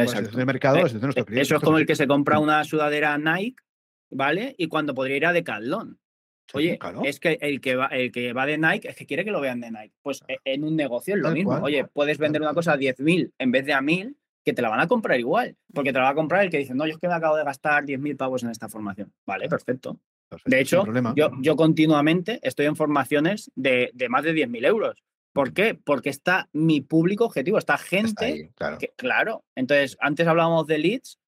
Exacto. 0.03 0.47
mercado, 0.47 0.79
eh, 0.79 0.91
eh, 0.93 1.25
Eso 1.33 1.57
es 1.57 1.63
como 1.63 1.79
el 1.79 1.87
que 1.87 1.97
se 1.97 2.07
compra 2.07 2.39
una 2.39 2.65
sudadera 2.65 3.19
Nike, 3.19 3.63
¿vale? 4.11 4.55
Y 4.59 4.69
cuando 4.69 4.95
podría 4.95 5.17
ir 5.17 5.27
a 5.27 5.33
Decathlon. 5.33 5.99
Oye, 6.55 6.79
es 7.05 7.21
que 7.21 7.39
el 7.41 7.61
que, 7.61 7.77
va, 7.77 7.87
el 7.87 8.11
que 8.11 8.33
va 8.33 8.47
de 8.47 8.59
Nike 8.59 8.89
es 8.89 8.97
que 8.97 9.07
quiere 9.07 9.25
que 9.25 9.31
lo 9.31 9.41
vean 9.41 9.61
de 9.61 9.71
Nike. 9.71 9.95
Pues 10.03 10.23
e, 10.29 10.39
en 10.45 10.65
un 10.65 10.77
negocio 10.77 11.15
es 11.15 11.21
lo 11.21 11.31
mismo. 11.31 11.53
Oye, 11.63 11.85
puedes 11.85 12.19
vender 12.19 12.41
una 12.41 12.55
cosa 12.55 12.73
a 12.73 12.79
10.000 12.79 13.33
en 13.39 13.51
vez 13.51 13.67
de 13.67 13.73
a 13.75 13.81
1.000, 13.81 14.15
que 14.45 14.53
te 14.53 14.63
la 14.63 14.71
van 14.71 14.81
a 14.81 14.89
comprar 14.89 15.19
igual. 15.21 15.57
Porque 15.75 15.93
te 15.93 15.99
la 15.99 16.05
va 16.05 16.11
a 16.11 16.15
comprar 16.15 16.45
el 16.45 16.51
que 16.51 16.59
dice, 16.59 16.75
no, 16.75 16.87
yo 16.87 16.93
es 16.93 16.99
que 16.99 17.09
me 17.09 17.15
acabo 17.15 17.37
de 17.37 17.45
gastar 17.45 17.85
10.000 17.85 18.17
pavos 18.17 18.43
en 18.43 18.51
esta 18.51 18.69
formación. 18.69 19.13
Vale, 19.27 19.49
perfecto. 19.49 20.01
de 20.47 20.61
hecho, 20.61 20.85
yo, 21.15 21.31
yo, 21.41 21.57
continuamente 21.57 22.39
estoy 22.43 22.67
en 22.67 22.77
formaciones 22.77 23.51
de, 23.55 23.91
de 23.95 24.09
más 24.09 24.25
de 24.25 24.35
10.000 24.35 24.67
euros. 24.67 25.03
¿Por 25.33 25.53
qué? 25.53 25.75
Porque 25.75 26.11
está 26.11 26.49
mi 26.53 26.81
público 26.81 27.27
objetivo, 27.27 27.59
está 27.59 27.79
gente. 27.79 28.51
claro. 28.55 28.79
Que, 28.79 28.89
claro. 28.97 29.45
Entonces, 29.55 29.97
antes 30.01 30.27
hablábamos 30.27 30.67
de 30.67 30.79
leads, 30.79 31.19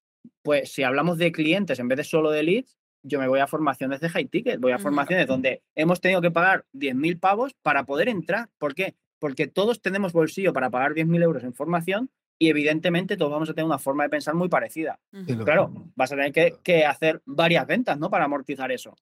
pues 0.41 0.71
si 0.71 0.83
hablamos 0.83 1.17
de 1.17 1.31
clientes 1.31 1.79
en 1.79 1.87
vez 1.87 1.97
de 1.97 2.03
solo 2.03 2.31
de 2.31 2.43
leads, 2.43 2.77
yo 3.03 3.19
me 3.19 3.27
voy 3.27 3.39
a 3.39 3.47
formaciones 3.47 3.99
de 3.99 4.09
high 4.09 4.25
ticket, 4.25 4.59
voy 4.59 4.71
a 4.71 4.79
formaciones 4.79 5.27
donde 5.27 5.61
hemos 5.75 6.01
tenido 6.01 6.21
que 6.21 6.31
pagar 6.31 6.65
10.000 6.73 7.19
pavos 7.19 7.53
para 7.61 7.85
poder 7.85 8.09
entrar. 8.09 8.49
¿Por 8.57 8.75
qué? 8.75 8.95
Porque 9.19 9.47
todos 9.47 9.81
tenemos 9.81 10.13
bolsillo 10.13 10.53
para 10.53 10.69
pagar 10.69 10.93
10.000 10.93 11.23
euros 11.23 11.43
en 11.43 11.53
formación 11.53 12.09
y 12.41 12.49
evidentemente 12.49 13.17
todos 13.17 13.31
vamos 13.31 13.49
a 13.49 13.53
tener 13.53 13.65
una 13.65 13.77
forma 13.77 14.03
de 14.03 14.09
pensar 14.09 14.33
muy 14.33 14.49
parecida. 14.49 14.99
Claro, 15.43 15.71
vas 15.95 16.11
a 16.11 16.15
tener 16.15 16.59
que, 16.63 16.85
hacer 16.85 17.21
varias 17.25 17.67
ventas, 17.67 17.99
¿no? 17.99 18.09
Para 18.09 18.25
amortizar 18.25 18.71
eso. 18.71 18.95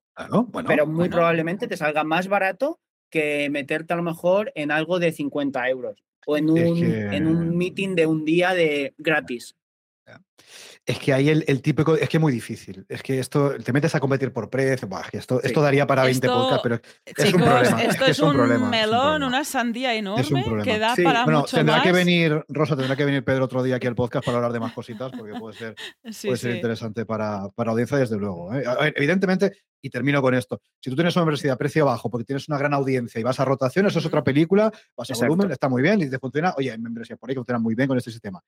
Pero 0.68 0.86
muy 0.86 1.08
probablemente 1.08 1.68
te 1.68 1.78
salga 1.78 2.04
más 2.04 2.28
barato 2.28 2.80
que 3.10 3.50
meterte 3.50 3.94
a 3.94 3.96
lo 3.96 4.04
mejor 4.04 4.52
en 4.56 4.72
algo 4.72 5.00
de 5.00 5.14
50 5.14 5.70
euros 5.70 6.04
o 6.26 6.36
en 6.36 6.50
un, 6.50 6.60
en 6.60 7.28
un 7.28 7.58
meeting 7.58 7.96
de 7.96 8.08
un 8.08 8.26
día 8.26 8.54
de 8.54 8.94
gratis. 8.98 9.56
Es 10.86 10.98
que 10.98 11.14
ahí 11.14 11.30
el, 11.30 11.62
típico, 11.62 11.96
es 11.96 12.10
que 12.10 12.18
es 12.18 12.22
muy 12.22 12.34
difícil. 12.34 12.84
Es 12.90 13.04
que 13.04 13.20
esto, 13.20 13.54
te 13.64 13.72
metes 13.72 13.94
a 13.94 14.00
competir 14.00 14.34
por 14.34 14.50
precio, 14.50 14.90
esto, 15.12 15.40
esto 15.44 15.62
daría 15.62 15.86
para 15.86 16.04
20 16.04 16.28
podcasts, 16.28 16.62
pero 16.64 16.82
es 17.06 17.34
un 17.34 17.42
problema. 17.42 17.84
Esto 17.84 18.06
es, 18.06 18.20
un, 18.20 18.70
melón, 18.70 19.22
una 19.22 19.44
sandía 19.44 19.94
enorme 19.94 20.64
que 20.64 20.80
da 20.80 20.96
para 20.96 21.26
bueno, 21.26 21.42
mucho 21.42 21.58
tendrá 21.58 21.84
que 21.84 21.92
venir, 21.92 22.44
Rosa, 22.48 22.76
tendrá 22.76 22.96
que 22.96 23.06
venir 23.06 23.24
Pedro 23.24 23.46
otro 23.46 23.62
día 23.62 23.76
aquí 23.76 23.86
al 23.86 23.94
podcast 23.94 24.26
para 24.26 24.38
hablar 24.38 24.52
de 24.52 24.60
más 24.60 24.74
cositas, 24.74 25.12
porque 25.16 25.38
puede 25.40 25.56
ser, 25.56 25.76
puede 26.24 26.38
ser 26.38 26.56
interesante 26.56 27.06
para, 27.06 27.50
para 27.50 27.72
audiencia, 27.72 27.98
desde 27.98 28.18
luego. 28.18 28.52
¿eh? 28.56 28.64
evidentemente, 28.96 29.58
y 29.82 29.92
termino 29.92 30.24
con 30.24 30.34
esto, 30.34 30.60
si 30.80 30.90
tú 30.90 30.96
tienes 30.96 31.16
una 31.16 31.24
universidad 31.24 31.54
a 31.54 31.58
precio 31.58 31.86
bajo 31.86 32.10
porque 32.10 32.26
tienes 32.26 32.48
una 32.48 32.58
gran 32.58 32.74
audiencia 32.74 33.20
y 33.20 33.24
vas 33.24 33.40
a 33.40 33.46
rotación, 33.46 33.86
eso 33.86 34.00
es 34.00 34.06
otra 34.08 34.24
película, 34.24 34.72
vas 34.98 35.12
a 35.12 35.14
volumen, 35.14 35.52
está 35.52 35.70
muy 35.70 35.84
bien 35.84 36.02
y 36.02 36.10
te 36.10 36.18
funciona, 36.18 36.56
oye, 36.58 36.72
hay 36.72 36.80
membresía 36.80 37.16
por 37.16 37.30
ahí 37.30 37.36
que 37.36 37.42
funcionan 37.42 37.62
muy 37.62 37.76
bien 37.76 37.88
con 37.88 37.98
este 37.98 38.10
sistema. 38.10 38.42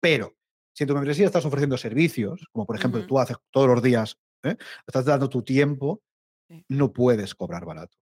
Pero 0.00 0.34
si 0.74 0.84
en 0.84 0.88
tu 0.88 0.94
membresía 0.94 1.26
estás 1.26 1.44
ofreciendo 1.44 1.78
servicios, 1.78 2.46
como 2.52 2.66
por 2.66 2.76
ejemplo 2.76 3.06
tú 3.06 3.18
haces 3.18 3.36
todos 3.50 3.68
los 3.68 3.82
días, 3.82 4.18
¿eh? 4.42 4.56
estás 4.86 5.04
dando 5.04 5.28
tu 5.28 5.42
tiempo, 5.42 6.02
no 6.68 6.92
puedes 6.92 7.34
cobrar 7.34 7.64
barato. 7.64 7.96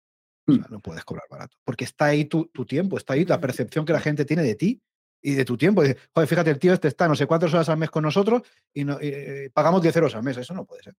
Mm. 0.46 0.58
no 0.70 0.80
puedes 0.80 1.04
cobrar 1.04 1.26
barato. 1.30 1.56
Porque 1.64 1.84
está 1.84 2.06
ahí 2.06 2.24
tu, 2.24 2.46
tiempo, 2.66 2.96
está 2.96 3.14
ahí 3.14 3.24
la 3.24 3.40
percepción 3.40 3.84
que 3.84 3.92
la 3.92 4.00
gente 4.00 4.24
tiene 4.24 4.42
de 4.42 4.56
ti 4.56 4.82
y 5.20 5.34
de 5.34 5.44
tu 5.44 5.56
tiempo. 5.56 5.82
Dice, 5.82 5.98
Joder, 6.12 6.28
fíjate, 6.28 6.50
el 6.50 6.58
tío 6.58 6.72
este 6.72 6.88
está 6.88 7.06
no 7.06 7.14
sé 7.14 7.26
cuántas 7.26 7.54
horas 7.54 7.68
al 7.68 7.76
mes 7.76 7.90
con 7.90 8.02
nosotros 8.02 8.42
y, 8.72 8.84
eh, 9.00 9.50
pagamos 9.52 9.82
10 9.82 9.96
euros 9.96 10.14
al 10.16 10.24
mes. 10.24 10.36
Eso 10.38 10.54
no 10.54 10.64
puede 10.64 10.82
ser. 10.82 10.94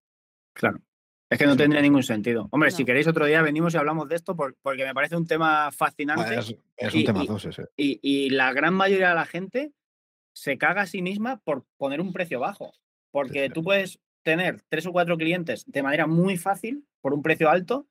Claro. 0.54 0.80
Es 1.30 1.40
que 1.40 1.48
no 1.48 1.58
tendría 1.58 1.82
ningún 1.82 2.04
sentido. 2.04 2.48
Hombre, 2.52 2.70
si 2.70 2.86
queréis 2.86 3.08
otro 3.08 3.26
día 3.26 3.42
venimos 3.42 3.74
y 3.74 3.78
hablamos 3.78 4.08
de 4.08 4.16
esto 4.16 4.36
porque 4.36 4.86
me 4.86 4.94
parece 4.94 5.18
un 5.18 5.26
tema 5.26 5.72
fascinante. 5.72 6.36
Es, 6.36 6.94
un 6.94 7.04
tema 7.04 7.26
y, 7.76 8.00
y, 8.02 8.30
la 8.30 8.54
gran 8.54 8.76
mayoría 8.76 9.10
de 9.10 9.16
la 9.16 9.26
gente 9.26 9.74
se 10.34 10.58
caga 10.58 10.82
a 10.82 10.88
sí 10.88 11.02
misma 11.02 11.42
por 11.44 11.66
poner 11.78 12.02
un 12.02 12.14
precio 12.14 12.40
bajo. 12.40 12.74
Porque 13.12 13.50
tú 13.50 13.64
puedes 13.64 14.00
tener 14.24 14.62
tres 14.70 14.86
o 14.86 14.92
cuatro 14.92 15.18
clientes 15.18 15.64
de 15.68 15.84
manera 15.84 16.08
muy 16.08 16.38
fácil 16.38 16.86
por 17.02 17.14
un 17.14 17.22
precio 17.22 17.50
alto, 17.50 17.88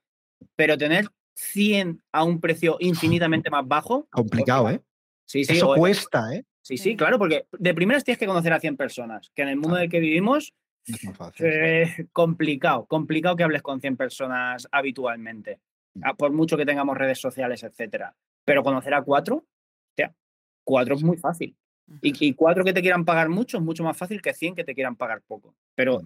pero 0.57 0.77
tener 0.77 1.07
100 1.37 2.03
a 2.13 2.25
un 2.25 2.41
precio 2.41 2.77
infinitamente 2.81 3.51
más 3.51 3.67
bajo. 3.67 4.09
Complicado, 4.11 4.71
¿eh? 4.71 4.81
Sí, 5.27 5.45
sí. 5.45 5.55
Eso 5.55 5.75
cuesta, 5.75 6.35
¿eh? 6.35 6.45
Sí, 6.63 6.77
sí, 6.77 6.97
claro, 6.97 7.19
porque 7.19 7.47
de 7.59 7.75
primeras 7.75 8.05
tienes 8.05 8.21
que 8.21 8.27
conocer 8.27 8.53
a 8.53 8.61
100 8.61 8.77
personas, 8.77 9.31
que 9.35 9.43
en 9.43 9.49
el 9.49 9.57
mundo 9.57 9.77
en 9.77 9.85
el 9.85 9.89
que 9.89 9.99
vivimos 9.99 10.55
es 10.87 11.01
eh, 11.41 12.07
complicado, 12.13 12.87
complicado 12.87 13.35
que 13.35 13.43
hables 13.43 13.63
con 13.63 13.81
100 13.81 13.97
personas 13.97 14.69
habitualmente, 14.71 15.59
mm. 15.95 16.11
por 16.17 16.33
mucho 16.33 16.57
que 16.57 16.65
tengamos 16.65 16.97
redes 16.97 17.21
sociales, 17.21 17.65
etcétera. 17.65 18.15
Pero 18.45 18.63
conocer 18.63 18.95
a 18.95 19.03
cuatro, 19.03 19.45
sea, 19.97 20.15
cuatro 20.65 20.95
es 20.95 21.03
muy 21.03 21.17
fácil. 21.17 21.57
Y, 22.01 22.35
cuatro 22.35 22.65
que 22.65 22.73
te 22.73 22.81
quieran 22.81 23.05
pagar 23.05 23.29
mucho 23.29 23.59
es 23.59 23.63
mucho 23.63 23.85
más 23.85 23.97
fácil 23.97 24.23
que 24.23 24.33
100 24.33 24.55
que 24.55 24.65
te 24.65 24.75
quieran 24.75 24.97
pagar 24.97 25.23
poco. 25.23 25.55
Pero 25.75 26.03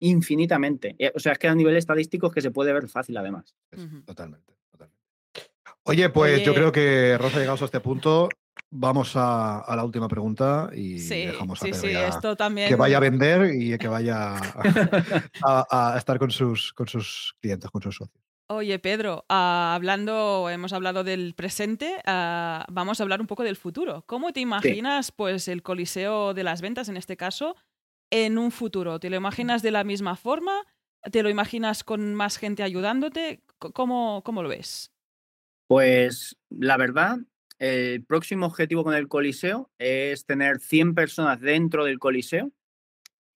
infinitamente. 0.00 0.96
Eh, 0.98 1.12
o 1.14 1.20
sea, 1.20 1.32
es 1.32 1.38
que 1.38 1.48
a 1.48 1.54
nivel 1.54 1.76
estadístico 1.76 2.28
es 2.28 2.32
que 2.32 2.40
se 2.40 2.50
puede 2.50 2.72
ver 2.72 2.88
fácil 2.88 3.16
además. 3.16 3.54
Totalmente, 4.04 4.54
totalmente. 4.70 5.00
Oye, 5.84 6.08
pues 6.10 6.44
yo 6.44 6.54
creo 6.54 6.72
que 6.72 7.16
Rosa, 7.18 7.38
llegado 7.38 7.58
a 7.60 7.64
este 7.64 7.80
punto, 7.80 8.28
vamos 8.70 9.12
a, 9.14 9.64
la 9.68 9.84
última 9.84 10.08
pregunta 10.08 10.70
y 10.74 10.98
dejamos 11.00 11.62
a 11.62 11.66
sí, 11.66 11.74
sí, 11.74 11.88
esto 11.88 12.36
también... 12.36 12.68
que 12.68 12.76
vaya 12.76 12.96
a 12.96 13.00
vender 13.08 13.54
y 13.54 13.76
que 13.78 13.88
vaya 13.88 14.36
a, 15.44 15.92
a, 15.92 15.98
estar 15.98 16.18
con 16.18 16.30
sus, 16.30 16.72
con 16.72 16.86
sus 16.86 17.34
clientes, 17.40 17.70
con 17.70 17.82
sus 17.82 17.96
socios. 17.96 18.29
Oye, 18.52 18.80
Pedro, 18.80 19.24
ah, 19.28 19.74
hablando, 19.76 20.50
hemos 20.50 20.72
hablado 20.72 21.04
del 21.04 21.34
presente, 21.36 22.02
ah, 22.04 22.66
vamos 22.68 22.98
a 22.98 23.04
hablar 23.04 23.20
un 23.20 23.28
poco 23.28 23.44
del 23.44 23.54
futuro. 23.54 24.02
¿Cómo 24.08 24.32
te 24.32 24.40
imaginas, 24.40 25.12
pues, 25.12 25.46
el 25.46 25.62
coliseo 25.62 26.34
de 26.34 26.42
las 26.42 26.60
ventas, 26.60 26.88
en 26.88 26.96
este 26.96 27.16
caso, 27.16 27.54
en 28.10 28.38
un 28.38 28.50
futuro? 28.50 28.98
¿Te 28.98 29.08
lo 29.08 29.14
imaginas 29.14 29.62
de 29.62 29.70
la 29.70 29.84
misma 29.84 30.16
forma? 30.16 30.66
¿Te 31.12 31.22
lo 31.22 31.30
imaginas 31.30 31.84
con 31.84 32.12
más 32.16 32.38
gente 32.38 32.64
ayudándote? 32.64 33.44
¿Cómo, 33.60 34.22
cómo 34.24 34.42
lo 34.42 34.48
ves? 34.48 34.90
Pues 35.68 36.36
la 36.48 36.76
verdad, 36.76 37.18
el 37.60 38.04
próximo 38.04 38.46
objetivo 38.46 38.82
con 38.82 38.94
el 38.94 39.06
coliseo 39.06 39.70
es 39.78 40.26
tener 40.26 40.58
100 40.58 40.96
personas 40.96 41.40
dentro 41.40 41.84
del 41.84 42.00
coliseo 42.00 42.50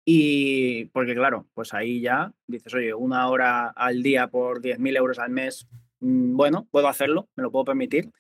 y 0.05 0.87
porque 0.87 1.15
claro, 1.15 1.47
pues 1.55 1.75
ahí 1.75 2.01
ya 2.01 2.33
dices, 2.47 2.75
oye, 2.75 2.93
una 2.95 3.29
hora 3.29 3.69
al 3.69 4.03
día 4.03 4.29
por 4.29 4.61
10.000 4.61 4.97
euros 4.97 5.19
al 5.19 5.31
mes, 5.31 5.67
mm, 6.01 6.37
bueno, 6.37 6.67
puedo 6.71 6.89
hacerlo, 6.89 7.29
me 7.37 7.43
lo 7.43 7.51
puedo 7.51 7.65
permitir. 7.65 8.11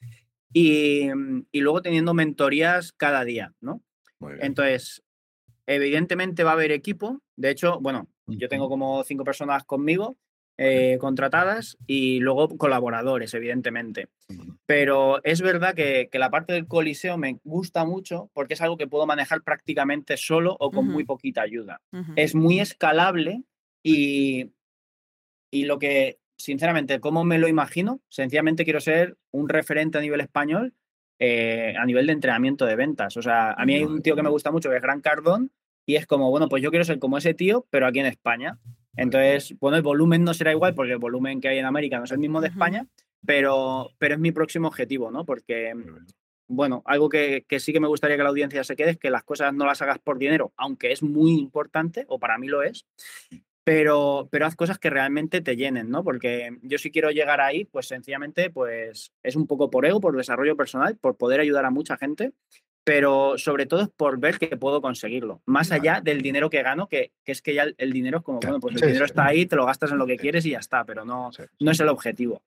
Y, 0.52 1.08
y 1.50 1.60
luego 1.60 1.82
teniendo 1.82 2.14
mentorías 2.14 2.92
cada 2.92 3.24
día, 3.24 3.54
¿no? 3.60 3.82
Entonces, 4.38 5.02
evidentemente 5.66 6.44
va 6.44 6.50
a 6.50 6.54
haber 6.54 6.70
equipo. 6.72 7.22
De 7.36 7.50
hecho, 7.50 7.80
bueno, 7.80 8.08
yo 8.26 8.48
tengo 8.48 8.68
como 8.68 9.02
cinco 9.02 9.24
personas 9.24 9.64
conmigo 9.64 10.16
eh, 10.64 10.98
contratadas 10.98 11.76
y 11.86 12.20
luego 12.20 12.56
colaboradores, 12.56 13.34
evidentemente. 13.34 14.08
Pero 14.66 15.22
es 15.24 15.40
verdad 15.42 15.74
que, 15.74 16.08
la 16.12 16.30
parte 16.30 16.52
del 16.52 16.68
coliseo 16.68 17.18
me 17.18 17.40
gusta 17.42 17.84
mucho 17.84 18.30
porque 18.32 18.54
es 18.54 18.60
algo 18.60 18.76
que 18.76 18.86
puedo 18.86 19.06
manejar 19.06 19.42
prácticamente 19.42 20.16
solo 20.16 20.56
o 20.60 20.70
con 20.70 20.86
muy 20.86 21.04
poquita 21.04 21.42
ayuda. 21.42 21.80
Es 22.14 22.34
muy 22.34 22.60
escalable 22.60 23.42
y, 23.82 24.52
y 25.50 25.64
lo 25.64 25.78
que, 25.78 26.18
sinceramente, 26.36 27.00
¿cómo 27.00 27.24
me 27.24 27.38
lo 27.38 27.48
imagino? 27.48 28.00
Sencillamente 28.08 28.64
quiero 28.64 28.80
ser 28.80 29.16
un 29.32 29.48
referente 29.48 29.98
a 29.98 30.00
nivel 30.02 30.20
español 30.20 30.74
eh, 31.24 31.74
a 31.78 31.86
nivel 31.86 32.06
de 32.06 32.14
entrenamiento 32.14 32.66
de 32.66 32.74
ventas. 32.74 33.16
O 33.16 33.22
sea, 33.22 33.52
a 33.52 33.64
mí 33.64 33.74
hay 33.74 33.84
un 33.84 34.02
tío 34.02 34.16
que 34.16 34.24
me 34.24 34.28
gusta 34.28 34.50
mucho 34.50 34.70
que 34.70 34.76
es 34.76 34.82
Gran 34.82 35.00
Cardón 35.00 35.52
y 35.86 35.94
es 35.94 36.04
como, 36.04 36.30
bueno, 36.30 36.48
pues 36.48 36.64
yo 36.64 36.70
quiero 36.70 36.84
ser 36.84 36.98
como 36.98 37.16
ese 37.16 37.32
tío, 37.32 37.64
pero 37.70 37.86
aquí 37.86 38.00
en 38.00 38.06
España. 38.06 38.58
Entonces, 38.96 39.54
bueno, 39.58 39.76
el 39.76 39.82
volumen 39.82 40.24
no 40.24 40.34
será 40.34 40.52
igual 40.52 40.74
porque 40.74 40.92
el 40.92 40.98
volumen 40.98 41.40
que 41.40 41.48
hay 41.48 41.58
en 41.58 41.64
América 41.64 41.98
no 41.98 42.04
es 42.04 42.12
el 42.12 42.18
mismo 42.18 42.40
de 42.40 42.48
España, 42.48 42.86
pero, 43.24 43.90
pero 43.98 44.14
es 44.14 44.20
mi 44.20 44.32
próximo 44.32 44.68
objetivo, 44.68 45.10
¿no? 45.10 45.24
Porque, 45.24 45.72
bueno, 46.48 46.82
algo 46.84 47.08
que, 47.08 47.44
que, 47.48 47.60
sí 47.60 47.72
que 47.72 47.80
me 47.80 47.88
gustaría 47.88 48.16
que 48.16 48.22
la 48.22 48.28
audiencia 48.28 48.64
se 48.64 48.76
quede 48.76 48.90
es 48.90 48.98
que 48.98 49.10
las 49.10 49.24
cosas 49.24 49.54
no 49.54 49.64
las 49.64 49.80
hagas 49.80 49.98
por 49.98 50.18
dinero, 50.18 50.52
aunque 50.56 50.92
es 50.92 51.02
muy 51.02 51.32
importante, 51.32 52.04
o 52.08 52.18
para 52.18 52.38
mí 52.38 52.48
lo 52.48 52.62
es, 52.62 52.86
pero, 53.64 54.28
pero 54.30 54.46
haz 54.46 54.56
cosas 54.56 54.78
que 54.78 54.90
realmente 54.90 55.40
te 55.40 55.56
llenen, 55.56 55.88
¿no? 55.88 56.02
Porque 56.02 56.58
yo 56.62 56.78
si 56.78 56.90
quiero 56.90 57.10
llegar 57.10 57.40
ahí, 57.40 57.64
pues 57.64 57.86
sencillamente 57.86 58.50
pues 58.50 59.12
es 59.22 59.36
un 59.36 59.46
poco 59.46 59.70
por 59.70 59.86
ego, 59.86 60.00
por 60.00 60.16
desarrollo 60.16 60.56
personal, 60.56 60.96
por 60.98 61.16
poder 61.16 61.40
ayudar 61.40 61.64
a 61.64 61.70
mucha 61.70 61.96
gente, 61.96 62.32
pero 62.84 63.38
sobre 63.38 63.66
todo 63.66 63.82
es 63.82 63.88
por 63.88 64.18
ver 64.18 64.38
que 64.38 64.56
puedo 64.56 64.80
conseguirlo, 64.80 65.40
más 65.46 65.72
allá 65.72 66.00
del 66.02 66.22
dinero 66.22 66.50
que 66.50 66.62
gano, 66.62 66.88
que, 66.88 67.12
es 67.24 67.42
que 67.42 67.54
ya 67.54 67.66
el, 67.76 67.92
dinero 67.92 68.18
es 68.18 68.24
como, 68.24 68.40
bueno, 68.40 68.60
pues 68.60 68.76
el 68.76 68.88
dinero 68.88 69.04
está 69.04 69.26
ahí, 69.26 69.46
te 69.46 69.56
lo 69.56 69.66
gastas 69.66 69.92
en 69.92 69.98
lo 69.98 70.06
que 70.06 70.16
quieres 70.16 70.44
y 70.46 70.50
ya 70.50 70.58
está, 70.58 70.84
pero 70.84 71.04
no, 71.04 71.30
no 71.60 71.70
es 71.70 71.80
el 71.80 71.88
objetivo. 71.88 72.42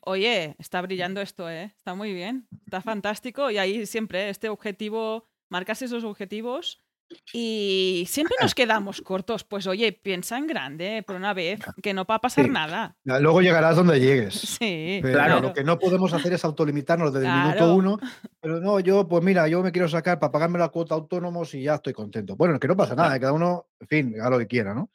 Oye, 0.00 0.56
está 0.58 0.80
brillando 0.82 1.20
esto, 1.20 1.48
¿eh? 1.48 1.72
Está 1.76 1.94
muy 1.94 2.12
bien, 2.12 2.48
está 2.64 2.80
fantástico 2.80 3.50
y 3.50 3.58
ahí 3.58 3.86
siempre 3.86 4.30
este 4.30 4.48
objetivo, 4.48 5.28
marcas 5.48 5.82
esos 5.82 6.04
objetivos 6.04 6.83
y 7.32 8.04
siempre 8.08 8.36
nos 8.40 8.54
quedamos 8.54 9.00
cortos. 9.00 9.44
Pues 9.44 9.66
oye, 9.66 9.92
piensa 9.92 10.38
en 10.38 10.46
grande 10.46 11.02
por 11.06 11.16
una 11.16 11.34
vez, 11.34 11.60
que 11.82 11.94
no 11.94 12.04
va 12.04 12.16
a 12.16 12.20
pasar 12.20 12.48
nada. 12.48 12.96
Luego 13.04 13.42
llegarás 13.42 13.76
donde 13.76 14.00
llegues. 14.00 14.58
Sí, 14.64 15.00
claro. 15.02 15.40
Lo 15.40 15.52
que 15.52 15.64
no 15.64 15.78
podemos 15.78 16.12
hacer 16.12 16.32
es 16.32 16.44
autolimitarnos 16.44 17.12
desde 17.12 17.26
el 17.26 17.32
minuto 17.32 17.74
uno. 17.74 17.98
Pero 18.40 18.60
no, 18.60 18.78
yo, 18.80 19.06
pues 19.08 19.22
mira, 19.22 19.48
yo 19.48 19.62
me 19.62 19.72
quiero 19.72 19.88
sacar 19.88 20.18
para 20.18 20.30
pagarme 20.30 20.58
la 20.58 20.68
cuota 20.68 20.94
autónomos 20.94 21.54
y 21.54 21.62
ya 21.62 21.74
estoy 21.74 21.92
contento. 21.92 22.36
Bueno, 22.36 22.58
que 22.58 22.68
no 22.68 22.76
pasa 22.76 22.94
nada, 22.94 23.18
cada 23.18 23.32
uno, 23.32 23.66
en 23.80 23.88
fin, 23.88 24.14
haga 24.20 24.30
lo 24.30 24.38
que 24.38 24.46
quiera, 24.46 24.74
¿no? 24.74 24.90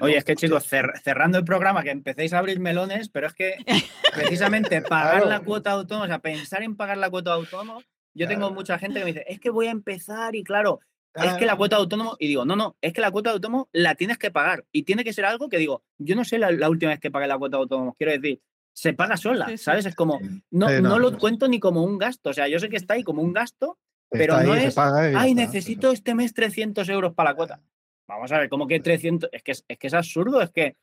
Oye, 0.00 0.16
es 0.16 0.24
que 0.24 0.36
chicos, 0.36 0.64
cerrando 0.64 1.38
el 1.38 1.44
programa, 1.44 1.82
que 1.82 1.90
empecéis 1.90 2.32
a 2.32 2.38
abrir 2.38 2.60
melones, 2.60 3.08
pero 3.08 3.26
es 3.26 3.34
que 3.34 3.56
precisamente 4.14 4.80
pagar 4.88 5.26
la 5.26 5.40
cuota 5.40 5.72
autónoma, 5.72 6.04
o 6.04 6.08
sea, 6.08 6.20
pensar 6.20 6.62
en 6.62 6.76
pagar 6.76 6.96
la 6.96 7.10
cuota 7.10 7.32
autónoma, 7.32 7.80
yo 8.14 8.28
tengo 8.28 8.50
mucha 8.50 8.78
gente 8.78 8.98
que 8.98 9.04
me 9.04 9.12
dice, 9.12 9.24
es 9.28 9.40
que 9.40 9.50
voy 9.50 9.66
a 9.66 9.70
empezar 9.70 10.34
y 10.34 10.42
claro, 10.42 10.80
es 11.14 11.34
que 11.34 11.46
la 11.46 11.56
cuota 11.56 11.76
de 11.76 11.82
autónomo, 11.82 12.16
y 12.18 12.28
digo, 12.28 12.44
no, 12.44 12.56
no, 12.56 12.76
es 12.80 12.92
que 12.92 13.00
la 13.00 13.10
cuota 13.10 13.30
de 13.30 13.34
autónomo 13.34 13.68
la 13.72 13.94
tienes 13.94 14.18
que 14.18 14.30
pagar 14.30 14.64
y 14.72 14.84
tiene 14.84 15.04
que 15.04 15.12
ser 15.12 15.24
algo 15.24 15.48
que 15.48 15.58
digo, 15.58 15.82
yo 15.98 16.14
no 16.14 16.24
sé 16.24 16.38
la, 16.38 16.68
última 16.68 16.90
vez 16.90 17.00
que 17.00 17.10
pagué 17.10 17.26
la 17.26 17.38
cuota 17.38 17.56
de 17.56 17.62
autónomo, 17.62 17.94
quiero 17.94 18.12
decir, 18.12 18.40
se 18.72 18.92
paga 18.92 19.16
sola, 19.16 19.56
¿sabes? 19.56 19.86
Es 19.86 19.94
como, 19.94 20.20
no, 20.50 20.80
no, 20.80 20.98
lo 20.98 21.18
cuento 21.18 21.48
ni 21.48 21.58
como 21.58 21.82
un 21.82 21.98
gasto, 21.98 22.30
o 22.30 22.32
sea, 22.32 22.48
yo 22.48 22.58
sé 22.58 22.68
que 22.68 22.76
está 22.76 22.94
ahí 22.94 23.02
como 23.02 23.22
un 23.22 23.32
gasto, 23.32 23.78
pero 24.10 24.40
no 24.42 24.54
es, 24.54 24.76
ay, 24.76 25.34
necesito 25.34 25.92
este 25.92 26.14
mes 26.14 26.34
300 26.34 26.88
euros 26.88 27.14
para 27.14 27.30
la 27.30 27.36
cuota. 27.36 27.60
Vamos 28.08 28.32
a 28.32 28.38
ver, 28.38 28.48
¿cómo 28.48 28.66
que 28.66 28.80
300? 28.80 29.30
Es 29.32 29.42
que 29.42 29.52
es, 29.52 29.64
que 29.64 29.86
es 29.86 29.94
absurdo, 29.94 30.42
es 30.42 30.50
que 30.50 30.76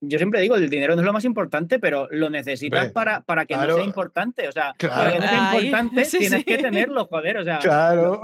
yo 0.00 0.18
siempre 0.18 0.40
digo, 0.40 0.56
el 0.56 0.68
dinero 0.68 0.94
no 0.94 1.02
es 1.02 1.06
lo 1.06 1.12
más 1.12 1.24
importante, 1.24 1.78
pero 1.78 2.08
lo 2.10 2.30
necesitas 2.30 2.90
para, 2.90 3.20
para 3.20 3.46
que 3.46 3.56
no 3.56 3.74
sea 3.74 3.84
importante. 3.84 4.48
O 4.48 4.52
sea, 4.52 4.74
para 4.78 5.12
que 5.12 5.18
no 5.18 5.28
sea 5.28 5.54
importante, 5.54 6.04
tienes 6.04 6.44
que 6.44 6.58
tenerlo, 6.58 7.06
joder. 7.06 7.38
O 7.38 7.44
sea, 7.44 7.58
claro. 7.58 8.22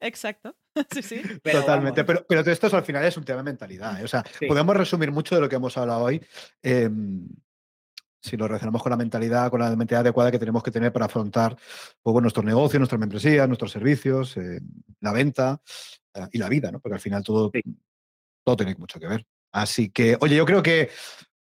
Exacto. 0.00 0.56
Sí, 0.90 1.02
sí. 1.02 1.22
Totalmente. 1.40 2.02
Pero, 2.02 2.26
pero 2.28 2.40
esto 2.40 2.76
al 2.76 2.82
final 2.82 3.04
es 3.04 3.16
un 3.16 3.24
tema 3.24 3.36
de 3.38 3.44
mentalidad. 3.44 4.00
¿eh? 4.00 4.02
O 4.02 4.08
sea, 4.08 4.24
podemos 4.48 4.76
resumir 4.76 5.12
mucho 5.12 5.36
de 5.36 5.40
lo 5.40 5.48
que 5.48 5.54
hemos 5.54 5.78
hablado 5.78 6.02
hoy. 6.02 6.20
Em, 6.64 7.28
si 8.20 8.36
lo 8.36 8.48
relacionamos 8.48 8.82
con 8.82 8.90
la 8.90 8.96
mentalidad, 8.96 9.50
con 9.50 9.60
la 9.60 9.68
mentalidad 9.76 10.00
adecuada 10.00 10.32
que 10.32 10.38
tenemos 10.40 10.64
que 10.64 10.72
tener 10.72 10.92
para 10.92 11.06
afrontar 11.06 11.56
pues, 12.02 12.22
nuestros 12.22 12.44
negocios, 12.44 12.80
nuestras 12.80 12.98
membresías, 12.98 13.46
nuestros 13.46 13.70
servicios, 13.70 14.36
eh, 14.36 14.60
la 15.00 15.12
venta 15.12 15.60
eh, 16.14 16.26
y 16.32 16.38
la 16.38 16.48
vida, 16.48 16.72
¿no? 16.72 16.80
Porque 16.80 16.94
al 16.94 17.00
final 17.00 17.22
todo, 17.22 17.52
todo 18.42 18.56
tiene 18.56 18.74
mucho 18.74 18.98
que 18.98 19.06
ver. 19.06 19.24
Así 19.54 19.88
que, 19.88 20.18
oye, 20.20 20.34
yo 20.34 20.44
creo 20.46 20.64
que 20.64 20.90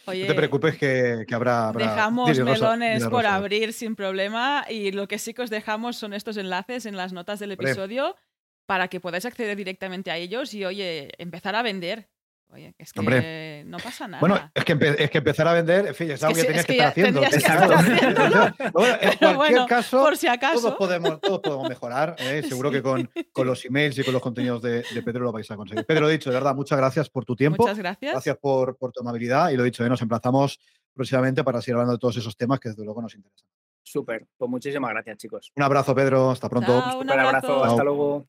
no 0.06 0.12
te 0.12 0.34
preocupes 0.34 0.76
que, 0.76 1.24
habrá, 1.32 1.72
Dejamos 1.72 2.38
melones 2.38 3.06
por 3.08 3.24
abrir 3.24 3.72
sin 3.72 3.96
problema 3.96 4.66
y 4.68 4.92
lo 4.92 5.08
que 5.08 5.18
sí 5.18 5.32
que 5.32 5.42
os 5.42 5.50
dejamos 5.50 5.96
son 5.96 6.12
estos 6.12 6.36
enlaces 6.36 6.84
en 6.84 6.96
las 6.96 7.14
notas 7.14 7.38
del 7.38 7.52
episodio 7.52 8.16
para 8.66 8.88
que 8.88 9.00
podáis 9.00 9.24
acceder 9.24 9.56
directamente 9.56 10.10
a 10.10 10.18
ellos 10.18 10.52
y, 10.52 10.66
oye, 10.66 11.10
empezar 11.16 11.54
a 11.54 11.62
vender. 11.62 12.10
Oye, 12.48 12.74
es 12.78 12.92
que 12.92 13.64
no 13.66 13.78
pasa 13.78 14.06
nada. 14.06 14.20
Bueno, 14.20 14.50
es 14.54 14.64
que, 14.64 14.96
es 14.98 15.10
que 15.10 15.18
empezar 15.18 15.48
a 15.48 15.52
vender, 15.52 15.88
en 15.88 15.94
fin, 15.94 16.10
es 16.12 16.22
algo 16.22 16.36
que, 16.36 16.44
tenías 16.44 16.64
que, 16.64 16.72
estar 16.72 16.88
haciendo. 16.88 17.20
bueno, 18.72 18.96
en 19.00 19.34
cualquier 19.36 19.66
caso, 19.68 20.02
por 20.02 20.16
si 20.16 20.28
acaso, 20.28 20.60
todos 20.60 20.76
podemos, 20.76 21.20
todos 21.20 21.40
podemos 21.40 21.68
mejorar. 21.68 22.16
¿eh? 22.18 22.42
Seguro 22.48 22.70
que 22.70 22.82
con, 22.82 23.10
con, 23.32 23.46
los 23.46 23.64
emails 23.64 23.98
y 23.98 24.04
con 24.04 24.14
los 24.14 24.22
contenidos 24.22 24.62
de, 24.62 24.84
Pedro 25.04 25.24
lo 25.24 25.32
vais 25.32 25.50
a 25.50 25.56
conseguir. 25.56 25.84
Pedro, 25.84 26.08
dicho, 26.08 26.30
de 26.30 26.36
verdad, 26.36 26.54
muchas 26.54 26.78
gracias 26.78 27.10
por 27.10 27.24
tu 27.24 27.34
tiempo. 27.34 27.64
Muchas 27.64 27.78
gracias. 27.78 28.12
Gracias 28.12 28.36
por, 28.38 28.76
por 28.76 28.92
tu 28.92 29.00
amabilidad 29.00 29.50
y 29.50 29.56
lo 29.56 29.64
dicho, 29.64 29.84
¿eh? 29.84 29.88
nos 29.88 30.00
emplazamos 30.00 30.60
próximamente 30.94 31.42
para 31.42 31.60
seguir 31.60 31.74
hablando 31.74 31.94
de 31.94 31.98
todos 31.98 32.16
esos 32.16 32.36
temas 32.36 32.60
que 32.60 32.68
desde 32.68 32.84
luego 32.84 33.02
nos 33.02 33.14
interesan. 33.14 33.48
Súper, 33.82 34.26
pues 34.36 34.50
muchísimas 34.50 34.90
gracias, 34.90 35.18
chicos. 35.18 35.52
Un 35.54 35.62
abrazo, 35.62 35.94
Pedro. 35.94 36.30
Hasta 36.30 36.48
pronto. 36.48 36.98
un 36.98 37.10
abrazo. 37.10 37.64
Hasta 37.64 37.84
luego. 37.84 38.26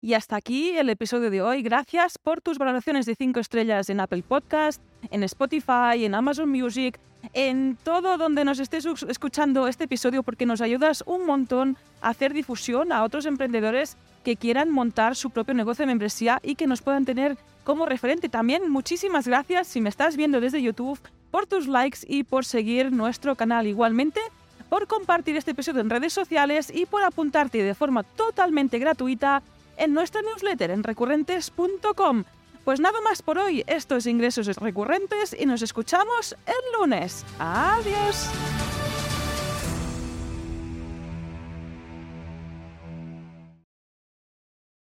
Y 0.00 0.14
hasta 0.14 0.36
aquí 0.36 0.76
el 0.76 0.90
episodio 0.90 1.28
de 1.28 1.42
hoy. 1.42 1.60
Gracias 1.62 2.18
por 2.18 2.40
tus 2.40 2.56
valoraciones 2.56 3.04
de 3.04 3.16
5 3.16 3.40
estrellas 3.40 3.90
en 3.90 3.98
Apple 3.98 4.22
Podcast, 4.22 4.80
en 5.10 5.24
Spotify, 5.24 6.04
en 6.04 6.14
Amazon 6.14 6.48
Music, 6.48 7.00
en 7.32 7.76
todo 7.82 8.16
donde 8.16 8.44
nos 8.44 8.60
estés 8.60 8.86
escuchando 9.08 9.66
este 9.66 9.84
episodio 9.84 10.22
porque 10.22 10.46
nos 10.46 10.60
ayudas 10.60 11.02
un 11.04 11.26
montón 11.26 11.76
a 12.00 12.10
hacer 12.10 12.32
difusión 12.32 12.92
a 12.92 13.02
otros 13.02 13.26
emprendedores 13.26 13.96
que 14.22 14.36
quieran 14.36 14.70
montar 14.70 15.16
su 15.16 15.30
propio 15.30 15.54
negocio 15.54 15.82
de 15.82 15.88
membresía 15.88 16.38
y 16.44 16.54
que 16.54 16.68
nos 16.68 16.80
puedan 16.80 17.04
tener 17.04 17.36
como 17.64 17.84
referente. 17.84 18.28
También 18.28 18.70
muchísimas 18.70 19.26
gracias 19.26 19.66
si 19.66 19.80
me 19.80 19.88
estás 19.88 20.16
viendo 20.16 20.40
desde 20.40 20.62
YouTube 20.62 21.00
por 21.32 21.46
tus 21.46 21.66
likes 21.66 21.98
y 22.06 22.22
por 22.22 22.44
seguir 22.44 22.92
nuestro 22.92 23.34
canal 23.34 23.66
igualmente 23.66 24.20
por 24.68 24.86
compartir 24.86 25.36
este 25.36 25.52
episodio 25.52 25.80
en 25.80 25.90
redes 25.90 26.12
sociales 26.12 26.70
y 26.72 26.86
por 26.86 27.02
apuntarte 27.02 27.62
de 27.62 27.74
forma 27.74 28.02
totalmente 28.02 28.78
gratuita 28.78 29.42
en 29.78 29.94
nuestra 29.94 30.22
newsletter 30.22 30.70
en 30.70 30.82
recurrentes.com. 30.82 32.24
Pues 32.64 32.80
nada 32.80 33.00
más 33.00 33.22
por 33.22 33.38
hoy, 33.38 33.64
esto 33.66 33.96
es 33.96 34.06
Ingresos 34.06 34.46
Recurrentes 34.56 35.34
y 35.38 35.46
nos 35.46 35.62
escuchamos 35.62 36.36
el 36.46 36.78
lunes. 36.78 37.24
Adiós. 37.38 38.28